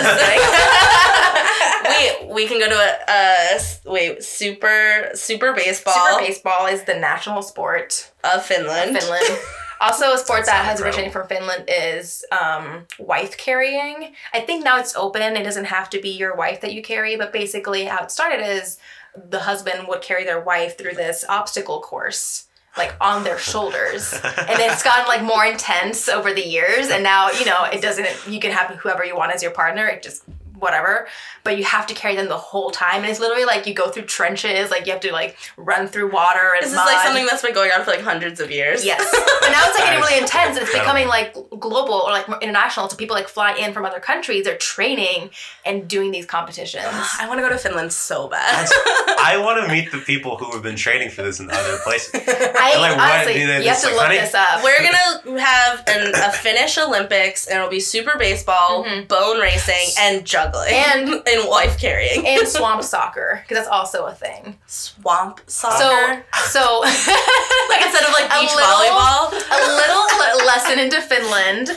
wait, 1.84 2.34
we 2.34 2.46
can 2.46 2.58
go 2.60 2.68
to 2.68 2.74
a, 2.76 2.98
uh 3.08 3.58
wait 3.86 4.22
super 4.22 5.10
super 5.14 5.52
baseball 5.54 5.94
Super 5.94 6.20
baseball 6.26 6.66
is 6.66 6.84
the 6.84 6.94
national 6.94 7.42
sport 7.42 8.10
of 8.22 8.34
of 8.40 8.44
Finland. 8.46 8.96
Finland. 8.98 9.38
Also, 9.84 10.14
a 10.14 10.18
sport 10.18 10.46
that 10.46 10.64
has 10.64 10.80
originated 10.80 11.12
from 11.12 11.28
Finland 11.28 11.64
is 11.68 12.24
um, 12.32 12.86
wife 12.98 13.36
carrying. 13.36 14.14
I 14.32 14.40
think 14.40 14.64
now 14.64 14.78
it's 14.78 14.96
open. 14.96 15.36
It 15.36 15.42
doesn't 15.42 15.66
have 15.66 15.90
to 15.90 16.00
be 16.00 16.08
your 16.08 16.34
wife 16.34 16.62
that 16.62 16.72
you 16.72 16.82
carry, 16.82 17.16
but 17.16 17.34
basically, 17.34 17.84
how 17.84 18.04
it 18.04 18.10
started 18.10 18.40
is 18.40 18.78
the 19.14 19.40
husband 19.40 19.86
would 19.88 20.00
carry 20.00 20.24
their 20.24 20.40
wife 20.40 20.78
through 20.78 20.94
this 20.94 21.22
obstacle 21.28 21.80
course, 21.80 22.46
like 22.78 22.94
on 22.98 23.24
their 23.24 23.38
shoulders. 23.38 24.12
and 24.24 24.58
it's 24.60 24.82
gotten 24.82 25.06
like 25.06 25.22
more 25.22 25.44
intense 25.44 26.08
over 26.08 26.32
the 26.32 26.46
years. 26.46 26.88
And 26.88 27.02
now, 27.02 27.30
you 27.30 27.44
know, 27.44 27.64
it 27.64 27.82
doesn't, 27.82 28.08
you 28.26 28.40
can 28.40 28.52
have 28.52 28.76
whoever 28.76 29.04
you 29.04 29.14
want 29.14 29.32
as 29.32 29.42
your 29.42 29.52
partner. 29.52 29.86
It 29.86 30.02
just, 30.02 30.24
whatever. 30.64 31.06
But 31.44 31.58
you 31.58 31.64
have 31.64 31.86
to 31.88 31.94
carry 31.94 32.16
them 32.16 32.28
the 32.28 32.36
whole 32.38 32.70
time. 32.70 33.02
And 33.02 33.06
it's 33.06 33.20
literally 33.20 33.44
like 33.44 33.66
you 33.66 33.74
go 33.74 33.90
through 33.90 34.04
trenches, 34.06 34.70
like 34.70 34.86
you 34.86 34.92
have 34.92 35.02
to 35.02 35.12
like 35.12 35.36
run 35.56 35.86
through 35.86 36.10
water 36.10 36.54
and 36.54 36.64
This 36.64 36.70
is 36.72 36.76
like 36.76 37.04
something 37.06 37.26
that's 37.26 37.42
been 37.42 37.54
going 37.54 37.70
on 37.70 37.84
for 37.84 37.90
like 37.90 38.00
hundreds 38.00 38.40
of 38.40 38.50
years. 38.50 38.84
Yes. 38.84 39.04
But 39.40 39.50
now 39.50 39.60
it's 39.66 39.78
like 39.78 39.86
getting 39.88 40.00
really 40.00 40.18
intense. 40.18 40.56
It's 40.56 40.72
becoming 40.72 41.06
like 41.06 41.34
global 41.60 41.94
or 41.94 42.10
like 42.10 42.26
more 42.28 42.38
international. 42.40 42.88
So 42.88 42.96
people 42.96 43.14
like 43.14 43.28
fly 43.28 43.52
in 43.56 43.72
from 43.74 43.84
other 43.84 44.00
countries. 44.00 44.44
They're 44.46 44.56
training 44.56 45.30
and 45.64 45.86
doing 45.86 46.10
these 46.10 46.26
competitions. 46.26 46.84
I 47.20 47.28
want 47.28 47.38
to 47.38 47.42
go 47.42 47.50
to 47.50 47.58
Finland 47.58 47.92
so 47.92 48.28
bad. 48.28 48.68
I 49.26 49.36
want 49.38 49.62
to 49.64 49.72
meet 49.72 49.92
the 49.92 49.98
people 49.98 50.36
who 50.38 50.50
have 50.52 50.62
been 50.62 50.76
training 50.76 51.10
for 51.10 51.22
this 51.22 51.40
in 51.40 51.50
other 51.50 51.78
places. 51.84 52.14
I 52.26 52.70
And, 52.72 52.80
like, 52.80 52.96
what 52.96 53.10
honestly, 53.12 53.34
do 53.34 53.46
they- 53.46 53.62
you 53.64 53.68
have 53.68 53.80
to 53.80 53.86
like, 53.88 53.94
look 53.96 54.04
honey, 54.06 54.18
this 54.18 54.34
up. 54.34 54.64
We're 54.64 54.82
gonna 54.82 55.40
have 55.40 55.82
an, 55.88 56.12
a 56.14 56.32
Finnish 56.32 56.78
Olympics, 56.78 57.46
and 57.46 57.58
it'll 57.58 57.70
be 57.70 57.80
super 57.80 58.16
baseball, 58.18 58.84
Mhm. 58.84 59.08
bone 59.08 59.38
racing, 59.40 59.88
and 59.98 60.24
juggling, 60.24 60.53
And- 60.62 61.22
and 61.26 61.48
wife 61.48 61.78
carrying, 61.78 62.26
and 62.26 62.46
swamp 62.56 62.82
soccer 62.82 63.40
because 63.42 63.56
that's 63.58 63.68
also 63.68 64.06
a 64.06 64.12
thing. 64.14 64.58
swamp 64.66 65.40
soccer. 65.46 66.24
so 66.46 66.80
like 67.68 67.82
instead 67.82 68.04
of 68.04 68.12
like 68.18 68.30
A 68.30 68.40
beach 68.40 68.54
little- 68.54 68.70
volleyball. 68.70 69.32
a 69.32 69.60
little 69.76 70.46
lesson 70.46 70.78
into 70.78 71.00
Finland. 71.00 71.70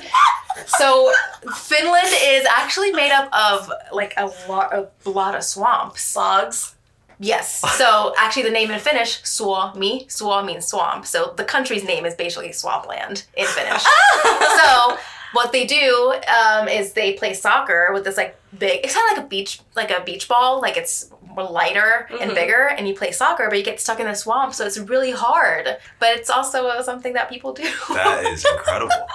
So 0.65 1.11
Finland 1.55 2.07
is 2.23 2.45
actually 2.49 2.91
made 2.91 3.11
up 3.11 3.29
of 3.33 3.71
like 3.91 4.13
a 4.17 4.25
lot 4.49 4.73
a 4.73 5.09
lot 5.09 5.35
of 5.35 5.43
swamps. 5.43 6.01
Slogs. 6.01 6.73
Yes. 7.19 7.61
So 7.77 8.13
actually, 8.17 8.43
the 8.43 8.51
name 8.51 8.69
in 8.69 8.79
Finnish, 8.79 9.21
Suomi, 9.23 10.05
Suo 10.07 10.43
means 10.43 10.67
swamp. 10.67 11.05
So 11.07 11.33
the 11.35 11.43
country's 11.43 11.83
name 11.83 12.05
is 12.05 12.13
basically 12.13 12.51
swampland 12.51 13.25
in 13.35 13.45
Finnish. 13.47 13.83
so 14.23 14.97
what 15.33 15.51
they 15.51 15.65
do 15.65 16.13
um, 16.27 16.67
is 16.67 16.93
they 16.93 17.13
play 17.13 17.33
soccer 17.33 17.89
with 17.93 18.03
this 18.03 18.17
like 18.17 18.39
big. 18.57 18.81
It's 18.83 18.93
kind 18.93 19.11
of 19.11 19.17
like 19.17 19.25
a 19.25 19.29
beach, 19.29 19.61
like 19.75 19.91
a 19.91 20.01
beach 20.03 20.27
ball. 20.27 20.61
Like 20.61 20.77
it's 20.77 21.11
more 21.37 21.49
lighter 21.49 22.07
and 22.19 22.31
Mhm. 22.31 22.35
bigger, 22.35 22.67
and 22.67 22.87
you 22.87 22.95
play 22.95 23.11
soccer, 23.11 23.47
but 23.49 23.57
you 23.57 23.63
get 23.63 23.79
stuck 23.79 23.99
in 23.99 24.07
the 24.07 24.15
swamp, 24.15 24.53
so 24.53 24.65
it's 24.65 24.77
really 24.77 25.11
hard. 25.11 25.77
But 25.99 26.09
it's 26.17 26.29
also 26.29 26.67
uh, 26.67 26.81
something 26.83 27.13
that 27.13 27.29
people 27.29 27.53
do. 27.53 27.69
That 27.89 28.25
is 28.25 28.43
incredible. 28.45 28.91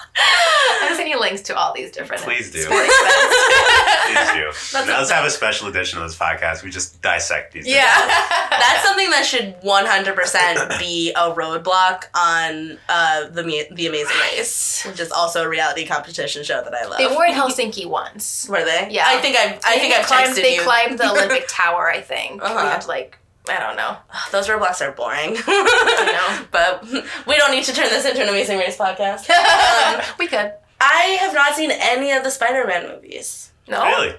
I'm 0.81 0.89
just 0.89 0.97
sending 0.97 1.13
you 1.13 1.21
links 1.21 1.43
to 1.43 1.57
all 1.57 1.73
these 1.75 1.91
different 1.91 2.23
Please 2.23 2.51
do. 2.51 2.63
sporting 2.63 2.91
events. 2.91 4.07
Please 4.07 4.33
do. 4.33 4.45
That's 4.79 4.87
Now, 4.89 4.99
let's 4.99 5.11
have 5.11 5.25
a 5.25 5.31
special 5.31 5.69
edition 5.69 5.99
of 6.01 6.09
this 6.09 6.17
podcast. 6.19 6.63
We 6.63 6.71
just 6.71 7.01
dissect 7.03 7.53
these. 7.53 7.67
Yeah, 7.67 7.85
that's 8.51 8.83
something 8.85 9.11
that 9.11 9.25
should 9.27 9.61
100% 9.63 10.79
be 10.79 11.13
a 11.13 11.33
roadblock 11.33 12.05
on 12.15 12.79
uh, 12.89 13.25
the 13.29 13.43
the 13.73 13.87
Amazing 13.87 14.17
Race, 14.33 14.85
which 14.87 15.01
is 15.01 15.11
also 15.13 15.43
a 15.45 15.49
reality 15.49 15.87
competition 15.87 16.45
show 16.45 16.63
that 16.63 16.75
I 16.75 16.87
love. 16.87 16.99
They 16.99 17.07
were 17.07 17.25
in 17.27 17.35
Helsinki 17.35 17.87
once. 17.87 18.47
Were 18.49 18.65
they? 18.65 18.89
Yeah. 18.91 19.05
I 19.07 19.19
think 19.21 19.37
I've 19.37 19.61
I 19.65 19.79
think 19.79 19.93
they 19.95 20.01
I've 20.01 20.07
climbed, 20.07 20.29
texted 20.31 20.43
They 20.43 20.55
you. 20.57 20.63
climbed 20.63 20.99
the 20.99 21.11
Olympic 21.11 21.45
Tower, 21.49 21.91
I 21.91 22.01
think. 22.01 22.12
Uh-huh. 22.41 22.55
We 22.55 22.69
had 22.71 22.81
to 22.83 22.89
like, 22.89 23.19
I 23.49 23.59
don't 23.59 23.77
know. 23.77 23.97
Those 24.33 24.49
roadblocks 24.49 24.81
are 24.81 24.93
boring. 24.93 25.37
I 25.47 26.39
know. 26.41 26.47
but 26.53 26.85
we 27.27 27.37
don't 27.37 27.51
need 27.53 27.65
to 27.65 27.73
turn 27.73 27.89
this 27.91 28.05
into 28.07 28.23
an 28.23 28.29
Amazing 28.29 28.59
Race 28.59 28.77
podcast. 28.77 29.29
Um, 29.95 30.01
we 30.19 30.27
could. 30.27 30.53
I 30.81 31.17
have 31.21 31.35
not 31.35 31.55
seen 31.55 31.71
any 31.71 32.13
of 32.13 32.23
the 32.25 32.31
Spider-Man 32.31 32.89
movies. 32.89 33.53
No. 33.69 33.85
Really? 33.85 34.15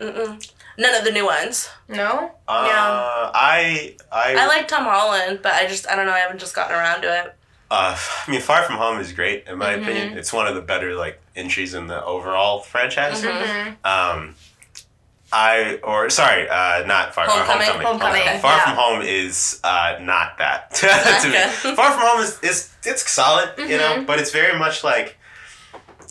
Mm-mm. 0.00 0.50
None 0.76 0.94
of 0.94 1.04
the 1.04 1.10
new 1.10 1.24
ones. 1.26 1.68
No. 1.88 2.30
Uh, 2.46 3.30
I 3.34 3.96
I 4.12 4.34
I 4.36 4.46
like 4.46 4.68
Tom 4.68 4.84
Holland, 4.84 5.40
but 5.42 5.52
I 5.54 5.66
just 5.66 5.88
I 5.88 5.96
don't 5.96 6.06
know. 6.06 6.12
I 6.12 6.18
haven't 6.20 6.38
just 6.38 6.54
gotten 6.54 6.74
around 6.76 7.02
to 7.02 7.24
it. 7.24 7.34
Uh, 7.70 7.98
I 8.26 8.30
mean, 8.30 8.40
Far 8.40 8.62
From 8.62 8.76
Home 8.76 8.98
is 9.00 9.12
great 9.12 9.46
in 9.48 9.58
my 9.58 9.74
Mhm. 9.74 9.82
opinion. 9.82 10.18
It's 10.18 10.32
one 10.32 10.46
of 10.46 10.54
the 10.54 10.60
better 10.62 10.94
like 10.94 11.20
entries 11.36 11.74
in 11.74 11.88
the 11.88 12.02
overall 12.04 12.60
franchise. 12.60 13.22
Mhm. 13.24 13.76
Um, 13.84 14.36
I 15.32 15.78
or 15.82 16.08
sorry, 16.10 16.48
uh, 16.48 16.86
not 16.86 17.14
Far 17.14 17.26
Homecoming? 17.28 17.66
From 17.66 17.84
Homecoming. 17.84 18.22
Homecoming, 18.22 18.40
Far 18.40 18.56
yeah. 18.56 18.64
From 18.64 18.74
Home 18.76 19.02
is 19.02 19.60
uh, 19.62 19.98
not 20.00 20.38
that 20.38 20.70
to 20.74 21.28
me. 21.68 21.74
Far 21.76 21.90
From 21.92 22.02
Home 22.06 22.20
is, 22.22 22.38
is 22.42 22.72
it's 22.84 23.08
solid, 23.10 23.50
you 23.58 23.76
know, 23.76 23.96
Mhm. 23.98 24.06
but 24.06 24.18
it's 24.18 24.30
very 24.30 24.58
much 24.58 24.82
like 24.84 25.16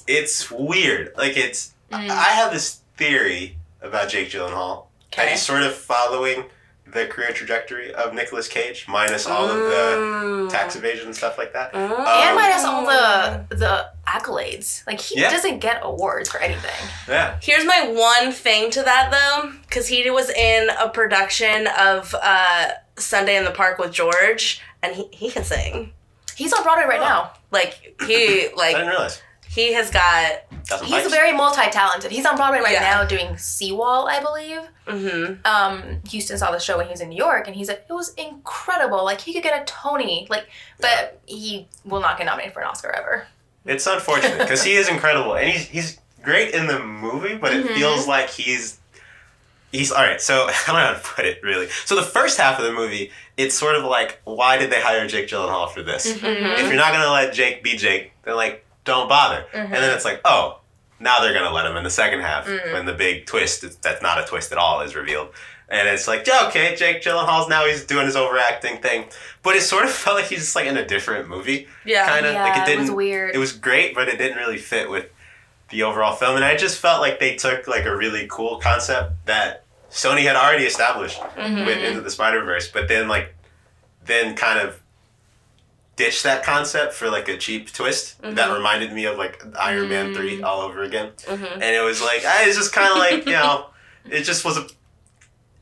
it's 0.07 0.49
weird. 0.51 1.13
Like 1.17 1.35
it's 1.37 1.73
Mm. 1.91 2.09
I 2.09 2.31
have 2.35 2.51
this 2.51 2.81
theory 2.97 3.55
about 3.81 4.09
Jake 4.09 4.29
Gyllenhaal. 4.29 4.87
That 5.15 5.21
Okay. 5.21 5.31
he's 5.31 5.41
sort 5.41 5.63
of 5.63 5.73
following 5.73 6.43
the 6.91 7.05
career 7.07 7.31
trajectory 7.31 7.93
of 7.93 8.13
Nicolas 8.13 8.47
Cage, 8.47 8.85
minus 8.87 9.27
all 9.27 9.45
of 9.49 9.57
the 9.57 9.97
Mm. 9.97 10.49
tax 10.49 10.75
evasion 10.75 11.07
and 11.07 11.15
stuff 11.15 11.37
like 11.37 11.53
that. 11.53 11.73
Mm. 11.73 11.83
and 11.91 12.29
Um, 12.29 12.35
minus 12.35 12.63
all 12.63 12.85
the 12.85 13.45
the 13.55 13.89
accolades. 14.07 14.85
Like 14.87 15.01
he 15.01 15.19
Yeah. 15.19 15.29
doesn't 15.29 15.59
get 15.59 15.79
awards 15.83 16.29
for 16.29 16.39
anything. 16.39 16.89
Yeah. 17.07 17.35
Here's 17.41 17.65
my 17.65 17.81
one 17.87 18.31
thing 18.31 18.71
to 18.71 18.83
that 18.83 19.11
though, 19.11 19.51
because 19.63 19.87
he 19.87 20.09
was 20.09 20.29
in 20.29 20.69
a 20.69 20.89
production 20.89 21.67
of 21.67 22.15
uh, 22.21 22.69
Sunday 22.97 23.35
in 23.35 23.43
the 23.43 23.51
Park 23.51 23.77
with 23.79 23.91
George, 23.91 24.61
and 24.81 24.95
he, 24.95 25.07
he 25.11 25.29
can 25.29 25.43
sing. 25.43 25.93
He's 26.35 26.53
on 26.53 26.63
Broadway 26.63 26.85
right 26.85 27.01
Oh. 27.01 27.05
now. 27.05 27.31
Like 27.51 27.95
he 28.05 28.47
like. 28.55 28.75
I 28.75 28.79
didn't 28.79 28.89
realize. 28.89 29.21
He 29.65 29.73
has 29.73 29.89
got. 29.91 30.43
Doesn't 30.65 30.87
He's 30.87 31.07
very 31.11 31.31
multi-talented. 31.31 32.11
He's 32.11 32.25
on 32.25 32.35
Broadway 32.35 32.59
right 32.59 32.73
Yeah. 32.73 32.81
now 32.81 33.05
doing 33.05 33.37
Seawall, 33.37 34.07
I 34.09 34.19
believe. 34.19 34.59
hmm 34.85 35.33
Um, 35.45 36.01
Houston 36.09 36.37
saw 36.37 36.51
the 36.51 36.59
show 36.59 36.75
when 36.77 36.87
he 36.87 36.91
was 36.91 36.99
in 36.99 37.07
New 37.09 37.15
York, 37.17 37.47
and 37.47 37.55
he 37.55 37.63
said 37.63 37.83
it 37.89 37.93
was 37.93 38.13
incredible. 38.15 39.03
Like 39.05 39.21
he 39.21 39.33
could 39.33 39.43
get 39.43 39.61
a 39.61 39.65
Tony, 39.65 40.27
like, 40.29 40.47
but 40.81 41.21
he 41.25 41.67
will 41.85 42.01
not 42.01 42.17
get 42.17 42.25
nominated 42.25 42.53
for 42.53 42.59
an 42.61 42.67
Oscar 42.67 42.91
ever. 42.91 43.27
It's 43.65 43.87
unfortunate 43.87 44.39
because 44.39 44.63
he 44.63 44.73
is 44.73 44.87
incredible 44.89 45.35
and 45.35 45.49
he's 45.49 45.67
he's 45.67 45.99
great 46.21 46.53
in 46.53 46.67
the 46.67 46.79
movie, 46.79 47.35
but 47.35 47.53
it 47.53 47.65
Mhm. 47.65 47.75
feels 47.75 48.07
like 48.07 48.29
he's 48.29 48.79
he's 49.71 49.91
all 49.91 50.03
right. 50.03 50.19
So 50.21 50.47
I 50.49 50.53
don't 50.67 50.75
know 50.75 50.85
how 50.85 50.93
to 50.93 50.99
put 50.99 51.25
it 51.25 51.39
really. 51.43 51.67
So 51.85 51.95
the 51.95 52.01
first 52.03 52.37
half 52.37 52.59
of 52.59 52.65
the 52.65 52.71
movie, 52.73 53.11
it's 53.37 53.55
sort 53.55 53.75
of 53.75 53.83
like, 53.85 54.19
why 54.25 54.57
did 54.57 54.69
they 54.71 54.81
hire 54.81 55.07
Jake 55.07 55.27
Gyllenhaal 55.29 55.69
for 55.71 55.81
this? 55.83 56.11
Mm-hmm. 56.11 56.25
Mhm. 56.25 56.53
If 56.59 56.67
you're 56.67 56.75
not 56.75 56.91
gonna 56.91 57.11
let 57.11 57.33
Jake 57.33 57.63
be 57.63 57.77
Jake, 57.77 58.11
then 58.23 58.35
like 58.35 58.65
don't 58.87 59.07
bother. 59.07 59.45
And 59.53 59.71
then 59.71 59.93
it's 59.95 60.05
like, 60.05 60.21
oh, 60.25 60.59
now 60.99 61.19
they're 61.21 61.33
gonna 61.33 61.53
let 61.53 61.65
him 61.67 61.77
in 61.77 61.83
the 61.83 61.89
second 61.91 62.21
half 62.21 62.47
Mm. 62.47 62.73
when 62.73 62.85
the 62.87 62.93
big 62.93 63.27
twist 63.27 63.81
that's 63.83 64.01
not 64.01 64.17
a 64.19 64.25
twist 64.25 64.51
at 64.51 64.57
all 64.57 64.81
is 64.81 64.95
revealed. 64.95 65.29
And 65.69 65.87
it's 65.89 66.07
like, 66.07 66.25
yeah, 66.25 66.47
okay, 66.47 66.75
Jake 66.77 67.03
Gyllenhaal's 67.03 67.49
now 67.49 67.65
he's 67.65 67.85
doing 67.85 68.05
his 68.05 68.15
overacting 68.15 68.77
thing, 68.81 69.05
but 69.43 69.55
it 69.57 69.61
sort 69.61 69.83
of 69.83 69.91
felt 70.03 70.15
like 70.15 70.25
he's 70.25 70.39
just 70.39 70.55
like 70.55 70.65
in 70.65 70.77
a 70.77 70.85
different 70.87 71.27
movie 71.29 71.67
Yeah. 71.85 72.07
kind 72.07 72.25
of 72.25 72.33
yeah, 72.33 72.43
like 72.43 72.57
it 72.57 72.61
it, 72.63 72.65
didn't 72.65 72.81
was 72.83 72.91
weird. 72.91 73.35
it 73.35 73.37
was 73.37 73.51
great 73.51 73.93
but 73.93 74.07
it 74.07 74.17
didn't 74.17 74.37
really 74.37 74.57
fit 74.57 74.89
with 74.89 75.05
the 75.69 75.83
overall 75.83 76.15
film 76.15 76.37
and 76.37 76.45
i 76.45 76.55
just 76.55 76.79
felt 76.79 77.01
like 77.01 77.19
they 77.19 77.35
took 77.35 77.67
like 77.67 77.83
a 77.85 77.93
really 77.93 78.25
cool 78.31 78.57
concept 78.57 79.11
that 79.25 79.65
sony 79.91 80.21
had 80.23 80.37
already 80.37 80.63
established 80.63 81.19
Mm-hmm. 81.19 81.65
with 81.65 81.77
into 81.79 81.99
the 81.99 82.09
spider-verse 82.09 82.69
but 82.71 82.87
then 82.87 83.09
like 83.09 83.35
then 84.05 84.33
kind 84.37 84.59
of 84.65 84.79
ditched 85.97 86.23
that 86.23 86.43
concept 86.43 86.93
for 86.93 87.09
like 87.09 87.27
a 87.27 87.37
cheap 87.37 87.73
twist 87.73 88.21
that 88.21 88.35
Mhm. 88.49 88.55
reminded 88.55 88.93
me 88.93 89.03
of 89.05 89.17
like 89.17 89.43
iron 89.59 89.89
man 89.89 90.11
Mm. 90.11 90.15
3 90.15 90.41
all 90.43 90.61
over 90.61 90.83
again 90.83 91.11
hmm 91.27 91.43
and 91.43 91.63
it 91.63 91.83
was 91.83 92.01
like 92.01 92.23
I 92.23 92.45
it's 92.47 92.55
just 92.55 92.71
kind 92.71 92.91
of 92.91 92.97
like 92.97 93.25
you 93.25 93.33
know 93.33 93.69
it 94.09 94.21
just 94.23 94.45
was 94.45 94.57
a 94.57 94.65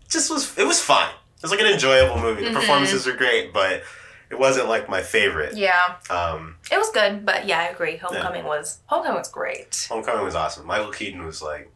just 0.09 0.29
was 0.29 0.57
it 0.57 0.67
was 0.67 0.79
fine 0.81 1.09
it 1.38 1.41
was 1.41 1.51
like 1.51 1.59
an 1.61 1.67
enjoyable 1.67 2.19
movie 2.19 2.43
the 2.43 2.49
Mhm. 2.49 2.53
performances 2.53 3.07
are 3.07 3.13
great 3.13 3.53
but 3.53 3.83
it 4.29 4.38
wasn't 4.39 4.67
like 4.67 4.89
my 4.89 5.01
favorite 5.01 5.55
yeah, 5.55 5.95
um 6.09 6.57
it 6.71 6.77
was 6.77 6.89
good, 6.91 7.25
but 7.25 7.45
yeah, 7.45 7.59
I 7.59 7.65
agree. 7.67 7.95
Homecoming 7.97 8.43
was 8.43 8.79
Homecoming 8.88 9.19
was 9.19 9.29
great. 9.29 9.86
Homecoming 9.88 10.25
was 10.25 10.33
awesome. 10.33 10.65
Michael 10.65 10.91
Keaton 10.91 11.23
was 11.23 11.41
like 11.43 11.69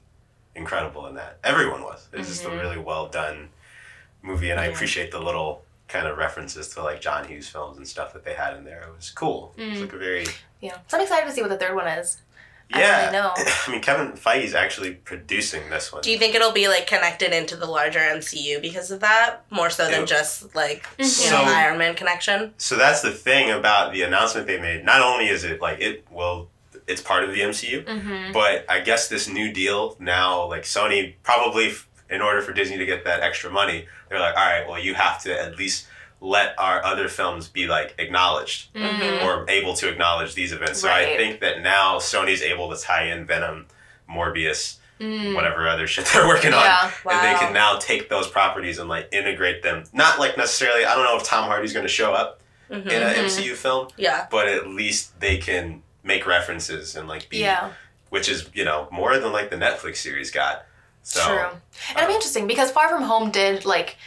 incredible 0.56 1.06
in 1.06 1.14
that. 1.16 1.38
Everyone 1.44 1.84
was. 1.84 2.08
It 2.12 2.18
was 2.18 2.28
just 2.28 2.44
a 2.44 2.50
Mhm. 2.50 2.60
really 2.60 2.78
well 2.80 3.08
done 3.08 3.50
movie, 4.24 4.50
and 4.50 4.60
I 4.60 4.66
appreciate 4.66 5.12
the 5.12 5.20
little 5.20 5.64
kind 5.90 6.08
of 6.08 6.18
references 6.18 6.70
to 6.70 6.84
like 6.84 7.02
John 7.02 7.28
Hughes 7.28 7.50
films 7.50 7.78
and 7.78 7.88
stuff 7.88 8.14
that 8.14 8.24
they 8.24 8.34
had 8.34 8.56
in 8.56 8.64
there. 8.64 8.82
It 8.84 8.96
was 8.96 9.10
cool. 9.12 9.54
It 9.58 9.70
was 9.70 9.80
Mm. 9.80 9.82
like 9.82 9.94
a 9.94 9.98
very 9.98 10.28
Yeah, 10.62 10.78
so 10.88 10.98
I'm 10.98 11.04
excited 11.04 11.26
to 11.28 11.34
see 11.34 11.42
what 11.42 11.50
the 11.50 11.58
third 11.58 11.76
one 11.76 11.88
is. 11.88 12.22
Yeah. 12.70 13.00
really 13.08 13.14
know. 13.14 13.34
I 13.68 13.72
mean, 13.72 13.82
Kevin 13.82 14.12
Feige 14.12 14.44
is 14.44 14.54
actually 14.54 14.94
producing 14.94 15.70
this 15.72 15.92
one. 15.92 16.04
Do 16.04 16.12
you 16.12 16.20
think 16.20 16.36
it'll 16.36 16.52
be 16.52 16.68
like 16.68 16.86
connected 16.86 17.36
into 17.36 17.56
the 17.56 17.66
larger 17.66 17.98
MCU 18.00 18.62
because 18.62 18.92
of 18.92 19.00
that, 19.00 19.42
more 19.50 19.72
so 19.72 19.90
than 19.90 20.02
Ew. 20.02 20.06
just 20.06 20.54
like 20.56 20.86
you 21.00 21.06
Mhm. 21.06 21.32
know 21.32 21.46
So- 21.48 21.52
Iron 21.56 21.80
Man 21.80 21.96
connection? 21.96 22.54
So 22.58 22.76
that's 22.76 23.02
the 23.02 23.10
thing 23.12 23.50
about 23.50 23.92
the 23.92 24.04
announcement 24.04 24.46
they 24.46 24.60
made. 24.60 24.86
Not 24.86 25.02
only 25.02 25.28
is 25.30 25.44
it 25.44 25.60
like 25.60 25.80
it 25.80 26.06
will, 26.12 26.50
it's 26.86 27.02
part 27.02 27.24
of 27.24 27.32
the 27.34 27.42
MCU, 27.42 27.84
Mm-hmm. 27.86 28.32
But 28.34 28.66
I 28.70 28.82
guess 28.82 29.08
this 29.08 29.28
new 29.28 29.52
deal 29.52 29.96
now, 30.00 30.46
like 30.46 30.64
Sony, 30.64 31.16
probably 31.24 31.70
f- 31.70 31.88
in 32.10 32.22
order 32.22 32.42
for 32.44 32.54
Disney 32.54 32.78
to 32.78 32.86
get 32.86 33.04
that 33.06 33.22
extra 33.22 33.50
money, 33.50 33.88
they're 34.10 34.20
like, 34.20 34.36
all 34.38 34.46
right, 34.46 34.68
well, 34.68 34.80
you 34.80 34.94
have 34.96 35.22
to 35.24 35.40
at 35.42 35.58
least 35.58 35.88
let 36.22 36.54
our 36.60 36.84
other 36.84 37.08
films 37.08 37.48
be 37.48 37.66
like 37.68 37.96
acknowledged 37.98 38.74
Mhm. 38.74 39.24
or 39.24 39.46
able 39.50 39.74
to 39.76 39.88
acknowledge 39.88 40.34
these 40.36 40.52
events. 40.52 40.82
So 40.82 40.90
I 40.92 41.16
think 41.16 41.40
that 41.40 41.62
now 41.62 41.98
Sony's 42.00 42.42
able 42.42 42.70
to 42.76 42.82
tie 42.82 43.04
in 43.06 43.26
Venom, 43.26 43.68
Morbius, 44.10 44.76
Mm. 45.00 45.34
whatever 45.34 45.66
other 45.70 45.88
shit 45.88 46.06
they're 46.14 46.28
working 46.28 46.54
on. 46.54 46.62
Yeah. 46.62 46.92
And 47.10 47.20
they 47.26 47.40
can 47.40 47.54
now 47.54 47.78
take 47.78 48.10
those 48.10 48.28
properties 48.28 48.80
and 48.80 48.90
like 48.90 49.08
integrate 49.14 49.64
them. 49.64 49.86
Not 49.94 50.20
like 50.20 50.38
necessarily, 50.38 50.84
I 50.84 50.94
don't 50.94 51.06
know 51.06 51.16
if 51.16 51.24
Tom 51.24 51.46
Hardy's 51.46 51.72
going 51.72 51.86
to 51.86 51.92
show 51.92 52.14
up 52.14 52.42
hmm 52.68 52.88
in 52.90 53.02
an. 53.02 53.16
MCU 53.26 53.56
film, 53.56 53.88
Yeah. 53.96 54.28
but 54.30 54.50
at 54.50 54.68
least 54.68 55.18
they 55.22 55.38
can 55.38 55.84
make 56.04 56.26
references 56.28 56.98
and 56.98 57.08
like 57.08 57.30
be 57.30 57.38
Yeah, 57.38 57.70
which 58.10 58.28
is 58.28 58.50
you 58.54 58.66
know 58.66 58.90
more 58.92 59.18
than 59.18 59.32
like 59.32 59.50
the 59.50 59.56
Netflix 59.56 59.98
series 59.98 60.32
got. 60.32 60.66
So 61.04 61.22
true. 61.26 61.48
And 61.90 61.98
it'll 61.98 62.08
be 62.08 62.14
interesting 62.14 62.48
because 62.48 62.72
Far 62.72 62.90
From 62.90 63.04
Home 63.04 63.32
did 63.32 63.66
like 63.66 63.98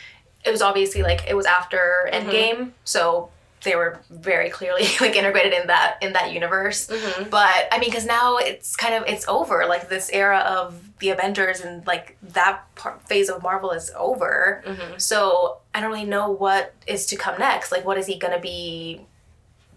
it 0.44 0.50
was 0.50 0.62
obviously 0.62 1.02
like 1.02 1.24
it 1.28 1.34
was 1.34 1.46
after 1.46 2.08
Mhm. 2.12 2.22
Endgame, 2.24 2.70
so 2.84 3.30
they 3.64 3.76
were 3.76 4.00
very 4.10 4.50
clearly 4.50 4.82
like 5.00 5.14
integrated 5.14 5.52
in 5.52 5.68
that 5.68 5.98
in 6.02 6.12
that 6.14 6.32
universe. 6.32 6.88
hmm 6.90 7.28
But 7.30 7.68
I 7.70 7.78
mean, 7.78 7.90
because 7.90 8.04
now 8.06 8.36
it's 8.38 8.74
kind 8.76 8.94
of 8.94 9.04
it's 9.06 9.26
over. 9.28 9.66
Like 9.66 9.88
this 9.88 10.10
era 10.12 10.38
of 10.40 10.80
the 10.98 11.10
Avengers 11.10 11.60
and 11.60 11.86
like 11.86 12.16
that 12.22 12.62
part, 12.74 13.06
phase 13.08 13.28
of 13.28 13.42
Marvel 13.42 13.70
is 13.70 13.90
over. 13.96 14.62
hmm 14.66 14.98
So 14.98 15.58
I 15.74 15.80
don't 15.80 15.90
really 15.92 16.04
know 16.04 16.28
what 16.30 16.74
is 16.88 17.06
to 17.06 17.16
come 17.16 17.38
next. 17.38 17.70
Like, 17.72 17.84
what 17.84 17.98
is 17.98 18.06
he 18.06 18.18
gonna 18.18 18.40
be 18.40 19.06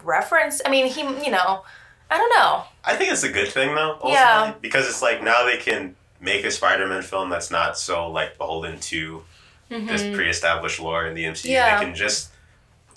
referenced? 0.04 0.62
I 0.66 0.70
mean, 0.70 0.88
he, 0.88 1.02
you 1.02 1.32
know, 1.32 1.64
I 2.10 2.18
don't 2.18 2.30
know. 2.38 2.64
I 2.84 2.96
think 2.96 3.12
it's 3.12 3.24
a 3.24 3.30
good 3.32 3.48
thing 3.50 3.74
though, 3.76 3.94
ultimately, 3.94 4.14
Yeah. 4.14 4.54
because 4.62 4.88
it's 4.88 5.02
like 5.02 5.24
now 5.24 5.46
they 5.46 5.58
can 5.58 5.96
make 6.20 6.46
a 6.46 6.52
Spider-Man 6.52 7.02
film 7.04 7.30
that's 7.30 7.52
not 7.52 7.78
so 7.78 8.10
like 8.10 8.38
beholden 8.38 8.80
to 8.80 9.24
this 9.70 10.16
pre-established 10.16 10.80
lore 10.80 11.06
in 11.08 11.14
the 11.16 11.24
MCU. 11.26 11.32
Mm-hmm. 11.44 11.50
Yeah. 11.50 11.80
They 11.80 11.86
can 11.86 11.96
just 11.96 12.30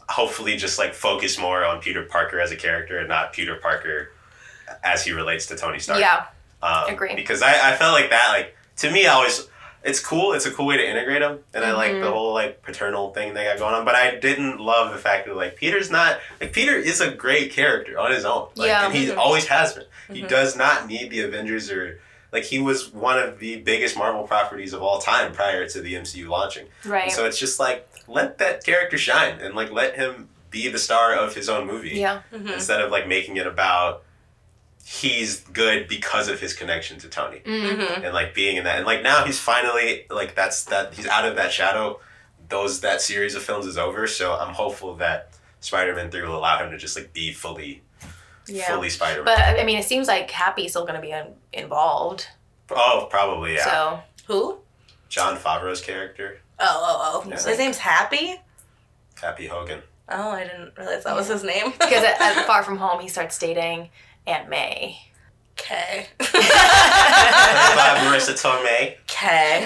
hopefully 0.09 0.57
just 0.57 0.79
like 0.79 0.95
focus 0.95 1.39
more 1.39 1.65
on 1.65 1.81
Peter 1.81 2.03
Parker 2.05 2.41
as 2.41 2.51
a 2.53 2.57
character 2.57 2.99
and 2.99 3.09
not 3.09 3.33
Peter 3.33 3.57
Parker 3.57 4.11
as 4.85 5.05
he 5.05 5.13
relates 5.13 5.47
to 5.47 5.57
Tony 5.57 5.79
Stark. 5.79 6.01
Yeah, 6.01 6.27
Um, 6.63 6.93
Agree. 6.93 7.15
Because 7.15 7.43
I, 7.43 7.73
I 7.73 7.77
felt 7.77 7.93
like 7.93 8.11
that, 8.11 8.29
like, 8.29 8.55
to 8.77 8.91
me, 8.91 9.07
I 9.07 9.15
always, 9.15 9.49
it's 9.83 9.99
cool. 9.99 10.35
It's 10.35 10.45
a 10.47 10.51
cool 10.51 10.67
way 10.67 10.77
to 10.77 10.87
integrate 10.89 11.21
them. 11.21 11.39
And 11.55 11.65
I 11.65 11.73
like 11.73 11.93
the 12.01 12.11
whole, 12.11 12.35
like, 12.35 12.63
paternal 12.63 13.13
thing 13.15 13.33
they 13.33 13.45
got 13.45 13.59
going 13.59 13.75
on. 13.75 13.85
But 13.87 13.95
I 13.95 14.17
didn't 14.17 14.61
love 14.61 14.93
the 14.93 14.99
fact 14.99 15.27
that, 15.27 15.35
like, 15.37 15.57
Peter's 15.57 15.91
not, 15.91 16.19
like, 16.41 16.53
Peter 16.53 16.75
is 16.77 17.01
a 17.01 17.11
great 17.11 17.51
character 17.53 17.99
on 17.99 18.11
his 18.13 18.25
own. 18.27 18.49
Like, 18.57 18.69
Yeah. 18.69 18.85
And 18.87 18.95
he 18.95 19.07
Mhm. 19.07 19.17
always 19.17 19.47
has 19.47 19.73
been. 19.73 19.85
He 20.13 20.23
Mhm. 20.23 20.29
does 20.29 20.55
not 20.55 20.87
need 20.87 21.11
the 21.11 21.23
Avengers 21.23 21.71
or, 21.71 21.99
like, 22.33 22.45
he 22.45 22.59
was 22.59 22.93
one 22.93 23.19
of 23.19 23.39
the 23.39 23.61
biggest 23.61 23.97
Marvel 23.97 24.25
properties 24.25 24.73
of 24.73 24.83
all 24.83 24.99
time 24.99 25.33
prior 25.33 25.69
to 25.69 25.81
the 25.81 25.95
MCU 25.95 26.29
launching. 26.29 26.67
right. 26.85 27.11
So 27.11 27.25
it's 27.25 27.39
just, 27.39 27.59
like, 27.59 27.89
let 28.07 28.39
that 28.39 28.65
character 28.65 28.99
shine 28.99 29.41
and, 29.41 29.55
like, 29.55 29.71
let 29.71 29.97
him 29.97 30.29
be 30.51 30.69
the 30.69 30.79
star 30.79 31.15
of 31.15 31.35
his 31.35 31.49
own 31.49 31.67
movie 31.67 31.91
yeah, 31.91 32.23
hmm 32.31 32.49
instead 32.49 32.81
of, 32.81 32.91
like, 32.91 33.07
making 33.07 33.37
it 33.37 33.47
about 33.47 34.03
he's 34.85 35.41
good 35.41 35.87
because 35.87 36.29
of 36.29 36.41
his 36.41 36.55
connection 36.55 36.99
to 36.99 37.09
Tony 37.09 37.41
mm. 37.45 37.75
hmm 37.77 38.05
and 38.05 38.15
like 38.15 38.33
being 38.33 38.57
in 38.57 38.65
that 38.65 38.79
and 38.79 38.87
like 38.87 39.03
now 39.03 39.23
he's 39.23 39.39
finally 39.39 40.07
like 40.09 40.35
that's 40.35 40.65
that 40.65 40.95
he's 40.95 41.07
out 41.07 41.27
of 41.27 41.37
that 41.37 41.53
shadow 41.53 42.01
those 42.49 42.81
that 42.81 43.03
series 43.03 43.35
of 43.35 43.43
films 43.43 43.67
is 43.67 43.77
over 43.77 44.07
so 44.07 44.33
i'm 44.35 44.55
hopeful 44.55 44.95
that 44.95 45.35
spider-man 45.61 46.11
3 46.11 46.23
will 46.23 46.39
allow 46.39 46.65
him 46.65 46.71
to 46.71 46.79
just 46.79 46.97
like 46.97 47.13
be 47.13 47.33
fully 47.35 47.83
yeah. 48.49 48.67
fully 48.67 48.89
spider-man 48.91 49.25
But 49.25 49.39
I 49.61 49.65
mean, 49.65 49.79
it 49.79 49.85
seems 49.85 50.07
like 50.09 50.31
Happy's 50.31 50.71
still 50.73 50.87
gonna 50.87 51.01
be 51.01 51.11
in, 51.11 51.27
involved. 51.53 52.27
oh 52.71 53.07
probably 53.11 53.55
yeah 53.55 53.65
So 53.65 54.01
Who? 54.27 54.59
Jon 55.09 55.37
Favreau's 55.37 55.81
character 55.81 56.41
Oh, 56.61 56.67
oh, 56.69 57.23
oh. 57.25 57.29
Yeah. 57.29 57.37
His 57.37 57.59
name's 57.59 57.79
Happy? 57.79 58.37
happy 59.21 59.47
hogan 59.47 59.83
Oh, 60.11 60.31
I 60.31 60.45
didn't 60.45 60.73
realize 60.79 61.05
that 61.05 61.15
was 61.15 61.29
his 61.29 61.45
name. 61.45 61.71
because 61.73 62.03
at, 62.05 62.21
at 62.21 62.45
Far 62.47 62.63
From 62.63 62.79
Home, 62.79 63.01
he 63.01 63.09
starts 63.09 63.39
dating 63.39 63.91
Aunt 64.27 64.49
May. 64.49 64.99
Okay. 65.61 66.07
Bob 66.19 66.29
Marisa 68.07 68.33
Tomei 68.35 68.95
Okay. 69.03 69.65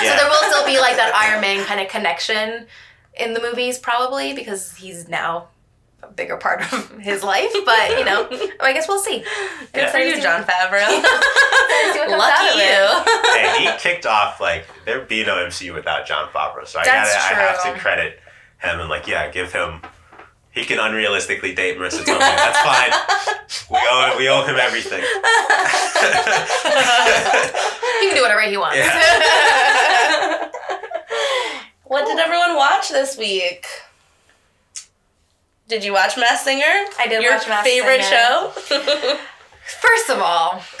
So 0.00 0.16
there 0.16 0.28
will 0.28 0.50
still 0.50 0.64
be 0.66 0.78
like 0.80 0.96
that 0.96 1.12
Iron 1.14 1.40
Man 1.42 1.64
kind 1.66 1.80
of 1.80 1.88
connection 1.88 2.66
in 3.18 3.34
the 3.34 3.40
movies, 3.40 3.78
probably 3.78 4.32
because 4.32 4.74
he's 4.76 5.06
now 5.08 5.48
a 6.10 6.14
bigger 6.14 6.36
part 6.36 6.60
of 6.72 6.90
his 6.98 7.22
life. 7.22 7.52
But 7.64 7.98
you 7.98 8.04
know, 8.04 8.28
I 8.60 8.72
guess 8.72 8.88
we'll 8.88 8.98
see. 8.98 9.24
Good 9.72 9.90
for 9.90 9.98
you, 9.98 10.20
Jon 10.20 10.42
Favreau. 10.42 10.88
see 10.88 11.98
what 11.98 12.08
comes 12.08 12.22
out 12.22 12.50
of 12.50 12.56
Lucky 12.56 12.60
you. 12.60 12.84
hey, 13.34 13.48
he 13.60 13.78
kicked 13.78 14.06
off 14.06 14.40
like 14.40 14.66
there'd 14.84 15.08
be 15.08 15.24
no 15.24 15.36
mcu 15.36 15.72
without 15.74 16.06
Jon 16.06 16.28
Favreau 16.28 16.66
so 16.66 16.78
i 16.78 16.84
That's 16.84 17.14
gotta 17.14 17.36
i 17.36 17.38
have 17.38 17.62
to 17.62 17.80
credit 17.80 18.20
him 18.58 18.80
and 18.80 18.88
like 18.90 19.06
yeah 19.06 19.30
give 19.30 19.52
him 19.52 19.80
he 20.50 20.64
can 20.64 20.78
unrealistically 20.78 21.54
date 21.54 21.78
Marisa 21.78 22.02
Tomei. 22.02 22.18
That's 22.18 22.58
fine. 22.60 22.90
We 23.70 23.78
owe 23.90 24.14
we 24.18 24.28
owe 24.28 24.42
him 24.44 24.56
everything. 24.56 25.00
He 28.00 28.06
can 28.08 28.16
do 28.16 28.22
whatever 28.22 28.40
he 28.42 28.56
wants. 28.56 28.78
what 31.84 32.04
did 32.06 32.18
everyone 32.18 32.56
watch 32.56 32.88
this 32.88 33.16
week? 33.16 33.66
Did 35.70 35.84
you 35.84 35.92
watch 35.92 36.16
Masked 36.18 36.42
Singer? 36.44 36.64
I 36.98 37.06
did 37.08 37.22
Your 37.22 37.32
watch 37.36 37.48
Masked 37.48 37.64
favorite 37.68 38.02
Singer. 38.02 38.16
show? 38.16 38.50
First 39.80 40.10
of 40.10 40.18
all, 40.18 40.60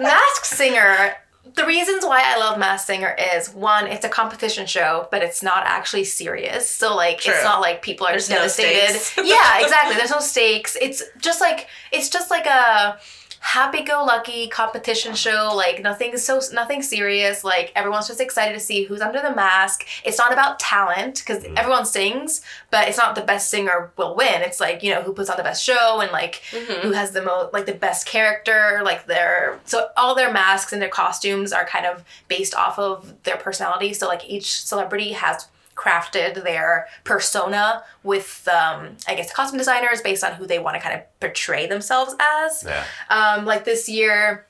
Masked 0.00 0.46
Singer. 0.46 1.14
The 1.56 1.66
reasons 1.66 2.04
why 2.04 2.22
I 2.24 2.38
love 2.38 2.56
Masked 2.58 2.86
Singer 2.86 3.16
is 3.36 3.50
one, 3.52 3.86
it's 3.88 4.04
a 4.04 4.08
competition 4.08 4.66
show, 4.66 5.08
but 5.10 5.22
it's 5.22 5.42
not 5.42 5.64
actually 5.66 6.04
serious. 6.04 6.68
So 6.70 6.94
like, 6.94 7.18
True. 7.18 7.34
it's 7.34 7.42
not 7.44 7.60
like 7.60 7.82
people 7.82 8.06
are 8.06 8.12
There's 8.12 8.28
devastated. 8.28 8.96
stakes. 8.98 9.28
yeah, 9.28 9.58
exactly. 9.62 9.96
There's 9.96 10.10
no 10.10 10.20
stakes. 10.20 10.76
It's 10.80 11.02
just 11.18 11.40
like 11.40 11.66
it's 11.92 12.08
just 12.08 12.30
like 12.30 12.46
a 12.46 12.98
happy-go-lucky 13.44 14.48
competition 14.48 15.14
show. 15.14 15.52
Like 15.54 15.82
nothing 15.82 16.16
so 16.16 16.40
nothing 16.52 16.80
serious. 16.80 17.44
Like 17.44 17.72
everyone's 17.76 18.08
just 18.08 18.20
excited 18.20 18.54
to 18.54 18.58
see 18.58 18.84
who's 18.84 19.02
under 19.02 19.20
the 19.20 19.34
mask. 19.34 19.86
It's 20.02 20.16
not 20.16 20.32
about 20.32 20.58
talent 20.58 21.18
because 21.18 21.44
mm-hmm. 21.44 21.58
everyone 21.58 21.84
sings, 21.84 22.40
but 22.70 22.88
it's 22.88 22.96
not 22.96 23.14
the 23.14 23.20
best 23.20 23.50
singer 23.50 23.92
will 23.98 24.16
win. 24.16 24.40
It's 24.40 24.60
like 24.60 24.82
you 24.82 24.92
know 24.94 25.02
who 25.02 25.12
puts 25.12 25.28
on 25.28 25.36
the 25.36 25.42
best 25.42 25.62
show 25.62 26.00
and 26.00 26.10
like 26.10 26.42
mm-hmm. 26.52 26.88
who 26.88 26.92
has 26.92 27.10
the 27.10 27.22
most 27.22 27.52
like 27.52 27.66
the 27.66 27.74
best 27.74 28.06
character. 28.06 28.80
Like 28.82 29.06
their 29.06 29.60
so 29.66 29.88
all 29.94 30.14
their 30.14 30.32
masks 30.32 30.72
and 30.72 30.80
their 30.80 30.88
costumes 30.88 31.52
are 31.52 31.66
kind 31.66 31.84
of 31.84 32.02
based 32.28 32.54
off 32.54 32.78
of 32.78 33.22
their 33.24 33.36
personality. 33.36 33.92
So 33.92 34.08
like 34.08 34.28
each 34.28 34.64
celebrity 34.64 35.12
has 35.12 35.48
crafted 35.74 36.44
their 36.44 36.86
persona 37.04 37.82
with 38.02 38.48
um, 38.48 38.96
I 39.08 39.14
guess 39.14 39.32
costume 39.32 39.58
designers 39.58 40.00
based 40.00 40.24
on 40.24 40.34
who 40.34 40.46
they 40.46 40.58
want 40.58 40.76
to 40.76 40.80
kind 40.80 40.94
of 40.98 41.20
portray 41.20 41.66
themselves 41.66 42.14
as. 42.20 42.64
Yeah. 42.66 42.84
Um, 43.10 43.44
like 43.44 43.64
this 43.64 43.88
year, 43.88 44.46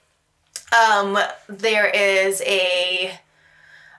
um, 0.73 1.19
there 1.49 1.89
is 1.89 2.43
a 2.43 3.19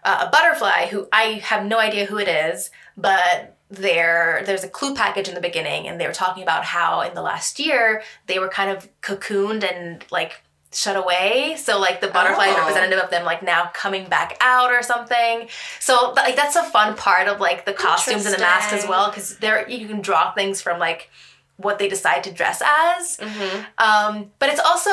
a 0.03 0.29
butterfly 0.29 0.87
who 0.87 1.07
I 1.11 1.41
have 1.43 1.65
no 1.65 1.79
idea 1.79 2.05
who 2.05 2.17
it 2.17 2.27
is, 2.27 2.69
but 2.95 3.57
there 3.69 4.43
there's 4.45 4.63
a 4.63 4.69
clue 4.69 4.93
package 4.93 5.27
in 5.27 5.35
the 5.35 5.41
beginning, 5.41 5.87
and 5.87 5.99
they 5.99 6.07
were 6.07 6.13
talking 6.13 6.43
about 6.43 6.63
how 6.63 7.01
in 7.01 7.15
the 7.15 7.21
last 7.21 7.59
year 7.59 8.03
they 8.27 8.39
were 8.39 8.49
kind 8.49 8.69
of 8.69 8.87
cocooned 9.01 9.63
and 9.63 10.05
like 10.11 10.43
shut 10.75 10.95
away. 10.97 11.55
So 11.57 11.79
like 11.79 12.01
the 12.01 12.07
butterfly 12.07 12.47
is 12.47 12.55
Oh. 12.55 12.59
representative 12.59 12.99
of 13.03 13.09
them 13.09 13.23
like 13.25 13.41
now 13.41 13.71
coming 13.73 14.07
back 14.07 14.37
out 14.41 14.71
or 14.71 14.83
something. 14.83 15.47
So 15.79 16.13
like 16.15 16.35
that's 16.35 16.55
a 16.55 16.63
fun 16.63 16.95
part 16.95 17.27
of 17.27 17.39
like 17.39 17.65
the 17.65 17.73
costumes 17.73 18.25
and 18.25 18.35
the 18.35 18.39
masks 18.39 18.73
as 18.73 18.87
well 18.87 19.09
because 19.09 19.37
there 19.37 19.67
you 19.69 19.87
can 19.87 20.01
draw 20.01 20.31
things 20.33 20.61
from 20.61 20.79
like 20.79 21.09
what 21.57 21.79
they 21.79 21.87
decide 21.87 22.21
to 22.25 22.31
dress 22.33 22.61
as. 22.61 23.17
mm-hmm. 23.17 23.61
Um, 23.77 24.31
but 24.39 24.49
it's 24.49 24.59
also 24.59 24.91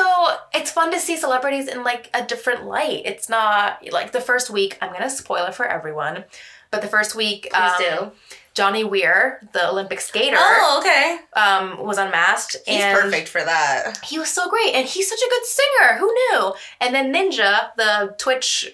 it's 0.53 0.71
fun 0.71 0.91
to 0.91 0.99
see 0.99 1.17
celebrities 1.17 1.67
in 1.67 1.83
like 1.83 2.09
a 2.13 2.23
different 2.25 2.65
light. 2.65 3.01
It's 3.05 3.27
not 3.27 3.79
like 3.91 4.13
the 4.13 4.21
first 4.21 4.49
week. 4.49 4.77
I'm 4.81 4.93
gonna 4.93 5.09
spoil 5.09 5.45
it 5.45 5.53
for 5.55 5.65
everyone, 5.65 6.23
but 6.71 6.81
the 6.81 6.87
first 6.87 7.15
week, 7.15 7.49
Please 7.51 7.71
um, 7.71 7.77
do. 7.79 8.11
Johnny 8.53 8.83
Weir, 8.83 9.39
the 9.53 9.67
Olympic 9.69 9.99
skater, 9.99 10.37
Oh, 10.39 10.79
okay. 10.79 11.17
um, 11.39 11.83
was 11.83 11.97
unmasked. 11.97 12.55
He's 12.67 12.81
and 12.81 12.99
perfect 12.99 13.27
for 13.27 13.43
that. 13.43 13.97
He 14.05 14.19
was 14.19 14.29
so 14.29 14.49
great, 14.49 14.73
and 14.75 14.87
he's 14.87 15.09
such 15.09 15.19
a 15.19 15.29
good 15.29 15.45
singer. 15.45 15.97
Who 15.97 16.13
knew? 16.13 16.53
And 16.79 16.93
then 16.93 17.11
Ninja, 17.13 17.69
the 17.77 18.15
Twitch 18.19 18.73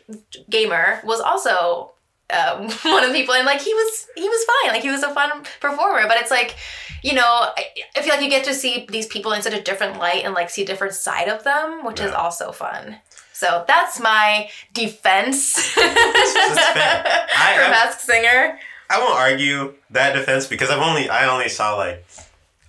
gamer, 0.50 1.00
was 1.06 1.22
also 1.22 1.92
um, 2.30 2.70
one 2.84 3.04
of 3.04 3.10
the 3.12 3.16
people, 3.20 3.34
and 3.36 3.46
like 3.46 3.62
he 3.62 3.74
was, 3.74 4.08
he 4.16 4.28
was 4.28 4.46
fine. 4.46 4.74
Like 4.74 4.82
he 4.84 4.90
was 4.92 5.04
a 5.04 5.14
fun 5.14 5.44
performer. 5.62 6.08
But 6.08 6.18
it's 6.18 6.32
like, 6.32 6.56
you 7.02 7.14
know, 7.14 7.24
I, 7.24 7.66
I 7.96 8.02
feel 8.02 8.14
like 8.14 8.22
you 8.24 8.30
get 8.30 8.44
to 8.46 8.54
see 8.54 8.86
these 8.90 9.08
people 9.08 9.32
in 9.32 9.42
such 9.42 9.54
a 9.54 9.62
different 9.62 9.98
light 9.98 10.26
and 10.26 10.34
like 10.34 10.50
see 10.50 10.64
a 10.64 10.66
different 10.66 10.94
side 10.94 11.30
of 11.30 11.44
them, 11.46 11.86
which 11.86 12.02
is 12.02 12.12
also 12.12 12.52
fun. 12.52 12.98
So 13.32 13.64
that's 13.70 14.02
my 14.02 14.50
defense 14.74 15.54
for 15.74 15.80
fair. 15.80 15.88
I- 15.88 17.66
I- 17.66 17.70
Masked 17.72 18.02
Singer. 18.02 18.60
I 18.90 19.00
won't 19.00 19.18
argue 19.18 19.76
that 19.92 20.14
defense 20.14 20.48
because 20.48 20.70
I've 20.70 20.82
only 20.82 21.10
I 21.10 21.28
only 21.28 21.50
saw 21.50 21.76
like 21.76 22.06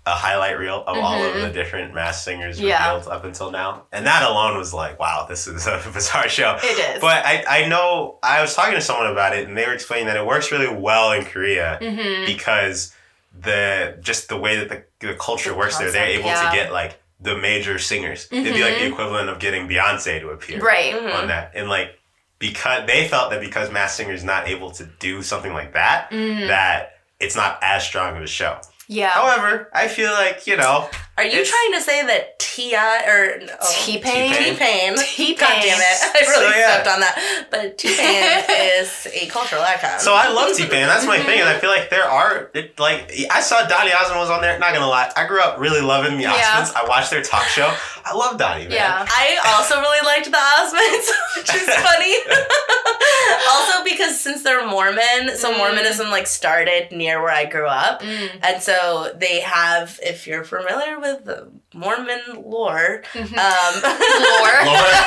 a 0.06 0.12
highlight 0.12 0.58
reel 0.58 0.82
of 0.86 0.96
all 0.96 1.22
of 1.22 1.34
Mhm. 1.34 1.42
the 1.42 1.50
different 1.50 1.94
masked 1.94 2.24
singers 2.24 2.58
Yeah. 2.58 2.92
revealed 2.94 3.12
up 3.12 3.24
until 3.24 3.50
now, 3.50 3.82
and 3.92 4.06
that 4.06 4.22
alone 4.22 4.56
was 4.56 4.72
like, 4.72 4.98
wow, 4.98 5.26
this 5.28 5.46
is 5.46 5.66
a 5.66 5.80
bizarre 5.92 6.28
show. 6.28 6.58
It 6.62 6.96
is. 6.96 7.00
But 7.00 7.24
I, 7.24 7.44
I 7.46 7.68
know 7.68 8.18
I 8.22 8.40
was 8.40 8.54
talking 8.54 8.74
to 8.74 8.80
someone 8.80 9.08
about 9.08 9.36
it, 9.36 9.46
and 9.46 9.56
they 9.56 9.66
were 9.66 9.74
explaining 9.74 10.06
that 10.06 10.16
it 10.16 10.24
works 10.26 10.50
really 10.50 10.74
well 10.74 11.12
in 11.12 11.24
Korea 11.26 11.78
hmm 11.80 12.24
because 12.26 12.94
the 13.38 13.96
just 14.00 14.28
the 14.28 14.36
way 14.36 14.56
that 14.56 14.68
the, 14.68 15.06
the 15.06 15.14
culture 15.14 15.50
The 15.50 15.56
works 15.56 15.78
there, 15.78 15.90
they're 15.90 16.06
able 16.06 16.26
yeah. 16.26 16.50
to 16.50 16.56
get 16.56 16.72
like 16.72 16.98
the 17.20 17.36
major 17.36 17.78
singers. 17.78 18.26
It'd 18.30 18.54
be 18.54 18.64
like 18.64 18.78
the 18.78 18.86
Mhm. 18.86 18.92
equivalent 18.92 19.28
of 19.28 19.38
getting 19.38 19.68
Beyonce 19.68 20.20
to 20.20 20.30
appear 20.30 20.58
Right. 20.60 20.94
On 20.94 21.28
that, 21.28 21.52
and 21.54 21.68
like 21.68 21.98
because 22.40 22.86
they 22.88 23.06
felt 23.06 23.30
that 23.30 23.40
because 23.40 23.70
Masked 23.70 23.96
Singer 23.98 24.12
is 24.12 24.24
not 24.24 24.48
able 24.48 24.72
to 24.72 24.84
do 24.98 25.22
something 25.22 25.52
like 25.52 25.74
that, 25.74 26.10
Mhm. 26.10 26.48
that 26.48 26.98
it's 27.20 27.36
not 27.36 27.60
as 27.62 27.84
strong 27.84 28.16
of 28.16 28.22
a 28.24 28.26
show. 28.26 28.58
Yeah. 28.88 29.10
However, 29.10 29.70
I 29.72 29.86
feel 29.86 30.10
like 30.12 30.48
you 30.48 30.56
know, 30.56 30.90
Are 31.18 31.24
you 31.24 31.40
It's- 31.40 31.50
trying 31.50 31.72
to 31.78 31.80
say 31.82 32.06
that 32.06 32.38
Tia 32.38 33.02
or 33.06 33.40
oh, 33.60 33.76
T-Pain. 33.84 34.32
T-Pain. 34.32 34.96
T-Pain. 34.96 35.36
God 35.36 35.62
damn 35.62 35.78
it. 35.78 35.98
I 36.16 36.20
really 36.20 36.52
So, 36.52 36.58
yeah. 36.58 36.72
stepped 36.72 36.88
on 36.88 37.00
that. 37.00 37.46
But 37.50 37.78
T-Pain 37.78 38.44
is 38.80 39.06
a 39.12 39.26
cultural 39.26 39.62
icon. 39.62 40.00
So 40.00 40.14
I 40.14 40.28
love 40.32 40.56
T 40.56 40.64
Pain. 40.66 40.86
That's 40.86 41.06
my 41.06 41.18
thing, 41.18 41.40
and 41.40 41.48
I 41.48 41.58
feel 41.58 41.70
like 41.70 41.90
there 41.90 42.04
are 42.04 42.50
it, 42.54 42.78
like 42.80 43.12
I 43.30 43.40
saw 43.40 43.66
Donny 43.66 43.92
Osmond 43.92 44.18
was 44.20 44.30
on 44.30 44.40
there. 44.40 44.58
Not 44.58 44.72
gonna 44.72 44.86
lie, 44.88 45.12
I 45.16 45.26
grew 45.26 45.40
up 45.40 45.58
really 45.60 45.80
loving 45.80 46.16
the 46.16 46.22
Yeah. 46.24 46.32
Osmonds. 46.32 46.74
I 46.74 46.86
watched 46.88 47.10
their 47.10 47.22
talk 47.22 47.44
show. 47.44 47.72
I 48.04 48.14
love 48.14 48.38
Donny, 48.38 48.62
man. 48.64 48.72
Yeah. 48.72 49.06
I 49.08 49.38
also 49.58 49.78
really 49.78 50.04
liked 50.06 50.24
the 50.24 50.38
Osmonds, 50.38 51.06
which 51.36 51.54
is 51.54 51.68
funny. 51.68 52.16
also 53.50 53.84
because 53.84 54.18
since 54.20 54.42
they're 54.42 54.66
Mormon, 54.66 55.36
so 55.36 55.50
Mm. 55.52 55.58
Mormonism 55.58 56.10
like 56.10 56.26
started 56.26 56.92
near 56.92 57.20
where 57.22 57.32
I 57.32 57.44
grew 57.44 57.66
up. 57.66 58.02
Mm. 58.02 58.28
And 58.42 58.62
so 58.62 59.12
they 59.16 59.40
have, 59.40 59.98
if 60.02 60.26
you're 60.26 60.44
familiar 60.44 60.99
with 61.00 61.28
Mormon 61.74 62.20
lore, 62.44 63.02
Mhm. 63.12 63.36
um, 63.36 63.74
Lore. 63.82 64.64
Lore. 64.66 65.00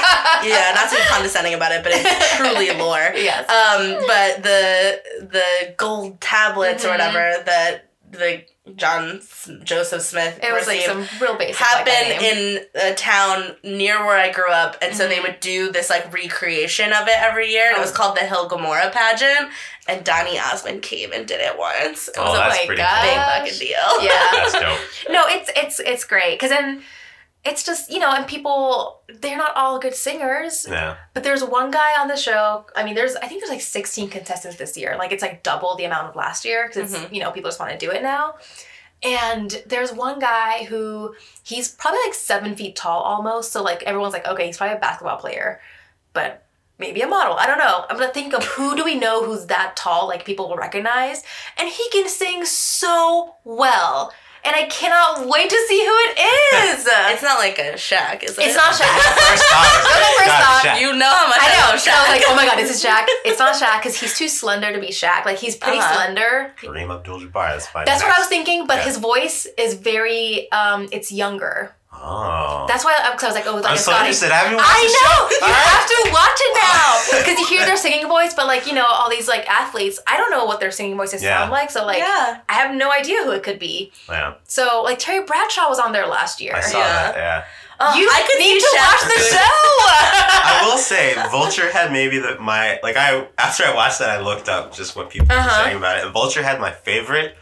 yeah, 0.44 0.72
not 0.76 0.90
to 0.90 0.96
be 0.96 1.02
condescending 1.10 1.54
about 1.54 1.72
it, 1.72 1.84
but 1.84 1.92
it's 1.96 2.36
truly 2.38 2.72
lore. 2.78 3.12
Yes. 3.16 3.50
Um, 3.50 4.06
but 4.08 4.44
the 4.44 5.02
the 5.32 5.74
gold 5.78 6.20
tablets 6.22 6.84
or 6.84 6.90
Mhm. 6.90 6.92
whatever 6.92 7.44
that 7.46 7.90
the 8.14 8.44
John 8.78 9.20
Joseph 9.64 10.02
Smith 10.04 10.40
It 10.42 10.54
was 10.54 10.68
like 10.68 10.82
some 10.82 11.06
real 11.20 11.38
basic 11.38 11.60
like, 11.60 11.70
happened 11.88 12.22
name. 12.22 12.58
in 12.58 12.66
a 12.92 12.96
town 12.96 13.56
near 13.64 14.06
where 14.06 14.18
I 14.18 14.32
grew 14.32 14.50
up, 14.50 14.78
and 14.82 14.96
so 14.96 15.08
they 15.08 15.18
Mhm. 15.18 15.24
would 15.24 15.40
do 15.42 15.70
this 15.72 15.90
like 15.90 16.14
recreation 16.14 16.94
of 16.94 17.08
it 17.10 17.18
every 17.20 17.50
year. 17.52 17.68
And 17.68 17.78
it 17.78 17.82
was 17.82 17.92
Oh. 17.92 17.96
called 17.96 18.16
the 18.18 18.22
Hill 18.26 18.50
Cumorah 18.50 18.92
pageant, 18.94 19.50
and 19.88 20.04
Donny 20.06 20.40
Osmond 20.40 20.82
came 20.82 21.12
and 21.12 21.28
did 21.28 21.42
it 21.42 21.58
once. 21.58 22.08
It 22.08 22.16
Oh, 22.18 22.24
was 22.32 22.36
a 22.36 22.38
that's 22.38 22.58
my 22.62 22.66
pretty 22.68 22.82
God. 22.82 23.04
big 23.04 23.18
fucking 23.52 23.68
deal. 23.68 24.02
Yeah. 24.02 24.28
That's 24.32 24.54
dope. 24.54 24.80
no, 25.10 25.26
it's 25.28 25.52
it's 25.58 25.80
it's 25.82 26.04
great 26.06 26.40
because 26.40 26.52
then 26.52 26.84
it's 27.46 27.64
just 27.64 27.92
you 27.92 28.00
know, 28.00 28.12
and 28.14 28.26
people 28.28 29.02
they're 29.22 29.38
not 29.38 29.56
all 29.56 29.80
good 29.80 29.94
singers, 29.96 30.66
Yeah. 30.70 30.96
but 31.14 31.24
there's 31.24 31.44
one 31.44 31.72
guy 31.72 31.92
on 32.00 32.08
the 32.08 32.16
show. 32.16 32.66
I 32.76 32.84
mean, 32.84 32.96
there's 32.96 33.16
I 33.18 33.28
think 33.28 33.42
there's 33.42 33.52
like 33.52 33.62
16 33.62 34.10
contestants 34.10 34.58
this 34.58 34.78
year. 34.78 34.96
Like 34.98 35.12
it's 35.12 35.22
like 35.22 35.44
double 35.44 35.76
the 35.76 35.86
amount 35.86 36.08
of 36.08 36.16
last 36.16 36.46
year 36.46 36.68
because 36.68 36.94
Mhm. 36.96 37.12
you 37.14 37.22
know 37.22 37.32
people 37.32 37.50
just 37.50 37.60
want 37.60 37.72
to 37.72 37.78
do 37.78 37.92
it 37.92 38.02
now. 38.02 38.36
And 39.04 39.62
there's 39.68 39.92
one 39.92 40.20
guy 40.20 40.64
who 40.64 41.14
he's 41.44 41.68
probably 41.70 42.00
like 42.06 42.14
seven 42.14 42.56
feet 42.56 42.76
tall 42.78 43.02
almost. 43.02 43.52
So 43.52 43.62
like 43.62 43.84
everyone's 43.84 44.14
like, 44.14 44.26
okay, 44.28 44.46
he's 44.46 44.58
probably 44.58 44.78
a 44.78 44.80
basketball 44.80 45.18
player, 45.18 45.60
but 46.14 46.46
maybe 46.80 47.02
a 47.02 47.08
model. 47.08 47.34
I 47.38 47.46
don't 47.46 47.58
know. 47.58 47.86
I'm 47.90 47.98
gonna 48.00 48.14
think 48.14 48.34
of 48.34 48.46
who 48.46 48.76
do 48.78 48.86
we 48.86 48.96
know 48.96 49.24
who's 49.26 49.48
that 49.48 49.76
tall, 49.76 50.08
like 50.08 50.24
people 50.24 50.48
will 50.48 50.56
recognize. 50.56 51.22
And 51.58 51.68
he 51.68 51.90
can 51.92 52.08
sing 52.08 52.46
so 52.46 53.36
well. 53.44 54.14
And 54.46 54.54
I 54.56 54.64
cannot 54.66 55.26
wait 55.28 55.50
to 55.50 55.60
see 55.70 55.80
who 55.86 55.96
it 56.08 56.20
is. 56.20 56.86
It's 57.14 57.24
not 57.24 57.40
like 57.40 57.58
a 57.60 57.74
Shaq, 57.80 58.24
is 58.24 58.38
it? 58.38 58.44
It's 58.48 58.56
not 58.58 58.74
Shaq. 58.80 58.92
First 58.92 59.44
thought 59.48 59.64
was 59.72 59.84
That 59.84 59.84
was 59.84 59.86
my 59.88 60.00
like, 60.04 60.18
first 60.20 60.28
God, 60.28 60.44
thought. 60.44 60.64
Shaq. 60.66 60.82
You 60.82 60.90
know 60.98 61.10
how 61.10 61.28
much 61.28 61.38
I, 61.40 61.48
I 61.48 61.54
know. 61.56 61.68
love 61.72 61.80
So 61.80 61.92
I 61.92 62.00
was 62.02 62.10
like, 62.10 62.24
oh 62.28 62.36
my 62.36 62.46
god, 62.46 62.58
this 62.58 62.72
is 62.76 62.84
Shaq. 62.86 63.06
It's 63.24 63.40
not 63.40 63.56
Shaq 63.56 63.80
because 63.80 63.96
he's 64.00 64.18
too 64.18 64.28
slender 64.28 64.74
to 64.74 64.80
be 64.80 64.88
Shaq. 64.88 65.26
Like 65.26 65.38
he's 65.38 65.56
pretty 65.56 65.78
Uh-huh. 65.80 65.94
slender. 65.96 66.54
Kareem 66.60 66.94
Abdul-Jabbar. 66.94 67.52
That's 67.52 67.68
fine. 67.68 67.86
That's 67.86 68.04
what 68.04 68.12
I 68.14 68.20
was 68.20 68.28
thinking, 68.28 68.68
but 68.68 68.78
Yeah. 68.78 68.84
his 68.84 68.98
voice 68.98 69.48
is 69.58 69.76
very 69.76 70.52
um 70.52 70.90
it's 70.92 71.12
younger. 71.12 71.74
Oh. 72.06 72.66
That's 72.68 72.84
why 72.84 72.92
I, 73.00 73.16
cause 73.16 73.24
I 73.24 73.28
was 73.28 73.36
like, 73.36 73.48
oh, 73.48 73.56
it's 73.58 73.64
like 73.64 73.72
I'm 73.72 73.78
a 73.78 73.80
so 73.80 73.92
Scotty. 73.92 74.12
interested. 74.12 74.32
I 74.32 74.36
haven't 74.44 74.58
watched 74.58 74.70
it. 74.70 74.76
I 74.76 74.88
know. 74.92 75.16
show. 75.40 75.48
You 75.48 75.54
have 75.56 75.88
to 75.88 75.98
watch 76.12 76.40
it 76.44 76.54
now 76.60 76.90
because 77.24 77.40
you 77.40 77.46
hear 77.48 77.66
their 77.66 77.78
singing 77.78 78.08
voice, 78.08 78.34
but 78.34 78.46
like 78.46 78.68
you 78.68 78.74
know 78.74 78.86
all 78.86 79.10
these 79.10 79.28
like 79.28 79.48
athletes, 79.50 80.00
I 80.06 80.18
don't 80.18 80.30
know 80.32 80.44
what 80.46 80.60
their 80.60 80.72
singing 80.72 80.98
voices 80.98 81.24
Yeah. 81.24 81.40
sound 81.40 81.52
like. 81.52 81.72
So 81.72 81.86
like 81.86 82.00
yeah. 82.00 82.42
I 82.50 82.54
have 82.54 82.76
no 82.76 82.92
idea 82.92 83.24
who 83.24 83.32
it 83.32 83.42
could 83.44 83.58
be. 83.60 83.92
Yeah, 84.10 84.36
So 84.48 84.82
like 84.84 85.00
Terry 85.00 85.24
Bradshaw 85.26 85.70
was 85.70 85.80
on 85.80 85.94
there 85.94 86.06
last 86.08 86.42
year. 86.42 86.54
I 86.56 86.62
saw 86.62 86.80
Yeah. 86.80 86.88
that. 86.92 87.16
Yeah. 87.16 87.46
Oh, 87.80 87.96
You 87.98 88.08
I 88.12 88.22
could 88.28 88.40
need 88.40 88.60
to 88.60 88.68
Shaq 88.76 88.84
watch 88.84 89.04
the 89.16 89.24
show. 89.36 89.84
I 89.98 90.62
will 90.70 90.78
say, 90.78 91.14
Vulture 91.32 91.72
had 91.72 91.92
maybe 91.92 92.20
the 92.20 92.38
my 92.40 92.80
like 92.84 92.96
I 92.98 93.28
after 93.38 93.64
I 93.64 93.74
watched 93.74 94.00
that 94.00 94.10
I 94.10 94.20
looked 94.22 94.50
up 94.50 94.74
just 94.76 94.96
what 94.96 95.10
people 95.10 95.28
were 95.28 95.42
Uh-huh. 95.42 95.64
saying 95.66 95.78
about 95.78 95.98
it. 95.98 96.04
And 96.06 96.14
Vulture 96.14 96.44
had 96.44 96.60
my 96.60 96.72
favorite 96.72 97.28
an 97.28 97.36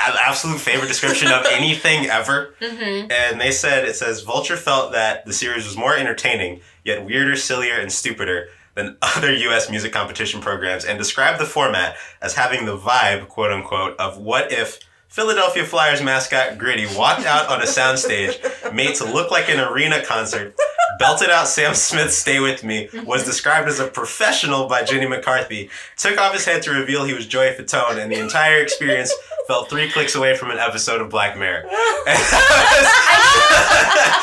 absolute 0.00 0.60
favorite 0.60 0.88
description 0.88 1.28
of 1.28 1.44
anything 1.50 2.06
ever. 2.06 2.54
Mm-hmm. 2.60 3.10
And 3.10 3.40
they 3.40 3.52
said 3.52 3.84
it 3.84 3.96
says 3.96 4.22
Vulture 4.22 4.56
felt 4.56 4.92
that 4.92 5.24
the 5.26 5.32
series 5.32 5.66
was 5.66 5.76
more 5.76 5.94
entertaining, 5.94 6.60
yet 6.84 7.04
weirder, 7.04 7.36
sillier, 7.36 7.78
and 7.78 7.90
stupider 7.92 8.48
than 8.74 8.96
other 9.02 9.32
U.S. 9.32 9.70
music 9.70 9.92
competition 9.92 10.40
programs, 10.40 10.84
and 10.84 10.98
described 10.98 11.40
the 11.40 11.46
format 11.46 11.96
as 12.22 12.34
having 12.34 12.66
the 12.66 12.76
vibe, 12.76 13.28
quote 13.28 13.52
unquote, 13.52 13.98
of 13.98 14.18
what 14.18 14.52
if. 14.52 14.78
Philadelphia 15.08 15.64
Flyers 15.64 16.00
mascot 16.00 16.56
Gritty 16.56 16.86
walked 16.96 17.26
out 17.26 17.48
on 17.48 17.60
a 17.60 17.64
soundstage 17.64 18.72
made 18.72 18.94
to 18.94 19.04
look 19.04 19.32
like 19.32 19.48
an 19.48 19.58
arena 19.58 20.04
concert, 20.04 20.54
belted 20.98 21.30
out 21.30 21.48
Sam 21.48 21.74
Smith's 21.74 22.16
Stay 22.16 22.40
With 22.40 22.62
Me, 22.64 22.88
was 23.04 23.24
described 23.24 23.68
as 23.68 23.80
a 23.80 23.86
professional 23.86 24.66
by 24.68 24.82
Jenny 24.82 25.06
McCarthy, 25.06 25.70
took 25.96 26.18
off 26.18 26.32
his 26.32 26.44
head 26.44 26.62
to 26.64 26.70
reveal 26.72 27.04
he 27.04 27.14
was 27.14 27.26
Joey 27.26 27.50
Fatone, 27.54 27.98
and 28.02 28.10
the 28.12 28.18
entire 28.18 28.58
experience 28.58 29.12
felt 29.46 29.68
three 29.70 29.90
clicks 29.90 30.14
away 30.14 30.36
from 30.36 30.50
an 30.50 30.58
episode 30.58 31.00
of 31.00 31.08
Black 31.10 31.36
Mirror. 31.38 31.64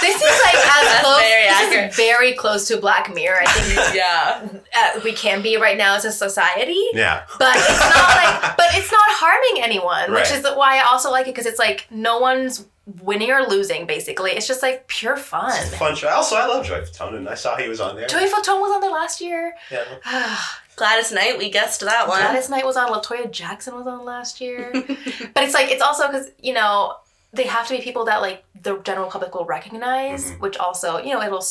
This 0.01 0.15
is 0.15 0.21
like 0.45 0.55
as 0.55 0.83
That's 0.83 1.03
close. 1.03 1.19
very 1.19 1.43
this 1.47 1.53
accurate. 1.61 1.89
is 1.89 1.95
very 1.95 2.33
close 2.33 2.67
to 2.69 2.77
Black 2.77 3.13
Mirror. 3.13 3.39
I 3.41 3.51
think 3.51 3.95
Yeah. 3.95 4.47
uh, 4.75 4.99
we 5.03 5.11
can 5.13 5.41
be 5.41 5.57
right 5.57 5.77
now 5.77 5.95
as 5.95 6.05
a 6.05 6.11
society. 6.11 6.79
yeah. 6.93 7.23
But 7.39 7.55
it's 7.57 7.79
not 7.79 8.09
like, 8.15 8.57
but 8.57 8.67
it's 8.73 8.91
not 8.91 9.01
harming 9.07 9.63
anyone, 9.63 10.13
which 10.13 10.31
is 10.31 10.43
why 10.55 10.77
I 10.77 10.83
also 10.87 11.11
like 11.11 11.27
it 11.27 11.31
because 11.35 11.45
it's 11.45 11.59
like 11.59 11.87
no 11.89 12.19
one's 12.19 12.65
winning 13.03 13.29
or 13.31 13.41
losing. 13.47 13.85
Basically, 13.85 14.31
it's 14.31 14.47
just 14.47 14.61
like 14.61 14.87
pure 14.87 15.17
fun. 15.17 15.51
It's 15.61 15.73
a 15.73 15.77
fun 15.77 15.95
show. 15.95 16.07
Also, 16.09 16.35
I 16.35 16.45
love 16.47 16.65
Joey 16.65 16.81
Fatone, 16.81 17.15
and 17.17 17.29
I 17.29 17.35
saw 17.35 17.55
he 17.57 17.67
was 17.67 17.79
on 17.81 17.95
there. 17.95 18.07
Joey 18.07 18.25
Fatone 18.27 18.61
was 18.61 18.71
on 18.73 18.81
there 18.81 18.91
last 18.91 19.21
year. 19.21 19.53
Yeah. 19.71 19.83
Gladys 20.77 21.11
Knight, 21.11 21.37
we 21.39 21.49
guessed 21.49 21.81
that 21.81 22.07
one. 22.07 22.19
Gladys 22.21 22.49
Knight 22.49 22.65
was 22.65 22.77
on. 22.77 22.89
La 22.91 23.01
Toya 23.01 23.29
Jackson 23.31 23.75
was 23.75 23.87
on 23.87 24.05
last 24.05 24.39
year. 24.39 24.71
but 24.73 25.43
it's 25.43 25.53
like 25.53 25.71
it's 25.71 25.81
also 25.81 26.07
because 26.07 26.29
you 26.41 26.53
know 26.53 26.95
they 27.33 27.43
have 27.43 27.67
to 27.67 27.75
be 27.75 27.81
people 27.81 28.05
that 28.05 28.21
like 28.21 28.43
the 28.61 28.77
general 28.79 29.09
public 29.09 29.33
will 29.35 29.45
recognize, 29.45 30.31
Mhm. 30.31 30.39
which 30.39 30.57
also 30.57 30.99
you 30.99 31.13
know 31.13 31.21
it'll 31.21 31.43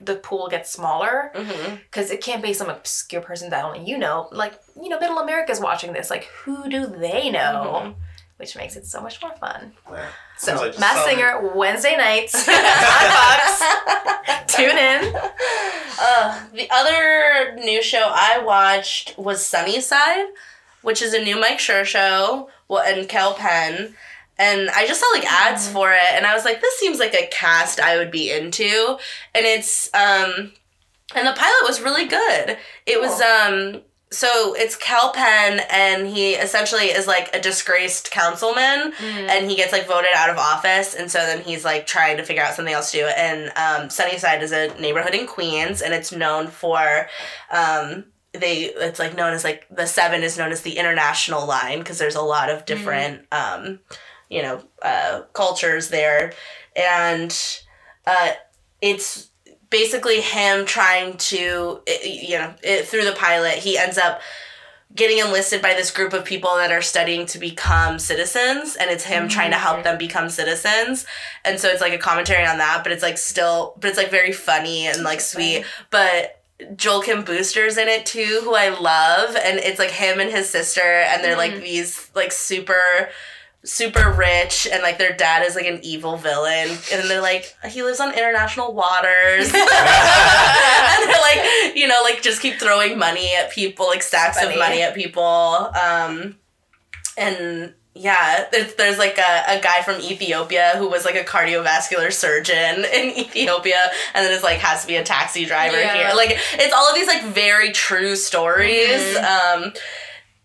the 0.00 0.14
pool 0.14 0.46
gets 0.48 0.70
smaller 0.70 1.32
because 1.90 2.12
it 2.12 2.22
can't 2.22 2.40
be 2.40 2.52
some 2.52 2.68
obscure 2.68 3.20
person 3.20 3.50
that 3.50 3.64
only 3.64 3.84
you 3.84 3.98
know. 3.98 4.28
Like 4.30 4.60
you 4.80 4.88
know, 4.90 5.00
Middle 5.00 5.18
America's 5.18 5.60
watching 5.60 5.92
this. 5.94 6.08
Like 6.10 6.24
who 6.44 6.68
do 6.68 6.86
they 6.86 7.30
know? 7.30 7.82
Mhm. 7.82 7.94
Which 8.38 8.56
makes 8.56 8.76
it 8.76 8.86
so 8.86 9.00
much 9.00 9.20
more 9.20 9.34
fun. 9.36 9.72
Yeah. 9.90 10.06
So, 10.38 10.56
Sounds 10.56 10.60
like 10.60 10.78
Masked 10.78 10.96
solid. 10.96 11.10
Singer 11.10 11.52
Wednesday 11.54 11.96
nights 11.96 12.34
on 12.48 12.54
Fox. 12.54 14.54
Tune 14.54 14.78
in. 14.78 15.14
Uh, 16.00 16.40
the 16.54 16.68
other 16.70 17.56
new 17.56 17.82
show 17.82 18.04
I 18.06 18.40
watched 18.44 19.18
was 19.18 19.44
Sunnyside, 19.44 20.26
which 20.82 21.02
is 21.02 21.14
a 21.14 21.22
new 21.22 21.38
Mike 21.40 21.58
Schur 21.58 21.84
show 21.84 22.48
well, 22.68 22.82
and 22.84 23.08
Kal 23.08 23.34
Penn. 23.34 23.94
And 24.38 24.70
I 24.70 24.86
just 24.86 25.00
saw 25.00 25.06
like 25.12 25.26
ads 25.26 25.68
for 25.68 25.92
it, 25.92 26.12
and 26.12 26.24
I 26.24 26.34
was 26.34 26.44
like, 26.44 26.60
this 26.60 26.78
seems 26.78 27.00
like 27.00 27.14
a 27.14 27.26
cast 27.32 27.80
I 27.80 27.96
would 27.96 28.12
be 28.12 28.30
into. 28.30 28.96
And 29.34 29.44
it's 29.44 29.92
um, 29.94 30.52
and 31.16 31.26
the 31.26 31.32
pilot 31.32 31.64
was 31.64 31.80
really 31.80 32.06
good. 32.06 32.56
It 32.86 33.00
was 33.00 33.20
um, 33.20 33.82
so 34.10 34.54
it's 34.54 34.76
Kal 34.76 35.12
Penn, 35.12 35.60
and 35.70 36.06
he 36.06 36.32
essentially 36.32 36.86
is 36.86 37.06
like 37.06 37.34
a 37.34 37.40
disgraced 37.40 38.10
councilman, 38.10 38.92
and 39.02 39.50
he 39.50 39.56
gets 39.56 39.72
like 39.72 39.86
voted 39.86 40.10
out 40.14 40.30
of 40.30 40.38
office 40.38 40.94
and 40.94 41.10
so 41.10 41.18
then 41.18 41.42
he's 41.42 41.64
like 41.64 41.86
trying 41.86 42.16
to 42.16 42.24
figure 42.24 42.42
out 42.42 42.54
something 42.54 42.74
else 42.74 42.90
to 42.92 42.98
do. 42.98 43.06
And 43.06 43.52
um, 43.56 43.90
sunnyside 43.90 44.42
is 44.42 44.52
a 44.52 44.78
neighborhood 44.80 45.14
in 45.14 45.26
queens 45.26 45.80
and 45.82 45.94
it's 45.94 46.12
known 46.12 46.48
for 46.48 47.08
um, 47.50 48.04
they 48.32 48.64
it's 48.64 48.98
like 48.98 49.16
known 49.16 49.32
as 49.32 49.44
like 49.44 49.66
the 49.70 49.86
seven 49.86 50.22
is 50.22 50.36
known 50.38 50.52
as 50.52 50.62
the 50.62 50.76
international 50.76 51.46
line 51.46 51.78
because 51.78 51.98
there's 51.98 52.14
a 52.14 52.22
lot 52.22 52.50
of 52.50 52.64
different 52.66 53.26
um, 53.32 53.80
you 54.28 54.42
know 54.42 54.62
uh, 54.82 55.22
cultures 55.32 55.88
there. 55.88 56.32
And 56.76 57.36
uh, 58.06 58.30
it's 58.80 59.27
basically 59.70 60.20
him 60.20 60.64
trying 60.64 61.16
to 61.16 61.80
you 62.04 62.38
know 62.38 62.54
it, 62.62 62.86
through 62.86 63.04
the 63.04 63.12
pilot 63.12 63.54
he 63.54 63.76
ends 63.76 63.98
up 63.98 64.20
getting 64.94 65.18
enlisted 65.18 65.60
by 65.60 65.74
this 65.74 65.90
group 65.90 66.12
of 66.12 66.24
people 66.24 66.56
that 66.56 66.72
are 66.72 66.80
studying 66.80 67.26
to 67.26 67.38
become 67.38 67.98
citizens 67.98 68.74
and 68.74 68.90
it's 68.90 69.04
him 69.04 69.28
trying 69.28 69.50
to 69.50 69.56
help 69.56 69.76
mm-hmm. 69.76 69.84
them 69.84 69.98
become 69.98 70.30
citizens. 70.30 71.04
And 71.44 71.60
so 71.60 71.68
it's 71.68 71.82
like 71.82 71.92
a 71.92 71.98
commentary 71.98 72.46
on 72.46 72.58
that 72.58 72.82
but 72.82 72.92
it's 72.92 73.02
like 73.02 73.18
still 73.18 73.74
but 73.80 73.88
it's 73.88 73.98
like 73.98 74.10
very 74.10 74.32
funny 74.32 74.86
and 74.86 75.02
like 75.02 75.20
sweet. 75.20 75.64
but 75.90 76.42
Joel 76.74 77.02
Kim 77.02 77.22
Booster's 77.22 77.76
in 77.76 77.86
it 77.86 78.04
too, 78.04 78.40
who 78.42 78.54
I 78.54 78.70
love, 78.70 79.36
and 79.36 79.60
it's 79.60 79.78
like 79.78 79.92
him 79.92 80.18
and 80.18 80.28
his 80.28 80.50
sister, 80.50 80.80
and 80.82 81.22
they're 81.22 81.36
like 81.36 81.52
mm-hmm. 81.52 81.62
these 81.62 82.10
like 82.16 82.32
super 82.32 83.10
super 83.64 84.10
rich 84.12 84.66
and 84.72 84.82
like 84.82 84.98
their 84.98 85.12
dad 85.12 85.44
is 85.44 85.54
like 85.54 85.66
an 85.66 85.80
evil 85.82 86.16
villain. 86.16 86.68
And 86.92 87.10
they're 87.10 87.20
like 87.20 87.54
he 87.68 87.82
lives 87.82 88.00
on 88.00 88.12
international 88.12 88.72
waters. 88.72 89.52
And 91.00 91.08
they're 91.10 91.20
like 91.20 91.76
you 91.76 91.86
know 91.88 92.00
like 92.04 92.22
just 92.22 92.40
keep 92.40 92.54
throwing 92.58 92.98
money 92.98 93.34
at 93.34 93.50
people 93.50 93.86
like 93.86 94.02
stacks 94.02 94.38
Funny. 94.40 94.52
of 94.54 94.58
money 94.58 94.82
at 94.82 94.94
people. 94.94 95.22
Um 95.22 96.36
and 97.16 97.74
yeah 97.94 98.44
there's, 98.52 98.74
there's 98.76 98.96
like 98.98 99.18
a, 99.18 99.42
a 99.58 99.60
guy 99.60 99.82
from 99.82 100.00
ethiopia 100.00 100.74
who 100.76 100.88
was 100.88 101.04
like 101.04 101.16
a 101.16 101.24
cardiovascular 101.24 102.12
surgeon 102.12 102.84
in 102.94 103.10
ethiopia 103.18 103.90
and 104.14 104.24
then 104.24 104.32
it's 104.32 104.44
like 104.44 104.58
has 104.58 104.82
to 104.82 104.86
be 104.86 104.94
a 104.94 105.02
taxi 105.02 105.44
driver 105.44 105.76
Yeah. 105.76 105.94
here. 105.96 106.10
Like 106.14 106.38
it's 106.54 106.72
all 106.72 106.88
of 106.88 106.94
these 106.94 107.08
like 107.08 107.24
very 107.24 107.72
true 107.72 108.14
stories. 108.14 109.16
Um 109.16 109.72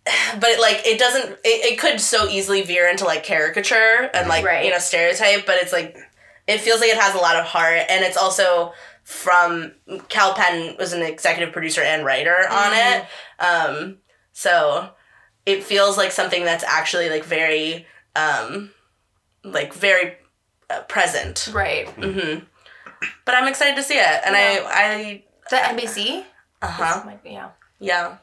but 0.39 0.49
it, 0.49 0.59
like 0.59 0.81
it 0.85 0.99
doesn't 0.99 1.31
it, 1.43 1.73
it 1.73 1.80
could 1.80 1.99
so 2.01 2.27
easily 2.27 2.61
veer 2.61 2.88
into 2.88 3.05
like 3.05 3.23
caricature 3.23 4.09
and 4.13 4.27
like 4.27 4.43
Right. 4.45 4.65
you 4.65 4.71
know 4.71 4.80
stereotype 4.80 5.45
but 5.45 5.55
it's 5.61 5.71
like 5.73 5.95
it 6.47 6.59
feels 6.59 6.81
like 6.81 6.89
it 6.89 6.97
has 6.99 7.15
a 7.15 7.19
lot 7.19 7.35
of 7.38 7.45
heart 7.45 7.80
and 7.89 8.03
it's 8.03 8.17
also 8.17 8.73
from 9.03 9.71
Kal 10.09 10.34
Penn 10.34 10.75
was 10.77 10.93
an 10.93 11.01
executive 11.01 11.53
producer 11.53 11.81
and 11.81 12.05
writer 12.05 12.35
on 12.49 12.71
it 12.73 13.05
um 13.39 13.97
so 14.34 14.89
it 15.45 15.63
feels 15.63 15.97
like 15.97 16.11
something 16.11 16.43
that's 16.45 16.63
actually 16.63 17.09
like 17.09 17.23
very 17.25 17.85
um 18.15 18.71
like 19.43 19.73
very 19.73 20.15
uh, 20.69 20.81
present 20.84 21.49
Right. 21.53 21.88
mm-hmm. 21.97 22.43
but 23.25 23.35
i'm 23.35 23.47
excited 23.47 23.75
to 23.75 23.84
see 23.84 23.97
it 23.99 24.21
and 24.25 24.34
Yeah. 24.35 24.63
i 24.65 25.23
Is 25.45 25.51
that 25.51 25.77
NBC? 25.77 26.23
uh-huh 26.61 27.11
yeah. 27.25 27.49
yeah. 27.80 28.17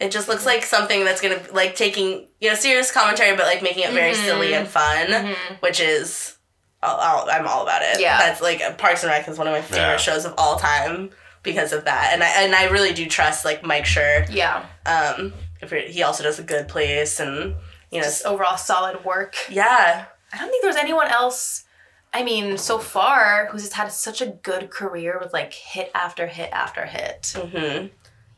It 0.00 0.10
just 0.12 0.28
looks 0.28 0.46
like 0.46 0.62
something 0.64 1.04
that's 1.04 1.20
gonna 1.20 1.40
like 1.52 1.74
taking 1.74 2.28
you 2.40 2.50
know 2.50 2.54
serious 2.54 2.92
commentary, 2.92 3.36
but 3.36 3.46
like 3.46 3.62
making 3.62 3.84
it 3.84 3.92
very 3.92 4.12
Mhm. 4.12 4.24
silly 4.24 4.54
and 4.54 4.68
fun, 4.68 5.06
Mhm. 5.08 5.36
which 5.60 5.80
is 5.80 6.36
I'll, 6.82 6.96
I'll, 6.96 7.28
I'm 7.30 7.48
all 7.48 7.62
about 7.64 7.82
it. 7.82 8.00
Yeah. 8.00 8.18
that's 8.18 8.40
like 8.40 8.78
Parks 8.78 9.02
and 9.02 9.10
Rec 9.10 9.26
is 9.26 9.36
one 9.38 9.48
of 9.48 9.52
my 9.52 9.60
favorite 9.62 9.80
Yeah. 9.92 9.96
shows 9.96 10.24
of 10.24 10.34
all 10.38 10.56
time 10.56 11.10
because 11.42 11.72
of 11.72 11.84
that, 11.86 12.10
and 12.12 12.22
I 12.22 12.28
and 12.44 12.54
I 12.54 12.64
really 12.66 12.92
do 12.92 13.06
trust 13.06 13.44
like 13.44 13.64
Mike 13.64 13.84
Schur. 13.84 14.26
Yeah. 14.30 14.64
Um, 14.86 15.34
if 15.60 15.72
it- 15.72 15.90
he 15.90 16.04
also 16.04 16.22
does 16.22 16.38
a 16.38 16.44
good 16.44 16.68
place, 16.68 17.18
and 17.18 17.56
you 17.90 17.98
know, 18.00 18.04
Just 18.04 18.24
overall 18.24 18.56
solid 18.56 19.04
work. 19.04 19.34
yeah, 19.48 20.04
I 20.32 20.38
don't 20.38 20.48
think 20.50 20.62
there's 20.62 20.76
anyone 20.76 21.08
else. 21.08 21.64
I 22.12 22.22
mean, 22.22 22.56
so 22.58 22.78
far, 22.78 23.46
who's 23.50 23.62
just 23.62 23.74
had 23.74 23.90
such 23.92 24.20
a 24.22 24.26
good 24.26 24.70
career 24.70 25.18
with 25.20 25.32
like 25.32 25.52
hit 25.52 25.90
after 25.94 26.26
hit 26.28 26.50
after 26.52 26.86
hit. 26.86 27.34
hmm 27.36 27.86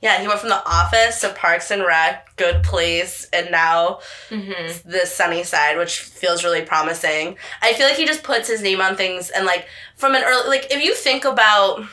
yeah. 0.02 0.20
He 0.20 0.26
went 0.28 0.40
from 0.40 0.48
The 0.48 0.62
Office 0.66 1.20
to 1.20 1.28
Parks 1.30 1.70
and 1.70 1.82
Rec, 1.84 2.34
Good 2.36 2.62
Place, 2.62 3.28
and 3.32 3.50
now 3.50 4.00
Mm-hmm. 4.30 4.88
the 4.90 5.06
sunny 5.06 5.42
side, 5.44 5.76
which 5.76 5.98
feels 6.00 6.42
really 6.44 6.62
promising. 6.62 7.36
I 7.62 7.74
feel 7.74 7.86
like 7.86 7.96
he 7.96 8.06
just 8.06 8.22
puts 8.22 8.48
his 8.48 8.62
name 8.62 8.80
on 8.80 8.96
things 8.96 9.30
and 9.30 9.44
like 9.46 9.66
from 9.96 10.14
an 10.14 10.22
early 10.24 10.48
like 10.48 10.66
if 10.70 10.82
you 10.82 10.94
think 10.94 11.24
about 11.24 11.84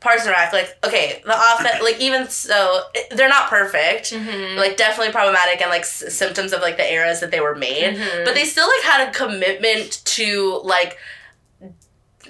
Parks 0.00 0.22
and 0.26 0.32
Rec, 0.32 0.52
like 0.52 0.76
okay, 0.84 1.22
the 1.24 1.34
office, 1.34 1.80
like 1.82 1.98
even 1.98 2.28
so, 2.28 2.80
it- 2.94 3.16
they're 3.16 3.28
not 3.28 3.48
perfect. 3.48 4.10
Mm-hmm. 4.12 4.58
Like 4.58 4.76
definitely 4.76 5.12
problematic 5.12 5.62
and 5.62 5.70
like 5.70 5.80
s- 5.82 6.14
symptoms 6.14 6.52
of 6.52 6.60
like 6.60 6.76
the 6.76 6.92
eras 6.92 7.20
that 7.20 7.30
they 7.30 7.40
were 7.40 7.54
made, 7.54 7.96
Mhm. 7.96 8.24
but 8.26 8.34
they 8.34 8.44
still 8.44 8.68
like 8.68 8.82
had 8.82 9.08
a 9.08 9.12
commitment 9.12 10.04
to 10.04 10.60
like 10.64 10.98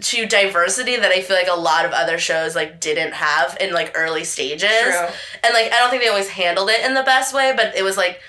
to 0.00 0.26
diversity 0.26 0.96
that 0.96 1.10
I 1.12 1.20
feel 1.20 1.36
like 1.36 1.48
a 1.48 1.58
lot 1.58 1.84
of 1.84 1.92
other 1.92 2.18
shows 2.18 2.54
like 2.56 2.80
didn't 2.80 3.12
have 3.12 3.56
in 3.60 3.72
like 3.72 3.92
early 3.94 4.24
stages 4.24 4.70
True. 4.82 5.06
and 5.42 5.54
like 5.54 5.72
I 5.72 5.78
don't 5.78 5.90
think 5.90 6.02
they 6.02 6.08
always 6.08 6.28
handled 6.28 6.70
it 6.70 6.84
in 6.84 6.94
the 6.94 7.02
best 7.02 7.34
way, 7.34 7.52
but 7.56 7.76
it 7.76 7.82
was 7.82 7.96
like 7.96 8.20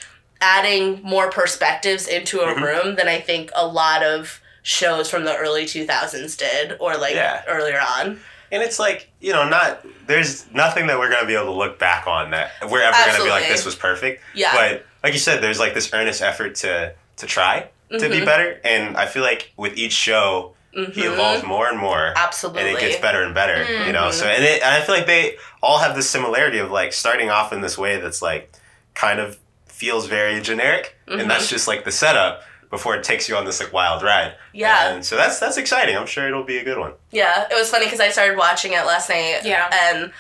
adding 0.42 1.02
more 1.02 1.30
perspectives 1.30 2.08
into 2.08 2.42
a 2.42 2.54
Mhm. 2.54 2.62
room 2.62 2.96
than 2.96 3.08
I 3.08 3.20
think 3.20 3.52
a 3.56 3.66
lot 3.66 4.04
of 4.04 4.42
shows 4.64 5.10
from 5.10 5.24
the 5.26 5.36
early 5.36 5.66
2000s 5.66 6.36
did 6.36 6.76
or 6.80 6.98
like 6.98 7.16
Yeah. 7.16 7.44
earlier 7.48 7.80
on. 7.80 8.22
And 8.52 8.62
it's 8.64 8.80
like, 8.80 9.10
you 9.20 9.34
know, 9.34 9.48
not 9.48 9.82
there's 10.08 10.46
nothing 10.52 10.88
that 10.88 11.00
we're 11.00 11.10
gonna 11.10 11.26
be 11.26 11.34
able 11.36 11.46
to 11.46 11.52
look 11.52 11.80
back 11.80 12.06
on 12.08 12.32
that 12.32 12.52
we're 12.70 12.82
ever 12.82 12.96
gonna 13.12 13.24
be 13.24 13.30
like 13.30 13.48
this 13.48 13.66
was 13.66 13.76
perfect. 13.76 14.24
Yeah. 14.34 14.54
But 14.56 14.86
like 15.04 15.14
you 15.14 15.20
said, 15.20 15.42
there's 15.42 15.60
like 15.60 15.74
this 15.74 15.92
earnest 15.94 16.22
effort 16.22 16.56
to 16.56 16.94
to 17.18 17.26
try 17.26 17.68
to 17.92 18.10
be 18.10 18.20
Mhm. 18.22 18.26
better. 18.26 18.60
And 18.64 18.98
I 18.98 19.06
feel 19.06 19.22
like 19.24 19.52
with 19.56 19.78
each 19.78 19.94
show 19.94 20.55
he 20.76 20.82
Mhm. 21.04 21.14
evolves 21.14 21.44
more 21.44 21.68
and 21.70 21.78
more. 21.80 22.14
Absolutely. 22.18 22.62
And 22.64 22.78
it 22.78 22.80
gets 22.82 22.98
better 23.02 23.24
and 23.24 23.34
better, 23.34 23.64
you 23.86 23.94
know. 23.94 24.10
Mhm. 24.10 24.14
So 24.14 24.26
and, 24.28 24.44
it, 24.44 24.62
and 24.62 24.74
I 24.76 24.82
feel 24.86 24.94
like 24.96 25.06
they 25.08 25.38
all 25.64 25.78
have 25.80 25.96
this 25.96 26.10
similarity 26.10 26.60
of 26.60 26.70
like 26.70 26.92
starting 26.94 27.30
off 27.32 27.54
in 27.54 27.62
this 27.62 27.78
way 27.78 27.98
that's 27.98 28.22
like 28.22 28.52
kind 28.94 29.20
of 29.20 29.38
feels 29.68 30.08
very 30.08 30.42
generic, 30.42 30.96
and 31.08 31.30
that's 31.32 31.48
just 31.50 31.68
like 31.68 31.84
the 31.86 31.92
setup 31.92 32.44
before 32.70 32.96
it 32.96 33.04
takes 33.04 33.30
you 33.30 33.36
on 33.38 33.46
this 33.46 33.62
like 33.62 33.72
wild 33.72 34.04
ride. 34.04 34.36
Yeah. 34.54 34.90
And 34.90 35.06
so 35.06 35.16
that's 35.16 35.40
that's 35.40 35.58
exciting. 35.58 35.96
I'm 35.98 36.08
sure 36.08 36.28
it'll 36.28 36.44
be 36.44 36.58
a 36.58 36.64
good 36.64 36.78
one. 36.78 36.94
Yeah, 37.12 37.46
it 37.50 37.54
was 37.54 37.70
funny 37.70 37.86
because 37.86 38.00
I 38.02 38.10
started 38.10 38.38
watching 38.38 38.74
it 38.74 38.86
last 38.86 39.10
night. 39.10 39.42
Yeah. 39.44 39.70
And 39.94 40.12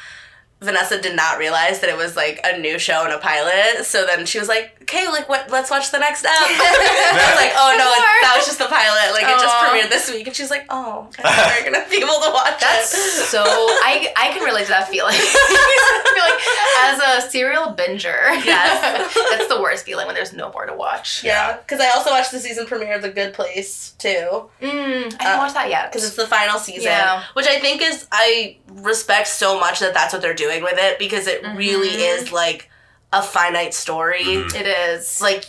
Vanessa 0.61 0.99
did 0.99 1.15
not 1.15 1.37
realize 1.37 1.81
that 1.81 1.89
it 1.89 1.97
was 1.97 2.15
like 2.15 2.39
a 2.43 2.57
new 2.57 2.79
show 2.79 3.03
and 3.03 3.11
a 3.11 3.19
pilot. 3.19 3.83
So 3.83 4.05
then 4.05 4.25
she 4.25 4.39
was 4.39 4.47
like, 4.47 4.71
"Okay, 4.83 5.05
like 5.07 5.27
what? 5.27 5.51
Let's 5.51 5.69
watch 5.69 5.91
the 5.91 5.99
next 5.99 6.23
ep." 6.23 6.31
I 6.31 7.11
was 7.11 7.35
like, 7.35 7.53
"Oh 7.59 7.75
no, 7.75 7.85
it, 7.91 8.01
that 8.23 8.33
was 8.39 8.47
just 8.47 8.57
the 8.57 8.71
pilot. 8.71 9.11
Like 9.11 9.27
it 9.27 9.35
just 9.35 9.55
premiered 9.59 9.91
this 9.91 10.09
week." 10.09 10.25
And 10.27 10.35
she's 10.35 10.49
like, 10.49 10.65
"Oh, 10.69 11.11
okay, 11.11 11.27
we're 11.27 11.69
gonna 11.69 11.85
be 11.91 11.99
able 11.99 12.23
to 12.23 12.31
watch 12.31 12.59
That's 12.63 12.95
it." 12.95 13.27
so 13.27 13.43
I 13.43 14.09
I 14.15 14.31
can 14.31 14.43
relate 14.47 14.71
to 14.71 14.73
that 14.73 14.87
feeling. 14.87 15.13
I 15.19 15.99
feel 16.15 16.23
like 16.23 16.39
as 16.87 16.97
a 17.03 17.13
serial 17.29 17.73
binger, 17.73 18.43
yes, 18.45 19.13
that's 19.31 19.47
the 19.47 19.61
worst 19.61 19.85
feeling 19.85 20.05
when 20.07 20.15
there's 20.15 20.33
no 20.33 20.51
more 20.51 20.65
to 20.65 20.73
watch. 20.73 21.23
Yeah, 21.23 21.57
because 21.57 21.79
I 21.79 21.89
also 21.89 22.11
watched 22.11 22.31
the 22.31 22.39
season 22.39 22.65
premiere 22.65 22.95
of 22.95 23.01
The 23.01 23.09
Good 23.11 23.33
Place 23.33 23.93
too. 23.97 24.49
Mm, 24.61 25.15
I 25.19 25.23
haven't 25.23 25.25
Uh, 25.25 25.37
watched 25.37 25.53
that 25.55 25.69
yet. 25.69 25.91
because 25.91 26.05
it's 26.05 26.15
the 26.15 26.27
final 26.27 26.59
season, 26.59 26.83
Yeah. 26.91 27.23
which 27.33 27.47
I 27.47 27.59
think 27.59 27.81
is 27.81 28.05
I 28.11 28.57
respect 28.69 29.27
so 29.27 29.59
much 29.59 29.79
that 29.79 29.93
that's 29.93 30.13
what 30.13 30.21
they're 30.21 30.33
doing 30.33 30.63
with 30.63 30.77
it 30.77 30.99
because 30.99 31.27
it 31.27 31.41
really 31.55 31.89
Mhm. 31.89 32.19
is 32.19 32.31
like 32.31 32.69
a 33.13 33.21
finite 33.21 33.73
story. 33.73 34.23
Mhm. 34.25 34.53
it 34.55 34.67
is 34.67 35.21
Like 35.21 35.45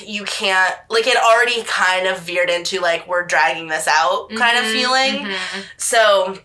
you 0.00 0.24
can't 0.24 0.74
like 0.88 1.06
it 1.06 1.16
already 1.16 1.62
kind 1.62 2.06
of 2.08 2.18
veered 2.18 2.50
into 2.50 2.80
like 2.80 3.06
we're 3.06 3.24
dragging 3.24 3.68
this 3.68 3.86
out 3.86 4.28
kind 4.36 4.58
of 4.58 4.64
Mhm, 4.64 4.72
feeling. 4.72 5.14
mhm. 5.26 5.62
So 5.76 6.38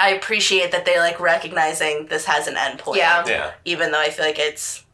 I 0.00 0.10
appreciate 0.10 0.72
that 0.72 0.84
they're 0.84 1.00
like 1.00 1.20
recognizing 1.20 2.06
this 2.06 2.24
has 2.24 2.46
an 2.46 2.56
end 2.56 2.78
point. 2.78 2.98
Yeah. 2.98 3.24
Yeah. 3.26 3.52
Even 3.64 3.92
though 3.92 4.00
I 4.00 4.10
feel 4.10 4.24
like 4.24 4.38
it's 4.38 4.84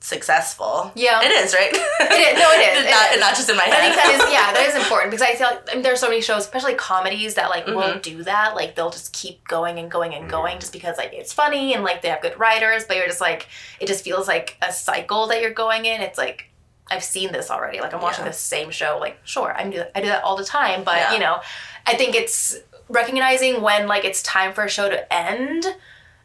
successful. 0.00 0.92
Yeah. 0.94 1.20
It 1.22 1.30
is, 1.30 1.54
right? 1.54 1.70
It 1.72 2.36
is. 2.36 2.38
No, 2.38 2.50
it 2.52 2.78
is. 2.78 2.84
It 2.84 2.90
not, 2.90 3.14
is. 3.14 3.20
not 3.20 3.34
just 3.34 3.50
in 3.50 3.56
my 3.56 3.64
head. 3.64 3.74
I 3.74 3.80
think 3.80 3.96
that 3.96 4.14
is 4.14 4.32
yeah, 4.32 4.52
that 4.52 4.66
is 4.68 4.74
important 4.82 5.10
because 5.10 5.22
I 5.22 5.34
feel 5.34 5.48
like 5.48 5.68
I 5.70 5.74
mean, 5.74 5.82
there's 5.82 6.00
so 6.00 6.08
many 6.08 6.20
shows, 6.20 6.42
especially 6.42 6.74
comedies, 6.74 7.34
that 7.34 7.50
like 7.50 7.66
won't 7.66 8.02
mm-hmm. 8.02 8.16
do 8.16 8.22
that. 8.24 8.54
Like 8.54 8.74
they'll 8.74 8.90
just 8.90 9.12
keep 9.12 9.46
going 9.46 9.78
and 9.78 9.90
going 9.90 10.14
and 10.14 10.22
mm-hmm. 10.22 10.30
going 10.30 10.58
just 10.58 10.72
because 10.72 10.96
like 10.96 11.12
it's 11.12 11.32
funny 11.32 11.74
and 11.74 11.84
like 11.84 12.02
they 12.02 12.08
have 12.08 12.22
good 12.22 12.38
writers, 12.38 12.84
but 12.84 12.96
you're 12.96 13.06
just 13.06 13.20
like 13.20 13.48
it 13.80 13.86
just 13.86 14.04
feels 14.04 14.28
like 14.28 14.56
a 14.62 14.72
cycle 14.72 15.26
that 15.28 15.40
you're 15.40 15.54
going 15.54 15.84
in. 15.84 16.00
It's 16.00 16.18
like 16.18 16.50
I've 16.88 17.04
seen 17.04 17.32
this 17.32 17.50
already. 17.50 17.80
Like 17.80 17.92
I'm 17.94 18.00
watching 18.00 18.24
Yeah. 18.24 18.30
the 18.30 18.36
same 18.36 18.70
show. 18.70 18.98
Like 19.00 19.18
sure, 19.24 19.52
I 19.56 19.68
do 19.68 19.82
I 19.94 20.00
do 20.00 20.08
that 20.08 20.22
all 20.24 20.36
the 20.36 20.44
time, 20.44 20.84
but 20.84 20.98
Yeah. 20.98 21.14
you 21.14 21.18
know, 21.18 21.40
I 21.84 21.96
think 21.96 22.14
it's 22.14 22.58
recognizing 22.88 23.62
when 23.62 23.86
like 23.86 24.04
it's 24.04 24.22
time 24.22 24.52
for 24.52 24.64
a 24.64 24.68
show 24.70 24.88
to 24.88 25.12
end. 25.12 25.64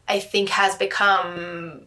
I 0.07 0.19
think 0.19 0.49
has 0.49 0.75
become 0.75 1.83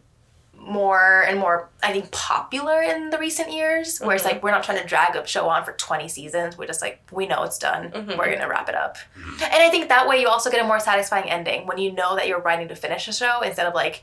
more 0.57 1.21
and 1.27 1.37
more 1.39 1.69
I 1.83 1.91
think 1.91 2.09
popular 2.11 2.81
in 2.81 3.11
the 3.11 3.19
recent 3.19 3.51
years 3.51 3.99
where 3.99 4.15
it's 4.15 4.25
Mhm. 4.25 4.31
like 4.31 4.43
we're 4.43 4.49
not 4.51 4.63
trying 4.63 4.79
to 4.81 4.87
drag 4.87 5.15
a 5.15 5.27
show 5.27 5.47
on 5.47 5.63
for 5.63 5.73
20 5.73 6.07
seasons 6.07 6.57
we're 6.57 6.65
just 6.65 6.81
like 6.81 7.01
we 7.11 7.27
know 7.27 7.43
it's 7.43 7.59
done 7.59 7.91
Mhm. 7.91 8.17
we're 8.17 8.31
gonna 8.33 8.47
wrap 8.49 8.67
it 8.67 8.73
up 8.73 8.97
and 9.15 9.61
I 9.61 9.69
think 9.69 9.89
that 9.89 10.07
way 10.07 10.19
you 10.19 10.27
also 10.27 10.49
get 10.49 10.59
a 10.61 10.63
more 10.63 10.79
satisfying 10.79 11.29
ending 11.29 11.67
when 11.67 11.77
you 11.77 11.91
know 11.91 12.15
that 12.15 12.27
you're 12.27 12.39
writing 12.39 12.67
to 12.69 12.75
finish 12.75 13.07
a 13.07 13.13
show 13.13 13.41
instead 13.41 13.67
of 13.67 13.75
like 13.75 14.01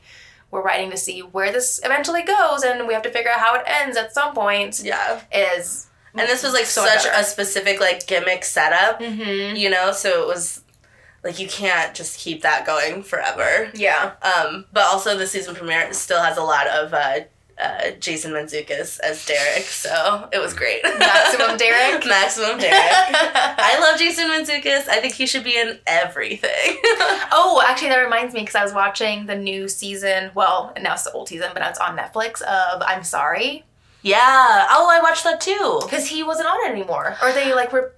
we're 0.51 0.61
writing 0.61 0.89
to 0.91 0.97
see 0.97 1.19
where 1.19 1.51
this 1.51 1.81
eventually 1.83 2.21
goes 2.21 2.63
and 2.63 2.87
we 2.87 2.93
have 2.93 3.03
to 3.03 3.11
figure 3.11 3.31
out 3.31 3.39
how 3.41 3.55
it 3.55 3.63
ends 3.65 3.97
at 3.97 4.13
some 4.13 4.33
point 4.33 4.79
yeah. 4.81 5.19
is 5.33 5.87
And 6.15 6.29
this 6.29 6.43
was 6.43 6.53
like 6.53 6.65
So 6.65 6.85
such 6.85 7.03
better. 7.05 7.19
a 7.19 7.23
specific 7.25 7.81
like 7.81 8.07
gimmick 8.07 8.45
setup, 8.45 9.01
mm-hmm. 9.01 9.55
you 9.57 9.69
know, 9.69 9.91
so 9.91 10.21
it 10.21 10.27
was 10.27 10.62
like 11.23 11.39
you 11.39 11.47
can't 11.47 11.95
just 11.95 12.19
keep 12.19 12.41
that 12.41 12.65
going 12.65 13.03
forever. 13.03 13.71
yeah 13.73 14.11
Um, 14.21 14.65
but 14.73 14.83
also 14.85 15.17
the 15.17 15.27
season 15.27 15.55
premiere 15.55 15.93
still 15.93 16.21
has 16.21 16.37
a 16.37 16.43
lot 16.43 16.67
of 16.67 16.93
uh, 16.93 17.19
uh, 17.61 17.91
Jason 17.99 18.31
Mantzoukas 18.31 18.99
as 18.99 19.25
Derek, 19.25 19.63
so 19.63 20.27
it 20.33 20.39
was 20.39 20.53
great. 20.53 20.81
Maximum 20.83 21.55
Derek? 21.65 22.05
Maximum 22.05 22.57
Derek. 22.57 22.73
I 22.75 23.77
love 23.79 23.99
Jason 23.99 24.27
Mantzoukas. 24.27 24.87
I 24.89 24.99
think 24.99 25.13
he 25.13 25.25
should 25.27 25.43
be 25.43 25.57
in 25.57 25.79
everything. 25.87 26.77
Oh, 27.35 27.63
actually, 27.67 27.89
that 27.89 27.97
reminds 28.03 28.33
me 28.33 28.41
because 28.41 28.55
I 28.55 28.63
was 28.63 28.73
watching 28.73 29.25
the 29.25 29.35
new 29.35 29.67
season. 29.67 30.29
Well, 30.35 30.71
now 30.81 30.93
it's 30.93 31.03
the 31.03 31.11
old 31.13 31.27
season, 31.29 31.49
but 31.53 31.61
now 31.61 31.69
it's 31.69 31.79
on 31.79 31.97
Netflix. 31.97 32.41
Of 32.41 32.81
I'm 32.85 33.03
sorry 33.03 33.63
yeah. 34.03 34.67
Oh, 34.69 34.87
I 34.91 34.99
watched 35.01 35.23
that 35.23 35.39
too. 35.41 35.79
because 35.81 36.07
he 36.07 36.23
wasn't 36.23 36.47
on 36.49 36.57
it 36.65 36.71
anymore, 36.71 37.15
or 37.23 37.31
they 37.31 37.53
like 37.55 37.71
were. 37.73 37.93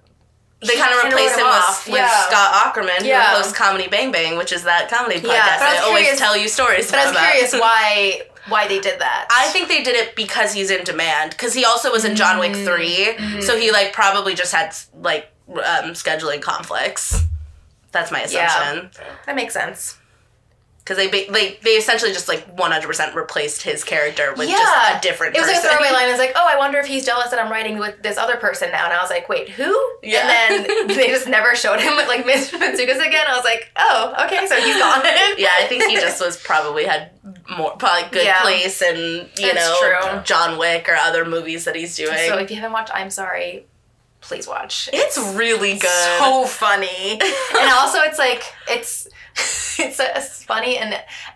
They 0.60 0.74
kind 0.76 0.92
of 0.94 1.00
Kinda 1.02 1.16
replaced 1.16 1.34
him 1.34 1.40
him 1.40 1.46
with, 1.52 1.54
off, 1.56 1.86
with 1.86 1.96
yeah. 1.96 2.20
Scott 2.28 2.74
Aukerman, 2.74 3.02
who 3.02 3.36
hosts 3.36 3.52
Comedy 3.52 3.88
Bang 3.88 4.10
Bang, 4.10 4.38
which 4.38 4.52
is 4.52 4.64
that 4.64 4.88
comedy 4.88 5.16
podcast 5.20 5.32
Yeah, 5.34 5.58
but 5.58 5.68
I 5.68 5.76
I, 5.76 5.78
always 5.80 6.02
curious- 6.04 6.18
tell 6.18 6.36
you 6.36 6.48
stories 6.48 6.90
But 6.90 7.00
I 7.00 7.02
was 7.04 7.10
about. 7.12 7.30
curious 7.30 7.52
why 7.60 8.22
why 8.48 8.66
they 8.68 8.78
did 8.80 9.00
that. 9.00 9.26
I 9.30 9.48
think 9.48 9.68
they 9.68 9.82
did 9.82 9.96
it 9.96 10.14
because 10.16 10.52
he's 10.54 10.70
in 10.70 10.84
demand. 10.84 11.32
Because 11.32 11.52
he 11.52 11.64
also 11.64 11.90
was 11.90 12.04
in 12.04 12.14
John 12.16 12.38
Wick 12.38 12.52
Mm, 12.52 12.64
3 12.64 13.04
mhm. 13.18 13.42
so 13.42 13.56
he 13.58 13.70
like 13.72 13.92
probably 13.92 14.34
just 14.34 14.52
had 14.52 14.74
like 15.02 15.30
um, 15.48 15.92
scheduling 15.92 16.40
conflicts. 16.40 17.22
That's 17.92 18.10
my 18.10 18.24
Yeah. 18.28 18.46
assumption. 18.46 18.90
that 19.26 19.34
makes 19.36 19.52
sense. 19.52 19.98
Because 20.86 20.98
they 20.98 21.08
ba- 21.08 21.32
they 21.32 21.58
they 21.64 21.70
essentially 21.70 22.12
just 22.12 22.28
like 22.28 22.46
one 22.56 22.70
hundred 22.70 22.86
percent 22.86 23.12
replaced 23.16 23.62
his 23.62 23.82
character 23.82 24.32
with 24.36 24.48
Yeah. 24.48 24.54
just 24.56 25.04
a 25.04 25.08
different. 25.08 25.34
It 25.34 25.40
was 25.40 25.48
like 25.48 25.56
a 25.56 25.60
person. 25.60 25.76
throwaway 25.78 25.92
line. 25.98 26.08
It 26.08 26.12
was 26.12 26.20
like, 26.20 26.32
oh, 26.36 26.46
I 26.48 26.56
wonder 26.56 26.78
if 26.78 26.86
he's 26.86 27.04
jealous 27.04 27.30
that 27.30 27.40
I'm 27.44 27.50
writing 27.50 27.78
with 27.78 28.00
this 28.04 28.16
other 28.16 28.36
person 28.36 28.70
now. 28.70 28.84
And 28.84 28.92
I 28.94 29.00
was 29.02 29.10
like, 29.10 29.28
wait, 29.28 29.48
who? 29.48 29.74
Yeah. 30.04 30.30
And 30.52 30.64
then 30.64 30.86
they 30.96 31.08
just 31.08 31.26
never 31.26 31.56
showed 31.56 31.80
him 31.80 31.96
with 31.96 32.06
like 32.06 32.24
Miss 32.30 32.52
Mitsugas 32.52 33.04
again. 33.04 33.26
I 33.28 33.34
was 33.34 33.44
like, 33.44 33.68
oh, 33.74 34.14
okay, 34.26 34.46
so 34.46 34.54
he's 34.60 34.76
gone. 34.78 35.02
Yeah, 35.36 35.50
I 35.58 35.66
think 35.68 35.82
he 35.86 35.96
just 35.96 36.20
was 36.24 36.36
probably 36.36 36.84
had 36.84 37.10
more 37.58 37.76
probably 37.76 38.08
good 38.10 38.24
Yeah. 38.24 38.40
place 38.42 38.80
and 38.80 38.96
you 38.98 39.26
It's 39.38 39.54
know 39.56 39.76
true. 39.80 40.20
John 40.22 40.56
Wick 40.56 40.88
or 40.88 40.94
other 40.94 41.24
movies 41.24 41.64
that 41.64 41.74
he's 41.74 41.96
doing. 41.96 42.16
So 42.28 42.38
if 42.38 42.48
you 42.50 42.56
haven't 42.58 42.72
watched 42.72 42.92
I'm 42.94 43.10
Sorry, 43.10 43.66
please 44.20 44.46
watch. 44.46 44.88
it's 44.92 45.18
really 45.34 45.74
good. 45.78 46.18
so 46.18 46.44
funny. 46.46 47.12
and 47.20 47.72
also 47.72 48.02
it's 48.02 48.18
like 48.18 48.42
it's 48.68 49.08
it's, 49.78 50.00
it's 50.00 50.44
funny 50.44 50.78
and 50.78 50.94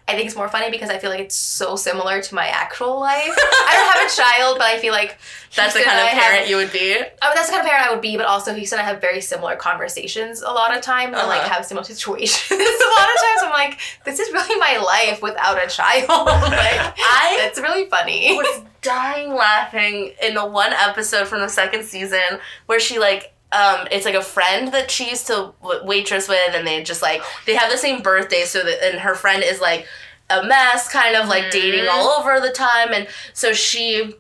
I 0.09 0.15
think 0.15 0.27
it's 0.27 0.37
more 0.37 0.49
funny 0.49 0.71
because 0.71 0.89
I 0.89 0.99
feel 0.99 1.11
like 1.11 1.21
it's 1.21 1.35
so 1.35 1.77
similar 1.77 2.21
to 2.23 2.35
my 2.35 2.47
actual 2.47 2.99
life. 2.99 3.21
I 3.31 3.73
don't 3.77 3.93
have 4.01 4.11
a 4.11 4.17
child, 4.17 4.59
but 4.59 4.67
I 4.67 4.79
feel 4.81 4.93
like 4.93 5.19
That's 5.55 5.75
the 5.75 5.81
kind 5.83 5.99
of 5.99 6.05
I 6.05 6.09
have- 6.09 6.23
parent 6.23 6.49
you 6.49 6.57
would 6.57 6.73
be. 6.73 6.97
Oh, 6.97 7.33
that's 7.35 7.49
the 7.49 7.53
kind 7.57 7.65
of 7.65 7.71
parent 7.71 7.89
I 7.89 7.93
would 7.93 8.01
be, 8.01 8.17
but 8.17 8.27
also 8.27 8.55
Houston 8.55 8.79
and 8.79 8.87
I 8.89 8.91
have 8.91 9.01
very 9.01 9.21
similar 9.21 9.57
conversations 9.57 10.41
a 10.43 10.51
lot 10.51 10.75
of 10.77 10.83
times 10.83 11.15
and 11.17 11.29
like 11.29 11.43
Uh-huh. 11.43 11.55
have 11.55 11.67
similar 11.67 11.85
situations. 11.95 12.51
a 12.51 12.55
lot 12.55 13.09
of 13.09 13.21
times 13.21 13.41
I'm 13.45 13.51
like, 13.53 13.79
this 14.05 14.19
is 14.19 14.33
really 14.33 14.59
my 14.59 14.79
life 14.79 15.23
without 15.23 15.63
a 15.63 15.69
child. 15.69 16.09
like 16.27 16.95
I 16.99 17.39
it's 17.49 17.59
really 17.61 17.87
funny. 17.91 18.29
He 18.29 18.35
was 18.37 18.63
dying 18.83 19.35
laughing 19.35 20.13
in 20.23 20.35
the 20.35 20.47
one 20.47 20.73
episode 20.73 21.29
from 21.29 21.41
the 21.41 21.49
second 21.49 21.85
season 21.85 22.39
where 22.67 22.81
she 22.81 22.99
like 22.99 23.35
um 23.53 23.87
it's 23.91 24.05
like 24.05 24.15
a 24.15 24.23
friend 24.23 24.73
that 24.73 24.91
she 24.91 25.11
used 25.11 25.27
to 25.27 25.53
waitress 25.85 26.29
with 26.29 26.55
and 26.55 26.67
they 26.67 26.83
just 26.83 27.03
like 27.03 27.23
they 27.47 27.55
have 27.55 27.71
the 27.71 27.77
same 27.79 28.01
birthday 28.03 28.45
so 28.45 28.63
that 28.63 28.83
and 28.85 29.01
her 29.01 29.15
friend 29.15 29.43
is 29.45 29.61
like 29.61 29.87
a 30.31 30.45
mess 30.45 30.89
kind 30.89 31.17
of 31.17 31.29
like 31.29 31.51
dating 31.51 31.85
Mhm. 31.85 31.91
all 31.91 32.09
over 32.21 32.39
the 32.41 32.53
time 32.53 32.93
and 32.93 33.09
so 33.33 33.53
she 33.53 34.15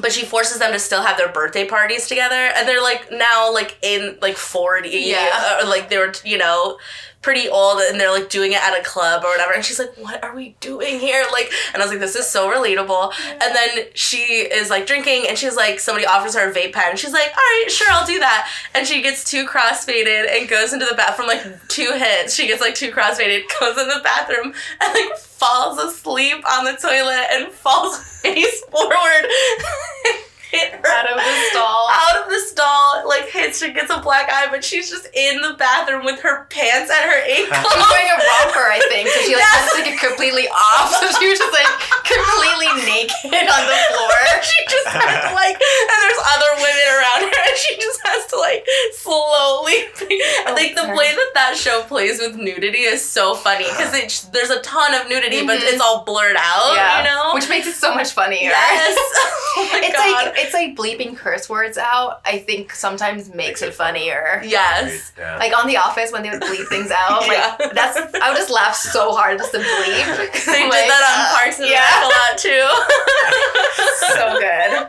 but 0.00 0.12
she 0.12 0.24
forces 0.24 0.58
them 0.58 0.72
to 0.72 0.78
still 0.78 1.02
have 1.02 1.16
their 1.16 1.28
birthday 1.32 1.66
parties 1.66 2.06
together 2.06 2.34
and 2.56 2.66
they're 2.68 2.82
like 2.82 3.08
now 3.12 3.52
like 3.52 3.76
in 3.82 4.16
like 4.22 4.36
40 4.36 4.88
Yeah. 4.90 5.60
or 5.62 5.66
like 5.66 5.88
they 5.88 5.98
were 5.98 6.12
you 6.24 6.38
know 6.38 6.78
pretty 7.20 7.48
old 7.48 7.80
and 7.80 7.98
they're 7.98 8.12
like 8.12 8.30
doing 8.30 8.52
it 8.52 8.62
at 8.62 8.78
a 8.78 8.82
club 8.84 9.24
or 9.24 9.30
whatever 9.30 9.52
and 9.52 9.64
she's 9.64 9.78
like 9.78 9.92
what 9.96 10.22
are 10.22 10.34
we 10.36 10.54
doing 10.60 11.00
here? 11.00 11.26
Like 11.32 11.50
and 11.74 11.82
i 11.82 11.84
was 11.84 11.90
like 11.90 12.00
this 12.00 12.14
is 12.14 12.26
so 12.28 12.48
relatable. 12.48 13.12
And 13.30 13.54
then 13.56 13.86
she 13.94 14.18
is 14.18 14.70
like 14.70 14.86
drinking 14.86 15.24
and 15.28 15.36
she's 15.36 15.56
like 15.56 15.80
somebody 15.80 16.06
offers 16.06 16.34
her 16.36 16.48
a 16.48 16.54
vape 16.54 16.72
pen 16.72 16.90
and 16.90 16.98
she's 16.98 17.12
like 17.12 17.26
all 17.28 17.34
right 17.36 17.66
sure 17.68 17.88
i'll 17.90 18.06
do 18.06 18.20
that. 18.20 18.48
And 18.74 18.86
she 18.86 19.02
gets 19.02 19.28
too 19.28 19.46
crossfaded 19.46 20.26
and 20.30 20.48
goes 20.48 20.72
into 20.72 20.86
the 20.86 20.94
bathroom 20.94 21.26
like 21.28 21.42
two 21.68 21.92
hits. 21.96 22.34
She 22.34 22.46
gets 22.46 22.60
like 22.60 22.76
too 22.76 22.92
crossfaded 22.92 23.42
goes 23.60 23.76
in 23.76 23.88
the 23.88 24.00
bathroom 24.04 24.52
and 24.80 24.94
like 24.94 25.18
falls 25.38 25.78
asleep 25.78 26.44
on 26.50 26.64
the 26.64 26.72
toilet 26.72 27.26
and 27.30 27.52
falls 27.52 27.98
face 28.22 28.62
forward 28.64 29.26
hit 30.50 30.72
her 30.72 30.80
Out 30.88 31.06
of 31.10 31.16
the 31.18 31.34
stall. 31.50 31.88
out 31.92 32.16
of 32.24 32.28
the 32.30 32.40
stall 32.40 33.06
like 33.08 33.28
hits 33.28 33.58
she 33.60 33.72
gets 33.72 33.90
a 33.92 34.00
black 34.00 34.28
eye 34.32 34.46
but 34.50 34.64
she's 34.64 34.88
just 34.88 35.06
in 35.14 35.40
the 35.42 35.54
bathroom 35.58 36.04
with 36.04 36.20
her 36.20 36.44
pants 36.50 36.90
at 36.90 37.04
her 37.04 37.20
ankle 37.28 37.68
She's 37.68 37.84
wearing 37.90 38.10
a 38.12 38.18
romper, 38.18 38.64
I 38.64 38.80
think, 38.88 39.08
so 39.08 39.20
she 39.22 39.34
like 39.36 39.44
Yes. 39.44 39.54
has 39.60 39.70
to 39.72 39.82
take 39.84 39.94
it 39.94 40.00
completely 40.00 40.48
off. 40.48 40.88
So 40.98 41.06
she 41.20 41.28
was 41.28 41.38
just 41.38 41.52
like 41.52 41.68
completely 42.04 42.70
naked 42.88 43.46
on 43.48 43.62
the 43.68 43.78
floor. 43.92 44.18
she 44.42 44.58
just 44.72 44.88
has 44.88 45.28
to 45.28 45.34
like 45.36 45.56
and 45.58 45.98
there's 46.02 46.22
other 46.32 46.50
women 46.58 46.86
around 46.96 47.20
her 47.28 47.38
and 47.48 47.56
she 47.56 47.76
just 47.76 48.00
has 48.04 48.26
to 48.32 48.36
like 48.38 48.64
slowly. 48.96 49.84
Oh, 50.48 50.54
like 50.54 50.74
the 50.74 50.88
way 50.96 51.12
that 51.14 51.30
that 51.34 51.56
show 51.56 51.82
plays 51.82 52.18
with 52.20 52.36
nudity 52.36 52.78
is 52.88 53.04
so 53.04 53.34
funny 53.34 53.64
because 53.64 53.92
there's 54.32 54.50
a 54.50 54.60
ton 54.62 54.94
of 54.94 55.08
nudity, 55.08 55.44
but 55.46 55.58
Mhm. 55.60 55.68
it's 55.72 55.80
all 55.80 56.04
blurred 56.04 56.36
out. 56.38 56.72
You 56.98 57.04
know, 57.04 57.34
which 57.34 57.48
makes 57.48 57.66
it 57.66 57.74
so 57.74 57.94
much 57.94 58.12
funnier. 58.12 58.50
yes. 58.50 58.96
oh 59.58 59.68
my 59.72 59.80
it's 59.84 59.96
god. 59.96 60.26
like 60.26 60.37
it's 60.40 60.54
like 60.54 60.76
bleeping 60.76 61.16
curse 61.16 61.48
words 61.48 61.76
out. 61.78 62.20
I 62.24 62.38
think 62.38 62.72
sometimes 62.74 63.32
makes 63.34 63.62
it 63.62 63.74
funnier. 63.74 64.42
yes. 64.44 65.12
Yeah. 65.18 65.36
Like 65.38 65.56
on 65.56 65.66
The 65.66 65.76
Office 65.76 66.12
when 66.12 66.22
they 66.22 66.30
would 66.30 66.42
bleep 66.42 66.66
things 66.68 66.90
out, 66.90 67.22
Yeah. 67.26 67.56
like 67.58 67.74
that's 67.74 67.96
I 68.16 68.28
would 68.30 68.36
just 68.38 68.50
laugh 68.50 68.74
so 68.74 69.12
hard 69.14 69.38
just 69.38 69.52
to 69.52 69.58
bleep. 69.58 69.64
They 70.46 70.68
Like, 70.68 70.72
did 70.82 70.90
that 70.90 71.04
on 71.04 71.20
uh, 71.20 71.38
Parks 71.38 71.58
and 71.58 71.68
yeah. 71.68 71.84
Rec 71.84 72.04
a 72.04 72.08
lot 72.08 72.38
too. 72.38 72.68
so 74.14 74.38
good. 74.38 74.88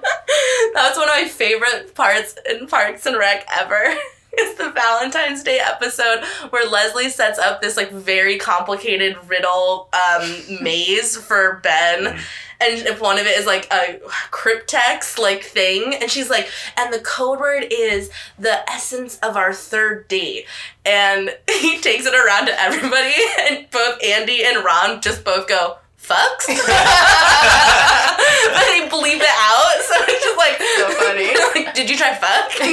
That's 0.73 0.97
one 0.97 1.09
of 1.09 1.15
my 1.15 1.27
favorite 1.27 1.93
parts 1.95 2.35
in 2.49 2.67
Parks 2.67 3.05
and 3.05 3.17
Rec 3.17 3.45
ever. 3.59 3.95
Is 4.37 4.55
the 4.57 4.69
Valentine's 4.69 5.41
Day 5.41 5.57
episode 5.59 6.23
where 6.51 6.69
Leslie 6.69 7.09
sets 7.09 7.39
up 7.39 7.61
this 7.61 7.75
like 7.75 7.91
very 7.91 8.37
complicated 8.37 9.17
riddle 9.27 9.89
um, 9.91 10.35
maze 10.61 11.17
for 11.17 11.59
Ben. 11.63 12.13
Mhm. 12.13 12.19
And 12.61 12.77
if 12.87 13.01
one 13.01 13.17
of 13.17 13.25
it 13.25 13.37
is 13.37 13.45
like 13.45 13.71
a 13.71 13.99
cryptex 14.31 15.17
like 15.17 15.43
thing, 15.43 15.95
and 15.95 16.11
she's 16.11 16.29
like, 16.29 16.49
and 16.77 16.93
the 16.93 16.99
code 16.99 17.39
word 17.39 17.65
is 17.71 18.11
the 18.37 18.69
essence 18.69 19.17
of 19.19 19.35
our 19.35 19.53
third 19.53 20.07
date. 20.07 20.45
And 20.85 21.35
he 21.49 21.79
takes 21.79 22.05
it 22.05 22.13
around 22.13 22.45
to 22.45 22.61
everybody, 22.61 23.13
and 23.49 23.69
both 23.71 24.03
Andy 24.03 24.43
and 24.43 24.63
Ron 24.63 25.01
just 25.01 25.23
both 25.23 25.47
go, 25.47 25.78
fucks? 26.01 26.47
but 26.47 26.55
they 28.67 28.87
bleep 28.89 29.21
it 29.21 29.35
out, 29.37 29.81
so 29.83 29.93
it's 30.07 30.23
just 30.23 30.37
like, 30.37 30.57
So 30.59 30.89
funny. 30.91 31.29
like, 31.65 31.73
did 31.75 31.89
you 31.89 31.97
try 31.97 32.13
fuck? 32.15 32.51
like 32.59 32.71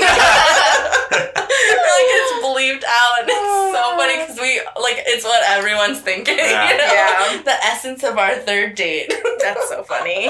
it's 2.09 2.33
bleeped 2.45 2.85
out, 2.89 3.21
and 3.21 3.29
it's 3.29 3.77
so 3.77 3.97
funny 3.97 4.17
because 4.21 4.39
we 4.41 4.61
like 4.83 5.03
it's 5.07 5.25
what 5.25 5.43
everyone's 5.49 6.01
thinking. 6.01 6.37
Yeah. 6.39 6.71
You 6.71 6.77
know? 6.79 6.85
Yeah. 6.85 7.43
The 7.43 7.65
essence 7.65 8.03
of 8.05 8.19
our 8.19 8.35
third 8.37 8.75
date. 8.75 9.13
That's 9.41 9.69
so 9.69 9.83
funny. 9.83 10.29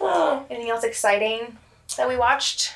Oh, 0.00 0.44
Anything 0.50 0.70
else 0.70 0.84
exciting 0.84 1.56
that 1.96 2.08
we 2.08 2.16
watched? 2.16 2.74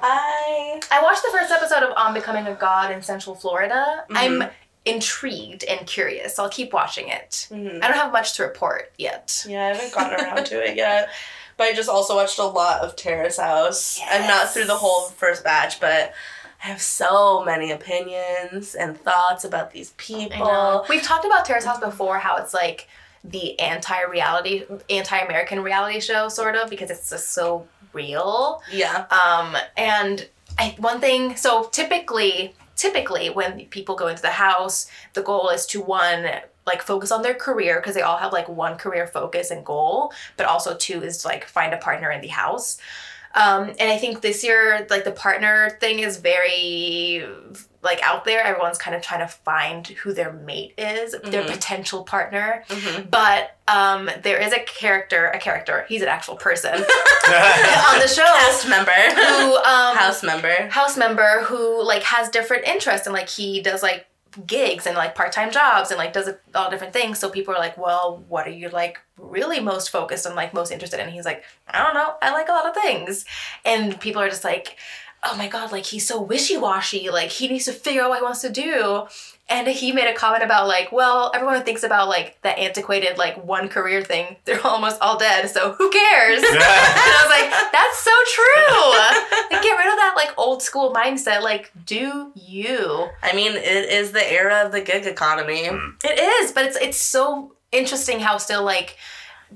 I 0.00 0.80
I 0.90 1.02
watched 1.02 1.22
the 1.22 1.30
first 1.32 1.50
episode 1.50 1.82
of 1.82 1.92
On 1.96 2.14
Becoming 2.14 2.46
a 2.46 2.54
God 2.54 2.90
in 2.92 3.02
Central 3.02 3.34
Florida. 3.34 4.04
Mhm. 4.10 4.16
I'm 4.16 4.44
intrigued 4.84 5.64
and 5.64 5.86
curious, 5.86 6.36
so 6.36 6.44
I'll 6.44 6.48
keep 6.50 6.72
watching 6.72 7.08
it. 7.08 7.48
mhm. 7.50 7.82
I 7.82 7.88
don't 7.88 7.96
have 7.96 8.12
much 8.12 8.34
to 8.36 8.42
report 8.42 8.92
yet. 8.98 9.44
yeah, 9.48 9.66
I 9.66 9.68
haven't 9.74 9.92
gotten 9.94 10.24
around 10.24 10.46
to 10.46 10.62
it 10.64 10.76
yet. 10.84 11.08
But 11.56 11.64
I 11.68 11.72
just 11.74 11.88
also 11.88 12.14
watched 12.14 12.38
a 12.38 12.44
lot 12.44 12.82
of 12.82 12.94
Terrace 12.94 13.36
House. 13.38 14.00
I'm 14.08 14.26
not 14.28 14.50
through 14.50 14.66
the 14.66 14.76
whole 14.76 15.08
first 15.08 15.42
batch, 15.42 15.80
but 15.80 16.12
I 16.62 16.66
have 16.68 16.80
so 16.80 17.44
many 17.44 17.72
opinions 17.72 18.76
and 18.76 18.96
thoughts 18.96 19.44
about 19.44 19.72
these 19.72 19.90
people. 19.96 20.86
We've 20.88 21.02
talked 21.02 21.24
about 21.24 21.44
Terrace 21.44 21.64
House 21.64 21.80
before, 21.80 22.18
how 22.18 22.36
it's 22.36 22.54
like 22.54 22.86
the 23.24 23.58
anti-reality, 23.58 24.66
anti-American 24.88 25.60
reality 25.62 25.98
show, 26.00 26.28
sort 26.28 26.54
of, 26.54 26.70
because 26.70 26.90
it's 26.90 27.10
just 27.10 27.30
so 27.30 27.66
real. 27.92 28.62
Yeah. 28.70 29.06
Um, 29.10 29.56
and 29.76 30.28
I, 30.58 30.76
one 30.78 31.00
thing, 31.00 31.34
so 31.36 31.64
typically, 31.64 32.54
typically 32.78 33.28
when 33.28 33.66
people 33.66 33.96
go 33.96 34.06
into 34.06 34.22
the 34.22 34.30
house, 34.30 34.86
the 35.12 35.22
goal 35.22 35.50
is 35.50 35.66
to 35.66 35.82
one, 35.82 36.26
like 36.66 36.80
focus 36.80 37.10
on 37.10 37.22
their 37.22 37.34
career 37.34 37.80
because 37.80 37.94
they 37.94 38.02
all 38.02 38.16
have 38.16 38.32
like 38.32 38.48
one 38.48 38.78
career 38.78 39.06
focus 39.06 39.50
and 39.50 39.66
goal, 39.66 40.12
but 40.36 40.46
also 40.46 40.76
two 40.76 41.02
is 41.02 41.24
like 41.24 41.44
find 41.44 41.74
a 41.74 41.78
partner 41.78 42.10
in 42.10 42.22
the 42.22 42.28
house. 42.28 42.78
Um, 43.34 43.68
and 43.78 43.90
I 43.90 43.98
think 43.98 44.20
this 44.20 44.42
year, 44.42 44.86
like 44.90 45.04
the 45.04 45.12
partner 45.12 45.70
thing 45.80 46.00
is 46.00 46.16
very 46.16 47.24
like 47.82 48.02
out 48.02 48.24
there. 48.24 48.42
Everyone's 48.42 48.78
kind 48.78 48.96
of 48.96 49.02
trying 49.02 49.20
to 49.20 49.28
find 49.28 49.86
who 49.86 50.12
their 50.12 50.32
mate 50.32 50.74
is, 50.76 51.12
their 51.22 51.44
Mhm. 51.44 51.50
potential 51.50 52.02
partner. 52.02 52.64
Mhm. 52.68 53.08
But 53.10 53.54
um, 53.68 54.10
there 54.22 54.38
is 54.38 54.52
a 54.52 54.58
character, 54.60 55.26
a 55.28 55.38
character. 55.38 55.86
He's 55.88 56.02
an 56.02 56.08
actual 56.08 56.34
person 56.36 56.74
on 56.74 57.98
the 58.00 58.08
show 58.08 58.24
Cast 58.24 58.68
member. 58.68 58.90
who 58.90 59.56
um, 59.58 59.96
House 59.96 60.22
member. 60.24 60.68
house 60.70 60.96
member 60.96 61.42
who 61.42 61.82
like 61.84 62.02
has 62.02 62.28
different 62.30 62.64
interests 62.66 63.06
and 63.06 63.14
like 63.14 63.28
he 63.28 63.60
does 63.60 63.82
like 63.82 64.06
gigs 64.46 64.86
and 64.86 64.96
like 64.96 65.14
part-time 65.14 65.50
jobs 65.50 65.90
and 65.90 65.98
like 65.98 66.12
does 66.12 66.30
all 66.54 66.70
different 66.70 66.92
things. 66.92 67.18
So 67.18 67.30
people 67.30 67.54
are 67.54 67.58
like 67.58 67.76
well 67.78 68.24
what 68.28 68.46
are 68.46 68.52
you 68.52 68.68
like 68.68 68.98
really 69.16 69.60
most 69.60 69.90
focused 69.90 70.26
on 70.26 70.34
like 70.34 70.54
most 70.54 70.70
interested 70.70 71.00
in? 71.00 71.08
He's 71.08 71.24
like 71.24 71.44
i 71.68 71.82
don't 71.82 71.94
know. 71.94 72.14
I 72.22 72.32
like 72.32 72.48
a 72.48 72.52
lot 72.52 72.66
of 72.66 72.74
things. 72.74 73.24
And 73.64 74.00
people 74.00 74.22
are 74.22 74.28
just 74.28 74.44
like 74.44 74.76
oh 75.24 75.36
my 75.36 75.48
god 75.48 75.72
like 75.72 75.86
he's 75.86 76.06
so 76.06 76.20
wishy-washy. 76.20 77.10
Like 77.10 77.30
he 77.30 77.48
needs 77.48 77.66
to 77.66 77.72
figure 77.72 78.02
out 78.02 78.10
what 78.10 78.18
he 78.18 78.24
wants 78.24 78.42
to 78.42 78.50
do 78.50 79.06
and 79.50 79.66
he 79.66 79.92
made 79.92 80.06
a 80.08 80.14
comment 80.14 80.42
about 80.44 80.66
like 80.68 80.92
well 80.92 81.30
everyone 81.34 81.56
who 81.56 81.62
thinks 81.62 81.82
about 81.82 82.08
like 82.08 82.40
that 82.42 82.58
antiquated 82.58 83.16
like 83.18 83.42
one 83.44 83.68
career 83.68 84.02
thing 84.02 84.36
they're 84.44 84.66
almost 84.66 85.00
all 85.00 85.18
dead 85.18 85.48
so 85.48 85.72
who 85.72 85.90
cares 85.90 86.42
and 86.42 86.58
I 86.60 87.22
was 87.22 87.30
like, 87.30 87.72
that's 87.72 87.98
so 87.98 88.10
true. 88.34 89.50
Like, 89.50 89.62
get 89.62 89.76
rid 89.78 89.88
of 89.88 89.96
that 89.96 90.12
like 90.16 90.36
old 90.38 90.62
school 90.62 90.92
mindset. 90.92 91.42
Like, 91.42 91.72
do 91.86 92.32
you? 92.34 93.08
I 93.22 93.34
mean, 93.34 93.52
it 93.52 93.90
is 93.90 94.12
the 94.12 94.32
era 94.32 94.64
of 94.66 94.72
the 94.72 94.80
gig 94.80 95.06
economy. 95.06 95.64
It 96.04 96.18
is, 96.44 96.52
but 96.52 96.64
it's 96.66 96.76
it's 96.76 96.98
so 96.98 97.54
interesting 97.72 98.20
how 98.20 98.38
still 98.38 98.62
like 98.64 98.96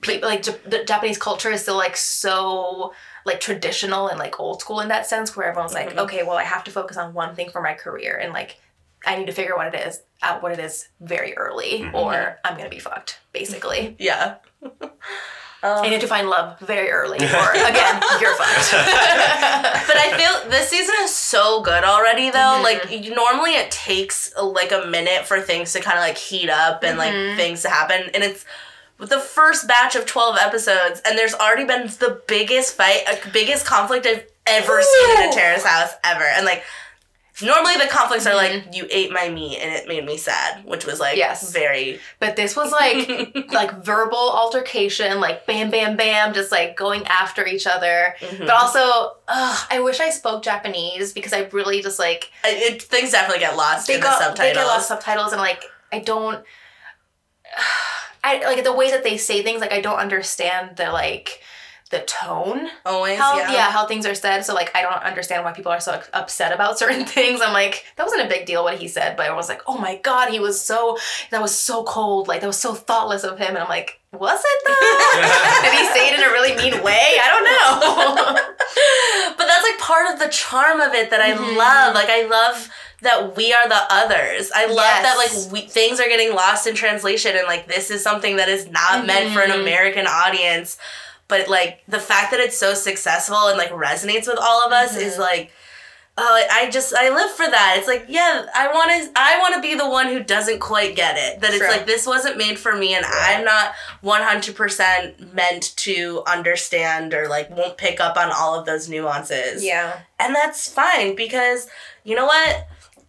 people 0.00 0.28
like 0.28 0.42
Jap- 0.42 0.68
the 0.68 0.84
Japanese 0.84 1.18
culture 1.18 1.50
is 1.50 1.62
still 1.62 1.76
like 1.76 1.96
so 1.96 2.92
like 3.24 3.40
traditional 3.40 4.08
and 4.08 4.18
like 4.18 4.40
old 4.40 4.60
school 4.60 4.80
in 4.80 4.88
that 4.88 5.06
sense 5.06 5.36
where 5.36 5.46
everyone's 5.46 5.74
like, 5.74 5.90
Mhm. 5.90 5.98
okay, 5.98 6.22
well 6.22 6.36
I 6.36 6.44
have 6.44 6.64
to 6.64 6.70
focus 6.70 6.96
on 6.96 7.14
one 7.14 7.34
thing 7.34 7.50
for 7.50 7.60
my 7.62 7.74
career 7.74 8.16
and 8.16 8.32
like 8.32 8.56
I 9.04 9.16
need 9.16 9.26
to 9.26 9.32
figure 9.32 9.56
what 9.56 9.74
it 9.74 9.86
is 9.86 10.00
out 10.22 10.42
what 10.42 10.52
it 10.52 10.58
is 10.60 10.88
very 11.00 11.36
early 11.36 11.80
Mhm. 11.80 11.94
or 11.94 12.38
I'm 12.44 12.56
gonna 12.56 12.68
be 12.68 12.78
fucked, 12.78 13.18
basically. 13.32 13.96
Yeah. 13.98 14.36
I 15.64 15.68
Um, 15.68 15.90
need 15.90 16.00
to 16.00 16.08
find 16.08 16.28
love 16.28 16.58
very 16.58 16.90
early 16.90 17.18
or 17.24 17.50
again, 17.52 18.02
you're 18.20 18.34
fucked. 18.34 18.72
but 19.86 19.96
I 19.96 20.12
feel 20.18 20.50
this 20.50 20.68
season 20.68 20.94
is 21.02 21.14
so 21.14 21.60
good 21.60 21.84
already 21.84 22.30
though. 22.30 22.58
Mhm. 22.60 22.62
Like 22.64 22.90
normally 23.14 23.52
it 23.54 23.70
takes 23.70 24.32
like 24.36 24.72
a 24.72 24.86
minute 24.86 25.24
for 25.24 25.40
things 25.40 25.72
to 25.74 25.80
kind 25.80 25.98
of 25.98 26.02
like 26.04 26.18
heat 26.18 26.50
up 26.50 26.82
and 26.82 26.96
Mhm. 26.96 26.98
like 26.98 27.36
things 27.36 27.62
to 27.62 27.68
happen 27.68 28.10
and 28.12 28.24
it's 28.24 28.44
the 28.98 29.20
first 29.20 29.66
batch 29.68 29.94
of 29.96 30.04
12 30.06 30.36
episodes 30.40 31.00
and 31.04 31.16
there's 31.18 31.34
already 31.34 31.64
been 31.64 31.86
the 31.98 32.20
biggest 32.26 32.76
fight, 32.76 33.02
uh, 33.08 33.14
biggest 33.32 33.64
conflict 33.66 34.04
I've 34.06 34.24
ever 34.46 34.82
seen 34.82 35.10
in 35.16 35.22
a 35.22 35.28
Ooh. 35.28 35.32
terrace 35.32 35.64
house 35.64 35.90
ever. 36.04 36.24
And 36.24 36.44
like 36.44 36.64
normally 37.40 37.76
the 37.78 37.86
conflicts 37.90 38.26
are 38.26 38.34
like 38.34 38.64
you 38.74 38.86
ate 38.90 39.10
my 39.10 39.28
meat 39.30 39.58
and 39.58 39.72
it 39.72 39.88
made 39.88 40.04
me 40.04 40.16
sad, 40.18 40.64
which 40.66 40.84
was 40.84 41.00
like 41.00 41.16
Yes. 41.16 41.50
very 41.52 41.98
But 42.18 42.36
this 42.36 42.54
was 42.56 42.70
like 42.72 43.08
like 43.52 43.82
verbal 43.84 44.18
altercation, 44.18 45.20
like 45.20 45.46
bam, 45.46 45.70
bam, 45.70 45.96
bam, 45.96 46.34
just 46.34 46.52
like 46.52 46.76
going 46.76 47.06
after 47.06 47.46
each 47.46 47.66
other. 47.66 48.14
Mhm. 48.20 48.40
But 48.40 48.50
also, 48.50 48.80
ugh, 49.28 49.66
I 49.70 49.80
wish 49.80 50.00
I 50.00 50.10
spoke 50.10 50.42
Japanese 50.42 51.12
because 51.12 51.32
I 51.32 51.48
really 51.52 51.80
just 51.80 51.98
like 51.98 52.30
it, 52.44 52.74
it- 52.74 52.82
things 52.82 53.12
definitely 53.12 53.40
get 53.40 53.56
lost 53.56 53.86
they 53.86 53.94
in 53.94 54.00
got 54.02 54.36
the 54.36 54.42
they 54.42 54.52
get 54.52 54.66
lost 54.66 54.88
subtitles 54.88 55.32
and 55.32 55.40
like 55.40 55.64
I 55.90 56.00
don't. 56.00 56.44
I 58.24 58.38
like 58.44 58.62
the 58.62 58.72
ways 58.72 58.92
that 58.92 59.02
they 59.02 59.16
say 59.16 59.42
things. 59.42 59.60
Like 59.60 59.72
I 59.72 59.80
don't 59.80 59.98
understand 59.98 60.76
the 60.76 60.90
like 60.92 61.40
the 61.92 62.00
tone 62.00 62.68
Always, 62.84 63.18
how 63.18 63.38
yeah. 63.38 63.52
yeah. 63.52 63.70
how 63.70 63.86
things 63.86 64.04
are 64.06 64.14
said 64.14 64.42
so 64.42 64.52
like 64.54 64.70
i 64.74 64.82
don't 64.82 65.02
understand 65.04 65.44
why 65.44 65.52
people 65.52 65.70
are 65.70 65.78
so 65.80 66.02
upset 66.12 66.52
about 66.52 66.76
certain 66.82 67.04
things 67.06 67.40
i'm 67.40 67.52
like 67.52 67.84
that 67.96 68.02
wasn't 68.04 68.22
a 68.22 68.28
big 68.28 68.44
deal 68.46 68.64
what 68.64 68.78
he 68.78 68.88
said 68.88 69.16
but 69.16 69.26
i 69.30 69.32
was 69.34 69.48
like 69.48 69.62
oh 69.68 69.78
my 69.78 69.96
god 70.02 70.30
he 70.30 70.40
was 70.40 70.60
so 70.60 70.98
that 71.30 71.40
was 71.40 71.54
so 71.54 71.84
cold 71.84 72.26
like 72.28 72.40
that 72.40 72.46
was 72.48 72.58
so 72.58 72.74
thoughtless 72.74 73.22
of 73.22 73.38
him 73.38 73.50
and 73.50 73.58
i'm 73.58 73.68
like 73.68 74.00
was 74.12 74.40
it 74.44 74.58
though 74.66 75.62
did 75.62 75.72
he 75.78 75.86
say 75.94 76.08
it 76.10 76.18
in 76.18 76.24
a 76.28 76.32
really 76.32 76.56
mean 76.56 76.82
way 76.82 77.18
i 77.22 77.28
don't 77.30 77.44
know 78.34 78.42
but 79.36 79.46
that's 79.46 79.62
like 79.70 79.78
part 79.78 80.12
of 80.12 80.18
the 80.18 80.28
charm 80.28 80.80
of 80.80 80.92
it 80.94 81.10
that 81.10 81.20
I 81.20 81.32
Mhm. 81.32 81.56
love. 81.56 81.94
Like 81.94 82.08
I 82.08 82.24
love 82.26 82.68
that 83.02 83.36
we 83.36 83.52
are 83.52 83.68
the 83.68 83.80
others. 83.90 84.50
I 84.54 84.66
love 84.66 84.76
that 84.76 85.16
like 85.18 85.52
we, 85.52 85.62
things 85.68 86.00
are 86.00 86.08
getting 86.08 86.34
lost 86.34 86.66
in 86.66 86.74
translation 86.74 87.36
and 87.36 87.46
like 87.46 87.66
this 87.66 87.90
is 87.90 88.02
something 88.02 88.36
that 88.36 88.48
is 88.48 88.68
not 88.70 89.06
meant 89.06 89.32
for 89.32 89.40
an 89.40 89.50
Mhm. 89.50 89.60
American 89.62 90.06
audience. 90.06 90.78
But 91.32 91.48
like 91.48 91.82
the 91.88 91.98
fact 92.00 92.30
that 92.32 92.40
it's 92.40 92.58
so 92.58 92.74
successful 92.74 93.48
and 93.48 93.56
like 93.58 93.70
resonates 93.70 94.26
with 94.26 94.38
all 94.40 94.66
of 94.66 94.72
us 94.72 94.96
is 94.96 95.14
Mhm. 95.16 95.20
like 95.20 95.50
oh 96.18 96.44
I 96.52 96.68
just 96.68 96.94
I 96.94 97.08
live 97.08 97.30
for 97.30 97.46
that. 97.48 97.76
It's 97.78 97.88
like 97.88 98.04
yeah, 98.08 98.44
I 98.54 98.68
want 98.68 98.90
to 98.90 99.10
I 99.16 99.38
want 99.38 99.54
to 99.54 99.60
be 99.62 99.74
the 99.74 99.88
one 99.88 100.08
who 100.08 100.20
doesn't 100.22 100.58
quite 100.58 100.94
get 100.94 101.16
it. 101.16 101.40
That 101.40 101.50
it's 101.50 101.58
True. 101.60 101.68
like 101.68 101.86
this 101.86 102.06
wasn't 102.06 102.36
made 102.36 102.58
for 102.58 102.76
me 102.76 102.94
and 102.94 103.04
I'm 103.06 103.44
not 103.46 103.72
100% 104.04 105.32
meant 105.34 105.74
to 105.76 106.22
understand 106.26 107.14
or 107.14 107.28
like 107.28 107.50
won't 107.50 107.76
pick 107.76 108.00
up 108.00 108.16
on 108.16 108.30
all 108.30 108.58
of 108.58 108.66
those 108.66 108.88
nuances. 108.88 109.64
yeah 109.64 110.00
And 110.18 110.34
that's 110.34 110.70
fine 110.70 111.14
because 111.16 111.66
you 112.04 112.14
know 112.16 112.26
what? 112.26 112.66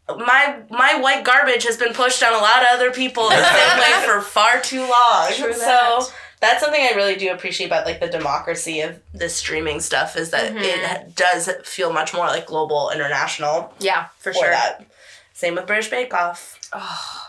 My 0.10 0.60
my 0.70 0.96
white 0.96 1.24
garbage 1.24 1.64
has 1.66 1.78
been 1.78 1.94
pushed 1.94 2.22
on 2.24 2.34
a 2.34 2.38
lot 2.38 2.62
of 2.62 2.68
other 2.74 2.92
people 2.92 3.30
the 3.30 3.44
same 3.44 3.80
way 3.80 3.94
for 4.06 4.22
far 4.22 4.60
too 4.62 4.82
long. 4.82 5.32
True 5.34 5.54
so 5.54 5.60
that. 5.60 6.14
That's 6.44 6.62
something 6.62 6.82
I 6.82 6.92
really 6.94 7.16
do 7.16 7.32
appreciate 7.32 7.68
about 7.68 7.86
like 7.86 8.02
the 8.02 8.08
democracy 8.10 8.82
of 8.82 9.00
this 9.14 9.34
streaming 9.34 9.80
stuff 9.80 10.18
is 10.18 10.32
that 10.32 10.52
Mhm. 10.54 10.62
it 10.62 11.16
does 11.16 11.50
feel 11.64 11.94
much 11.94 12.14
more 12.14 12.26
like 12.28 12.46
global, 12.48 12.90
international 12.92 13.74
Yeah, 13.80 14.08
for 14.20 14.34
for 14.34 14.40
sure. 14.40 14.50
that. 14.50 14.84
Same 15.34 15.56
with 15.56 15.66
British 15.66 15.88
Bake 15.90 16.14
Off. 16.14 16.60
Oh, 16.74 17.23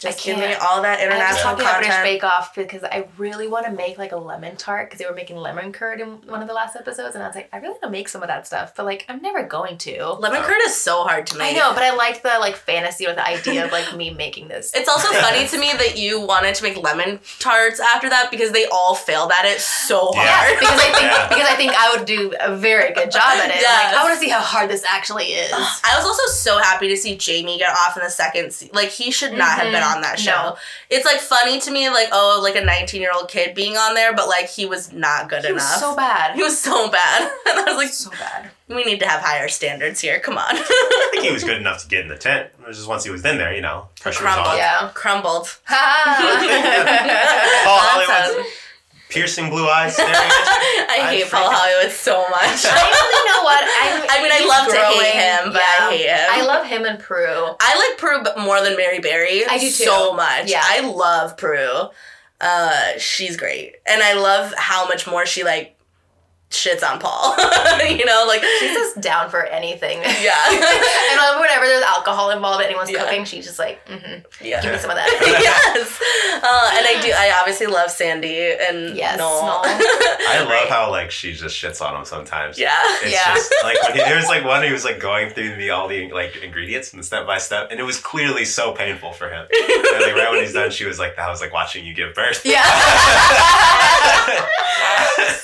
Just 0.00 0.20
I 0.20 0.24
give 0.24 0.38
me 0.38 0.44
can't. 0.46 0.62
all 0.62 0.82
that 0.82 0.98
I 0.98 1.04
was 1.06 1.14
international 1.14 1.42
talking 1.52 1.60
about 1.66 1.78
British. 1.80 1.96
Bake 2.02 2.24
Off 2.24 2.54
because 2.54 2.82
I 2.84 3.06
really 3.18 3.46
want 3.46 3.66
to 3.66 3.72
make 3.72 3.98
like 3.98 4.12
a 4.12 4.16
lemon 4.16 4.56
tart 4.56 4.88
because 4.88 4.98
they 4.98 5.04
were 5.06 5.14
making 5.14 5.36
lemon 5.36 5.72
curd 5.72 6.00
in 6.00 6.08
one 6.26 6.40
of 6.40 6.48
the 6.48 6.54
last 6.54 6.74
episodes, 6.74 7.14
and 7.14 7.22
I 7.22 7.26
was 7.26 7.36
like, 7.36 7.48
I 7.52 7.58
really 7.58 7.70
want 7.72 7.82
to 7.82 7.90
make 7.90 8.08
some 8.08 8.22
of 8.22 8.28
that 8.28 8.46
stuff, 8.46 8.72
but 8.74 8.86
like 8.86 9.04
I'm 9.08 9.20
never 9.20 9.42
going 9.44 9.76
to. 9.78 10.12
Lemon 10.14 10.42
curd 10.42 10.56
is 10.64 10.74
so 10.74 11.04
hard 11.04 11.26
to 11.28 11.36
make. 11.38 11.54
I 11.54 11.58
know, 11.58 11.72
but 11.74 11.82
I 11.82 11.94
like 11.94 12.22
the 12.22 12.36
like 12.40 12.56
fantasy 12.56 13.06
or 13.06 13.14
the 13.14 13.24
idea 13.26 13.64
of 13.66 13.72
like 13.72 13.94
me 13.94 14.10
making 14.10 14.48
this. 14.48 14.72
It's 14.74 14.88
also 14.88 15.08
funny 15.20 15.46
to 15.48 15.58
me 15.58 15.70
that 15.74 15.98
you 15.98 16.20
wanted 16.20 16.54
to 16.56 16.62
make 16.62 16.76
lemon 16.76 17.20
tarts 17.38 17.78
after 17.78 18.08
that 18.08 18.30
because 18.30 18.52
they 18.52 18.64
all 18.66 18.94
failed 18.94 19.30
at 19.32 19.44
it 19.44 19.60
so 19.60 20.10
Yeah. 20.14 20.22
hard. 20.24 20.48
Yes, 20.50 20.60
because 20.60 20.80
I 20.80 20.92
think 20.92 21.02
Yeah. 21.12 21.28
because 21.28 21.46
I 21.48 21.54
think 21.56 21.72
I 21.76 21.96
would 21.96 22.06
do 22.06 22.32
a 22.40 22.56
very 22.56 22.94
good 22.94 23.10
job 23.10 23.22
at 23.36 23.50
it. 23.50 23.56
Yes. 23.60 23.84
Like 23.92 24.00
I 24.00 24.02
want 24.02 24.14
to 24.14 24.20
see 24.20 24.30
how 24.30 24.40
hard 24.40 24.70
this 24.70 24.84
actually 24.88 25.26
is. 25.26 25.52
I 25.52 25.94
was 25.96 26.06
also 26.06 26.24
so 26.32 26.58
happy 26.58 26.88
to 26.88 26.96
see 26.96 27.16
Jamie 27.16 27.58
get 27.58 27.68
off 27.70 27.96
in 27.98 28.02
the 28.02 28.08
second 28.10 28.52
se- 28.52 28.70
like 28.72 28.88
he 28.88 29.10
should 29.10 29.32
not 29.34 29.58
have 29.58 29.70
been 29.72 29.82
Mhm. 29.82 29.89
On 29.96 30.02
that 30.02 30.18
show. 30.18 30.30
No. 30.30 30.56
It's 30.88 31.04
like 31.06 31.18
funny 31.20 31.60
to 31.60 31.70
me 31.70 31.88
like 31.90 32.08
oh 32.12 32.40
like 32.42 32.56
a 32.56 32.62
19-year-old 32.62 33.28
kid 33.28 33.54
being 33.54 33.76
on 33.76 33.94
there 33.94 34.14
but 34.14 34.28
like 34.28 34.48
he 34.48 34.66
was 34.66 34.92
not 34.92 35.28
good 35.28 35.44
He 35.44 35.52
was 35.52 35.62
enough. 35.62 35.78
so 35.80 35.96
bad. 35.96 36.34
He 36.36 36.42
was 36.42 36.58
so 36.58 36.90
bad. 36.90 37.22
and 37.48 37.58
I 37.60 37.64
was 37.66 37.76
like 37.76 37.88
so 37.92 38.10
bad. 38.10 38.50
we 38.68 38.84
need 38.84 39.00
to 39.00 39.06
have 39.08 39.20
higher 39.20 39.48
standards 39.48 40.00
here. 40.00 40.20
Come 40.20 40.38
on. 40.38 40.44
I 40.56 41.08
think 41.12 41.24
he 41.24 41.32
was 41.32 41.44
good 41.44 41.58
enough 41.58 41.82
to 41.82 41.88
get 41.88 42.02
in 42.02 42.08
the 42.08 42.16
tent. 42.16 42.50
It 42.60 42.66
was 42.66 42.76
just 42.76 42.88
once 42.88 43.04
he 43.04 43.10
was 43.10 43.24
in 43.24 43.38
there, 43.38 43.54
you 43.54 43.62
know, 43.62 43.88
pressure 44.00 44.24
was 44.24 44.36
on. 44.36 44.56
Yeah. 44.56 44.90
Crumbled. 44.94 45.58
Ha. 45.64 46.04
Paul 47.64 48.06
That's 48.06 48.10
Hollywood's 48.10 48.48
piercing 49.10 49.50
blue 49.50 49.68
eyes 49.68 49.94
staring 49.94 50.14
at 50.14 50.22
you. 50.22 50.28
I 50.88 50.96
I 51.00 51.10
hate 51.10 51.30
Paul 51.30 51.50
Hollywood 51.52 51.92
so 51.92 52.22
much. 52.30 52.64
I 52.64 52.80
really 52.80 53.30
know 53.30 53.42
what 53.42 53.62
I. 53.64 54.06
I 54.10 54.22
mean, 54.22 54.32
I 54.32 54.38
he's 54.38 54.48
love 54.48 54.66
to 54.68 54.76
hate 54.76 55.14
him, 55.20 55.52
but 55.52 55.62
I 55.62 55.90
hate 55.90 56.08
him. 56.08 56.28
I 56.30 56.46
love 56.46 56.66
him 56.66 56.84
and 56.84 56.98
Prue. 56.98 57.54
I 57.60 57.88
like 57.90 57.98
Prue 57.98 58.42
more 58.44 58.62
than 58.62 58.76
Mary 58.76 59.00
Berry. 59.00 59.44
I 59.46 59.58
do 59.58 59.66
too. 59.66 59.70
So 59.70 60.14
much. 60.14 60.50
Yeah. 60.50 60.62
I 60.64 60.80
love 60.80 61.36
Prue. 61.36 61.88
Uh, 62.40 62.82
she's 62.98 63.36
great, 63.36 63.74
and 63.86 64.02
I 64.02 64.14
love 64.14 64.54
how 64.56 64.88
much 64.88 65.06
more 65.06 65.26
she 65.26 65.44
like 65.44 65.76
shits 66.50 66.82
on 66.82 66.98
Paul. 66.98 67.36
you 67.88 68.04
know, 68.04 68.24
like 68.26 68.42
She's 68.58 68.74
just 68.74 69.00
down 69.00 69.30
for 69.30 69.44
anything. 69.46 69.98
yeah, 70.02 70.34
and 70.50 71.40
whenever 71.40 71.64
there's 71.66 71.84
alcohol 71.84 72.30
involved, 72.30 72.62
anyone's 72.64 72.90
Yeah. 72.90 73.04
cooking, 73.04 73.24
she's 73.24 73.46
just 73.46 73.58
like, 73.58 73.86
mm-hmm, 73.86 74.20
yeah. 74.44 74.60
give 74.60 74.72
me 74.72 74.78
some 74.78 74.90
of 74.90 74.96
that. 74.96 75.06
yes, 75.22 76.00
uh, 76.42 76.70
and 76.76 76.86
I 76.86 77.00
do. 77.02 77.12
I 77.16 77.38
obviously 77.38 77.66
love 77.66 77.90
Sandi 77.90 78.36
and 78.52 78.96
Yes, 78.96 79.16
Noel. 79.18 79.42
Noel. 79.42 79.60
I 79.64 80.38
love 80.40 80.48
Right. 80.48 80.68
how 80.68 80.90
like 80.90 81.10
she 81.12 81.32
just 81.34 81.56
shits 81.60 81.80
on 81.80 81.94
him 81.96 82.04
sometimes. 82.04 82.58
yeah, 82.58 82.72
It's 83.02 83.12
Yeah. 83.12 83.34
just 83.34 83.52
like 83.62 83.80
when 83.82 83.92
he, 83.94 83.98
there 84.00 84.16
was 84.16 84.26
like 84.26 84.44
one 84.44 84.62
he 84.64 84.72
was 84.72 84.84
like 84.84 84.98
going 84.98 85.30
through 85.30 85.54
the 85.56 85.70
all 85.70 85.86
the 85.88 86.10
like 86.12 86.36
ingredients 86.36 86.92
and 86.92 87.04
step 87.04 87.26
by 87.26 87.38
step, 87.38 87.68
and 87.70 87.78
it 87.78 87.84
was 87.84 87.98
clearly 88.00 88.44
so 88.44 88.72
painful 88.72 89.12
for 89.12 89.28
him. 89.30 89.46
and 89.50 90.02
like 90.02 90.14
right 90.14 90.28
when 90.30 90.40
he's 90.42 90.52
done, 90.52 90.70
she 90.72 90.84
was 90.84 90.98
like, 90.98 91.14
"That 91.16 91.28
was 91.28 91.40
like 91.40 91.52
watching 91.52 91.84
you 91.86 91.94
give 91.94 92.12
birth." 92.14 92.44
yeah. 92.44 92.62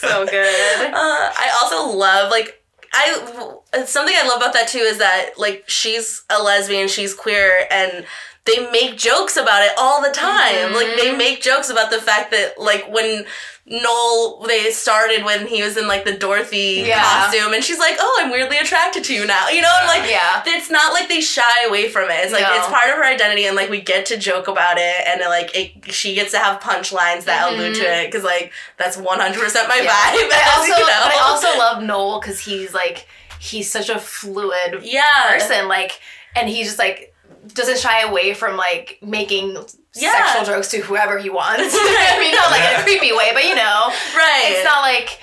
so 0.01 0.27
good. 0.27 0.95
Uh, 0.99 1.31
I 1.39 1.59
also 1.63 1.95
love 1.95 2.31
like 2.31 2.63
I 2.93 3.85
something 3.85 4.15
I 4.17 4.27
love 4.27 4.39
about 4.39 4.55
that 4.55 4.69
too 4.69 4.79
is 4.79 4.97
that 4.99 5.33
like 5.37 5.65
she's 5.69 6.23
a 6.31 6.43
lesbian, 6.43 6.89
she's 6.89 7.13
queer, 7.13 7.67
and 7.71 8.07
they 8.47 8.71
make 8.71 8.97
jokes 8.97 9.37
about 9.37 9.63
it 9.63 9.73
all 9.77 10.01
the 10.03 10.11
time. 10.11 10.73
Like 10.75 10.97
they 10.97 11.09
Mhm. 11.11 11.19
make 11.19 11.43
jokes 11.43 11.69
about 11.69 11.91
the 11.91 12.01
fact 12.01 12.31
that 12.31 12.59
like 12.59 12.87
when 12.89 13.27
Noel 13.69 14.45
they 14.47 14.71
started 14.71 15.25
when 15.25 15.49
he 15.49 15.61
was 15.63 15.77
in 15.77 15.89
like 15.89 16.05
the 16.05 16.13
Dorothy 16.13 16.85
Yeah. 16.87 17.03
costume, 17.03 17.53
and 17.53 17.65
she's 17.65 17.81
like, 17.81 17.97
"Oh, 17.99 18.21
I'm 18.23 18.31
weirdly 18.31 18.59
attracted 18.59 19.03
to 19.05 19.13
you 19.15 19.27
now," 19.27 19.49
you 19.49 19.61
know, 19.61 19.75
and 19.81 19.89
like. 19.89 20.09
Yeah. 20.09 20.43
It's 20.47 20.71
not 20.71 20.93
like 20.93 21.09
they 21.09 21.21
shy 21.21 21.65
away 21.67 21.89
from 21.89 22.09
it. 22.11 22.21
It's 22.23 22.33
like 22.33 22.43
No. 22.47 22.55
it's 22.57 22.67
part 22.69 22.89
of 22.89 22.95
her 22.97 23.05
identity, 23.05 23.45
and 23.47 23.57
like 23.57 23.69
we 23.69 23.81
get 23.81 24.07
to 24.07 24.17
joke 24.17 24.47
about 24.47 24.79
it, 24.79 24.97
and 25.07 25.21
like 25.23 25.51
it, 25.57 25.93
she 25.93 26.15
gets 26.15 26.31
to 26.31 26.39
have 26.39 26.61
punchlines 26.61 27.25
that 27.25 27.49
allude 27.51 27.75
to 27.77 27.83
it 27.85 28.07
because 28.07 28.23
like 28.23 28.53
that's 28.77 28.97
one 28.97 29.19
hundred 29.19 29.41
percent 29.43 29.69
my 29.69 29.77
Yeah. 29.81 29.91
vibe. 29.91 30.31
I 30.33 30.55
also, 30.59 30.81
you 30.81 30.87
know. 30.87 31.03
I 31.03 31.19
also 31.23 31.59
love 31.59 31.83
Noel 31.83 32.21
because 32.21 32.39
he's 32.39 32.73
like, 32.73 33.07
he's 33.41 33.69
such 33.71 33.89
a 33.89 33.99
fluid 33.99 34.79
yeah, 34.83 35.03
person. 35.29 35.67
Like, 35.67 36.01
and 36.37 36.49
he's 36.49 36.67
just 36.67 36.79
like 36.79 37.13
doesn't 37.55 37.79
shy 37.79 38.03
away 38.03 38.35
from 38.35 38.57
like 38.57 38.99
making 39.03 39.57
Yeah. 39.95 40.33
sexual 40.35 40.55
jokes 40.55 40.69
to 40.73 40.79
whoever 40.79 41.19
he 41.19 41.31
wants. 41.31 41.75
I 41.79 42.19
mean, 42.21 42.35
not 42.35 42.51
like 42.51 42.63
in 42.75 42.81
a 42.81 42.83
creepy 42.83 43.17
way, 43.17 43.31
but 43.33 43.45
you 43.45 43.55
know, 43.55 43.89
right. 44.15 44.45
it's 44.47 44.65
not 44.65 44.81
like. 44.83 45.21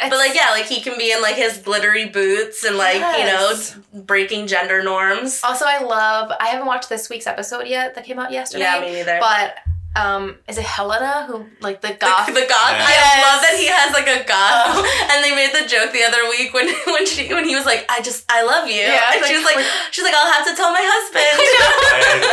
but 0.00 0.12
like 0.18 0.34
yeah, 0.34 0.50
like 0.50 0.66
he 0.66 0.80
can 0.80 0.98
be 0.98 1.12
in 1.12 1.22
like 1.22 1.36
his 1.36 1.58
glittery 1.58 2.06
boots 2.06 2.64
and 2.64 2.76
like 2.76 2.96
Yes. 2.96 3.76
you 3.76 3.76
know 4.00 4.02
breaking 4.04 4.46
gender 4.48 4.82
norms. 4.82 5.40
Also, 5.44 5.64
I 5.66 5.82
love. 5.82 6.32
I 6.40 6.48
haven't 6.48 6.66
watched 6.66 6.88
this 6.88 7.08
week's 7.08 7.26
episode 7.26 7.66
yet. 7.68 7.94
That 7.94 8.04
came 8.04 8.18
out 8.18 8.32
yesterday. 8.32 8.64
Yeah, 8.64 8.80
me 8.80 8.92
neither. 8.92 9.18
But 9.20 9.54
um, 9.94 10.36
is 10.48 10.56
it 10.56 10.64
Helena 10.64 11.26
who 11.28 11.44
like 11.60 11.80
the 11.82 11.88
the, 11.88 11.94
goth? 11.94 12.26
the 12.28 12.46
goth. 12.48 12.72
Yeah. 12.72 12.88
I 12.88 12.92
Yes. 12.96 13.24
love 13.28 13.40
that 13.44 13.54
he 13.60 13.66
has 13.68 13.92
like 13.92 14.08
a 14.08 14.24
goth, 14.24 14.80
Oh. 14.80 15.08
and 15.12 15.20
they 15.24 15.34
made 15.36 15.52
the 15.52 15.68
joke 15.68 15.92
the 15.92 16.02
other 16.02 16.24
week 16.32 16.54
when 16.54 16.68
when 16.86 17.04
she 17.06 17.28
when 17.32 17.44
he 17.44 17.54
was 17.54 17.66
like, 17.66 17.84
"I 17.88 18.00
just 18.00 18.24
I 18.32 18.42
love 18.42 18.66
you," 18.68 18.80
Yeah, 18.80 19.12
and 19.12 19.20
it's 19.20 19.28
she 19.28 19.34
was 19.36 19.44
like, 19.44 19.56
we're- 19.56 19.68
she's 19.92 20.04
like, 20.04 20.14
"I'll 20.16 20.32
have 20.32 20.46
to 20.48 20.54
tell 20.56 20.72
my 20.72 20.80
husband." 20.80 21.36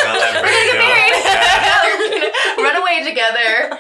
I'll 0.08 0.20
let 0.20 0.32
We're 0.44 0.52
gonna 0.56 0.68
get 0.72 0.80
married. 0.80 1.16
Yeah. 1.20 2.64
Run 2.64 2.76
away 2.82 3.04
together. 3.04 3.76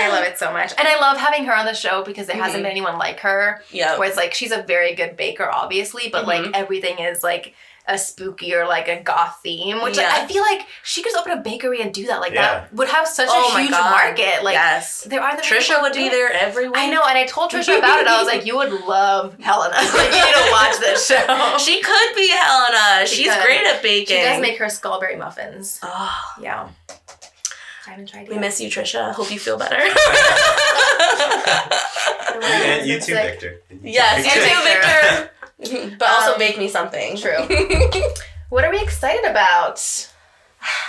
I 0.00 0.08
love 0.08 0.24
it 0.24 0.38
so 0.38 0.52
much, 0.52 0.72
and 0.78 0.88
I 0.88 0.98
love 1.00 1.16
having 1.18 1.44
her 1.44 1.54
on 1.54 1.66
the 1.66 1.74
show 1.74 2.02
because 2.04 2.26
there 2.26 2.36
hasn't 2.36 2.60
Mhm. 2.60 2.64
been 2.64 2.70
anyone 2.72 2.98
like 2.98 3.20
her. 3.20 3.62
yeah, 3.70 3.98
Where 3.98 4.08
it's 4.08 4.16
like 4.16 4.32
she's 4.34 4.52
a 4.52 4.62
very 4.62 4.94
good 4.94 5.16
baker, 5.16 5.48
obviously, 5.50 6.08
but 6.10 6.26
like 6.26 6.42
Mhm. 6.42 6.50
everything 6.54 6.98
is 6.98 7.22
like 7.22 7.54
a 7.86 7.98
spooky 7.98 8.54
or 8.54 8.64
like 8.66 8.86
a 8.86 9.02
goth 9.02 9.40
theme, 9.42 9.82
which 9.82 9.96
like, 9.96 10.06
I 10.06 10.24
feel 10.28 10.42
like 10.42 10.66
she 10.84 11.02
could 11.02 11.16
open 11.18 11.32
a 11.32 11.42
bakery 11.42 11.80
and 11.82 11.92
do 11.92 12.06
that. 12.06 12.20
Like 12.20 12.32
Yeah. 12.32 12.42
that 12.60 12.72
would 12.74 12.88
have 12.88 13.08
such 13.08 13.28
Oh 13.30 13.56
a 13.56 13.60
huge 13.60 13.70
God. 13.72 13.90
market. 13.90 14.44
Like 14.44 14.54
yes. 14.54 15.02
there 15.02 15.20
are 15.20 15.34
the 15.36 15.42
Trisha 15.42 15.82
would 15.82 15.92
be 15.92 16.08
there 16.08 16.32
every 16.32 16.68
week. 16.68 16.76
I 16.78 16.88
know, 16.88 17.02
and 17.08 17.18
I 17.18 17.26
told 17.26 17.50
Trisha 17.50 17.76
about 17.80 18.00
it. 18.00 18.06
I 18.06 18.18
was 18.22 18.28
like, 18.32 18.46
"You 18.46 18.56
would 18.58 18.70
love 18.72 19.36
Helena. 19.40 19.74
like, 19.74 20.12
you 20.12 20.24
need 20.24 20.34
to 20.34 20.48
watch 20.52 20.78
this 20.78 21.06
show." 21.08 21.56
She 21.58 21.82
could 21.82 22.14
be 22.14 22.28
Helena. 22.30 23.06
She 23.06 23.24
She's 23.24 23.34
could. 23.34 23.44
great 23.44 23.64
at 23.66 23.82
baking. 23.82 24.16
She 24.16 24.22
does 24.22 24.40
make 24.40 24.58
her 24.58 24.66
skullberry 24.66 25.18
muffins. 25.18 25.80
Oh, 25.82 26.18
Yeah, 26.40 26.68
I 27.86 27.90
haven't 27.90 28.08
tried 28.10 28.28
we 28.28 28.34
yet. 28.34 28.40
miss 28.42 28.60
you, 28.60 28.68
Trisha. 28.70 29.12
Hope 29.12 29.32
you 29.32 29.40
feel 29.40 29.58
better. 29.58 29.76
And 32.44 32.86
you 32.86 32.96
too, 32.96 33.12
Sick. 33.14 33.40
Victor. 33.40 33.60
yes, 33.82 34.24
you 34.24 34.32
too, 34.32 34.62
Victor. 34.62 35.30
but 35.98 36.08
also 36.08 36.32
Um, 36.32 36.38
bake 36.38 36.58
me 36.58 36.68
something. 36.68 37.16
True. 37.16 37.36
What 38.50 38.64
are 38.64 38.70
we 38.70 38.82
excited 38.82 39.24
about? 39.24 39.78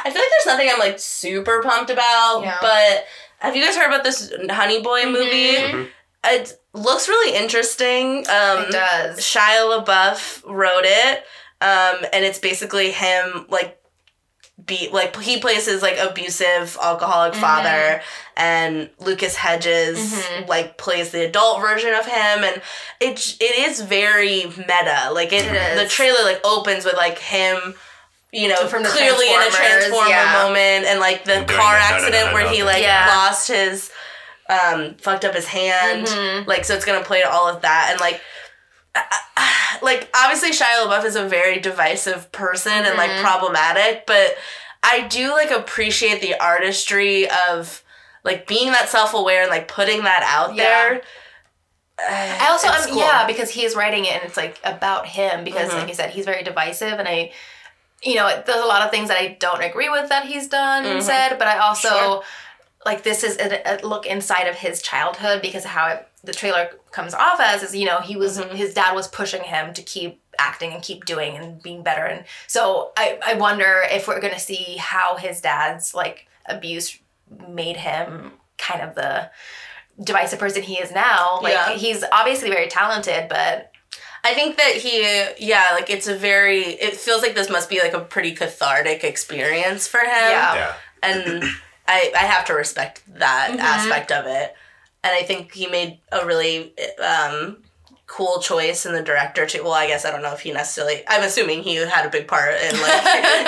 I 0.03 0.09
feel 0.11 0.13
like 0.21 0.29
there's 0.31 0.45
nothing 0.45 0.69
I'm 0.69 0.79
like 0.79 0.99
super 0.99 1.61
pumped 1.63 1.89
about, 1.89 2.41
Yeah. 2.43 2.57
but 2.61 3.05
have 3.39 3.55
you 3.55 3.63
guys 3.63 3.77
heard 3.77 3.87
about 3.87 4.03
this 4.03 4.33
Honey 4.49 4.81
Boy 4.81 5.05
movie? 5.05 5.55
Mhm. 5.55 5.87
It 6.25 6.59
looks 6.73 7.07
really 7.07 7.35
interesting. 7.37 8.19
Um, 8.29 8.63
it 8.63 8.71
does. 8.71 9.19
Shia 9.19 9.83
LaBeouf 9.85 10.43
wrote 10.45 10.83
it, 10.85 11.19
um, 11.61 12.05
and 12.13 12.25
it's 12.25 12.39
basically 12.39 12.91
him 12.91 13.45
like 13.49 13.79
be 14.65 14.87
like 14.93 15.15
he 15.19 15.39
plays 15.39 15.65
his 15.65 15.81
like 15.81 15.97
abusive 15.97 16.77
alcoholic 16.81 17.33
Mhm. 17.33 17.41
father, 17.41 18.01
and 18.37 18.89
Lucas 18.99 19.35
Hedges 19.35 19.97
Mhm. 19.99 20.47
like 20.47 20.77
plays 20.77 21.09
the 21.11 21.25
adult 21.25 21.59
version 21.61 21.93
of 21.93 22.05
him, 22.05 22.43
and 22.43 22.61
it 22.99 23.35
it 23.39 23.55
is 23.69 23.81
very 23.81 24.45
meta. 24.55 25.09
Like 25.11 25.33
it, 25.33 25.45
It 25.45 25.53
is. 25.55 25.79
the 25.81 25.87
trailer 25.87 26.23
like 26.23 26.39
opens 26.45 26.85
with 26.85 26.95
like 26.95 27.19
him. 27.19 27.75
You 28.31 28.47
know, 28.47 28.67
From 28.67 28.83
clearly 28.83 29.31
in 29.31 29.41
a 29.41 29.49
transformer 29.51 30.09
yeah. 30.09 30.41
moment, 30.43 30.87
and 30.87 30.99
like 30.99 31.23
the 31.23 31.33
And 31.35 31.47
doing 31.47 31.59
car 31.59 31.75
the 31.75 31.83
accident 31.83 32.33
where 32.33 32.47
he 32.49 32.63
like 32.63 32.81
Yeah. 32.81 33.05
lost 33.07 33.47
his, 33.47 33.91
um, 34.49 34.95
fucked 34.99 35.23
up 35.23 35.35
his 35.35 35.45
hand. 35.45 36.07
Mhm. 36.07 36.47
Like, 36.47 36.65
so 36.65 36.73
it's 36.73 36.83
gonna 36.83 37.03
play 37.03 37.21
to 37.21 37.29
all 37.31 37.47
of 37.47 37.61
that, 37.61 37.89
and 37.91 37.99
like, 37.99 38.21
like 39.81 40.09
obviously 40.15 40.51
Shia 40.51 40.85
LaBeouf 40.85 41.05
is 41.05 41.15
a 41.15 41.27
very 41.27 41.59
divisive 41.59 42.31
person 42.31 42.71
and 42.71 42.97
like 42.97 43.11
Mhm. 43.11 43.21
problematic, 43.21 44.05
but 44.05 44.35
I 44.83 45.01
do 45.01 45.31
like 45.31 45.51
appreciate 45.51 46.21
the 46.21 46.35
artistry 46.39 47.27
of 47.49 47.81
like 48.23 48.47
being 48.47 48.71
that 48.71 48.89
self 48.89 49.13
aware 49.13 49.41
and 49.41 49.49
like 49.51 49.67
putting 49.67 50.03
that 50.03 50.23
out 50.23 50.55
Yeah. 50.55 50.63
there. 50.63 51.01
I 51.99 52.47
also, 52.49 52.67
um, 52.67 52.75
cool. 52.89 52.97
yeah, 52.99 53.25
because 53.27 53.49
he 53.51 53.63
is 53.65 53.75
writing 53.75 54.05
it 54.05 54.13
and 54.15 54.23
it's 54.23 54.35
like 54.37 54.59
about 54.63 55.05
him 55.07 55.43
because, 55.43 55.69
Mhm. 55.69 55.75
like 55.79 55.87
you 55.87 55.93
said, 55.93 56.09
he's 56.09 56.25
very 56.25 56.43
divisive 56.43 56.99
and 56.99 57.07
I, 57.07 57.31
you 58.01 58.15
know, 58.15 58.27
there's 58.45 58.61
a 58.61 58.65
lot 58.65 58.81
of 58.81 58.91
things 58.91 59.09
that 59.09 59.17
I 59.17 59.37
don't 59.39 59.61
agree 59.63 59.89
with 59.89 60.09
that 60.09 60.25
he's 60.25 60.47
done 60.47 60.85
and 60.85 60.99
Mhm. 61.01 61.03
said, 61.05 61.37
but 61.39 61.47
I 61.47 61.59
also, 61.59 61.89
Sure. 61.89 62.23
Like, 62.85 63.03
this 63.03 63.23
is 63.23 63.37
a, 63.37 63.61
a 63.81 63.85
look 63.87 64.05
inside 64.05 64.47
of 64.47 64.55
his 64.55 64.81
childhood 64.81 65.41
because 65.41 65.63
how 65.65 65.87
it, 65.87 66.07
the 66.23 66.33
trailer 66.33 66.69
comes 66.91 67.13
off 67.13 67.39
as 67.39 67.63
is, 67.63 67.75
you 67.75 67.85
know, 67.85 67.99
he 67.99 68.15
was, 68.15 68.37
Mhm. 68.39 68.51
his 68.51 68.73
dad 68.73 68.93
was 68.93 69.07
pushing 69.07 69.43
him 69.43 69.73
to 69.73 69.81
keep 69.81 70.21
acting 70.39 70.73
and 70.73 70.81
keep 70.81 71.05
doing 71.05 71.35
and 71.37 71.61
being 71.61 71.83
better. 71.83 72.05
And 72.05 72.25
so 72.47 72.91
I, 72.97 73.19
I 73.25 73.33
wonder 73.35 73.83
if 73.91 74.07
we're 74.07 74.19
going 74.21 74.33
to 74.33 74.39
see 74.39 74.77
how 74.77 75.17
his 75.17 75.41
dad's, 75.41 75.93
like, 75.93 76.27
abuse 76.45 76.97
made 77.47 77.77
him 77.77 78.33
kind 78.57 78.81
of 78.81 78.95
the 78.95 79.29
divisive 80.03 80.39
person 80.39 80.63
he 80.63 80.75
is 80.75 80.91
now. 80.91 81.39
Like 81.41 81.53
Yeah. 81.53 81.73
he's 81.73 82.03
obviously 82.11 82.49
very 82.49 82.67
talented, 82.67 83.27
but 83.29 83.71
I 84.23 84.33
think 84.33 84.57
that 84.57 84.75
he, 84.75 85.01
yeah, 85.45 85.67
like 85.73 85.89
it's 85.89 86.07
a 86.07 86.15
very, 86.15 86.61
it 86.63 86.95
feels 86.95 87.21
like 87.21 87.35
this 87.35 87.49
must 87.49 87.69
be 87.69 87.79
like 87.81 87.93
a 87.93 87.99
pretty 87.99 88.33
cathartic 88.33 89.03
experience 89.03 89.87
for 89.87 89.99
him. 89.99 90.07
Yeah. 90.07 90.55
Yeah. 90.55 90.73
And 91.03 91.43
I, 91.87 92.11
I 92.15 92.19
have 92.19 92.45
to 92.45 92.53
respect 92.53 93.01
that 93.19 93.49
Mhm. 93.51 93.59
aspect 93.59 94.11
of 94.11 94.25
it. 94.25 94.55
And 95.03 95.13
I 95.13 95.23
think 95.23 95.53
he 95.53 95.67
made 95.67 95.99
a 96.11 96.25
really 96.25 96.73
um, 97.03 97.57
cool 98.07 98.39
choice 98.39 98.85
in 98.85 98.93
the 98.93 99.01
director 99.01 99.45
too. 99.45 99.63
Well, 99.63 99.73
I 99.73 99.87
guess 99.87 100.05
I 100.05 100.11
don't 100.11 100.21
know 100.21 100.31
if 100.33 100.39
he 100.41 100.51
necessarily, 100.53 101.03
I'm 101.07 101.23
assuming 101.23 101.63
he 101.63 101.75
had 101.75 102.05
a 102.05 102.09
big 102.09 102.27
part 102.27 102.55
in 102.61 102.79
like, 102.81 103.03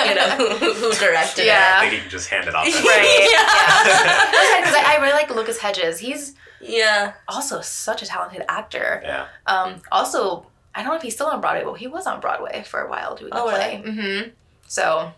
you 0.09 0.15
know, 0.15 0.29
who, 0.57 0.73
who 0.73 0.91
directed 0.93 1.45
Yeah. 1.45 1.75
I 1.77 1.81
think 1.81 1.93
he 1.93 1.99
can 2.01 2.09
just 2.09 2.27
hand 2.29 2.47
it 2.47 2.55
off. 2.55 2.65
to- 2.65 2.71
Right. 2.73 3.29
Yeah. 3.31 4.59
because 4.59 4.75
I, 4.75 4.95
I 4.97 5.01
really 5.01 5.13
like 5.13 5.29
Lucas 5.29 5.59
Hedges. 5.59 5.99
He's 5.99 6.35
yeah. 6.59 7.13
also 7.27 7.61
such 7.61 8.01
a 8.01 8.05
talented 8.05 8.43
actor. 8.49 9.01
Yeah. 9.03 9.27
Um, 9.45 9.81
also, 9.91 10.47
I 10.73 10.81
don't 10.81 10.89
know 10.91 10.97
if 10.97 11.03
he's 11.03 11.13
still 11.13 11.27
on 11.27 11.39
Broadway, 11.39 11.63
but 11.63 11.73
he 11.75 11.87
was 11.87 12.05
on 12.05 12.19
Broadway 12.19 12.63
for 12.67 12.81
a 12.81 12.89
while 12.89 13.15
doing 13.15 13.29
the 13.31 13.39
Oh, 13.41 13.49
play. 13.49 13.81
Mm-hmm. 13.85 14.29
So 14.67 15.13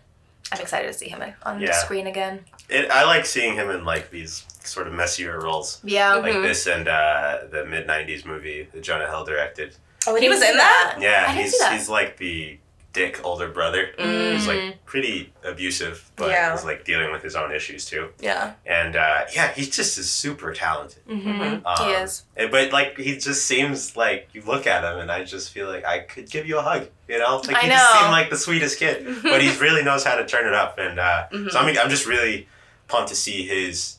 I'm 0.52 0.60
excited 0.60 0.86
to 0.88 0.94
see 0.94 1.08
him 1.08 1.22
on 1.42 1.60
the 1.60 1.72
screen 1.72 2.06
again. 2.06 2.44
It, 2.70 2.90
I 2.90 3.04
like 3.04 3.26
seeing 3.26 3.54
him 3.54 3.68
in 3.70 3.84
like 3.84 4.10
these 4.10 4.44
sort 4.64 4.86
of 4.86 4.94
messier 4.94 5.38
roles. 5.40 5.80
Yeah. 5.84 6.14
Like 6.14 6.34
Mhm. 6.34 6.42
this 6.42 6.66
and 6.66 6.88
uh, 6.88 7.38
the 7.50 7.64
mid 7.66 7.86
'90s 7.86 8.24
movie 8.24 8.68
that 8.72 8.82
Jonah 8.82 9.06
Hill 9.08 9.24
directed. 9.24 9.76
Oh, 10.06 10.14
he 10.14 10.28
was 10.28 10.40
in 10.42 10.56
that? 10.56 10.96
Yeah, 11.00 11.24
I 11.28 11.32
didn't 11.32 11.42
he's 11.44 11.52
see 11.52 11.58
that. 11.58 11.72
he's 11.72 11.88
like 11.88 12.16
the 12.16 12.58
dick 12.98 13.20
older 13.24 13.48
brother. 13.48 13.90
Mm. 13.98 14.32
He's 14.32 14.46
like 14.48 14.84
pretty 14.84 15.32
abusive, 15.44 16.10
but 16.16 16.30
Yeah. 16.30 16.52
he's 16.52 16.64
like 16.64 16.84
dealing 16.84 17.10
with 17.12 17.22
his 17.22 17.34
own 17.36 17.50
issues 17.52 17.84
too. 17.86 18.10
Yeah. 18.20 18.54
And 18.66 18.96
uh, 18.96 19.24
yeah, 19.34 19.52
he 19.52 19.62
just 19.64 19.96
is 19.98 20.10
super 20.10 20.52
talented. 20.52 21.02
Mm-hmm. 21.06 21.64
Um, 21.66 21.76
he 21.86 21.92
is. 22.02 22.24
and- 22.36 22.50
But 22.50 22.72
like 22.72 22.96
he 22.98 23.16
just 23.18 23.46
seems 23.46 23.96
like 23.96 24.28
you 24.34 24.42
look 24.42 24.66
at 24.66 24.82
him 24.84 24.98
and 24.98 25.10
I 25.10 25.24
just 25.24 25.52
feel 25.52 25.68
like 25.68 25.84
I 25.84 26.00
could 26.00 26.28
give 26.30 26.46
you 26.48 26.58
a 26.58 26.62
hug. 26.62 26.88
You 27.08 27.18
know, 27.18 27.36
like 27.46 27.56
I 27.56 27.60
he 27.62 27.68
just 27.68 27.94
know. 27.94 28.00
seemed 28.00 28.10
like 28.12 28.30
the 28.30 28.36
sweetest 28.36 28.78
kid, 28.78 29.06
but 29.22 29.40
he 29.40 29.56
really 29.58 29.82
knows 29.84 30.04
how 30.04 30.16
to 30.16 30.26
turn 30.26 30.46
it 30.46 30.54
up. 30.54 30.78
And 30.78 30.98
uh, 30.98 31.26
Mhm. 31.32 31.50
so 31.50 31.58
I'm 31.60 31.78
I'm 31.78 31.88
just 31.90 32.06
really 32.06 32.48
pumped 32.88 33.08
to 33.10 33.16
see 33.16 33.46
his 33.46 33.98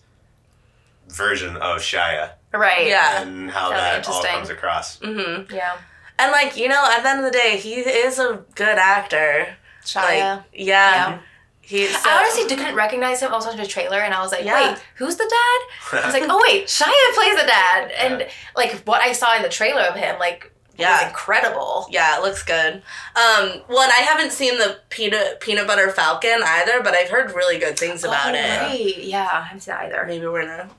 version 1.07 1.55
of 1.57 1.79
Shia 1.81 2.31
Right. 2.53 2.87
Yeah. 2.87 3.21
and 3.21 3.49
how 3.51 3.69
That'll 3.69 4.01
that 4.01 4.09
all 4.09 4.23
comes 4.23 4.49
across. 4.49 4.99
Mm-hmm. 4.99 5.53
Yeah. 5.55 5.77
And 6.19 6.31
like 6.31 6.57
you 6.57 6.67
know, 6.67 6.83
at 6.91 7.01
the 7.03 7.09
end 7.09 7.19
of 7.19 7.25
the 7.25 7.31
day, 7.31 7.57
he 7.57 7.75
is 7.75 8.19
a 8.19 8.43
good 8.55 8.77
actor. 8.77 9.55
Shia. 9.83 9.95
Like, 9.95 10.43
yeah, 10.53 10.91
Yeah. 11.11 11.19
He's. 11.61 11.93
I 12.03 12.17
honestly 12.17 12.47
didn't 12.47 12.73
recognize 12.75 13.21
him. 13.21 13.31
I 13.31 13.35
was 13.35 13.45
watching 13.45 13.61
the 13.61 13.67
trailer 13.67 13.99
and 13.99 14.11
I 14.13 14.21
was 14.21 14.31
like, 14.31 14.43
Yeah. 14.43 14.71
wait, 14.71 14.81
who's 14.95 15.15
the 15.17 15.23
dad? 15.29 16.01
I 16.01 16.05
was 16.05 16.13
like, 16.13 16.23
oh 16.27 16.41
wait, 16.47 16.65
Shia 16.77 17.13
plays 17.13 17.35
the 17.39 17.47
dad. 17.47 17.91
And 17.91 18.19
Yeah. 18.21 18.29
like 18.55 18.71
what 18.85 19.01
I 19.01 19.11
saw 19.13 19.35
in 19.35 19.43
the 19.43 19.49
trailer 19.49 19.83
of 19.83 19.95
him, 19.95 20.17
like 20.19 20.51
was 20.71 20.79
Yeah. 20.79 21.07
incredible. 21.07 21.85
Yeah, 21.91 22.17
it 22.17 22.23
looks 22.23 22.41
good. 22.41 22.73
Um, 23.15 23.61
well, 23.69 23.81
and 23.83 23.91
I 23.91 24.01
haven't 24.09 24.31
seen 24.31 24.57
the 24.57 24.79
peanut 24.89 25.41
peanut 25.41 25.67
butter 25.67 25.91
falcon 25.91 26.41
either, 26.43 26.81
but 26.81 26.95
I've 26.95 27.09
heard 27.09 27.35
really 27.35 27.59
good 27.59 27.77
things 27.77 28.03
about 28.03 28.33
oh, 28.33 28.37
it. 28.73 29.03
Yeah, 29.03 29.29
I 29.31 29.41
haven't 29.41 29.59
seen 29.61 29.75
that 29.75 29.85
either. 29.85 30.05
Maybe 30.07 30.25
we're 30.25 30.41
in 30.41 30.49
a 30.49 30.69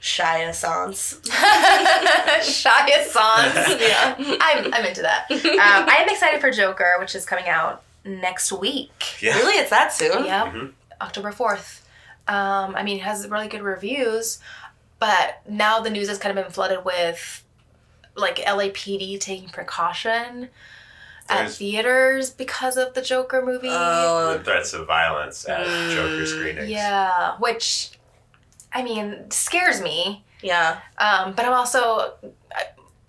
Shia 0.00 0.54
sans. 0.62 1.20
Shia 1.24 3.04
songs. 3.04 3.80
Yeah. 3.80 4.14
I'm, 4.40 4.72
I'm 4.72 4.84
into 4.86 5.02
that. 5.02 5.26
Um, 5.30 5.88
I 5.88 5.96
am 6.00 6.08
excited 6.08 6.40
for 6.40 6.50
Joker, 6.50 6.94
which 6.98 7.14
is 7.14 7.26
coming 7.26 7.48
out 7.48 7.82
next 8.04 8.50
week. 8.52 8.92
yeah. 9.20 9.36
Really, 9.36 9.54
it's 9.58 9.70
that 9.70 9.92
soon? 9.92 10.24
Yep, 10.24 10.46
Mhm. 10.46 10.72
October 11.02 11.32
4th. 11.32 11.80
Um, 12.28 12.74
I 12.76 12.82
mean, 12.82 12.96
it 12.98 13.02
has 13.02 13.28
really 13.28 13.48
good 13.48 13.62
reviews, 13.62 14.38
but 14.98 15.40
now 15.48 15.80
the 15.80 15.90
news 15.90 16.08
has 16.08 16.18
kind 16.18 16.36
of 16.36 16.42
been 16.44 16.52
flooded 16.52 16.84
with 16.84 17.44
like 18.16 18.36
LAPD 18.36 19.18
taking 19.20 19.48
precaution 19.50 20.48
at 21.28 21.36
There's- 21.36 21.58
theaters 21.58 22.30
because 22.30 22.76
of 22.76 22.94
the 22.94 23.02
Joker 23.02 23.42
movie. 23.44 23.68
Oh, 23.70 24.36
The 24.38 24.44
threats 24.44 24.72
of 24.72 24.86
violence 24.86 25.48
at 25.48 25.66
Mm, 25.66 25.94
Joker 25.94 26.26
screenings. 26.26 26.70
yeah, 26.70 27.36
which 27.38 27.90
I 28.72 28.82
mean 28.82 29.30
scares 29.30 29.80
me. 29.80 30.24
yeah. 30.42 30.80
Um, 30.98 31.32
but 31.34 31.44
I'm 31.44 31.52
also, 31.52 32.14
I, 32.54 32.64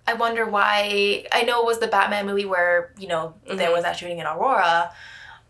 I 0.06 0.14
wonder 0.14 0.44
why. 0.46 1.26
I 1.32 1.42
know 1.42 1.60
it 1.62 1.66
was 1.66 1.78
the 1.78 1.86
Batman 1.86 2.26
movie 2.26 2.44
where 2.44 2.92
you 2.98 3.08
know 3.08 3.34
there 3.46 3.68
Mhm. 3.70 3.72
was 3.74 3.82
that 3.84 3.96
shooting 3.96 4.18
in 4.18 4.26
Aurora, 4.26 4.92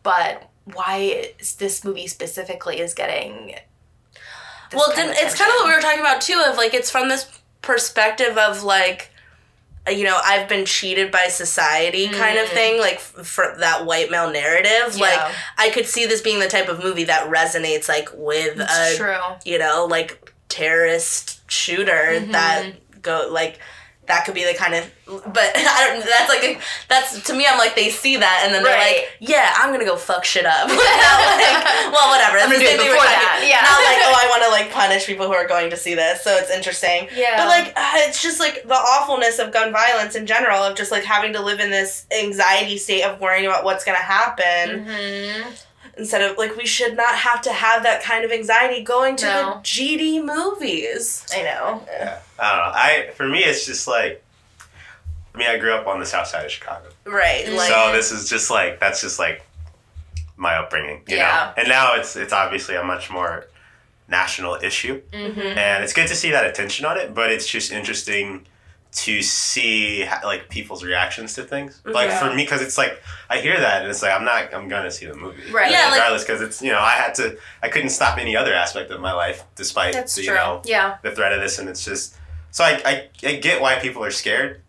but 0.03 0.49
why 0.75 1.33
is 1.41 1.55
this 1.57 1.85
movie 1.85 2.07
specifically 2.07 2.81
is 2.81 2.95
getting? 2.95 3.55
Well, 4.73 4.91
kind 4.93 5.11
it's 5.13 5.37
kind 5.37 5.51
of 5.51 5.55
what 5.57 5.67
we 5.69 5.75
were 5.75 5.81
talking 5.81 6.01
about 6.01 6.21
too. 6.21 6.43
Of 6.47 6.57
like, 6.57 6.73
it's 6.75 6.91
from 6.91 7.09
this 7.09 7.27
perspective 7.63 8.39
of 8.39 8.63
like, 8.63 9.11
you 9.91 10.05
know, 10.05 10.19
I've 10.25 10.49
been 10.49 10.65
cheated 10.65 11.11
by 11.11 11.27
society 11.29 12.09
kind 12.09 12.39
of 12.39 12.47
Mm. 12.49 12.53
thing. 12.55 12.79
Like 12.81 12.97
f- 12.97 13.27
for 13.27 13.55
that 13.59 13.85
white 13.85 14.11
male 14.11 14.31
narrative. 14.31 14.97
Like, 14.97 15.19
I 15.59 15.71
could 15.71 15.87
see 15.87 16.07
this 16.07 16.21
being 16.21 16.39
the 16.39 16.49
type 16.49 16.69
of 16.69 16.79
movie 16.83 17.05
that 17.05 17.29
resonates 17.29 17.89
like 17.89 18.09
with 18.15 18.61
It's 18.61 18.95
a 18.95 18.97
true. 18.97 19.19
you 19.45 19.59
know, 19.59 19.87
like 19.91 20.33
terrorist 20.49 21.41
shooter 21.51 22.21
Mhm. 22.21 22.33
that 22.33 23.03
go 23.03 23.29
like 23.31 23.59
that 24.07 24.25
could 24.25 24.35
be 24.35 24.45
the 24.45 24.53
kind 24.59 24.75
of 24.75 24.91
but 25.07 25.53
I 25.57 25.87
don't 25.95 26.05
that's 26.05 26.29
like 26.29 26.43
a, 26.43 26.59
that's 26.89 27.23
to 27.29 27.35
me 27.35 27.47
I'm 27.49 27.57
like 27.59 27.77
they 27.77 27.89
see 27.91 28.17
that 28.17 28.43
and 28.45 28.53
then 28.55 28.63
they're 28.65 28.75
Right. 28.77 29.07
like 29.07 29.31
yeah 29.31 29.55
I'm 29.57 29.71
gonna 29.73 29.85
go 29.85 29.97
fuck 29.97 30.25
shit 30.25 30.45
up. 30.45 30.69
Like, 31.43 31.65
well 31.93 32.11
whatever. 32.11 32.39
I'm 32.39 32.51
the 32.51 32.57
gonna 32.57 32.59
do 32.59 32.67
same 32.67 32.75
it 32.75 32.79
thing 32.83 32.89
we're 32.91 32.95
before 32.95 33.07
talking 33.07 33.23
that, 33.23 33.47
yeah. 33.47 33.63
not 33.63 33.79
like 33.83 34.01
oh 34.03 34.15
I 34.15 34.27
want 34.29 34.43
to 34.45 34.51
like 34.51 34.71
punish 34.73 35.07
people 35.07 35.27
who 35.27 35.33
are 35.35 35.47
going 35.47 35.71
to 35.71 35.77
see 35.77 35.95
this 35.95 36.23
so 36.23 36.35
it's 36.37 36.51
interesting. 36.51 37.09
Yeah. 37.15 37.37
but 37.37 37.47
like 37.49 37.69
uh, 37.77 37.93
it's 38.09 38.23
just 38.23 38.41
like 38.41 38.63
the 38.67 38.75
awfulness 38.75 39.39
of 39.39 39.53
gun 39.53 39.73
violence 39.73 40.15
in 40.17 40.27
general 40.27 40.59
of 40.63 40.77
just 40.77 40.91
like 40.91 41.05
having 41.05 41.33
to 41.35 41.41
live 41.43 41.61
in 41.61 41.71
this 41.71 42.07
anxiety 42.17 42.79
state 42.79 43.03
of 43.05 43.21
worrying 43.21 43.47
about 43.47 43.65
what's 43.65 43.85
gonna 43.85 43.99
happen. 43.99 44.85
Hmm 44.87 45.51
instead 45.99 46.23
of 46.23 46.39
like 46.39 46.57
we 46.57 46.67
should 46.67 46.97
not 46.97 47.15
have 47.15 47.41
to 47.43 47.53
have 47.53 47.83
that 47.83 48.03
kind 48.03 48.25
of 48.25 48.33
anxiety 48.33 48.83
going 48.83 49.17
to 49.17 49.27
No. 49.27 49.55
the 49.55 49.61
GD 49.63 50.25
movies. 50.25 51.27
I 51.35 51.43
know. 51.43 51.85
Yeah. 51.87 52.19
I 52.39 52.51
don't 52.51 52.59
know. 52.59 52.73
I 52.75 53.11
for 53.15 53.29
me 53.29 53.41
it's 53.41 53.67
just 53.67 53.87
like 53.87 54.23
I 55.35 55.39
mean 55.39 55.49
I 55.49 55.59
grew 55.59 55.73
up 55.75 55.87
on 55.87 56.01
the 56.01 56.07
south 56.07 56.27
side 56.29 56.45
of 56.45 56.51
Chicago. 56.51 56.89
Right. 57.05 57.45
Mm. 57.47 57.57
Like 57.57 57.71
so 57.71 57.93
this 57.93 58.13
is 58.13 58.29
just 58.29 58.51
like 58.51 58.81
that's 58.81 59.01
just 59.01 59.19
like 59.19 59.45
my 60.37 60.57
upbringing, 60.57 61.03
you 61.09 61.17
Yeah. 61.17 61.53
know. 61.57 61.63
And 61.63 61.69
now 61.69 61.95
it's 61.95 62.17
it's 62.17 62.33
obviously 62.33 62.75
a 62.77 62.83
much 62.85 63.11
more 63.11 63.47
national 64.09 64.57
issue. 64.57 65.01
Mm-hmm. 65.13 65.41
And 65.59 65.85
it's 65.85 65.93
good 65.93 66.09
to 66.09 66.15
see 66.15 66.31
that 66.33 66.45
attention 66.47 66.85
on 66.85 66.99
it, 66.99 67.15
but 67.15 67.31
it's 67.31 67.47
just 67.47 67.71
interesting 67.73 68.47
to 68.93 69.23
see 69.23 70.07
like 70.23 70.49
people's 70.51 70.85
reactions 70.85 71.35
to 71.35 71.43
things. 71.45 71.79
Mm-hmm. 71.79 71.93
Like 71.93 72.09
Yeah. 72.09 72.21
for 72.29 72.35
me 72.35 72.45
cuz 72.45 72.61
it's 72.61 72.77
like 72.77 73.03
I 73.31 73.39
hear 73.41 73.59
that 73.59 73.83
and 73.83 73.91
it's 73.91 74.03
like 74.03 74.13
I'm 74.13 74.25
not 74.25 74.53
I'm 74.55 74.69
going 74.69 74.85
to 74.85 74.91
see 74.91 75.07
the 75.07 75.15
movie. 75.15 75.51
Right. 75.51 75.71
Yeah, 75.71 75.91
regardless 75.91 76.25
cuz 76.25 76.41
it's 76.43 76.61
you 76.61 76.73
know 76.73 76.81
I 76.81 76.93
had 76.93 77.15
to 77.17 77.39
I 77.63 77.69
couldn't 77.69 77.91
stop 77.91 78.19
any 78.19 78.37
other 78.37 78.53
aspect 78.55 78.91
of 78.91 79.01
my 79.01 79.13
life 79.13 79.45
despite 79.57 79.95
That's 79.95 80.15
the, 80.15 80.23
true. 80.25 80.35
you 80.35 80.39
know 80.39 80.63
yeah. 80.65 80.97
the 81.03 81.11
threat 81.11 81.33
of 81.33 81.41
this 81.41 81.59
and 81.59 81.69
it's 81.69 81.85
just 81.85 82.17
so 82.51 82.65
I, 82.65 82.83
I, 82.85 83.09
I 83.25 83.33
get 83.37 83.63
why 83.63 83.77
people 83.77 84.05
are 84.05 84.11
scared 84.11 84.61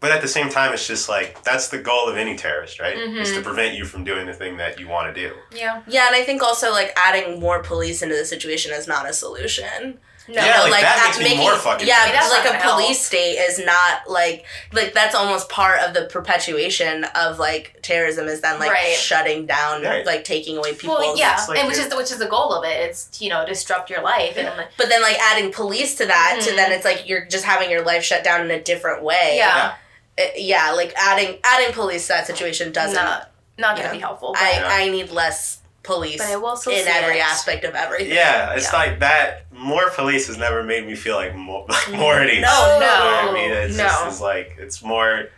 but 0.00 0.10
at 0.10 0.22
the 0.22 0.28
same 0.28 0.48
time 0.48 0.72
it's 0.72 0.86
just 0.86 1.08
like 1.08 1.42
that's 1.42 1.68
the 1.68 1.78
goal 1.78 2.08
of 2.08 2.16
any 2.16 2.34
terrorist 2.36 2.80
right 2.80 2.96
mm-hmm. 2.96 3.18
is 3.18 3.32
to 3.32 3.42
prevent 3.42 3.74
you 3.74 3.84
from 3.84 4.04
doing 4.04 4.24
the 4.26 4.32
thing 4.32 4.56
that 4.56 4.80
you 4.80 4.88
want 4.88 5.14
to 5.14 5.20
do 5.28 5.34
Yeah. 5.52 5.82
yeah, 5.86 6.06
and 6.06 6.16
I 6.16 6.22
think 6.22 6.42
also 6.42 6.70
like 6.72 6.96
adding 6.96 7.40
more 7.40 7.62
police 7.62 8.00
into 8.00 8.16
the 8.16 8.24
situation 8.24 8.72
is 8.72 8.86
not 8.86 9.06
a 9.08 9.12
solution. 9.12 9.98
No. 10.28 10.34
Yeah, 10.42 10.44
You 10.62 10.64
know, 10.64 10.70
like, 10.72 10.82
that 10.82 11.14
at- 11.14 11.20
makes 11.22 11.30
me 11.34 11.38
more 11.38 11.54
fucking 11.54 11.86
yeah, 11.86 12.10
that's 12.10 12.30
like 12.30 12.44
a 12.44 12.58
gonna 12.58 12.72
police 12.72 13.00
state 13.00 13.36
is 13.38 13.58
not 13.58 14.08
like 14.10 14.44
like 14.72 14.92
that's 14.92 15.14
almost 15.14 15.48
part 15.48 15.80
of 15.80 15.94
the 15.94 16.06
perpetuation 16.06 17.04
of 17.14 17.38
like 17.38 17.78
terrorism 17.82 18.26
is 18.26 18.40
then 18.40 18.58
like 18.58 18.70
Right. 18.72 18.94
shutting 18.96 19.46
down 19.46 19.82
Right. 19.82 20.04
like 20.04 20.24
taking 20.24 20.56
away 20.58 20.74
people. 20.74 20.96
well, 20.98 21.16
yeah, 21.16 21.38
like 21.48 21.58
and 21.60 21.68
which 21.68 21.78
is 21.78 21.88
the, 21.88 21.96
which 21.96 22.10
is 22.10 22.18
the 22.18 22.26
goal 22.26 22.52
of 22.54 22.64
it. 22.64 22.80
It's 22.90 23.20
you 23.20 23.28
know 23.30 23.46
disrupt 23.46 23.88
your 23.90 24.02
life 24.02 24.36
and 24.36 24.48
like, 24.56 24.68
But 24.76 24.88
then 24.88 25.00
like 25.02 25.18
adding 25.18 25.52
police 25.52 25.94
to 25.98 26.06
that 26.06 26.40
to 26.42 26.50
Mhm. 26.50 26.56
then 26.56 26.72
it's 26.72 26.84
like 26.84 27.08
you're 27.08 27.24
just 27.26 27.44
having 27.44 27.70
your 27.70 27.82
life 27.84 28.02
shut 28.04 28.24
down 28.24 28.40
in 28.42 28.50
a 28.50 28.60
different 28.60 29.02
way. 29.02 29.34
yeah, 29.36 29.74
Uh, 30.18 30.22
yeah, 30.36 30.72
like 30.72 30.92
adding 30.96 31.38
adding 31.44 31.72
police 31.72 32.02
to 32.08 32.14
that 32.14 32.26
situation 32.26 32.72
doesn't 32.72 32.94
not 32.96 33.30
not 33.58 33.76
gonna 33.76 33.88
Yeah. 33.88 33.92
be 33.94 34.00
helpful. 34.00 34.32
But, 34.32 34.42
I, 34.42 34.50
Yeah. 34.52 34.68
I 34.68 34.88
need 34.88 35.10
less 35.10 35.58
police 35.86 36.18
but 36.18 36.26
I 36.28 36.36
will 36.36 36.56
still 36.56 36.72
in 36.72 36.86
every 36.86 37.18
it. 37.18 37.24
aspect 37.24 37.64
of 37.64 37.74
everything. 37.74 38.12
yeah 38.12 38.52
it's 38.54 38.70
Yeah. 38.72 38.78
like 38.78 39.00
that 39.00 39.46
more 39.52 39.88
police 39.90 40.26
has 40.26 40.36
never 40.36 40.62
made 40.62 40.86
me 40.86 40.94
feel 40.94 41.16
like 41.16 41.34
more 41.34 41.64
like 41.68 41.92
more 41.92 42.14
at 42.14 42.28
ease 42.28 42.42
No, 42.42 42.74
You 42.74 42.80
know 42.80 42.86
no, 42.86 43.04
what 43.06 43.30
I 43.30 43.32
mean 43.32 43.50
it's 43.52 43.76
no. 43.76 43.84
just 43.84 44.06
it's 44.08 44.20
like 44.20 44.56
it's 44.58 44.82
more 44.82 45.28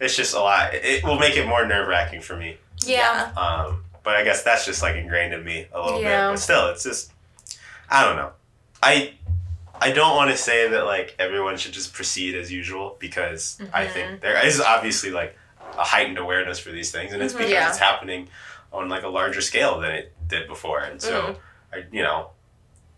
it's 0.00 0.14
just 0.16 0.34
a 0.34 0.40
lot 0.40 0.74
it 0.74 1.02
will 1.02 1.18
make 1.18 1.36
it 1.36 1.46
more 1.46 1.66
nerve-wracking 1.66 2.20
for 2.20 2.36
me 2.36 2.58
Yeah. 2.84 3.32
Um, 3.36 3.84
but 4.02 4.16
I 4.16 4.22
guess 4.24 4.42
that's 4.42 4.64
just 4.66 4.82
like 4.82 4.96
ingrained 4.96 5.32
in 5.32 5.42
me 5.44 5.66
a 5.72 5.80
little 5.82 6.00
Yeah. 6.02 6.28
bit. 6.28 6.32
But 6.34 6.40
still, 6.40 6.68
it's 6.68 6.82
just 6.84 7.10
I 7.88 8.04
don't 8.04 8.16
know. 8.16 8.32
I 8.82 9.14
I 9.80 9.90
don't 9.92 10.14
want 10.16 10.30
to 10.30 10.36
say 10.36 10.68
that 10.68 10.84
like 10.84 11.14
everyone 11.18 11.56
should 11.56 11.72
just 11.72 11.92
proceed 11.94 12.34
as 12.34 12.52
usual 12.52 12.96
because 12.98 13.58
I 13.72 13.86
Mhm. 13.86 13.90
think 13.92 14.20
there 14.20 14.44
is 14.46 14.60
obviously 14.60 15.10
like 15.10 15.36
a 15.78 15.82
heightened 15.84 16.18
awareness 16.18 16.58
for 16.58 16.70
these 16.70 16.90
things, 16.92 17.12
and 17.14 17.22
it's 17.22 17.32
Mhm. 17.34 17.38
because 17.38 17.52
Yeah. 17.52 17.68
it's 17.68 17.78
happening 17.78 18.28
on 18.74 18.88
like 18.88 19.02
a 19.04 19.08
larger 19.08 19.40
scale 19.40 19.80
than 19.80 19.92
it 19.92 20.12
did 20.28 20.48
before, 20.48 20.80
and 20.80 21.00
so 21.00 21.12
Mm-hmm. 21.22 21.38
I 21.74 21.84
you 21.92 22.02
know, 22.02 22.30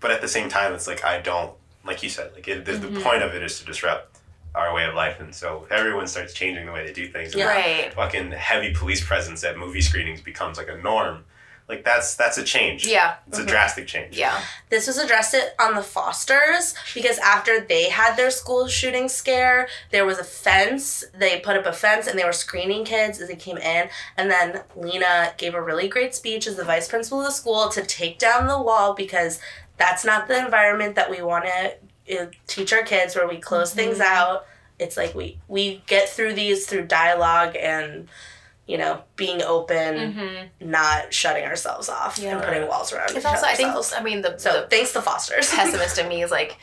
but 0.00 0.10
at 0.10 0.20
the 0.20 0.28
same 0.28 0.48
time, 0.48 0.72
it's 0.74 0.86
like 0.86 1.04
I 1.04 1.20
don't 1.20 1.52
like 1.84 2.02
you 2.02 2.08
said, 2.08 2.32
like 2.34 2.48
it, 2.48 2.64
the, 2.64 2.72
Mm-hmm. 2.72 2.94
the 2.94 3.00
point 3.00 3.22
of 3.22 3.34
it 3.34 3.42
is 3.42 3.58
to 3.60 3.64
disrupt 3.66 4.18
our 4.54 4.74
way 4.74 4.84
of 4.84 4.94
life, 4.94 5.20
and 5.20 5.34
so 5.34 5.66
everyone 5.70 6.06
starts 6.06 6.32
changing 6.34 6.64
the 6.66 6.72
way 6.72 6.86
they 6.86 6.92
do 6.92 7.06
things. 7.08 7.34
and 7.34 7.44
Right. 7.44 7.92
Fucking 7.94 8.32
heavy 8.32 8.72
police 8.74 9.04
presence 9.06 9.44
at 9.44 9.56
movie 9.58 9.82
screenings 9.82 10.20
becomes 10.22 10.56
like 10.58 10.68
a 10.68 10.78
norm. 10.78 11.24
Like 11.68 11.84
that's 11.84 12.14
that's 12.14 12.38
a 12.38 12.44
change. 12.44 12.86
Yeah. 12.86 13.12
Mm-hmm. 13.14 13.28
It's 13.28 13.38
a 13.40 13.46
drastic 13.46 13.86
change. 13.88 14.16
Yeah. 14.16 14.40
This 14.70 14.86
was 14.86 14.98
addressed 14.98 15.34
it 15.34 15.54
on 15.58 15.74
the 15.74 15.82
Fosters 15.82 16.74
because 16.94 17.18
after 17.18 17.60
they 17.60 17.90
had 17.90 18.14
their 18.16 18.30
school 18.30 18.68
shooting 18.68 19.08
scare, 19.08 19.66
there 19.90 20.06
was 20.06 20.18
a 20.18 20.24
fence. 20.24 21.04
They 21.18 21.40
put 21.40 21.56
up 21.56 21.66
a 21.66 21.72
fence 21.72 22.06
and 22.06 22.16
they 22.16 22.24
were 22.24 22.32
screening 22.32 22.84
kids 22.84 23.20
as 23.20 23.28
they 23.28 23.34
came 23.34 23.58
in. 23.58 23.88
And 24.16 24.30
then 24.30 24.62
Lena 24.76 25.34
gave 25.38 25.54
a 25.54 25.62
really 25.62 25.88
great 25.88 26.14
speech 26.14 26.46
as 26.46 26.54
the 26.54 26.64
vice 26.64 26.86
principal 26.88 27.20
of 27.20 27.26
the 27.26 27.32
school 27.32 27.68
to 27.70 27.82
take 27.84 28.18
down 28.18 28.46
the 28.46 28.62
wall 28.62 28.94
because 28.94 29.40
that's 29.76 30.04
not 30.04 30.28
the 30.28 30.38
environment 30.38 30.94
that 30.94 31.10
we 31.10 31.20
want 31.20 31.46
to 31.46 32.20
uh, 32.20 32.26
teach 32.46 32.72
our 32.72 32.82
kids 32.82 33.16
where 33.16 33.28
we 33.28 33.38
close 33.38 33.74
things 33.74 33.98
out. 33.98 34.46
It's 34.78 34.96
like 34.96 35.14
we 35.14 35.38
we 35.48 35.82
get 35.86 36.08
through 36.08 36.34
these 36.34 36.66
through 36.66 36.86
dialogue 36.86 37.56
and 37.56 38.08
you 38.66 38.76
know 38.78 39.02
being 39.16 39.42
open, 39.42 39.76
mm-hmm. 40.12 40.70
not 40.70 41.12
shutting 41.14 41.44
ourselves 41.44 41.88
off 41.88 42.18
Yeah. 42.18 42.36
and 42.36 42.42
putting 42.44 42.68
walls 42.68 42.92
around. 42.92 43.10
It's 43.10 43.18
each 43.18 43.24
also 43.26 43.46
I 43.46 43.54
think. 43.54 43.74
I 43.96 44.02
mean 44.02 44.22
the, 44.22 44.38
So 44.38 44.62
the 44.62 44.66
thanks 44.68 44.92
to 44.94 45.02
Foster's. 45.02 45.50
pessimist 45.50 45.98
in 45.98 46.08
me 46.14 46.22
is 46.22 46.30
like 46.30 46.56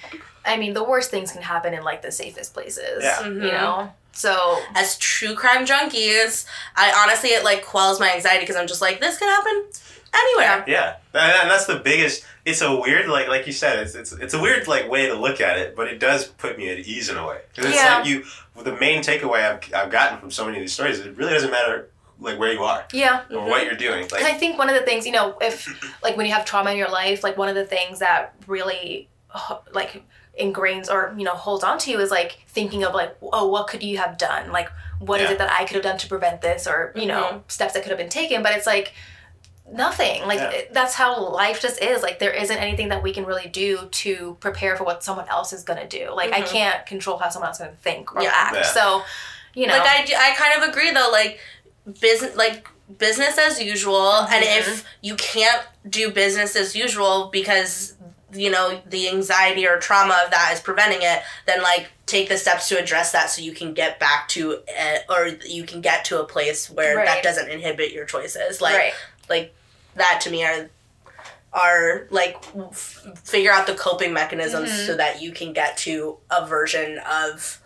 I 0.46 0.58
mean 0.58 0.74
the 0.74 0.84
worst 0.84 1.12
things 1.12 1.32
can 1.32 1.42
happen 1.42 1.74
in 1.74 1.84
like 1.84 2.02
the 2.02 2.12
safest 2.12 2.54
places. 2.54 3.04
Yeah. 3.04 3.22
You 3.26 3.32
mm-hmm. 3.32 3.48
know? 3.48 3.94
So 4.12 4.60
As 4.76 4.98
true 4.98 5.34
crime 5.36 5.66
junkies, 5.66 6.46
I 6.76 6.92
honestly 7.04 7.30
it 7.30 7.44
like 7.44 7.66
quells 7.66 8.00
my 8.00 8.14
anxiety 8.14 8.42
because 8.42 8.56
I'm 8.58 8.68
just 8.68 8.82
like 8.82 9.00
this 9.00 9.18
could 9.18 9.30
happen 9.30 9.66
anywhere. 10.14 10.64
Yeah, 10.68 10.98
and 11.14 11.32
and 11.42 11.50
that's 11.50 11.66
the 11.66 11.80
biggest. 11.80 12.26
It's 12.46 12.62
a 12.62 12.76
weird, 12.76 13.08
like 13.08 13.28
like 13.28 13.48
you 13.48 13.54
said, 13.54 13.80
it's 13.80 13.96
it's 13.96 14.12
it's 14.12 14.34
a 14.34 14.40
weird 14.42 14.68
like 14.68 14.90
way 14.90 15.08
to 15.08 15.16
look 15.16 15.42
at 15.42 15.58
it, 15.58 15.76
but 15.76 15.88
it 15.88 16.00
does 16.00 16.26
put 16.28 16.58
me 16.58 16.70
at 16.70 16.80
ease 16.80 17.10
in 17.10 17.18
a 17.18 17.26
way. 17.26 17.40
'Cause 17.56 17.66
it's 17.66 17.76
Yeah. 17.76 17.98
like 17.98 18.06
you. 18.06 18.24
The 18.62 18.76
main 18.76 19.02
takeaway 19.02 19.50
I've, 19.50 19.74
I've 19.74 19.92
gotten 19.92 20.20
from 20.20 20.30
so 20.30 20.46
many 20.46 20.58
of 20.58 20.62
these 20.62 20.74
stories, 20.74 21.00
it 21.00 21.18
really 21.18 21.34
doesn't 21.34 21.50
matter 21.50 21.90
like 22.20 22.40
where 22.40 22.54
you 22.54 22.64
are 22.64 22.86
yeah. 22.94 23.24
or 23.30 23.46
what 23.46 23.62
mm-hmm. 23.62 23.66
you're 23.66 23.76
doing. 23.76 24.04
And 24.04 24.26
I 24.26 24.34
think 24.34 24.58
one 24.58 24.70
of 24.70 24.76
the 24.76 24.82
things, 24.82 25.06
you 25.06 25.12
know, 25.12 25.38
if 25.42 25.68
like 26.04 26.16
when 26.18 26.26
you 26.26 26.32
have 26.34 26.46
trauma 26.46 26.72
in 26.72 26.78
your 26.78 26.90
life, 26.90 27.24
like 27.24 27.38
one 27.38 27.50
of 27.50 27.56
the 27.56 27.66
things 27.66 28.00
that 28.00 28.36
really 28.48 29.10
like 29.74 30.04
ingrains 30.40 30.90
or 30.90 31.14
you 31.18 31.24
know 31.24 31.34
holds 31.34 31.64
on 31.64 31.78
to 31.78 31.92
you 31.92 32.00
is 32.00 32.12
like 32.12 32.40
thinking 32.48 32.84
of 32.84 32.94
like, 32.94 33.16
oh, 33.22 33.48
what 33.48 33.68
could 33.68 33.84
you 33.84 33.98
have 33.98 34.18
done? 34.18 34.52
Like, 34.52 34.70
what 35.00 35.22
is 35.22 35.28
Yeah. 35.28 35.34
it 35.34 35.38
that 35.40 35.52
I 35.52 35.66
could 35.66 35.76
have 35.76 35.84
done 35.84 35.98
to 35.98 36.08
prevent 36.08 36.42
this, 36.42 36.68
or 36.68 36.94
you 36.96 37.06
know, 37.06 37.24
mm-hmm. 37.24 37.38
steps 37.48 37.74
that 37.74 37.84
could 37.84 37.90
have 37.90 38.00
been 38.00 38.10
taken? 38.10 38.44
But 38.44 38.54
it's 38.54 38.68
like 38.68 38.94
nothing. 39.72 40.26
Like 40.26 40.40
Yeah. 40.40 40.50
it- 40.50 40.74
that's 40.74 40.94
how 40.94 41.30
life 41.30 41.62
just 41.62 41.82
is. 41.82 42.02
Like 42.04 42.20
there 42.20 42.32
isn't 42.32 42.58
anything 42.58 42.90
that 42.90 43.02
we 43.02 43.14
can 43.14 43.26
really 43.26 43.48
do 43.48 43.88
to 43.92 44.38
prepare 44.40 44.76
for 44.76 44.84
what 44.84 45.04
someone 45.04 45.28
else 45.30 45.54
is 45.54 45.64
gonna 45.64 45.88
do. 45.88 46.12
Like 46.14 46.32
I 46.32 46.42
mm-hmm. 46.42 46.52
can't 46.52 46.86
control 46.86 47.18
how 47.18 47.30
someone 47.30 47.50
else 47.50 47.60
is 47.60 47.66
gonna 47.66 47.78
think 47.78 48.16
or 48.16 48.22
Yeah. 48.22 48.32
act. 48.34 48.56
Yeah. 48.56 48.64
So, 48.64 49.04
you 49.54 49.68
know, 49.68 49.78
Like 49.78 50.12
I, 50.14 50.32
I 50.32 50.36
kind 50.36 50.62
of 50.62 50.70
agree 50.70 50.92
though. 50.92 51.10
Like 51.12 51.40
business, 52.00 52.36
like 52.36 52.68
business 52.98 53.38
as 53.38 53.62
usual. 53.62 54.12
And 54.12 54.44
if 54.44 54.86
you 55.02 55.16
can't 55.16 55.64
do 55.90 56.12
business 56.12 56.56
as 56.56 56.76
usual 56.76 57.30
because 57.32 57.96
you 58.32 58.50
know 58.50 58.82
the 58.90 59.10
anxiety 59.10 59.68
or 59.68 59.78
trauma 59.78 60.20
of 60.26 60.32
that 60.32 60.52
is 60.54 60.60
preventing 60.60 61.00
it, 61.02 61.22
then 61.46 61.62
like 61.62 61.90
take 62.06 62.30
the 62.30 62.38
steps 62.38 62.68
to 62.70 62.80
address 62.80 63.12
that 63.12 63.30
so 63.30 63.42
you 63.42 63.52
can 63.54 63.74
get 63.74 64.00
back 64.00 64.28
to 64.30 64.58
uh, 64.80 64.98
or 65.14 65.28
you 65.46 65.64
can 65.64 65.82
get 65.82 66.04
to 66.06 66.20
a 66.20 66.24
place 66.26 66.70
where 66.70 66.98
Right. 66.98 67.06
that 67.06 67.24
doesn't 67.24 67.50
inhibit 67.50 67.92
your 67.92 68.06
choices. 68.06 68.60
Like 68.60 68.76
right. 68.78 68.94
like 69.30 69.54
that 69.96 70.20
to 70.24 70.32
me 70.32 70.44
are 70.44 70.70
are 71.54 72.08
like 72.10 72.36
f- 72.72 73.06
figure 73.24 73.52
out 73.52 73.68
the 73.68 73.76
coping 73.76 74.12
mechanisms 74.14 74.70
Mm-hmm. 74.72 74.86
so 74.88 74.98
that 74.98 75.22
you 75.22 75.32
can 75.32 75.54
get 75.54 75.78
to 75.80 76.18
a 76.32 76.48
version 76.48 77.00
of 77.10 77.62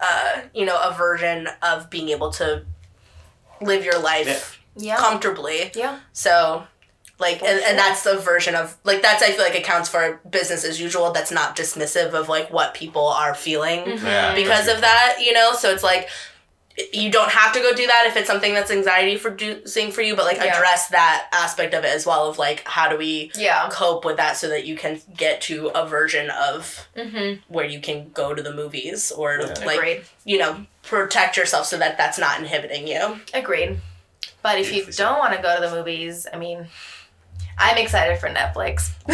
uh 0.00 0.42
you 0.54 0.64
know 0.64 0.78
a 0.80 0.94
version 0.94 1.48
of 1.62 1.90
being 1.90 2.08
able 2.10 2.30
to 2.32 2.64
live 3.64 3.84
your 3.84 3.98
life 4.00 4.58
Yeah. 4.76 4.96
comfortably 4.96 5.70
yeah. 5.74 6.00
so 6.12 6.64
like 7.18 7.42
and, 7.42 7.58
sure. 7.60 7.68
and 7.68 7.78
that's 7.78 8.02
the 8.02 8.16
version 8.18 8.54
of 8.54 8.76
like 8.84 9.02
that's 9.02 9.22
i 9.22 9.30
feel 9.30 9.44
like 9.44 9.54
accounts 9.56 9.88
for 9.88 10.20
business 10.28 10.64
as 10.64 10.80
usual 10.80 11.12
that's 11.12 11.30
not 11.30 11.54
dismissive 11.56 12.12
of 12.14 12.28
like 12.28 12.50
what 12.52 12.74
people 12.74 13.06
are 13.06 13.34
feeling 13.34 13.80
Mm-hmm. 13.80 14.06
yeah, 14.06 14.34
because 14.34 14.66
of 14.68 14.80
that, 14.80 15.18
you 15.20 15.32
know. 15.32 15.52
So 15.54 15.70
it's 15.70 15.82
like 15.84 16.08
you 16.92 17.10
don't 17.12 17.28
have 17.30 17.52
to 17.52 17.60
go 17.60 17.74
do 17.74 17.86
that 17.86 18.06
if 18.08 18.16
it's 18.16 18.26
something 18.26 18.54
that's 18.54 18.70
anxiety 18.70 19.18
producing 19.18 19.92
for 19.92 20.00
you, 20.00 20.16
but 20.16 20.24
like 20.24 20.38
Yeah. 20.38 20.56
address 20.56 20.88
that 20.88 21.28
aspect 21.32 21.74
of 21.74 21.84
it 21.84 21.94
as 21.94 22.06
well. 22.06 22.26
Of 22.30 22.38
like, 22.38 22.66
how 22.66 22.88
do 22.88 22.96
we 22.96 23.30
Yeah. 23.36 23.68
cope 23.70 24.06
with 24.06 24.16
that 24.16 24.38
so 24.38 24.48
that 24.48 24.64
you 24.64 24.74
can 24.74 25.00
get 25.14 25.42
to 25.42 25.68
a 25.74 25.86
version 25.86 26.30
of 26.30 26.88
Mm-hmm. 26.96 27.42
where 27.52 27.66
you 27.66 27.78
can 27.80 28.10
go 28.12 28.34
to 28.34 28.42
the 28.42 28.54
movies 28.54 29.12
or 29.12 29.38
Yeah. 29.38 29.54
like 29.66 29.78
Agreed. 29.78 30.04
you 30.24 30.38
know 30.38 30.64
protect 30.82 31.36
yourself 31.36 31.66
so 31.66 31.78
that 31.78 31.96
that's 31.96 32.18
not 32.18 32.38
inhibiting 32.40 32.86
you. 32.86 33.20
Agreed. 33.34 33.78
But 34.42 34.58
if 34.58 34.72
you 34.74 34.84
don't 34.86 35.18
want 35.18 35.34
to 35.34 35.40
go 35.42 35.54
to 35.54 35.60
the 35.68 35.74
movies, 35.74 36.26
I 36.32 36.36
mean, 36.36 36.66
I'm 37.58 37.76
excited 37.78 38.18
for 38.18 38.28
Netflix. 38.28 38.90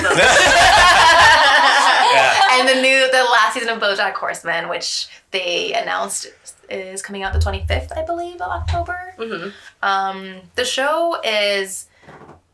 Yeah. 2.11 2.59
and 2.61 2.69
the 2.69 2.75
new, 2.81 3.11
the 3.11 3.25
last 3.25 3.53
season 3.55 3.69
of 3.69 3.81
BoJack 3.83 4.15
Horseman, 4.15 4.69
which 4.69 5.09
they 5.31 5.75
announced 5.75 6.27
is 6.71 7.03
coming 7.03 7.23
out 7.23 7.33
the 7.35 7.39
25th, 7.39 7.97
I 7.97 8.03
believe, 8.05 8.37
of 8.37 8.51
October. 8.51 9.15
Mm-hmm. 9.19 9.51
Um, 9.83 10.37
the 10.55 10.65
show 10.65 11.21
is, 11.23 11.87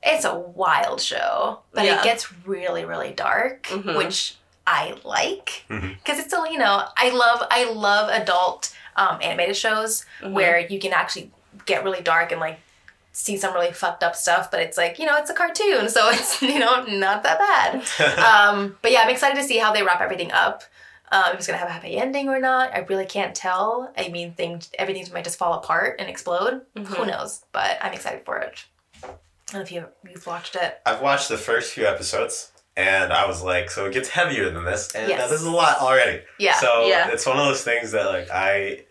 it's 0.02 0.24
a 0.24 0.34
wild 0.36 1.00
show, 1.00 1.60
but 1.72 1.84
Yeah. 1.84 1.98
it 1.98 2.04
gets 2.04 2.32
really, 2.44 2.84
really 2.84 3.12
dark, 3.12 3.64
Mhm. 3.68 3.96
which 3.96 4.36
I 4.66 4.94
like 5.04 5.64
because 5.68 6.18
it's 6.18 6.26
still, 6.28 6.46
you 6.50 6.58
know, 6.58 6.84
I 6.96 7.10
love, 7.10 7.46
I 7.50 7.70
love 7.70 8.08
adult 8.10 8.74
um, 8.96 9.18
animated 9.22 9.56
shows 9.56 10.04
where 10.22 10.58
you 10.58 10.78
can 10.78 10.92
actually 10.92 11.30
get 11.66 11.84
really 11.84 12.02
dark 12.02 12.32
and 12.32 12.40
like 12.40 12.58
see 13.12 13.36
some 13.36 13.54
really 13.54 13.72
fucked 13.72 14.02
up 14.02 14.16
stuff, 14.16 14.50
but 14.50 14.60
it's 14.60 14.76
like, 14.76 14.98
you 14.98 15.06
know, 15.06 15.16
it's 15.16 15.30
a 15.30 15.34
cartoon, 15.34 15.88
so 15.88 16.08
it's, 16.10 16.42
you 16.42 16.58
know, 16.58 16.84
not 16.84 17.22
that 17.22 17.38
bad. 17.38 18.18
um, 18.18 18.76
but 18.82 18.90
yeah, 18.92 19.00
I'm 19.00 19.10
excited 19.10 19.40
to 19.40 19.46
see 19.46 19.58
how 19.58 19.72
they 19.72 19.82
wrap 19.82 20.00
everything 20.00 20.32
up. 20.32 20.64
Um, 21.12 21.24
if 21.28 21.34
it's 21.38 21.46
gonna 21.46 21.58
have 21.58 21.68
a 21.68 21.72
happy 21.72 21.96
ending 21.96 22.28
or 22.28 22.40
not, 22.40 22.74
I 22.74 22.80
really 22.80 23.06
can't 23.06 23.34
tell. 23.34 23.92
I 23.96 24.08
mean, 24.08 24.32
things, 24.32 24.70
everything 24.78 25.06
might 25.12 25.24
just 25.24 25.38
fall 25.38 25.54
apart 25.54 25.96
and 26.00 26.08
explode. 26.08 26.62
Who 26.74 27.06
knows? 27.06 27.44
But 27.52 27.78
I'm 27.80 27.92
excited 27.92 28.24
for 28.24 28.38
it. 28.38 28.64
I 29.04 29.06
don't 29.06 29.54
know 29.54 29.60
if 29.60 29.70
you 29.70 29.86
you've 30.10 30.26
watched 30.26 30.56
it. 30.56 30.80
I've 30.84 31.00
watched 31.00 31.28
the 31.28 31.36
first 31.36 31.72
few 31.72 31.86
episodes. 31.86 32.50
And 32.76 33.12
I 33.12 33.26
was 33.26 33.42
like, 33.42 33.70
so 33.70 33.86
it 33.86 33.92
gets 33.92 34.08
heavier 34.08 34.50
than 34.50 34.64
this, 34.64 34.90
and 34.96 35.08
Yes. 35.08 35.30
this 35.30 35.40
is 35.40 35.46
a 35.46 35.50
lot 35.50 35.78
already. 35.78 36.22
Yeah. 36.38 36.54
So 36.54 36.86
Yeah. 36.86 37.08
it's 37.08 37.24
one 37.24 37.38
of 37.38 37.46
those 37.46 37.62
things 37.62 37.92
that 37.92 38.06
like 38.06 38.28
I 38.30 38.84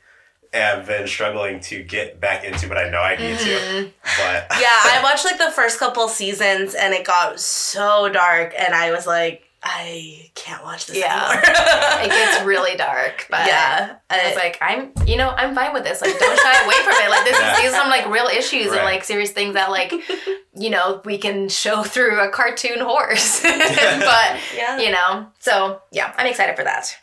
have 0.53 0.85
been 0.85 1.07
struggling 1.07 1.59
to 1.61 1.83
get 1.83 2.19
back 2.19 2.43
into, 2.43 2.67
but 2.69 2.77
I 2.77 2.89
know 2.89 2.99
I 3.01 3.15
need 3.15 3.37
Mm-hmm. 3.39 3.83
to. 3.85 3.91
But 4.17 4.47
Yeah, 4.61 4.67
I 4.69 4.99
watched 5.03 5.25
like 5.25 5.37
the 5.37 5.51
first 5.51 5.79
couple 5.79 6.07
seasons 6.07 6.75
and 6.75 6.93
it 6.93 7.05
got 7.05 7.39
so 7.39 8.07
dark, 8.09 8.53
and 8.57 8.73
I 8.73 8.91
was 8.91 9.05
like, 9.07 9.42
I 9.65 10.29
can't 10.35 10.61
watch 10.63 10.87
this 10.87 10.97
Yeah. 10.97 11.29
anymore. 11.31 12.05
It 12.05 12.09
gets 12.09 12.43
really 12.43 12.75
dark, 12.75 13.27
but 13.31 13.47
yeah, 13.47 13.95
I 14.09 14.27
was 14.27 14.35
like, 14.35 14.57
I'm, 14.61 14.91
you 15.07 15.15
know, 15.15 15.29
I'm 15.29 15.55
fine 15.55 15.71
with 15.73 15.83
this. 15.85 16.01
Like, 16.01 16.19
don't 16.19 16.39
shy 16.39 16.63
away 16.65 16.75
from 16.83 16.93
it. 16.95 17.09
Like, 17.09 17.23
this 17.23 17.39
Yeah. 17.39 17.53
is, 17.55 17.61
these 17.61 17.71
are 17.73 17.77
some 17.77 17.89
like 17.89 18.07
real 18.09 18.25
issues 18.27 18.67
and 18.73 18.83
like 18.83 19.03
serious 19.05 19.31
things 19.31 19.53
that 19.53 19.71
like, 19.71 19.93
you 20.55 20.69
know, 20.69 21.01
we 21.05 21.17
can 21.17 21.47
show 21.47 21.81
through 21.83 22.19
a 22.19 22.29
cartoon 22.29 22.79
horse. 22.81 23.41
but 23.41 24.37
yeah. 24.55 24.77
you 24.79 24.91
know, 24.91 25.27
so 25.39 25.81
yeah, 25.91 26.13
I'm 26.17 26.27
excited 26.27 26.55
for 26.57 26.63
that. 26.65 26.97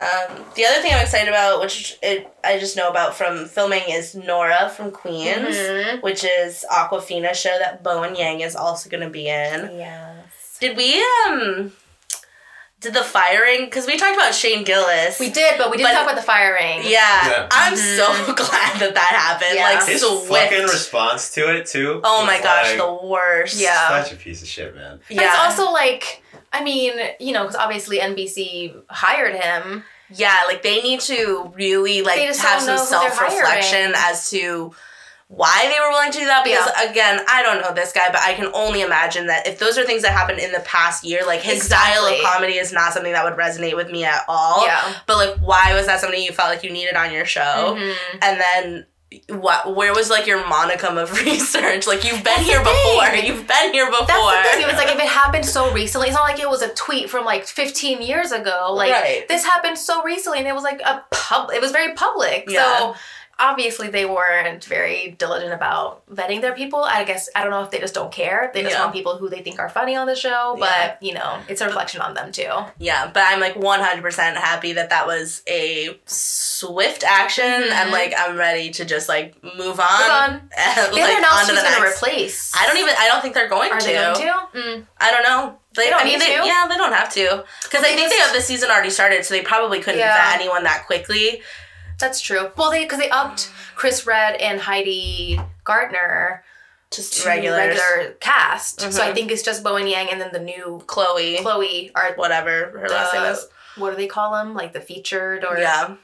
Um, 0.00 0.36
the 0.56 0.64
other 0.66 0.82
thing 0.82 0.92
I'm 0.92 1.00
excited 1.02 1.28
about, 1.28 1.60
which 1.60 1.96
it, 2.02 2.30
I 2.42 2.58
just 2.58 2.76
know 2.76 2.90
about 2.90 3.14
from 3.14 3.46
filming, 3.46 3.82
is 3.88 4.14
Nora 4.14 4.68
from 4.68 4.90
Queens, 4.90 5.56
Mhm. 5.56 6.02
which 6.02 6.24
is 6.24 6.64
Awkwafina 6.70 7.32
show 7.34 7.56
that 7.58 7.82
Bowen 7.82 8.14
Yang 8.16 8.40
is 8.40 8.56
also 8.56 8.90
going 8.90 9.02
to 9.04 9.08
be 9.08 9.28
in. 9.28 9.78
Yes. 10.54 10.58
Did 10.60 10.76
we 10.76 11.04
um 11.26 11.72
did 12.80 12.92
the 12.94 13.02
firing? 13.02 13.64
Because 13.64 13.86
we 13.86 13.96
talked 13.96 14.14
about 14.14 14.34
Shane 14.34 14.62
Gillis. 14.62 15.18
We 15.18 15.30
did, 15.30 15.56
but 15.56 15.70
we 15.70 15.78
didn't 15.78 15.88
But- 15.90 15.94
talk 15.94 16.04
about 16.04 16.16
the 16.16 16.22
firing. 16.26 16.80
Yeah, 16.82 17.28
Yeah. 17.28 17.48
I'm 17.50 17.76
so 17.76 18.06
glad 18.34 18.78
that 18.80 18.92
that 18.94 18.98
happened. 19.16 19.54
Yeah. 19.54 19.70
Like 19.70 19.86
his 19.88 20.02
swift. 20.02 20.28
fucking 20.50 20.64
response 20.64 21.32
to 21.34 21.54
it 21.56 21.66
too. 21.66 22.00
oh 22.04 22.26
my 22.26 22.40
gosh, 22.42 22.70
like, 22.70 22.78
the 22.78 23.06
worst. 23.06 23.58
Yeah. 23.60 24.02
such 24.02 24.12
a 24.12 24.16
piece 24.16 24.42
of 24.42 24.48
shit, 24.48 24.74
man. 24.74 25.00
But 25.08 25.16
yeah. 25.16 25.22
it's 25.32 25.38
also 25.58 25.72
like, 25.72 26.22
I 26.52 26.62
mean, 26.62 26.92
you 27.18 27.32
know, 27.32 27.42
because 27.44 27.56
obviously 27.56 27.98
NBC 28.00 28.74
hired 28.90 29.34
him. 29.34 29.82
Yeah, 30.10 30.42
like 30.46 30.62
they 30.62 30.82
need 30.82 31.00
to 31.00 31.50
really 31.54 32.02
like 32.02 32.18
have 32.20 32.36
some 32.36 32.66
know 32.66 32.72
who 32.72 32.78
they're 32.78 32.86
self 32.86 33.20
reflection 33.20 33.94
hiring. 33.94 34.12
as 34.12 34.30
to 34.30 34.74
why 35.36 35.62
they 35.72 35.80
were 35.80 35.90
willing 35.90 36.12
to 36.12 36.18
do 36.18 36.26
that. 36.26 36.44
Because 36.44 36.70
Yeah. 36.76 36.90
again, 36.90 37.20
I 37.28 37.42
don't 37.42 37.60
know 37.60 37.72
this 37.72 37.92
guy, 37.92 38.08
but 38.12 38.20
I 38.20 38.34
can 38.34 38.50
only 38.54 38.82
imagine 38.82 39.26
that 39.26 39.46
if 39.46 39.58
those 39.58 39.76
are 39.78 39.84
things 39.84 40.02
that 40.02 40.12
happened 40.12 40.38
in 40.38 40.52
the 40.52 40.60
past 40.60 41.02
year, 41.04 41.22
like 41.26 41.40
his 41.40 41.62
style 41.64 42.06
of 42.06 42.20
comedy 42.22 42.58
is 42.58 42.72
not 42.72 42.92
something 42.92 43.12
that 43.12 43.24
would 43.24 43.34
resonate 43.34 43.74
with 43.76 43.90
me 43.90 44.04
at 44.04 44.22
all. 44.28 44.64
Yeah. 44.64 44.80
But 45.06 45.16
like, 45.16 45.36
why 45.38 45.74
was 45.74 45.86
that 45.86 46.00
something 46.00 46.22
you 46.22 46.32
felt 46.32 46.50
like 46.50 46.62
you 46.62 46.70
needed 46.70 46.94
on 46.94 47.12
your 47.12 47.24
show? 47.24 47.76
Mhm. 47.78 47.94
And 48.22 48.40
then 48.40 48.86
what? 49.28 49.76
Where 49.76 49.94
was 49.94 50.10
like 50.10 50.26
your 50.26 50.42
monicum 50.42 50.96
of 51.00 51.12
research? 51.24 51.86
Like 51.86 52.02
you've 52.04 52.24
been 52.24 52.34
That's 52.34 52.46
here 52.46 52.58
before. 52.60 53.06
thing. 53.10 53.26
You've 53.26 53.46
been 53.46 53.72
here 53.72 53.86
before. 53.86 54.06
That's 54.06 54.50
the 54.50 54.56
thing. 54.56 54.62
It 54.62 54.66
was 54.66 54.76
like 54.76 54.88
if 54.88 54.96
it 55.00 55.08
happened 55.08 55.46
so 55.46 55.70
recently, 55.72 56.08
it's 56.08 56.16
not 56.16 56.24
like 56.28 56.40
it 56.40 56.48
was 56.50 56.62
a 56.62 56.68
tweet 56.74 57.08
from 57.10 57.24
like 57.24 57.44
15 57.46 58.02
years 58.02 58.32
ago. 58.32 58.72
Like 58.72 58.90
Right. 58.92 59.26
this 59.28 59.44
happened 59.44 59.78
so 59.78 60.02
recently, 60.02 60.38
and 60.40 60.48
it 60.48 60.54
was 60.54 60.64
like 60.64 60.80
a 60.80 61.04
pub. 61.10 61.50
It 61.52 61.60
was 61.60 61.70
very 61.70 61.92
public. 61.94 62.46
Yeah. 62.48 62.76
So 62.78 62.96
obviously 63.38 63.88
they 63.88 64.04
weren't 64.06 64.64
very 64.64 65.16
diligent 65.18 65.52
about 65.52 66.06
vetting 66.08 66.40
their 66.40 66.54
people. 66.54 66.84
I 66.84 67.04
guess 67.04 67.28
I 67.34 67.42
don't 67.42 67.50
know 67.50 67.62
if 67.62 67.70
they 67.70 67.78
just 67.80 67.94
don't 67.94 68.12
care. 68.12 68.50
They 68.54 68.62
just 68.62 68.74
Yeah. 68.74 68.80
want 68.82 68.92
people 68.92 69.16
who 69.16 69.28
they 69.28 69.40
think 69.42 69.58
are 69.58 69.68
funny 69.68 69.96
on 69.96 70.06
the 70.06 70.14
show. 70.16 70.56
But 70.58 70.68
Yeah. 70.68 70.94
you 71.00 71.14
know, 71.14 71.38
it's 71.48 71.60
a 71.60 71.66
reflection 71.66 72.00
on 72.00 72.14
them 72.14 72.30
too. 72.32 72.50
Yeah, 72.78 73.10
but 73.12 73.24
I'm 73.26 73.40
like 73.40 73.56
100% 73.56 74.36
happy 74.36 74.72
that 74.74 74.90
that 74.90 75.06
was 75.06 75.42
a 75.48 75.98
swift 76.06 77.02
action 77.04 77.44
and 77.44 77.90
Mhm. 77.90 77.92
like 77.92 78.14
I'm 78.16 78.36
ready 78.36 78.70
to 78.70 78.84
just 78.84 79.08
like 79.08 79.34
move 79.42 79.80
on. 79.80 80.00
Move 80.00 80.10
on. 80.10 80.50
And, 80.56 80.94
They 80.94 81.00
like, 81.02 81.10
don't 81.10 81.18
announce 81.18 81.34
on 81.34 81.46
to 81.46 81.52
who's 81.54 81.62
the 81.62 81.68
going 81.70 81.82
to 81.82 81.88
replace. 81.96 82.52
I 82.56 82.66
don't 82.66 82.76
even 82.78 82.94
I 82.98 83.08
don't 83.08 83.20
think 83.22 83.34
they're 83.34 83.48
going 83.48 83.70
to. 83.70 83.74
Are 83.76 83.80
to. 83.80 83.86
they 83.86 83.94
going 83.94 84.14
to? 84.16 84.58
Mm. 84.58 84.86
I 84.98 85.10
don't 85.10 85.22
know. 85.24 85.58
They, 85.74 85.84
They 85.84 85.90
don't 85.90 86.00
I 86.02 86.04
mean, 86.04 86.12
need 86.20 86.22
they, 86.22 86.36
to? 86.36 86.46
yeah, 86.46 86.66
they 86.68 86.76
don't 86.76 86.92
have 86.92 87.12
to 87.14 87.44
because 87.64 87.80
Well, 87.82 87.82
I 87.82 87.82
they 87.90 87.96
think 87.96 88.10
they 88.10 88.16
just- 88.16 88.28
have 88.28 88.36
the 88.36 88.42
season 88.42 88.70
already 88.70 88.90
started, 88.90 89.24
so 89.26 89.34
they 89.34 89.40
probably 89.42 89.80
couldn't 89.80 89.98
Yeah. 89.98 90.14
vet 90.30 90.40
anyone 90.40 90.62
that 90.64 90.86
quickly. 90.86 91.42
That's 92.04 92.20
true. 92.20 92.50
Well, 92.56 92.70
they 92.70 92.84
because 92.84 92.98
they 92.98 93.08
upped 93.08 93.50
Chris 93.74 94.06
Redd 94.06 94.34
and 94.36 94.60
Heidi 94.60 95.40
Gardner 95.64 96.44
Just 96.90 97.22
to 97.22 97.28
regulars. 97.28 97.56
regular 97.78 98.12
cast. 98.20 98.80
So 98.92 99.02
I 99.02 99.10
Mhm. 99.10 99.14
think 99.14 99.30
it's 99.32 99.42
just 99.42 99.64
Bowen 99.64 99.86
Yang 99.86 100.10
and 100.10 100.20
then 100.20 100.30
the 100.32 100.38
new 100.38 100.82
Chloe, 100.86 101.38
Chloe 101.38 101.90
or 101.96 102.12
whatever 102.16 102.78
her 102.78 102.88
last 102.90 103.14
name 103.14 103.24
is. 103.24 103.46
what 103.76 103.90
do 103.90 103.96
they 103.96 104.06
call 104.06 104.32
them? 104.32 104.54
Like 104.54 104.72
the 104.74 104.80
featured 104.80 105.44
or 105.44 105.58
Yeah. 105.58 105.94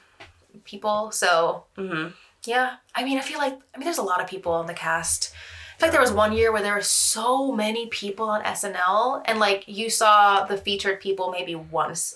people. 0.65 1.11
So 1.11 1.65
hmm 1.77 2.07
yeah, 2.43 2.77
I 2.95 3.03
mean, 3.03 3.19
I 3.19 3.21
feel 3.21 3.37
like 3.37 3.53
I 3.73 3.77
mean, 3.77 3.85
there's 3.85 3.99
a 3.99 4.03
lot 4.03 4.19
of 4.19 4.25
people 4.27 4.51
on 4.53 4.65
the 4.65 4.73
cast. 4.73 5.31
I 5.31 5.77
feel 5.77 5.87
like 5.87 5.91
there 5.93 6.01
was 6.01 6.11
one 6.11 6.33
year 6.33 6.51
where 6.51 6.63
there 6.63 6.73
were 6.73 6.81
so 6.81 7.51
many 7.51 7.85
people 7.87 8.27
on 8.29 8.41
SNL, 8.43 9.21
and 9.25 9.39
like 9.39 9.63
you 9.67 9.89
saw 9.91 10.43
the 10.45 10.57
featured 10.57 10.99
people 10.99 11.29
maybe 11.31 11.53
once 11.55 12.15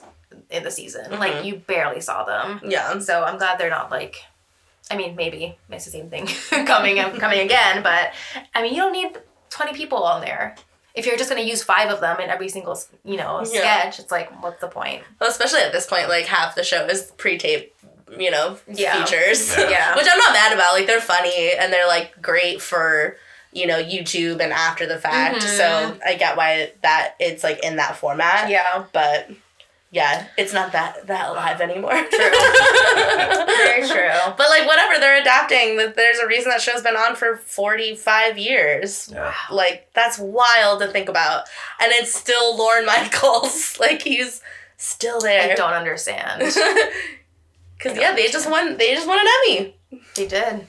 in 0.49 0.63
the 0.63 0.71
season. 0.71 1.19
Like 1.19 1.33
Mhm. 1.33 1.45
you 1.45 1.55
barely 1.57 2.01
saw 2.01 2.23
them. 2.23 2.61
Yeah. 2.63 2.99
So 2.99 3.23
I'm 3.23 3.37
glad 3.37 3.57
they're 3.59 3.69
not 3.69 3.91
like. 3.91 4.23
I 4.91 4.95
mean, 4.97 5.15
maybe 5.15 5.57
it's 5.71 5.85
the 5.85 5.91
same 5.91 6.09
thing 6.09 6.27
coming 6.67 6.99
and 6.99 7.19
coming 7.19 7.39
again, 7.39 7.81
but 7.81 8.13
I 8.53 8.61
mean, 8.61 8.73
you 8.75 8.81
don't 8.81 8.91
need 8.93 9.17
20 9.49 9.73
people 9.73 10.03
on 10.03 10.21
there. 10.21 10.55
If 10.93 11.05
you're 11.07 11.17
just 11.17 11.29
gonna 11.29 11.41
use 11.41 11.63
five 11.63 11.89
of 11.89 11.99
them 12.01 12.19
in 12.19 12.29
every 12.29 12.49
single, 12.49 12.79
you 13.03 13.17
know, 13.17 13.39
Yeah. 13.51 13.59
sketch, 13.81 13.99
it's 13.99 14.11
like, 14.11 14.29
what's 14.43 14.61
the 14.61 14.67
point? 14.67 15.01
Well, 15.19 15.29
especially 15.29 15.61
at 15.61 15.71
this 15.71 15.87
point, 15.87 16.07
like 16.07 16.25
half 16.27 16.53
the 16.55 16.63
show 16.63 16.85
is 16.85 17.11
pre-tape, 17.17 17.75
you 18.15 18.29
know, 18.29 18.57
Yeah. 18.67 19.03
features. 19.03 19.57
Yeah. 19.57 19.69
Yeah. 19.69 19.95
Which 19.95 20.05
I'm 20.09 20.19
not 20.19 20.33
mad 20.33 20.53
about. 20.53 20.73
Like 20.73 20.85
they're 20.85 21.01
funny 21.01 21.51
and 21.53 21.73
they're 21.73 21.87
like 21.87 22.21
great 22.21 22.61
for 22.61 23.17
you 23.51 23.65
know 23.65 23.81
YouTube 23.81 24.39
and 24.41 24.51
after 24.53 24.85
the 24.85 24.99
fact. 24.99 25.37
Mhm. 25.37 25.57
So 25.57 25.97
I 26.05 26.13
get 26.15 26.37
why 26.37 26.73
that 26.83 27.15
it's 27.19 27.43
like 27.43 27.63
in 27.63 27.77
that 27.77 27.95
format. 27.95 28.49
Yeah, 28.49 28.83
But 28.91 29.29
yeah, 29.91 30.27
it's 30.37 30.51
not 30.53 30.71
that 30.73 31.07
that 31.07 31.29
live 31.33 31.61
anymore. 31.61 31.91
True. 31.91 32.09
very 33.47 33.87
true. 33.87 34.33
But 34.37 34.49
like 34.49 34.67
whatever, 34.67 34.99
they're 34.99 35.21
adapting. 35.21 35.77
There's 35.77 36.19
a 36.19 36.27
reason 36.27 36.49
that 36.49 36.61
show's 36.61 36.81
been 36.81 36.95
on 36.97 37.15
for 37.15 37.37
45 37.37 38.37
years. 38.37 39.09
Yeah. 39.13 39.33
Like 39.51 39.89
that's 39.93 40.19
wild 40.19 40.81
to 40.81 40.87
think 40.87 41.07
about. 41.09 41.43
And 41.81 41.91
it's 41.93 42.13
still 42.13 42.57
Lorne 42.57 42.85
Michaels. 42.85 43.77
like 43.79 44.01
he's 44.01 44.41
still 44.77 45.21
there. 45.21 45.51
I 45.51 45.55
don't 45.55 45.73
understand. 45.73 46.41
Cause 47.79 47.97
yeah, 47.97 48.15
they 48.15 48.27
just 48.29 48.49
won. 48.49 48.77
They 48.77 48.93
just 48.93 49.07
won 49.07 49.19
an 49.19 49.27
Emmy. 49.47 49.75
They 50.15 50.27
did. 50.27 50.67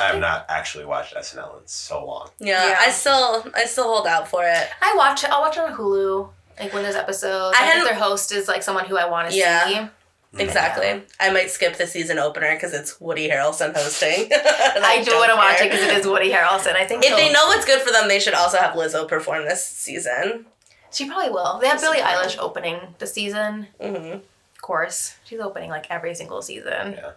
I 0.00 0.04
have 0.04 0.20
not 0.20 0.46
actually 0.48 0.84
watched 0.84 1.14
SNL 1.14 1.60
in 1.60 1.66
so 1.66 2.04
long. 2.06 2.30
Yeah, 2.38 2.68
Yeah. 2.68 2.76
I 2.80 2.90
still, 2.90 3.46
I 3.54 3.64
still 3.64 3.84
hold 3.84 4.06
out 4.06 4.28
for 4.28 4.44
it. 4.44 4.68
I 4.80 4.94
watch 4.96 5.24
it. 5.24 5.30
I'll 5.30 5.40
watch 5.40 5.56
it 5.56 5.60
on 5.60 5.74
Hulu. 5.74 6.28
Like 6.60 6.72
when 6.74 6.82
there's 6.82 6.96
episodes. 6.96 7.56
I 7.56 7.60
Like 7.60 7.68
if 7.68 7.72
hadn't- 7.74 7.84
their 7.84 7.94
host 7.94 8.32
is 8.32 8.48
like 8.48 8.62
someone 8.62 8.84
who 8.86 8.96
I 8.96 9.06
want 9.06 9.30
to 9.30 9.36
Yeah. 9.36 9.64
see. 9.66 9.88
Exactly. 10.36 11.02
I 11.18 11.30
might 11.30 11.50
skip 11.50 11.76
the 11.76 11.86
season 11.86 12.18
opener 12.18 12.54
because 12.54 12.74
it's 12.74 13.00
Woody 13.00 13.30
Harrelson 13.30 13.74
hosting. 13.74 14.28
I 14.32 15.02
do 15.04 15.14
want 15.16 15.30
to 15.30 15.36
watch 15.36 15.60
it 15.60 15.70
because 15.70 15.80
it 15.86 15.96
is 15.98 16.06
Woody 16.06 16.30
Harrelson. 16.30 16.74
I 16.76 16.84
think 16.86 17.02
If 17.04 17.16
they 17.16 17.32
know 17.32 17.46
what's 17.46 17.64
good 17.64 17.80
for 17.80 17.90
them, 17.90 18.08
they 18.08 18.20
should 18.20 18.34
also 18.34 18.58
have 18.58 18.74
Lizzo 18.74 19.08
perform 19.08 19.46
this 19.46 19.64
season. 19.66 20.44
she 20.92 21.06
probably 21.08 21.30
will. 21.30 21.58
They 21.60 21.68
have 21.68 21.80
Billie 21.80 21.98
Eilish 22.00 22.36
opening 22.38 22.94
the 22.98 23.06
season. 23.06 23.68
hmm 23.80 23.94
Of 23.94 24.60
course, 24.62 25.16
she's 25.24 25.40
opening 25.40 25.70
like 25.70 25.86
every 25.90 26.14
single 26.14 26.42
season. 26.42 26.92
Yeah. 26.92 27.12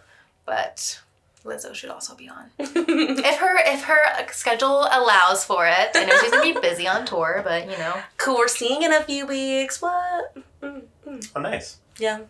But 0.46 1.00
Lizzo 1.44 1.74
should 1.74 1.90
also 1.90 2.14
be 2.14 2.28
on. 2.28 2.50
if 2.58 3.38
her 3.38 3.58
if 3.66 3.82
her 3.84 3.98
schedule 4.32 4.86
allows 4.90 5.44
for 5.44 5.66
it. 5.66 5.90
I 5.94 6.04
know 6.04 6.16
she's 6.20 6.30
gonna 6.30 6.42
be 6.54 6.58
busy 6.60 6.86
on 6.86 7.04
tour, 7.04 7.40
but 7.44 7.70
you 7.70 7.76
know. 7.78 7.96
cool. 8.16 8.36
We're 8.38 8.48
seeing 8.48 8.82
in 8.82 8.92
a 8.92 9.02
few 9.02 9.26
weeks. 9.26 9.82
What? 9.82 10.36
Oh, 10.62 11.40
nice. 11.40 11.78
Yeah. 11.98 12.20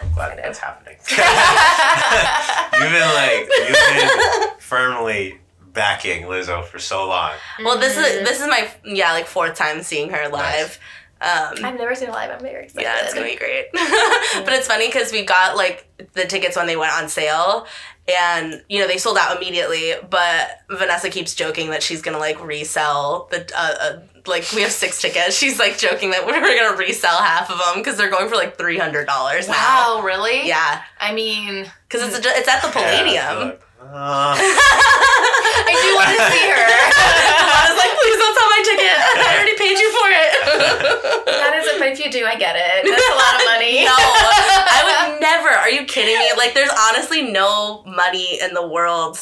I'm 0.00 0.12
glad 0.14 0.38
that's 0.38 0.58
happening. 0.58 0.96
you've 1.08 2.92
been 2.92 3.14
like 3.14 3.48
you've 3.58 3.78
been 3.96 4.58
firmly 4.58 5.38
backing 5.72 6.24
Lizzo 6.24 6.64
for 6.64 6.78
so 6.78 7.06
long. 7.08 7.32
Well, 7.64 7.78
this 7.78 7.94
Mm-hmm. 7.96 8.22
is 8.22 8.28
this 8.28 8.40
is 8.40 8.48
my 8.48 8.68
yeah 8.84 9.12
like 9.12 9.26
fourth 9.26 9.54
time 9.56 9.82
seeing 9.82 10.10
her 10.10 10.28
live. 10.28 10.78
Um, 11.22 11.64
I've 11.64 11.78
never 11.78 11.94
seen 11.94 12.08
it 12.08 12.12
live. 12.12 12.30
I'm 12.30 12.40
very 12.40 12.64
excited. 12.64 12.82
Yeah, 12.82 12.96
it's 13.02 13.14
gonna 13.14 13.26
be 13.26 13.36
great. 13.36 13.66
but 13.72 14.52
it's 14.54 14.66
funny 14.66 14.88
because 14.88 15.12
we 15.12 15.24
got 15.24 15.56
like 15.56 15.86
the 16.14 16.24
tickets 16.24 16.56
when 16.56 16.66
they 16.66 16.76
went 16.76 16.92
on 16.92 17.08
sale, 17.08 17.66
and 18.08 18.62
you 18.68 18.80
know 18.80 18.88
they 18.88 18.98
sold 18.98 19.16
out 19.16 19.36
immediately. 19.36 19.92
But 20.10 20.60
Vanessa 20.68 21.10
keeps 21.10 21.34
joking 21.34 21.70
that 21.70 21.82
she's 21.82 22.02
gonna 22.02 22.18
like 22.18 22.44
resell 22.44 23.28
the 23.30 23.48
uh, 23.56 23.74
uh, 23.80 24.00
like 24.26 24.50
we 24.52 24.62
have 24.62 24.72
six 24.72 25.00
tickets. 25.00 25.36
She's 25.36 25.60
like 25.60 25.78
joking 25.78 26.10
that 26.10 26.26
we're 26.26 26.40
gonna 26.40 26.76
resell 26.76 27.18
half 27.18 27.50
of 27.50 27.58
them 27.58 27.76
because 27.76 27.96
they're 27.96 28.10
going 28.10 28.28
for 28.28 28.34
like 28.34 28.58
three 28.58 28.78
hundred 28.78 29.06
dollars 29.06 29.46
now. 29.46 29.54
Wow, 29.54 30.02
really? 30.02 30.48
Yeah, 30.48 30.82
I 30.98 31.14
mean, 31.14 31.70
because 31.88 32.02
it's 32.16 32.26
a, 32.26 32.30
it's 32.30 32.48
at 32.48 32.62
the 32.62 32.68
Palladium. 32.68 33.58
Uh, 33.90 34.34
I 34.38 35.72
do 35.74 35.88
want 35.98 36.08
to 36.14 36.22
see 36.32 36.46
her. 36.46 36.62
I 36.62 37.66
was 37.66 37.76
like, 37.78 37.92
please 37.98 38.16
don't 38.18 38.34
sell 38.36 38.50
my 38.50 38.62
ticket. 38.62 38.94
I 39.26 39.28
already 39.36 39.56
paid 39.58 39.76
you 39.78 39.88
for 39.90 40.08
it. 40.08 40.30
that 41.26 41.52
is, 41.58 41.78
but 41.78 41.88
if 41.88 41.98
you 41.98 42.10
do, 42.10 42.24
I 42.24 42.36
get 42.36 42.54
it. 42.56 42.84
That's 42.86 43.10
a 43.10 43.16
lot 43.18 43.34
of 43.40 43.44
money. 43.46 43.84
No, 43.92 43.94
I 43.94 45.10
would 45.10 45.20
never. 45.20 45.48
Are 45.48 45.70
you 45.70 45.84
kidding 45.84 46.16
me? 46.18 46.30
Like, 46.36 46.54
there's 46.54 46.70
honestly 46.88 47.30
no 47.30 47.82
money 47.84 48.38
in 48.40 48.54
the 48.54 48.66
world 48.66 49.18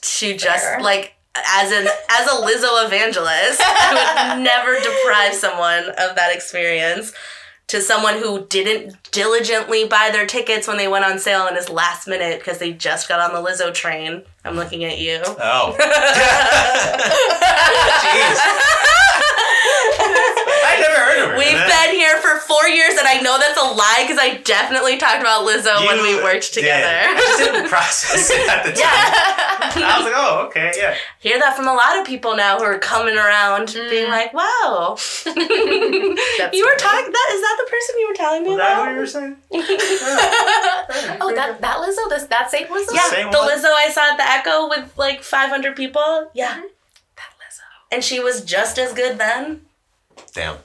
to 0.00 0.36
just 0.36 0.64
Fair. 0.64 0.80
like 0.80 1.14
as 1.36 1.70
an 1.72 1.86
as 2.10 2.26
a 2.26 2.36
Lizzo 2.42 2.84
evangelist, 2.86 3.60
I 3.62 4.34
would 4.34 4.42
never 4.42 4.76
deprive 4.80 5.34
someone 5.34 5.90
of 5.98 6.16
that 6.16 6.30
experience. 6.34 7.12
To 7.70 7.80
someone 7.80 8.14
who 8.18 8.46
didn't 8.46 8.96
diligently 9.12 9.86
buy 9.86 10.10
their 10.12 10.26
tickets 10.26 10.66
when 10.66 10.76
they 10.76 10.88
went 10.88 11.04
on 11.04 11.20
sale 11.20 11.46
and 11.46 11.56
is 11.56 11.68
last 11.68 12.08
minute 12.08 12.40
because 12.40 12.58
they 12.58 12.72
just 12.72 13.08
got 13.08 13.20
on 13.20 13.32
the 13.32 13.40
Lizzo 13.48 13.72
train. 13.72 14.22
I'm 14.44 14.56
looking 14.56 14.82
at 14.82 14.98
you. 14.98 15.20
oh. 15.24 15.76
Jeez. 20.00 20.36
I 20.70 20.80
never 20.80 21.00
heard 21.00 21.18
of 21.24 21.30
her. 21.32 21.38
We've 21.38 21.58
been 21.58 21.94
here 21.94 22.16
for 22.18 22.38
four 22.40 22.68
years, 22.68 22.94
and 22.98 23.06
I 23.08 23.20
know 23.20 23.38
that's 23.38 23.58
a 23.58 23.64
lie 23.74 24.04
because 24.06 24.18
I 24.18 24.38
definitely 24.44 24.96
talked 24.96 25.20
about 25.20 25.46
Lizzo 25.46 25.86
when 25.86 26.02
we 26.02 26.16
You 26.16 26.22
worked 26.22 26.52
did. 26.54 26.60
together. 26.62 26.86
I 26.86 27.14
just 27.18 27.38
didn't 27.38 27.68
process 27.74 28.30
it 28.30 28.48
at 28.48 28.62
the 28.64 28.70
time. 28.72 28.80
Yeah. 28.80 29.86
I 29.86 29.94
was 29.98 30.04
like, 30.06 30.14
oh, 30.16 30.46
okay, 30.48 30.72
yeah. 30.76 30.94
hear 31.20 31.38
that 31.38 31.56
from 31.56 31.66
a 31.68 31.74
lot 31.74 31.98
of 31.98 32.06
people 32.06 32.36
now 32.36 32.58
who 32.58 32.64
are 32.64 32.78
coming 32.78 33.16
around 33.16 33.72
being 33.90 34.06
Mm. 34.06 34.10
like, 34.10 34.32
wow. 34.34 34.96
you 35.26 36.64
were 36.66 36.76
talking 36.78 37.12
that 37.12 37.28
is 37.34 37.40
that 37.42 37.56
the 37.64 37.70
person 37.70 37.94
you 37.98 38.08
were 38.08 38.14
telling 38.14 38.42
me 38.42 38.48
Was 38.50 38.58
that 38.58 38.72
about? 38.72 38.86
what 38.86 38.92
you 38.92 38.98
were 38.98 39.06
saying? 39.06 39.36
oh, 41.20 41.32
that 41.34 41.60
that 41.60 41.76
Lizzo, 41.78 42.08
this 42.08 42.24
that 42.24 42.50
same 42.50 42.66
Lizzo. 42.66 42.94
yeah, 42.94 43.02
Same 43.10 43.30
the 43.30 43.38
one? 43.38 43.48
Lizzo 43.48 43.66
I 43.72 43.90
saw 43.90 44.10
at 44.12 44.16
the 44.16 44.28
Echo 44.28 44.68
with 44.68 44.92
like 44.96 45.22
500 45.22 45.76
people. 45.76 46.30
Yeah. 46.34 46.54
That 47.16 47.30
Lizzo. 47.38 47.60
And 47.92 48.02
she 48.04 48.20
was 48.20 48.42
just 48.44 48.78
as 48.78 48.92
good 48.92 49.18
then. 49.18 49.62
Damn. 50.34 50.56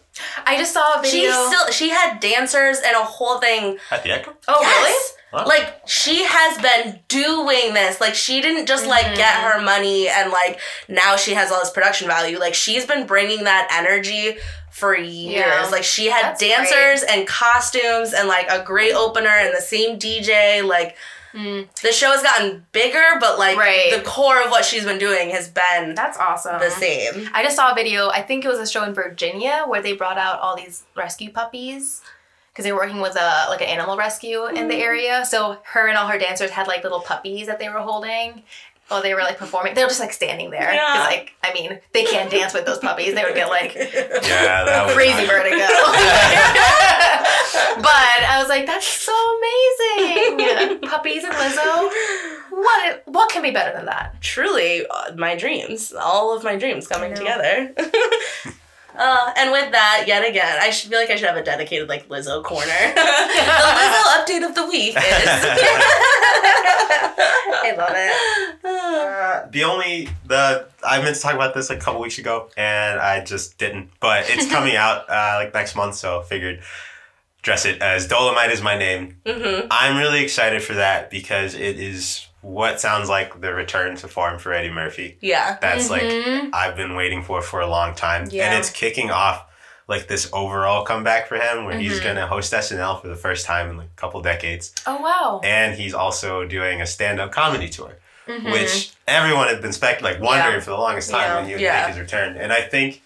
I 0.45 0.57
just 0.57 0.73
saw 0.73 0.99
a 0.99 1.01
video. 1.01 1.31
She 1.31 1.31
still 1.31 1.71
she 1.71 1.89
had 1.89 2.19
dancers 2.19 2.77
and 2.85 2.95
a 2.95 3.03
whole 3.03 3.39
thing. 3.39 3.77
At 3.91 4.03
the 4.03 4.11
Echo? 4.11 4.33
oh, 4.47 4.61
Yes! 4.61 5.11
Wow. 5.33 5.45
Like 5.47 5.81
she 5.85 6.23
has 6.23 6.57
been 6.61 6.99
doing 7.09 7.73
this. 7.73 7.99
Like 7.99 8.15
she 8.15 8.39
didn't 8.41 8.67
just 8.67 8.85
like 8.87 9.05
Mm-hmm. 9.05 9.15
get 9.15 9.35
her 9.43 9.61
money 9.61 10.07
and 10.07 10.31
like 10.31 10.59
now 10.87 11.17
she 11.17 11.33
has 11.33 11.51
all 11.51 11.59
this 11.59 11.71
production 11.71 12.07
value. 12.07 12.39
Like 12.39 12.53
she's 12.53 12.85
been 12.85 13.05
bringing 13.05 13.43
that 13.43 13.67
energy 13.71 14.37
for 14.71 14.95
years. 14.95 15.45
Yeah. 15.45 15.67
Like 15.71 15.83
she 15.83 16.05
had 16.07 16.23
That's 16.23 16.39
dancers 16.41 17.03
and 17.09 17.27
costumes 17.27 18.13
and 18.13 18.27
like 18.29 18.47
a 18.49 18.63
great 18.63 18.93
opener 18.93 19.27
and 19.29 19.53
the 19.55 19.61
same 19.61 19.99
DJ. 19.99 20.65
Like 20.65 20.95
Mm. 21.35 21.67
the 21.81 21.91
show 21.91 22.11
has 22.11 22.23
gotten 22.23 22.65
bigger, 22.71 23.03
but 23.19 23.37
like 23.37 23.57
Right. 23.57 23.91
the 23.93 24.01
core 24.01 24.41
of 24.41 24.49
what 24.51 24.63
she's 24.65 24.85
been 24.85 24.97
doing 24.97 25.29
has 25.31 25.49
been 25.49 25.93
That's 25.93 26.17
awesome. 26.17 26.59
the 26.59 26.69
same. 26.71 27.29
I 27.33 27.43
just 27.43 27.55
saw 27.55 27.71
a 27.71 27.75
video. 27.75 28.09
I 28.09 28.21
think 28.21 28.45
it 28.45 28.47
was 28.47 28.59
a 28.59 28.67
show 28.67 28.83
in 28.83 28.93
Virginia 28.93 29.63
where 29.67 29.81
they 29.81 29.93
brought 29.93 30.17
out 30.17 30.39
all 30.39 30.55
these 30.55 30.83
rescue 30.95 31.31
puppies 31.31 32.01
because 32.51 32.63
they 32.63 32.71
were 32.71 32.79
working 32.79 33.01
with 33.01 33.17
a 33.17 33.47
like 33.49 33.59
an 33.61 33.67
animal 33.67 33.97
rescue 33.97 34.45
in 34.45 34.55
Mm. 34.55 34.69
the 34.69 34.77
area. 34.77 35.25
So 35.25 35.57
her 35.73 35.87
and 35.87 35.97
all 35.97 36.07
her 36.07 36.17
dancers 36.17 36.51
had 36.51 36.67
like 36.67 36.83
little 36.83 37.01
puppies 37.01 37.47
that 37.47 37.59
they 37.59 37.67
were 37.67 37.79
holding, 37.81 38.43
while 38.87 39.01
they 39.01 39.13
were 39.13 39.21
like 39.21 39.37
performing. 39.37 39.73
They 39.73 39.83
were 39.83 39.89
just 39.89 39.99
like 39.99 40.13
standing 40.13 40.51
there. 40.51 40.73
Yeah. 40.73 41.03
like, 41.07 41.33
I 41.43 41.53
mean, 41.53 41.79
they 41.93 42.03
can't 42.05 42.29
dance 42.29 42.53
with 42.53 42.65
those 42.65 42.79
puppies. 42.79 43.15
They 43.15 43.23
would 43.23 43.35
get 43.35 43.49
like 43.49 43.73
Yeah, 43.75 44.63
that 44.63 44.85
was 44.85 44.93
crazy 44.95 45.13
nice. 45.13 45.29
vertigo. 45.29 45.57
but 47.81 48.23
I 48.29 48.37
was 48.39 48.49
like, 48.49 48.65
that's 48.65 48.87
so 48.87 49.13
amazing. 50.37 50.79
Puppies 50.81 51.23
and 51.23 51.33
Lizzo. 51.33 51.89
What 52.51 53.03
what 53.05 53.29
can 53.31 53.41
be 53.41 53.51
better 53.51 53.75
than 53.75 53.85
that? 53.85 54.21
Truly, 54.21 54.85
uh, 54.87 55.13
my 55.15 55.35
dreams. 55.35 55.93
All 55.93 56.35
of 56.35 56.43
my 56.43 56.55
dreams 56.55 56.87
coming 56.87 57.13
together. 57.13 57.73
Uh, 58.97 59.33
and 59.37 59.51
with 59.51 59.71
that, 59.71 60.05
yet 60.07 60.27
again, 60.27 60.57
I 60.61 60.69
should 60.69 60.89
feel 60.89 60.99
like 60.99 61.09
I 61.09 61.15
should 61.15 61.27
have 61.27 61.37
a 61.37 61.43
dedicated 61.43 61.89
like 61.89 62.07
Lizzo 62.09 62.43
corner. 62.43 62.65
the 62.95 63.01
Lizzo 63.01 64.01
update 64.17 64.45
of 64.47 64.55
the 64.55 64.65
week 64.67 64.95
is. 64.95 65.01
I 67.67 67.73
love 67.77 67.91
it. 67.93 68.65
Uh, 68.65 69.47
the 69.51 69.63
only 69.63 70.09
the 70.25 70.67
I 70.83 71.01
meant 71.01 71.15
to 71.15 71.21
talk 71.21 71.33
about 71.33 71.53
this 71.53 71.69
like 71.69 71.79
a 71.79 71.81
couple 71.81 72.01
weeks 72.01 72.17
ago 72.17 72.49
and 72.57 72.99
I 72.99 73.23
just 73.23 73.57
didn't. 73.57 73.89
But 73.99 74.25
it's 74.29 74.49
coming 74.49 74.75
out 74.75 75.09
uh, 75.09 75.39
like 75.39 75.53
next 75.53 75.75
month, 75.75 75.95
so 75.95 76.21
figured 76.21 76.61
dress 77.41 77.65
it 77.65 77.81
as 77.81 78.07
Dolemite 78.07 78.51
is 78.51 78.61
my 78.61 78.77
name. 78.77 79.17
Mhm. 79.25 79.67
I'm 79.69 79.97
really 79.97 80.23
excited 80.23 80.63
for 80.63 80.73
that 80.75 81.09
because 81.11 81.53
it 81.53 81.79
is 81.79 82.25
what 82.45 82.79
sounds 82.79 83.09
like 83.09 83.41
the 83.41 83.51
return 83.51 83.95
to 83.97 84.07
form 84.07 84.37
for 84.37 84.53
Eddie 84.53 84.69
Murphy. 84.69 85.17
Yeah. 85.19 85.57
That's 85.61 85.89
like 85.89 86.03
Mhm. 86.03 86.51
I've 86.53 86.75
been 86.75 86.95
waiting 86.95 87.23
for 87.23 87.41
for 87.41 87.59
a 87.59 87.65
long 87.67 87.95
time, 87.95 88.27
Yeah. 88.29 88.45
and 88.45 88.59
it's 88.59 88.69
kicking 88.69 89.09
off 89.09 89.43
like 89.87 90.07
this 90.07 90.29
overall 90.31 90.83
comeback 90.85 91.27
for 91.27 91.37
him 91.37 91.65
where 91.65 91.75
he's 91.77 91.99
Mhm. 91.99 92.03
gonna 92.03 92.27
host 92.27 92.53
SNL 92.53 92.97
for 93.01 93.07
the 93.07 93.15
first 93.15 93.45
time 93.47 93.69
in 93.71 93.77
like 93.77 93.87
a 93.87 93.99
couple 93.99 94.21
decades, 94.21 94.73
Oh 94.85 94.97
wow. 94.97 95.41
and 95.43 95.73
he's 95.75 95.93
also 95.95 96.45
doing 96.45 96.81
a 96.81 96.85
stand-up 96.87 97.31
comedy 97.31 97.67
tour 97.67 97.97
Mhm. 98.27 98.51
which 98.51 98.91
everyone 99.07 99.47
had 99.47 99.61
been 99.61 99.73
spec 99.73 100.01
like 100.01 100.19
wondering 100.19 100.55
Yeah. 100.55 100.59
for 100.59 100.69
the 100.69 100.77
longest 100.77 101.09
time 101.09 101.21
Yeah. 101.21 101.35
when 101.35 101.45
he 101.45 101.51
would 101.53 101.61
Yeah. 101.61 101.77
make 101.81 101.87
his 101.95 101.99
return. 101.99 102.37
And 102.37 102.53
I 102.53 102.61
think 102.61 103.01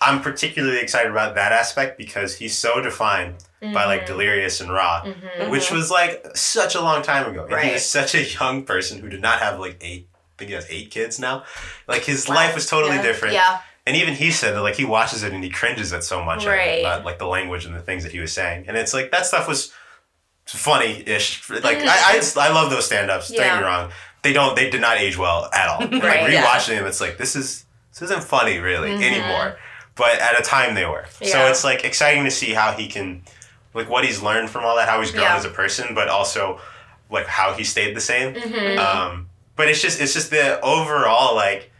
I'm 0.00 0.20
particularly 0.22 0.78
excited 0.80 1.10
about 1.10 1.34
that 1.34 1.50
aspect 1.52 1.98
because 1.98 2.36
he's 2.38 2.56
so 2.56 2.80
defined 2.80 3.34
by 3.60 3.84
like 3.84 4.06
Delirious 4.06 4.60
and 4.60 4.72
Raw, 4.72 5.02
Mhm. 5.04 5.50
which 5.50 5.70
was 5.70 5.90
like 5.90 6.24
such 6.34 6.74
a 6.74 6.80
long 6.80 7.02
time 7.02 7.26
ago. 7.30 7.40
And 7.42 7.50
he 7.50 7.54
Right. 7.56 7.72
was 7.74 7.88
such 7.88 8.14
a 8.14 8.22
young 8.22 8.64
person 8.64 9.00
who 9.00 9.08
did 9.08 9.20
not 9.20 9.40
have 9.40 9.58
like 9.60 9.76
eight. 9.82 10.08
I 10.14 10.32
think 10.38 10.48
he 10.48 10.54
has 10.54 10.66
eight 10.70 10.90
kids 10.90 11.18
now. 11.18 11.44
Like 11.86 12.04
his 12.04 12.26
Wow. 12.26 12.36
life 12.36 12.54
was 12.54 12.66
totally 12.66 12.96
Yeah. 12.96 13.02
different. 13.02 13.34
Yeah. 13.34 13.58
And 13.86 13.96
even 13.96 14.14
he 14.14 14.30
said 14.30 14.54
that 14.54 14.62
like 14.62 14.76
he 14.76 14.84
watches 14.86 15.22
it 15.22 15.32
and 15.32 15.44
he 15.44 15.50
cringes 15.50 15.92
at 15.92 16.04
so 16.04 16.22
much 16.22 16.46
Right. 16.46 16.80
about, 16.80 17.04
like 17.04 17.18
the 17.18 17.26
language 17.26 17.64
and 17.66 17.74
the 17.76 17.80
things 17.80 18.02
that 18.04 18.12
he 18.12 18.20
was 18.20 18.32
saying. 18.32 18.64
And 18.68 18.76
it's 18.78 18.94
like 18.94 19.10
that 19.10 19.26
stuff 19.26 19.46
was 19.46 19.72
funny-ish. 20.46 21.48
Like 21.50 21.78
Mhm. 21.78 21.86
I, 21.88 22.20
I, 22.42 22.48
I 22.48 22.52
love 22.52 22.70
those 22.70 22.86
stand-ups. 22.86 23.28
Don't 23.28 23.38
get 23.38 23.56
me 23.58 23.62
wrong. 23.64 23.92
They 24.22 24.32
don't. 24.32 24.54
They 24.56 24.68
did 24.70 24.80
not 24.80 24.98
age 24.98 25.16
well 25.16 25.48
at 25.52 25.68
all. 25.68 25.80
Like 25.90 26.02
Right, 26.02 26.30
yeah. 26.30 26.44
rewatching 26.44 26.76
them, 26.76 26.86
it's 26.86 27.00
like 27.00 27.16
this 27.18 27.36
is 27.36 27.64
this 27.92 28.02
isn't 28.02 28.24
funny 28.24 28.58
really 28.58 28.90
Mhm. 28.90 29.02
anymore. 29.02 29.56
But 29.96 30.18
at 30.20 30.38
a 30.38 30.42
time 30.42 30.74
they 30.74 30.86
were. 30.86 31.06
Yeah. 31.20 31.32
So 31.32 31.46
it's 31.48 31.64
like 31.64 31.84
exciting 31.84 32.24
to 32.24 32.30
see 32.30 32.52
how 32.52 32.72
he 32.72 32.88
can, 32.88 33.22
like 33.74 33.88
what 33.88 34.04
he's 34.04 34.20
learned 34.22 34.50
from 34.50 34.64
all 34.64 34.76
that, 34.76 34.88
how 34.88 35.00
he's 35.00 35.10
grown 35.10 35.22
Yeah. 35.24 35.36
as 35.36 35.44
a 35.44 35.50
person, 35.50 35.94
but 35.94 36.08
also 36.08 36.60
like 37.10 37.26
how 37.26 37.52
he 37.54 37.64
stayed 37.64 37.94
the 37.96 38.00
same. 38.00 38.34
Mhm. 38.34 38.78
Um, 38.78 39.28
but 39.56 39.68
it's 39.68 39.80
just 39.82 40.00
it's 40.00 40.14
just 40.14 40.30
the 40.30 40.60
overall 40.60 41.34
like 41.34 41.70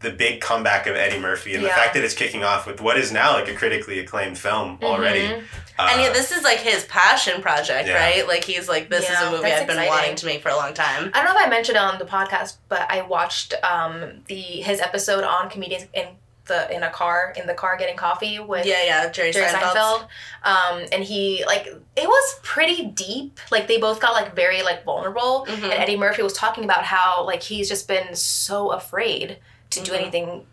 the 0.00 0.10
big 0.10 0.40
comeback 0.42 0.86
of 0.86 0.94
Eddie 0.96 1.18
Murphy 1.18 1.54
and 1.54 1.64
the 1.64 1.68
fact 1.70 1.94
that 1.94 2.04
it's 2.04 2.12
kicking 2.12 2.44
off 2.44 2.66
with 2.66 2.78
what 2.82 2.98
is 2.98 3.10
now 3.10 3.32
like 3.32 3.48
a 3.48 3.54
critically 3.54 3.98
acclaimed 3.98 4.38
film 4.38 4.78
already. 4.82 5.26
Mhm. 5.28 5.44
Uh, 5.78 5.88
and 5.92 6.00
yeah, 6.02 6.12
this 6.12 6.30
is 6.30 6.44
like 6.44 6.58
his 6.58 6.84
passion 6.84 7.40
project, 7.40 7.88
Yeah. 7.88 7.94
right? 7.94 8.28
Like 8.28 8.44
he's 8.44 8.68
like, 8.68 8.90
this 8.90 9.08
is 9.08 9.18
a 9.18 9.30
movie 9.30 9.50
I've 9.50 9.66
been 9.66 9.84
wanting 9.88 10.14
to 10.16 10.26
make 10.26 10.42
for 10.42 10.50
a 10.50 10.56
long 10.56 10.74
time. 10.74 11.10
I 11.14 11.22
don't 11.22 11.32
know 11.34 11.40
if 11.40 11.46
I 11.46 11.48
mentioned 11.48 11.76
it 11.76 11.80
on 11.82 11.98
the 11.98 12.04
podcast, 12.04 12.58
but 12.68 12.86
I 12.90 13.00
watched 13.00 13.54
um, 13.64 14.22
the 14.28 14.34
his 14.40 14.80
episode 14.80 15.24
on 15.24 15.48
comedians 15.48 15.86
in 15.94 16.06
the 16.46 16.70
in 16.74 16.82
a 16.82 16.90
car 16.90 17.32
in 17.36 17.46
the 17.46 17.54
car 17.54 17.76
getting 17.76 17.96
coffee 17.96 18.38
with 18.38 18.66
Yeah, 18.66 18.84
yeah, 18.84 19.10
Jerry, 19.10 19.32
Jerry 19.32 19.46
Seinfeld. 19.46 19.74
Seinfeld. 19.74 20.08
Um, 20.44 20.84
and 20.92 21.02
he 21.04 21.44
like 21.46 21.66
it 21.66 22.06
was 22.08 22.38
pretty 22.42 22.86
deep. 22.86 23.38
Like 23.50 23.66
they 23.68 23.78
both 23.78 24.00
got 24.00 24.12
like 24.12 24.34
very 24.36 24.62
like 24.62 24.84
vulnerable. 24.84 25.46
Mhm. 25.48 25.64
And 25.64 25.72
Eddie 25.72 25.96
Murphy 25.96 26.22
was 26.22 26.32
talking 26.34 26.64
about 26.64 26.84
how 26.84 27.24
like 27.24 27.42
he's 27.42 27.68
just 27.68 27.88
been 27.88 28.14
so 28.14 28.70
afraid 28.72 29.38
to 29.70 29.80
do 29.82 29.92
Mhm. 29.92 30.00
anything 30.00 30.46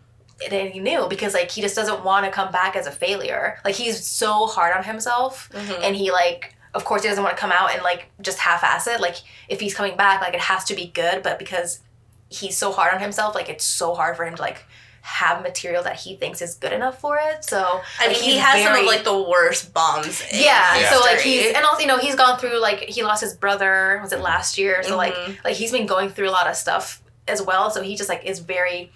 anything 0.44 0.82
new 0.82 1.06
because 1.08 1.34
like 1.34 1.50
he 1.50 1.60
just 1.60 1.76
doesn't 1.76 2.02
want 2.02 2.24
to 2.24 2.30
come 2.32 2.50
back 2.50 2.74
as 2.74 2.86
a 2.86 2.90
failure. 2.90 3.58
Like 3.64 3.74
he's 3.76 4.04
so 4.06 4.46
hard 4.46 4.76
on 4.76 4.82
himself 4.82 5.48
Mhm. 5.52 5.80
and 5.82 5.94
he 5.96 6.10
like 6.10 6.54
of 6.74 6.84
course 6.86 7.02
he 7.02 7.08
doesn't 7.08 7.22
want 7.22 7.36
to 7.36 7.40
come 7.40 7.52
out 7.52 7.72
and 7.74 7.82
like 7.82 8.06
just 8.22 8.38
half-ass 8.38 8.86
it 8.86 8.98
like 8.98 9.16
if 9.48 9.60
he's 9.60 9.74
coming 9.74 9.94
back 9.94 10.22
like 10.22 10.32
it 10.32 10.40
has 10.40 10.64
to 10.64 10.74
be 10.74 10.86
good 10.86 11.22
but 11.22 11.38
because 11.38 11.80
he's 12.30 12.56
so 12.56 12.72
hard 12.72 12.94
on 12.94 12.98
himself 13.00 13.34
like 13.34 13.50
it's 13.50 13.62
so 13.64 13.94
hard 13.94 14.16
for 14.16 14.24
him 14.24 14.34
to 14.34 14.40
like 14.40 14.64
have 15.04 15.42
material 15.42 15.82
that 15.82 15.96
he 15.96 16.14
thinks 16.16 16.40
is 16.40 16.54
good 16.54 16.72
enough 16.72 17.00
for 17.00 17.18
it 17.20 17.44
so 17.44 17.80
I 18.00 18.06
mean, 18.08 18.16
he 18.16 18.32
he's 18.34 18.40
has 18.40 18.62
some 18.64 18.76
of 18.76 18.86
like 18.86 19.02
the 19.04 19.20
worst 19.20 19.74
bombs. 19.74 20.22
in 20.32 20.40
yeah, 20.40 20.78
Yeah. 20.78 20.90
so 20.90 21.00
like 21.00 21.18
he's 21.20 21.52
and 21.54 21.64
also 21.64 21.80
you 21.80 21.86
know 21.88 21.98
he's 21.98 22.14
gone 22.14 22.38
through 22.38 22.60
like 22.60 22.80
he 22.80 23.02
lost 23.02 23.20
his 23.20 23.34
brother 23.34 23.98
was 24.02 24.12
it 24.12 24.20
last 24.20 24.58
year 24.58 24.82
so 24.84 24.96
like 24.96 25.14
Mhm. 25.14 25.44
like 25.44 25.56
he's 25.56 25.72
been 25.72 25.86
going 25.86 26.08
through 26.10 26.28
a 26.28 26.30
lot 26.30 26.46
of 26.46 26.54
stuff 26.56 27.02
as 27.28 27.42
well 27.42 27.70
so 27.70 27.82
he 27.82 27.96
just 27.96 28.08
like 28.08 28.24
is 28.24 28.38
very 28.38 28.92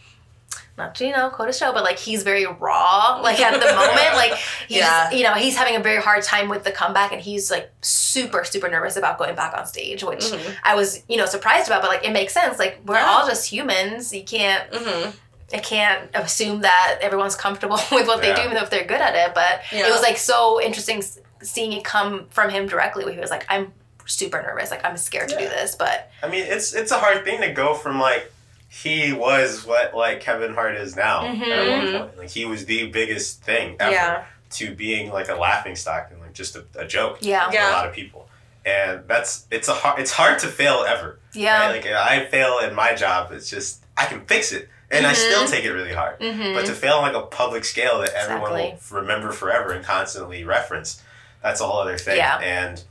not 0.79 0.95
to 0.95 1.07
you 1.07 1.13
know 1.13 1.31
quote 1.31 1.49
a 1.49 1.53
show 1.53 1.73
but 1.73 1.83
like 1.83 1.99
he's 1.99 2.23
very 2.23 2.45
raw 2.47 3.19
like 3.23 3.41
at 3.41 3.53
the 3.53 3.67
moment 3.75 4.15
like 4.15 4.33
he's 4.69 4.77
Yeah. 4.79 5.11
you 5.11 5.23
know 5.25 5.33
he's 5.33 5.57
having 5.57 5.75
a 5.75 5.81
very 5.81 6.01
hard 6.03 6.23
time 6.23 6.49
with 6.49 6.65
the 6.65 6.71
comeback 6.71 7.13
and 7.13 7.21
he's 7.21 7.51
like 7.51 7.71
super 7.81 8.45
super 8.45 8.69
nervous 8.69 8.97
about 8.97 9.19
going 9.19 9.35
back 9.35 9.57
on 9.57 9.67
stage 9.67 10.05
which 10.05 10.21
Mhm. 10.27 10.55
I 10.63 10.75
was 10.77 11.03
you 11.09 11.17
know 11.17 11.27
surprised 11.27 11.67
about 11.67 11.83
but 11.83 11.89
like 11.89 12.05
it 12.05 12.13
makes 12.13 12.33
sense 12.35 12.59
like 12.59 12.79
we're 12.85 12.97
Yeah. 12.97 13.07
all 13.09 13.27
just 13.27 13.51
humans 13.51 14.13
you 14.13 14.23
can't 14.23 14.71
Mhm. 14.71 15.13
I 15.53 15.59
can't 15.59 16.11
assume 16.15 16.63
that 16.63 16.99
everyone's 17.01 17.37
comfortable 17.37 17.79
with 17.93 18.07
what 18.07 18.21
they 18.21 18.35
do, 18.35 18.41
Yeah. 18.43 18.47
even 18.47 18.57
if 18.57 18.71
they're 18.71 18.85
good 18.85 19.01
at 19.01 19.15
it. 19.15 19.35
But 19.35 19.63
Yeah. 19.73 19.87
it 19.87 19.91
was 19.91 20.03
like 20.03 20.17
so 20.19 20.61
interesting 20.61 21.03
seeing 21.43 21.73
it 21.73 21.85
come 21.85 22.27
from 22.31 22.51
him 22.51 22.67
directly, 22.67 23.05
where 23.05 23.15
he 23.15 23.21
was 23.21 23.31
like, 23.31 23.47
"I'm 23.49 23.73
super 24.07 24.43
nervous, 24.43 24.71
like 24.71 24.85
I'm 24.85 24.97
scared 24.97 25.29
to 25.29 25.39
do 25.39 25.49
this." 25.49 25.75
But 25.77 26.11
I 26.23 26.29
mean, 26.29 26.45
it's 26.47 26.73
it's 26.75 26.91
a 26.91 26.99
hard 26.99 27.25
thing 27.25 27.41
to 27.43 27.53
go 27.53 27.75
from 27.75 28.01
like 28.01 28.33
he 28.69 29.13
was 29.13 29.65
what 29.65 29.95
like 29.95 30.21
Kevin 30.21 30.55
Hart 30.55 30.75
is 30.77 30.97
now 30.97 31.25
at 31.27 31.37
Mhm. 31.37 31.93
one 31.93 32.01
point. 32.09 32.19
Like 32.19 32.31
he 32.31 32.45
was 32.45 32.67
the 32.67 32.89
biggest 32.89 33.43
thing 33.43 33.77
ever 33.79 33.93
Yeah. 33.93 34.25
to 34.51 34.75
being 34.75 35.13
like 35.13 35.29
a 35.29 35.35
laughing 35.37 35.77
stock 35.77 36.09
and 36.11 36.21
like 36.21 36.33
just 36.33 36.57
a, 36.57 36.65
a 36.77 36.85
joke 36.87 37.19
yeah, 37.21 37.47
for 37.49 37.55
Yeah. 37.55 37.71
a 37.71 37.73
lot 37.73 37.87
of 37.87 37.93
people. 37.95 38.29
And 38.65 39.03
that's 39.07 39.45
it's 39.53 39.69
a 39.69 39.73
hard 39.75 40.01
it's 40.01 40.11
hard 40.11 40.41
to 40.41 40.49
fail 40.49 40.85
ever. 40.89 41.21
yeah, 41.33 41.67
right? 41.69 41.77
Like 41.85 41.87
I 41.87 42.27
fail 42.27 42.59
in 42.59 42.75
my 42.75 42.95
job, 42.95 43.31
it's 43.31 43.49
just 43.49 43.85
I 43.97 44.07
can 44.07 44.27
fix 44.27 44.51
it, 44.51 44.69
and 44.91 45.07
I 45.07 45.13
Mhm. 45.13 45.17
still 45.17 45.47
take 45.49 45.65
it 45.65 45.73
really 45.73 45.93
hard. 45.95 46.21
Mhm. 46.21 46.55
But 46.55 46.67
to 46.67 46.73
fail 46.73 46.99
on 46.99 47.03
like 47.13 47.15
a 47.23 47.27
public 47.27 47.65
scale 47.65 48.01
that 48.01 48.13
everyone 48.15 48.53
will 48.53 48.57
Exactly. 48.59 48.99
remember 49.01 49.33
forever 49.33 49.73
and 49.73 49.85
constantly 49.85 50.45
reference, 50.45 51.03
that's 51.43 51.61
a 51.61 51.67
whole 51.67 51.81
other 51.81 51.99
thing. 51.99 52.17
Yeah. 52.17 52.39
And 52.39 52.83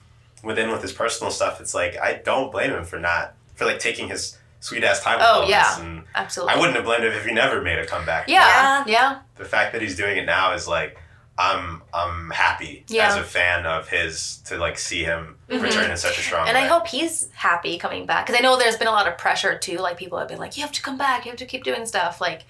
within 0.43 0.71
with 0.71 0.81
his 0.81 0.91
personal 0.93 1.31
stuff, 1.31 1.59
it's 1.61 1.73
like 1.73 1.97
I 2.01 2.13
don't 2.13 2.51
blame 2.51 2.71
him 2.71 2.85
for 2.85 2.99
not 2.99 3.33
for 3.55 3.65
like 3.65 3.79
taking 3.79 4.09
his 4.09 4.37
sweet 4.59 4.83
ass 4.83 5.01
time. 5.01 5.17
with 5.19 5.27
Oh, 5.27 5.31
all 5.33 5.41
this, 5.41 5.49
yeah. 5.49 5.79
and 5.79 6.03
absolutely. 6.15 6.55
I 6.55 6.57
wouldn't 6.57 6.75
have 6.75 6.85
blamed 6.85 7.03
him 7.05 7.13
if 7.13 7.25
he 7.25 7.31
never 7.33 7.61
made 7.61 7.77
a 7.79 7.85
comeback. 7.85 8.25
Yeah, 8.27 8.83
yeah, 8.87 9.17
The 9.37 9.45
fact 9.45 9.73
that 9.73 9.81
he's 9.81 9.95
doing 9.95 10.17
it 10.17 10.25
now 10.25 10.53
is 10.53 10.67
like. 10.67 10.97
I'm 11.37 11.81
I'm 11.93 12.29
happy 12.31 12.85
Yeah. 12.87 13.07
as 13.09 13.17
a 13.17 13.23
fan 13.23 13.65
of 13.65 13.89
his 13.89 14.37
to 14.45 14.57
like 14.57 14.77
see 14.77 15.03
him 15.03 15.37
Mhm. 15.49 15.61
return 15.61 15.91
in 15.91 15.97
such 15.97 16.17
a 16.17 16.21
strong 16.21 16.47
and 16.47 16.55
way. 16.57 16.63
I 16.63 16.67
hope 16.67 16.87
he's 16.87 17.27
happy 17.33 17.77
coming 17.77 18.05
back 18.05 18.25
because 18.25 18.39
I 18.39 18.43
know 18.43 18.57
there's 18.57 18.77
been 18.77 18.87
a 18.87 18.91
lot 18.91 19.07
of 19.07 19.17
pressure 19.17 19.57
too. 19.57 19.77
Like 19.79 19.97
people 19.97 20.17
have 20.17 20.27
been 20.29 20.37
like, 20.39 20.55
"You 20.55 20.63
have 20.63 20.71
to 20.71 20.81
come 20.81 20.97
back. 20.97 21.25
You 21.25 21.31
have 21.31 21.39
to 21.39 21.45
keep 21.45 21.63
doing 21.65 21.85
stuff." 21.85 22.21
Like, 22.21 22.43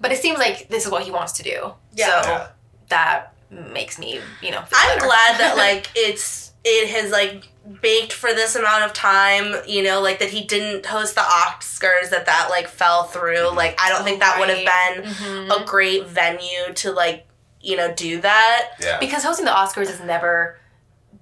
but 0.00 0.10
it 0.10 0.20
seems 0.20 0.38
like 0.38 0.68
this 0.68 0.84
is 0.84 0.90
what 0.90 1.04
he 1.04 1.10
wants 1.12 1.32
to 1.34 1.42
do. 1.44 1.74
Yeah. 1.92 2.22
So 2.22 2.28
Yeah. 2.30 2.46
that 2.88 3.32
makes 3.50 3.98
me, 3.98 4.20
you 4.40 4.50
know, 4.50 4.62
feel 4.62 4.78
I'm 4.78 4.96
better. 4.98 5.06
glad 5.06 5.38
that 5.38 5.56
like 5.66 5.88
it's 5.94 6.50
it 6.64 6.88
has 6.90 7.10
like 7.12 7.44
baked 7.80 8.12
for 8.12 8.32
this 8.32 8.56
amount 8.56 8.82
of 8.84 8.92
time. 8.92 9.54
You 9.68 9.84
know, 9.84 10.00
like 10.00 10.18
that 10.18 10.30
he 10.30 10.42
didn't 10.42 10.84
host 10.86 11.14
the 11.14 11.20
Oscars. 11.20 12.10
That 12.10 12.26
that 12.26 12.48
like 12.50 12.66
fell 12.66 13.04
through. 13.04 13.50
Like 13.54 13.80
I 13.80 13.88
don't 13.88 14.02
think 14.02 14.18
that 14.20 14.38
would 14.40 14.48
have 14.48 14.66
Right. 14.66 14.94
been 14.96 15.12
Mhm. 15.14 15.62
a 15.62 15.64
great 15.64 16.06
venue 16.08 16.72
to 16.74 16.90
like 16.92 17.26
you 17.62 17.76
know 17.76 17.92
do 17.94 18.20
that. 18.20 18.70
yeah. 18.80 18.98
because 18.98 19.22
hosting 19.24 19.44
the 19.46 19.52
Oscars 19.52 19.86
has 19.88 20.00
never 20.00 20.58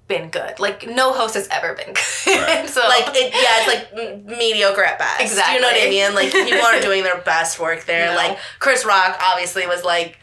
been 0.07 0.29
good. 0.29 0.59
Like 0.59 0.87
no 0.87 1.13
host 1.13 1.35
has 1.35 1.47
ever 1.49 1.73
been 1.73 1.93
good. 2.25 2.41
Right. 2.41 2.67
so 2.69 2.81
like 2.81 3.15
it 3.15 3.31
yeah 3.33 3.59
it's 3.59 3.67
like 3.67 4.07
m- 4.09 4.25
mediocre 4.25 4.83
at 4.83 4.99
best 4.99 5.21
Exactly. 5.21 5.55
you 5.55 5.61
know 5.61 5.67
what 5.67 5.81
i 5.81 5.89
mean 5.89 6.13
like 6.15 6.31
people 6.33 6.65
aren't 6.65 6.81
doing 6.89 7.03
their 7.03 7.19
best 7.21 7.59
work 7.59 7.85
there 7.85 8.07
No. 8.11 8.15
like 8.17 8.37
chris 8.59 8.85
rock 8.85 9.19
obviously 9.23 9.65
was 9.67 9.83
like 9.85 10.17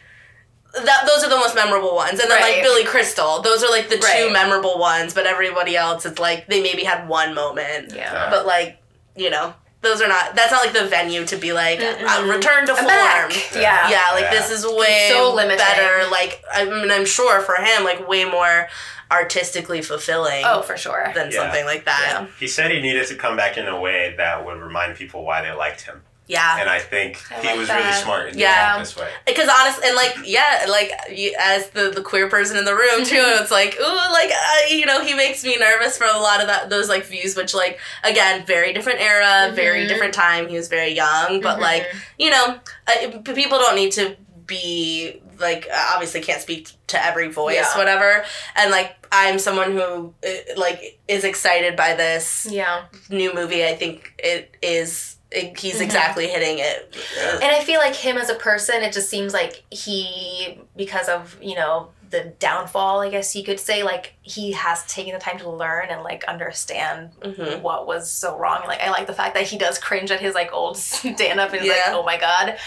that 0.73 1.03
those 1.07 1.23
are 1.23 1.29
the 1.29 1.35
most 1.37 1.55
memorable 1.55 1.95
ones 1.95 2.19
and 2.19 2.29
then 2.29 2.39
Right. 2.39 2.55
like 2.57 2.63
billy 2.63 2.83
crystal 2.85 3.41
those 3.41 3.63
are 3.63 3.69
like 3.71 3.89
the 3.89 3.97
two 3.97 4.31
memorable 4.31 4.77
ones 4.77 5.13
but 5.15 5.25
everybody 5.25 5.75
else 5.75 6.05
it's 6.05 6.19
like 6.19 6.47
they 6.47 6.61
maybe 6.61 6.83
had 6.83 7.07
one 7.07 7.33
moment 7.33 7.93
yeah. 7.95 8.29
but 8.29 8.45
like 8.45 8.77
you 9.15 9.29
know 9.31 9.53
those 9.81 10.01
are 10.01 10.07
not. 10.07 10.35
That's 10.35 10.51
not 10.51 10.65
like 10.65 10.73
the 10.73 10.87
venue 10.87 11.25
to 11.25 11.37
be 11.37 11.53
like 11.53 11.79
uh, 11.79 12.23
return 12.25 12.65
to 12.67 12.75
form. 12.75 12.87
back. 12.87 13.31
Yeah. 13.55 13.89
yeah. 13.89 14.03
Like 14.13 14.23
Yeah. 14.25 14.31
this 14.31 14.51
is 14.51 14.65
way 14.65 15.09
So 15.13 15.33
limiting. 15.33 15.57
better. 15.57 16.09
Like 16.09 16.43
I 16.53 16.65
mean, 16.65 16.91
I'm 16.91 17.05
sure 17.05 17.41
for 17.41 17.55
him, 17.55 17.83
like 17.83 18.07
way 18.07 18.25
more 18.25 18.67
artistically 19.11 19.81
fulfilling. 19.81 20.43
Oh, 20.45 20.61
for 20.61 20.77
sure. 20.77 21.11
than 21.15 21.31
Yeah. 21.31 21.37
something 21.43 21.65
like 21.65 21.85
that. 21.85 22.07
Yeah. 22.21 22.27
He 22.39 22.47
said 22.47 22.71
he 22.71 22.81
needed 22.81 23.07
to 23.07 23.15
come 23.15 23.35
back 23.37 23.57
in 23.57 23.67
a 23.67 23.79
way 23.79 24.13
that 24.17 24.45
would 24.45 24.59
remind 24.61 24.95
people 24.97 25.23
why 25.23 25.41
they 25.41 25.51
liked 25.51 25.81
him. 25.81 26.03
Yeah. 26.29 26.59
And 26.61 26.69
I 26.69 26.77
think 26.77 27.19
I 27.31 27.41
he 27.41 27.47
like 27.47 27.57
was 27.57 27.69
really 27.69 27.91
smart 27.91 28.29
in 28.29 28.37
Yeah. 28.37 28.73
doing 28.73 28.81
it 28.81 28.83
this 28.85 28.95
way. 28.95 29.09
Because 29.25 29.49
honestly, 29.49 29.87
and 29.87 29.95
like 29.95 30.15
yeah, 30.25 30.67
like 30.69 30.91
you, 31.11 31.33
as 31.39 31.69
the 31.71 31.89
the 31.89 32.01
queer 32.03 32.29
person 32.29 32.55
in 32.55 32.65
the 32.65 32.75
room 32.75 33.03
too, 33.03 33.15
it's 33.41 33.49
like 33.49 33.75
ooh, 33.81 34.11
like 34.13 34.29
uh, 34.31 34.67
you 34.69 34.85
know, 34.85 35.03
he 35.03 35.15
makes 35.15 35.43
me 35.43 35.57
nervous 35.57 35.97
for 35.97 36.05
a 36.05 36.17
lot 36.19 36.39
of 36.39 36.45
that 36.45 36.69
those 36.69 36.87
like 36.87 37.03
views, 37.05 37.35
which 37.35 37.55
like 37.55 37.79
again, 38.03 38.45
very 38.45 38.73
different 38.73 39.01
era, 39.01 39.51
very 39.55 39.85
Mhm. 39.85 39.87
different 39.89 40.13
time. 40.13 40.47
He 40.47 40.55
was 40.55 40.67
very 40.67 40.93
young, 40.93 41.41
but 41.41 41.57
Mhm. 41.57 41.61
like 41.61 41.87
you 42.19 42.29
know, 42.29 42.59
uh, 42.87 43.17
people 43.33 43.57
don't 43.57 43.75
need 43.75 43.91
to 43.93 44.15
be 44.45 45.21
like 45.39 45.67
uh, 45.73 45.91
obviously 45.93 46.21
can't 46.21 46.41
speak 46.41 46.69
to 46.87 47.03
every 47.03 47.29
voice, 47.29 47.55
Yeah. 47.55 47.77
whatever. 47.77 48.23
And 48.55 48.69
like 48.69 48.95
I'm 49.11 49.39
someone 49.39 49.71
who 49.71 50.13
uh, 50.23 50.29
like 50.57 50.99
is 51.07 51.23
excited 51.23 51.75
by 51.75 51.95
this 51.95 52.45
Yeah. 52.49 52.83
new 53.09 53.33
movie. 53.33 53.65
I 53.65 53.75
think 53.75 54.13
it 54.19 54.55
is. 54.61 55.15
It, 55.31 55.59
he's 55.59 55.77
Mhm. 55.79 55.81
exactly 55.81 56.27
hitting 56.27 56.57
it. 56.59 56.95
Yeah. 57.17 57.33
And 57.35 57.45
I 57.55 57.63
feel 57.63 57.79
like 57.79 57.95
him 57.95 58.17
as 58.17 58.29
a 58.29 58.35
person, 58.35 58.81
it 58.83 58.93
just 58.93 59.09
seems 59.09 59.31
like 59.33 59.63
he, 59.69 60.59
because 60.75 61.07
of, 61.07 61.37
you 61.41 61.55
know, 61.55 61.89
the 62.09 62.33
downfall, 62.39 63.01
I 63.01 63.09
guess 63.11 63.35
you 63.35 63.43
could 63.43 63.59
say, 63.59 63.83
like 63.83 64.13
he 64.23 64.51
has 64.53 64.83
taken 64.85 65.13
the 65.13 65.19
time 65.19 65.37
to 65.39 65.49
learn 65.49 65.89
and 65.91 66.01
like 66.01 66.23
understand 66.23 67.11
Mhm. 67.21 67.61
what 67.61 67.85
was 67.85 68.09
so 68.11 68.35
wrong. 68.37 68.63
Like 68.67 68.81
I 68.81 68.89
like 68.89 69.05
the 69.05 69.13
fact 69.13 69.35
that 69.35 69.43
he 69.43 69.59
does 69.59 69.77
cringe 69.77 70.09
at 70.09 70.19
his 70.19 70.33
like 70.33 70.51
old 70.51 70.77
stand 70.79 71.39
up 71.39 71.53
and 71.53 71.61
he's 71.61 71.69
like, 71.69 71.79
oh 71.89 72.01
my 72.03 72.17
God. 72.17 72.57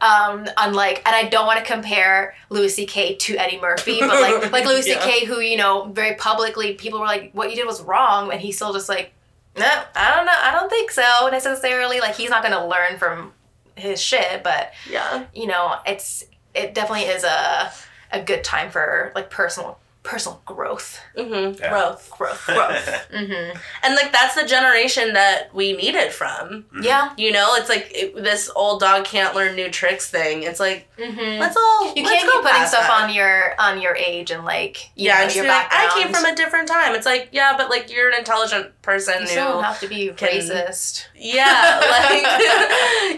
Um, 0.00 0.46
unlike, 0.56 1.02
and 1.06 1.14
I 1.14 1.24
don't 1.28 1.46
want 1.46 1.58
to 1.58 1.64
compare 1.64 2.34
Louis 2.50 2.68
C.K. 2.68 3.16
to 3.16 3.36
Eddie 3.36 3.60
Murphy, 3.60 3.98
but 4.00 4.20
like 4.20 4.52
like 4.52 4.64
Louis 4.64 4.86
Yeah. 4.88 5.00
C.K. 5.00 5.24
who 5.26 5.40
you 5.40 5.56
know 5.56 5.84
very 5.92 6.14
publicly 6.16 6.74
people 6.74 6.98
were 7.00 7.06
like, 7.06 7.30
what 7.32 7.50
you 7.50 7.56
did 7.56 7.66
was 7.66 7.82
wrong, 7.82 8.30
and 8.32 8.40
he 8.40 8.52
still 8.52 8.72
just 8.72 8.88
like, 8.88 9.12
no, 9.58 9.82
I 9.94 10.14
don't 10.14 10.26
know, 10.26 10.32
I 10.36 10.52
don't 10.52 10.70
think 10.70 10.90
so 10.90 11.28
necessarily. 11.30 12.00
Like 12.00 12.14
he's 12.16 12.30
not 12.30 12.42
gonna 12.42 12.66
learn 12.66 12.98
from 12.98 13.32
his 13.76 14.00
shit, 14.00 14.42
but 14.42 14.72
Yeah. 14.88 15.24
you 15.34 15.46
know, 15.46 15.76
it's 15.86 16.24
it 16.54 16.74
definitely 16.74 17.04
is 17.06 17.24
a 17.24 17.70
a 18.10 18.20
good 18.22 18.42
time 18.42 18.70
for 18.70 19.12
like 19.14 19.30
personal 19.30 19.78
personal 20.08 20.40
growth. 20.46 20.98
Mm-hmm. 21.16 21.60
Yeah. 21.60 21.68
Growth. 21.68 22.10
Growth. 22.16 22.42
Growth. 22.46 23.08
mm-hmm. 23.12 23.58
And 23.82 23.94
like 23.94 24.10
that's 24.10 24.34
the 24.34 24.46
generation 24.46 25.12
that 25.12 25.54
we 25.54 25.74
need 25.76 25.94
it 25.94 26.12
from. 26.12 26.64
Yeah. 26.82 27.12
You 27.18 27.30
know, 27.30 27.54
it's 27.56 27.68
like 27.68 27.90
it, 27.94 28.16
this 28.16 28.50
old 28.56 28.80
dog 28.80 29.04
can't 29.04 29.34
learn 29.34 29.54
new 29.54 29.68
tricks 29.70 30.10
thing. 30.10 30.42
It's 30.44 30.58
like 30.60 30.86
Mm-hmm. 30.98 31.38
let's 31.38 31.56
all 31.56 31.94
You 31.94 32.02
let's 32.02 32.10
can't 32.12 32.26
go 32.26 32.32
keep 32.42 32.50
putting 32.50 32.66
stuff 32.66 32.88
that. 32.88 33.02
on 33.04 33.14
your 33.14 33.54
on 33.60 33.80
your 33.80 33.94
age 33.94 34.32
and 34.32 34.44
like 34.44 34.90
you 34.96 35.06
Yeah, 35.06 35.18
know, 35.18 35.22
and 35.26 35.34
your 35.36 35.44
be 35.44 35.48
like, 35.48 35.66
I 35.70 35.90
came 35.94 36.12
from 36.12 36.24
a 36.24 36.34
different 36.34 36.66
time. 36.66 36.94
It's 36.96 37.06
like, 37.06 37.28
yeah, 37.30 37.54
but 37.56 37.70
like 37.70 37.92
you're 37.92 38.08
an 38.10 38.18
intelligent 38.18 38.82
person 38.82 39.14
You 39.14 39.20
who 39.20 39.26
still 39.26 39.52
don't 39.52 39.62
have 39.64 39.78
to 39.80 39.86
be 39.88 40.08
can- 40.08 40.28
racist. 40.30 41.04
Yeah, 41.14 41.78
like 41.78 42.22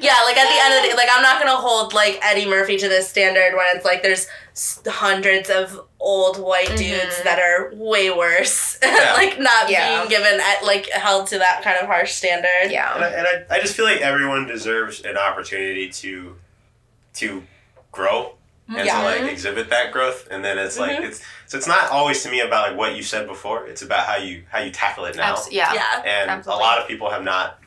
yeah, 0.01 0.17
like 0.25 0.37
at 0.37 0.49
the 0.49 0.61
end 0.65 0.75
of 0.75 0.83
the 0.83 0.89
day, 0.89 0.95
like 0.97 1.09
I'm 1.13 1.23
not 1.23 1.39
gonna 1.41 1.57
hold 1.57 1.93
like 1.95 2.19
Eddie 2.23 2.49
Murphy 2.49 2.77
to 2.79 2.89
this 2.89 3.09
standard 3.09 3.55
when 3.57 3.67
it's 3.77 3.85
like 3.85 4.03
there's 4.03 4.27
hundreds 4.87 5.49
of 5.51 5.81
old 6.01 6.39
white 6.39 6.69
dudes 6.77 7.15
Mhm. 7.19 7.25
that 7.25 7.39
are 7.39 7.71
way 7.75 8.11
worse, 8.11 8.79
Yeah. 8.83 9.15
like 9.17 9.39
not 9.39 9.71
Yeah. 9.71 9.99
being 9.99 10.09
given 10.09 10.41
at, 10.41 10.65
like 10.65 10.89
held 10.91 11.29
to 11.29 11.39
that 11.39 11.63
kind 11.63 11.77
of 11.79 11.87
harsh 11.87 12.13
standard. 12.13 12.49
And, 12.63 12.71
I, 12.71 12.73
Yeah. 12.73 13.19
and 13.19 13.27
I, 13.51 13.57
I 13.57 13.61
just 13.61 13.75
feel 13.75 13.85
like 13.85 14.01
everyone 14.01 14.47
deserves 14.47 15.01
an 15.05 15.17
opportunity 15.17 15.89
to 15.91 16.37
to 17.15 17.43
grow 17.93 18.35
and 18.69 18.87
Yeah. 18.87 19.01
to 19.01 19.05
like 19.23 19.33
exhibit 19.33 19.69
that 19.71 19.93
growth. 19.93 20.29
And 20.31 20.45
then 20.45 20.59
it's 20.59 20.79
like 20.79 20.99
Mhm. 20.99 21.05
it's 21.09 21.21
so 21.47 21.59
it's 21.59 21.67
not 21.67 21.91
always 21.91 22.23
to 22.23 22.31
me 22.31 22.41
about 22.41 22.69
like 22.71 22.79
what 22.79 22.95
you 22.95 23.03
said 23.03 23.27
before. 23.27 23.67
It's 23.67 23.83
about 23.83 24.07
how 24.07 24.17
you 24.17 24.45
how 24.51 24.61
you 24.61 24.71
tackle 24.71 25.05
it 25.07 25.17
now. 25.17 25.33
Abs- 25.33 25.51
yeah. 25.53 25.73
Yeah, 25.75 26.03
And 26.05 26.31
absolutely. 26.31 26.63
a 26.65 26.67
lot 26.67 26.79
of 26.79 26.87
people 26.89 27.11
have 27.11 27.25
not 27.25 27.59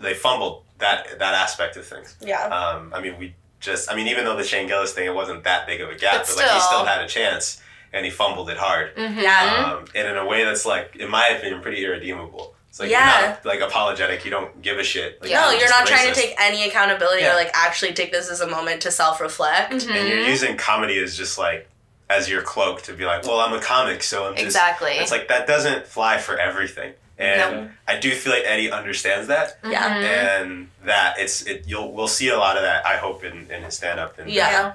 they 0.00 0.12
fumbled 0.14 0.63
that 0.78 1.18
that 1.18 1.34
aspect 1.34 1.76
of 1.76 1.86
things. 1.86 2.16
yeah, 2.20 2.44
Um, 2.48 2.92
I 2.94 3.00
mean, 3.00 3.18
we 3.18 3.34
just 3.60 3.90
I 3.90 3.94
mean, 3.96 4.08
even 4.08 4.24
though 4.24 4.36
the 4.36 4.44
Shane 4.44 4.66
Gillis 4.66 4.92
thing, 4.92 5.06
it 5.06 5.14
wasn't 5.14 5.44
that 5.44 5.66
big 5.66 5.80
of 5.80 5.88
a 5.90 5.94
gap, 5.94 6.12
But 6.22 6.26
but, 6.28 6.36
like 6.36 6.50
he 6.50 6.60
still. 6.60 6.70
still 6.70 6.84
had 6.84 7.00
a 7.02 7.08
chance 7.08 7.60
and 7.92 8.04
he 8.04 8.10
fumbled 8.10 8.50
it 8.50 8.56
hard. 8.56 8.94
Mhm. 8.96 9.22
Yeah. 9.22 9.74
Um, 9.78 9.84
and 9.94 10.08
in 10.08 10.16
a 10.16 10.26
way 10.26 10.44
that's 10.44 10.66
like, 10.66 10.96
in 10.96 11.08
my 11.10 11.28
opinion, 11.28 11.62
pretty 11.62 11.84
irredeemable. 11.84 12.54
It's 12.68 12.80
like 12.80 12.90
Yeah. 12.90 13.20
you're 13.20 13.28
not 13.30 13.44
like 13.46 13.60
apologetic. 13.60 14.24
You 14.24 14.32
don't 14.32 14.60
give 14.60 14.78
a 14.78 14.82
shit. 14.84 15.22
Like, 15.22 15.30
no, 15.30 15.36
Yeah. 15.36 15.50
you're 15.52 15.60
just 15.60 15.70
not 15.70 15.86
trying 15.86 16.12
to 16.12 16.20
take 16.20 16.34
any 16.40 16.66
accountability 16.68 17.22
Yeah. 17.22 17.32
or 17.32 17.36
like 17.36 17.50
actually 17.54 17.92
take 17.94 18.10
this 18.10 18.28
as 18.28 18.40
a 18.40 18.46
moment 18.48 18.82
to 18.82 18.90
self 18.90 19.20
reflect. 19.20 19.72
Mhm. 19.72 19.90
And 19.94 20.08
you're 20.08 20.18
using 20.26 20.56
comedy 20.56 21.00
as 21.02 21.16
just 21.16 21.38
like 21.38 21.68
as 22.10 22.28
your 22.28 22.42
cloak 22.42 22.82
to 22.82 22.92
be 22.92 23.06
like, 23.06 23.22
well, 23.24 23.40
I'm 23.40 23.54
a 23.54 23.60
comic, 23.60 24.02
so 24.02 24.26
I'm 24.26 24.34
just. 24.34 24.44
Exactly. 24.44 24.92
It's 24.98 25.10
like 25.12 25.28
that 25.28 25.46
doesn't 25.46 25.86
fly 25.86 26.18
for 26.18 26.36
everything, 26.38 26.92
and 27.18 27.70
I 27.86 27.98
do 27.98 28.10
feel 28.12 28.32
like 28.32 28.42
Eddie 28.44 28.70
understands 28.70 29.28
that, 29.28 29.58
Yeah. 29.64 29.88
Mhm. 29.88 30.02
and 30.42 30.70
that 30.84 31.18
it's 31.18 31.42
it. 31.42 31.64
You'll 31.66 31.92
we'll 31.92 32.08
see 32.08 32.28
a 32.28 32.36
lot 32.38 32.56
of 32.56 32.62
that. 32.62 32.84
I 32.86 32.96
hope 32.96 33.22
in, 33.24 33.50
in 33.50 33.62
his 33.62 33.74
stand 33.76 34.00
up. 34.00 34.16
Yeah. 34.18 34.24
Yeah. 34.26 34.72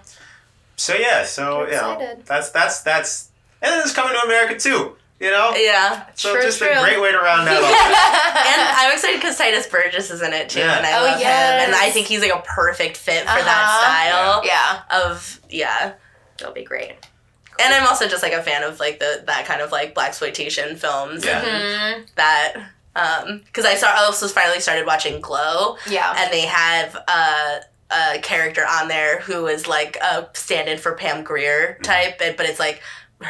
So 0.77 0.95
yeah, 0.95 1.23
so 1.25 1.65
Get 1.65 1.73
you 1.73 1.81
know, 1.81 2.17
that's 2.25 2.51
that's 2.51 2.81
that's, 2.81 3.29
and 3.61 3.71
then 3.73 3.81
it's 3.81 3.93
coming 3.93 4.13
to 4.17 4.25
America 4.25 4.57
too. 4.59 4.95
You 5.19 5.31
know. 5.31 5.51
Yeah. 5.53 6.05
So 6.15 6.31
True, 6.31 6.41
just 6.41 6.59
true. 6.59 6.69
a 6.69 6.79
great 6.81 7.01
way 7.01 7.11
to 7.11 7.17
round 7.19 7.45
that 7.45 7.61
off. 7.61 7.67
and 8.47 8.77
I'm 8.77 8.93
excited 8.93 9.19
because 9.19 9.37
Tituss 9.37 9.69
Burgess 9.69 10.09
is 10.11 10.21
in 10.21 10.31
it 10.31 10.47
too, 10.47 10.59
Yeah. 10.59 10.77
and 10.77 10.85
I 10.87 10.97
Oh, 10.97 11.03
love 11.03 11.17
him, 11.19 11.27
and 11.27 11.75
I 11.75 11.89
think 11.91 12.07
he's 12.07 12.21
like 12.21 12.33
a 12.33 12.41
perfect 12.47 12.95
fit 12.95 13.19
for 13.21 13.25
that 13.25 13.35
Uh-huh. 13.37 13.81
style 13.81 14.45
Yeah. 14.45 15.01
of 15.09 15.41
yeah. 15.49 15.91
It'll 16.39 16.53
be 16.53 16.63
great. 16.63 16.95
And 17.59 17.73
I'm 17.73 17.85
also 17.87 18.07
just 18.07 18.23
like 18.23 18.33
a 18.33 18.41
fan 18.41 18.63
of 18.63 18.79
like 18.79 18.99
the 18.99 19.23
that 19.27 19.45
kind 19.45 19.61
of 19.61 19.71
like 19.71 19.93
black 19.93 20.09
exploitation 20.09 20.75
films 20.77 21.25
Yeah. 21.25 21.43
Mhm. 21.43 22.05
that 22.15 22.53
um 22.95 23.41
because 23.45 23.65
I 23.65 23.75
saw 23.75 23.87
I 23.87 24.03
also 24.05 24.27
finally 24.27 24.59
started 24.59 24.85
watching 24.85 25.21
Glow 25.21 25.77
Yeah. 25.87 26.13
and 26.17 26.31
they 26.33 26.41
have 26.45 26.95
a 26.95 27.61
a 27.91 28.19
character 28.19 28.65
on 28.67 28.87
there 28.87 29.19
who 29.21 29.47
is 29.47 29.67
like 29.67 29.97
a 29.97 30.29
stand-in 30.33 30.77
for 30.77 30.93
Pam 30.93 31.23
Grier 31.23 31.77
type, 31.83 32.17
but 32.19 32.37
but 32.37 32.45
it's 32.47 32.59
like 32.59 32.81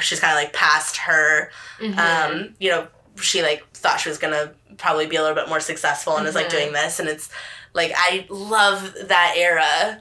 she's 0.02 0.20
kind 0.20 0.34
of 0.38 0.44
like 0.44 0.54
past 0.54 0.98
her 0.98 1.50
Mhm. 1.80 1.98
um, 1.98 2.56
you 2.60 2.70
know, 2.70 2.88
she 3.22 3.42
like 3.42 3.66
thought 3.74 4.00
she 4.00 4.10
was 4.10 4.18
gonna 4.18 4.54
probably 4.78 5.08
be 5.08 5.16
a 5.16 5.22
little 5.22 5.36
bit 5.36 5.48
more 5.50 5.60
successful 5.60 6.16
and 6.18 6.28
is 6.28 6.36
like 6.36 6.48
Mhm. 6.48 6.52
doing 6.52 6.74
this, 6.74 7.00
and 7.00 7.10
it's 7.10 7.30
like 7.74 7.92
I 7.98 8.26
love 8.30 8.94
that 9.08 9.34
era. 9.36 10.00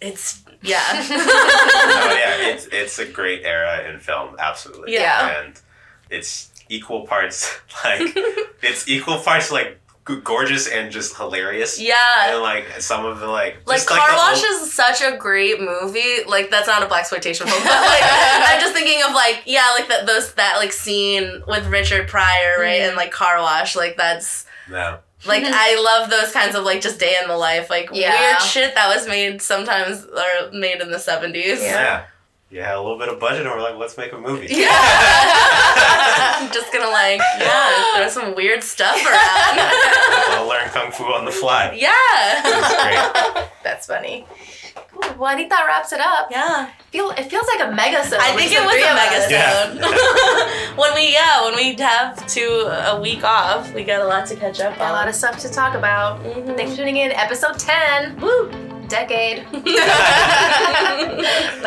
It's 0.00 0.38
yeah, 0.62 0.78
oh 0.92 2.16
yeah, 2.18 2.48
it's 2.52 2.66
it's 2.72 2.98
a 2.98 3.06
great 3.06 3.42
era 3.44 3.88
in 3.88 3.98
film, 4.00 4.36
absolutely. 4.38 4.92
Yeah. 4.94 5.42
and 5.44 5.60
it's 6.10 6.50
equal 6.68 7.06
parts 7.06 7.58
like 7.84 8.00
it's 8.62 8.88
equal 8.88 9.18
parts 9.18 9.50
like 9.52 9.78
g- 10.06 10.20
gorgeous 10.24 10.66
and 10.68 10.90
just 10.90 11.16
hilarious. 11.16 11.80
yeah. 11.80 12.32
and 12.32 12.42
like 12.42 12.64
some 12.80 13.04
of 13.06 13.20
the 13.20 13.26
like 13.26 13.58
Like 13.66 13.76
just, 13.78 13.88
Car 13.88 14.10
the 14.10 14.16
Wash 14.16 14.36
old- 14.44 14.62
is 14.62 14.72
such 14.72 15.00
a 15.02 15.16
great 15.16 15.60
movie. 15.60 16.24
Like 16.26 16.50
that's 16.50 16.66
not 16.66 16.82
a 16.82 16.86
black 16.86 17.00
exploitation 17.00 17.46
film, 17.46 17.62
but 17.62 17.70
like 17.70 18.02
I'm 18.02 18.60
just 18.60 18.74
thinking 18.74 19.02
of 19.06 19.12
like 19.14 19.42
yeah, 19.46 19.70
like 19.78 19.88
that 19.88 20.06
those 20.06 20.34
that 20.34 20.56
like 20.56 20.72
scene 20.72 21.42
with 21.46 21.66
Richard 21.68 22.08
Pryor, 22.08 22.56
right, 22.58 22.80
Mhm. 22.80 22.88
and 22.88 22.96
like 22.96 23.12
Car 23.12 23.38
Wash, 23.40 23.76
like 23.76 23.96
that's 23.96 24.44
no. 24.68 24.98
Like 25.26 25.42
I 25.46 25.80
love 25.82 26.10
those 26.10 26.32
kinds 26.32 26.54
of 26.54 26.64
like 26.64 26.80
just 26.80 26.98
day 27.00 27.16
in 27.20 27.28
the 27.28 27.36
life, 27.36 27.68
like 27.70 27.90
Yeah. 27.92 28.18
weird 28.18 28.40
shit 28.42 28.74
that 28.74 28.88
was 28.94 29.06
made 29.08 29.42
sometimes 29.42 30.04
or 30.06 30.50
made 30.52 30.80
in 30.80 30.90
the 30.90 30.98
seventies. 30.98 31.60
Yeah. 31.60 32.04
Yeah. 32.50 32.70
You 32.72 32.78
a 32.78 32.82
little 32.82 32.98
bit 32.98 33.08
of 33.10 33.20
budget 33.20 33.42
and 33.44 33.50
we're 33.50 33.60
like, 33.60 33.76
let's 33.76 33.98
make 33.98 34.12
a 34.12 34.18
movie. 34.18 34.46
Yeah. 34.48 34.70
I'm 36.40 36.50
just 36.52 36.72
gonna 36.72 36.88
like, 36.88 37.20
yeah, 37.38 37.94
throw 37.96 38.08
some 38.08 38.34
weird 38.34 38.62
stuff 38.62 38.94
around. 38.96 39.58
I'll 40.30 40.48
learn 40.48 40.68
kung 40.70 40.90
fu 40.90 41.04
on 41.04 41.24
the 41.26 41.30
fly. 41.30 41.72
yeah. 41.78 41.90
It's 42.44 42.74
great. 43.34 43.48
That's 43.64 43.86
funny. 43.86 44.26
Cool. 44.90 45.02
Well, 45.18 45.26
I 45.26 45.34
think 45.36 45.50
that 45.50 45.64
wraps 45.66 45.92
it 45.92 46.00
up. 46.00 46.28
Yeah. 46.30 46.70
Feel 46.90 47.10
it 47.10 47.24
feels 47.24 47.46
like 47.54 47.68
a 47.68 47.72
mega 47.74 47.98
I 47.98 48.34
think 48.36 48.52
it 48.52 48.64
was 48.64 48.74
a 48.74 48.94
mega 48.94 49.26
Yeah. 49.30 50.74
when 50.76 50.94
we 50.94 51.12
yeah, 51.12 51.44
when 51.44 51.56
we 51.56 51.74
have 51.82 52.24
to 52.28 52.42
a 52.94 53.00
week 53.00 53.24
off, 53.24 53.72
we 53.74 53.84
got 53.84 54.00
a 54.00 54.06
lot 54.06 54.26
to 54.28 54.36
catch 54.36 54.60
up 54.60 54.76
Got 54.78 54.90
a 54.90 54.92
lot 54.92 55.08
of 55.08 55.14
stuff 55.14 55.38
to 55.40 55.48
talk 55.50 55.74
about. 55.74 56.22
Mhm. 56.24 56.56
Thanks 56.56 56.72
for 56.72 56.78
tuning 56.78 56.96
in. 56.98 57.10
Episode 57.12 57.58
10. 57.58 58.20
Woo! 58.20 58.50
Decade. 58.88 59.44
bye 59.52 59.60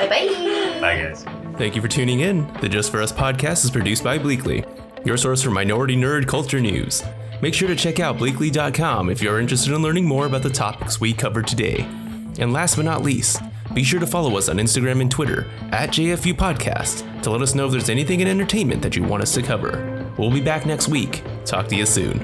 bye. 0.07 0.77
Bye 0.81 0.97
guys. 1.03 1.25
Thank 1.57 1.75
you 1.75 1.81
for 1.81 1.87
tuning 1.87 2.21
in. 2.21 2.51
The 2.61 2.69
Just 2.69 2.91
For 2.91 3.01
Us 3.01 3.11
podcast 3.11 3.63
is 3.63 3.71
produced 3.71 4.03
by 4.03 4.17
Bleekly, 4.17 4.65
your 5.05 5.17
source 5.17 5.43
for 5.43 5.51
minority 5.51 5.95
nerd 5.95 6.27
culture 6.27 6.59
news. 6.59 7.03
Make 7.41 7.53
sure 7.53 7.67
to 7.67 7.75
check 7.75 7.99
out 7.99 8.17
bleekly.com 8.17 9.09
if 9.09 9.21
you're 9.21 9.39
interested 9.39 9.73
in 9.73 9.81
learning 9.81 10.05
more 10.05 10.25
about 10.25 10.43
the 10.43 10.49
topics 10.49 10.99
we 10.99 11.13
covered 11.13 11.47
today. 11.47 11.87
And 12.39 12.53
last 12.53 12.75
but 12.75 12.85
not 12.85 13.03
least, 13.03 13.41
be 13.73 13.83
sure 13.83 13.99
to 13.99 14.07
follow 14.07 14.37
us 14.37 14.49
on 14.49 14.57
Instagram 14.57 15.01
and 15.01 15.11
Twitter 15.11 15.49
at 15.71 15.89
JFU 15.89 16.33
Podcast 16.33 17.21
to 17.21 17.29
let 17.29 17.41
us 17.41 17.55
know 17.55 17.65
if 17.65 17.71
there's 17.71 17.89
anything 17.89 18.19
in 18.19 18.27
entertainment 18.27 18.81
that 18.81 18.95
you 18.95 19.03
want 19.03 19.23
us 19.23 19.33
to 19.35 19.41
cover. 19.41 20.11
We'll 20.17 20.31
be 20.31 20.41
back 20.41 20.65
next 20.65 20.87
week. 20.87 21.23
Talk 21.45 21.67
to 21.67 21.75
you 21.75 21.85
soon. 21.85 22.19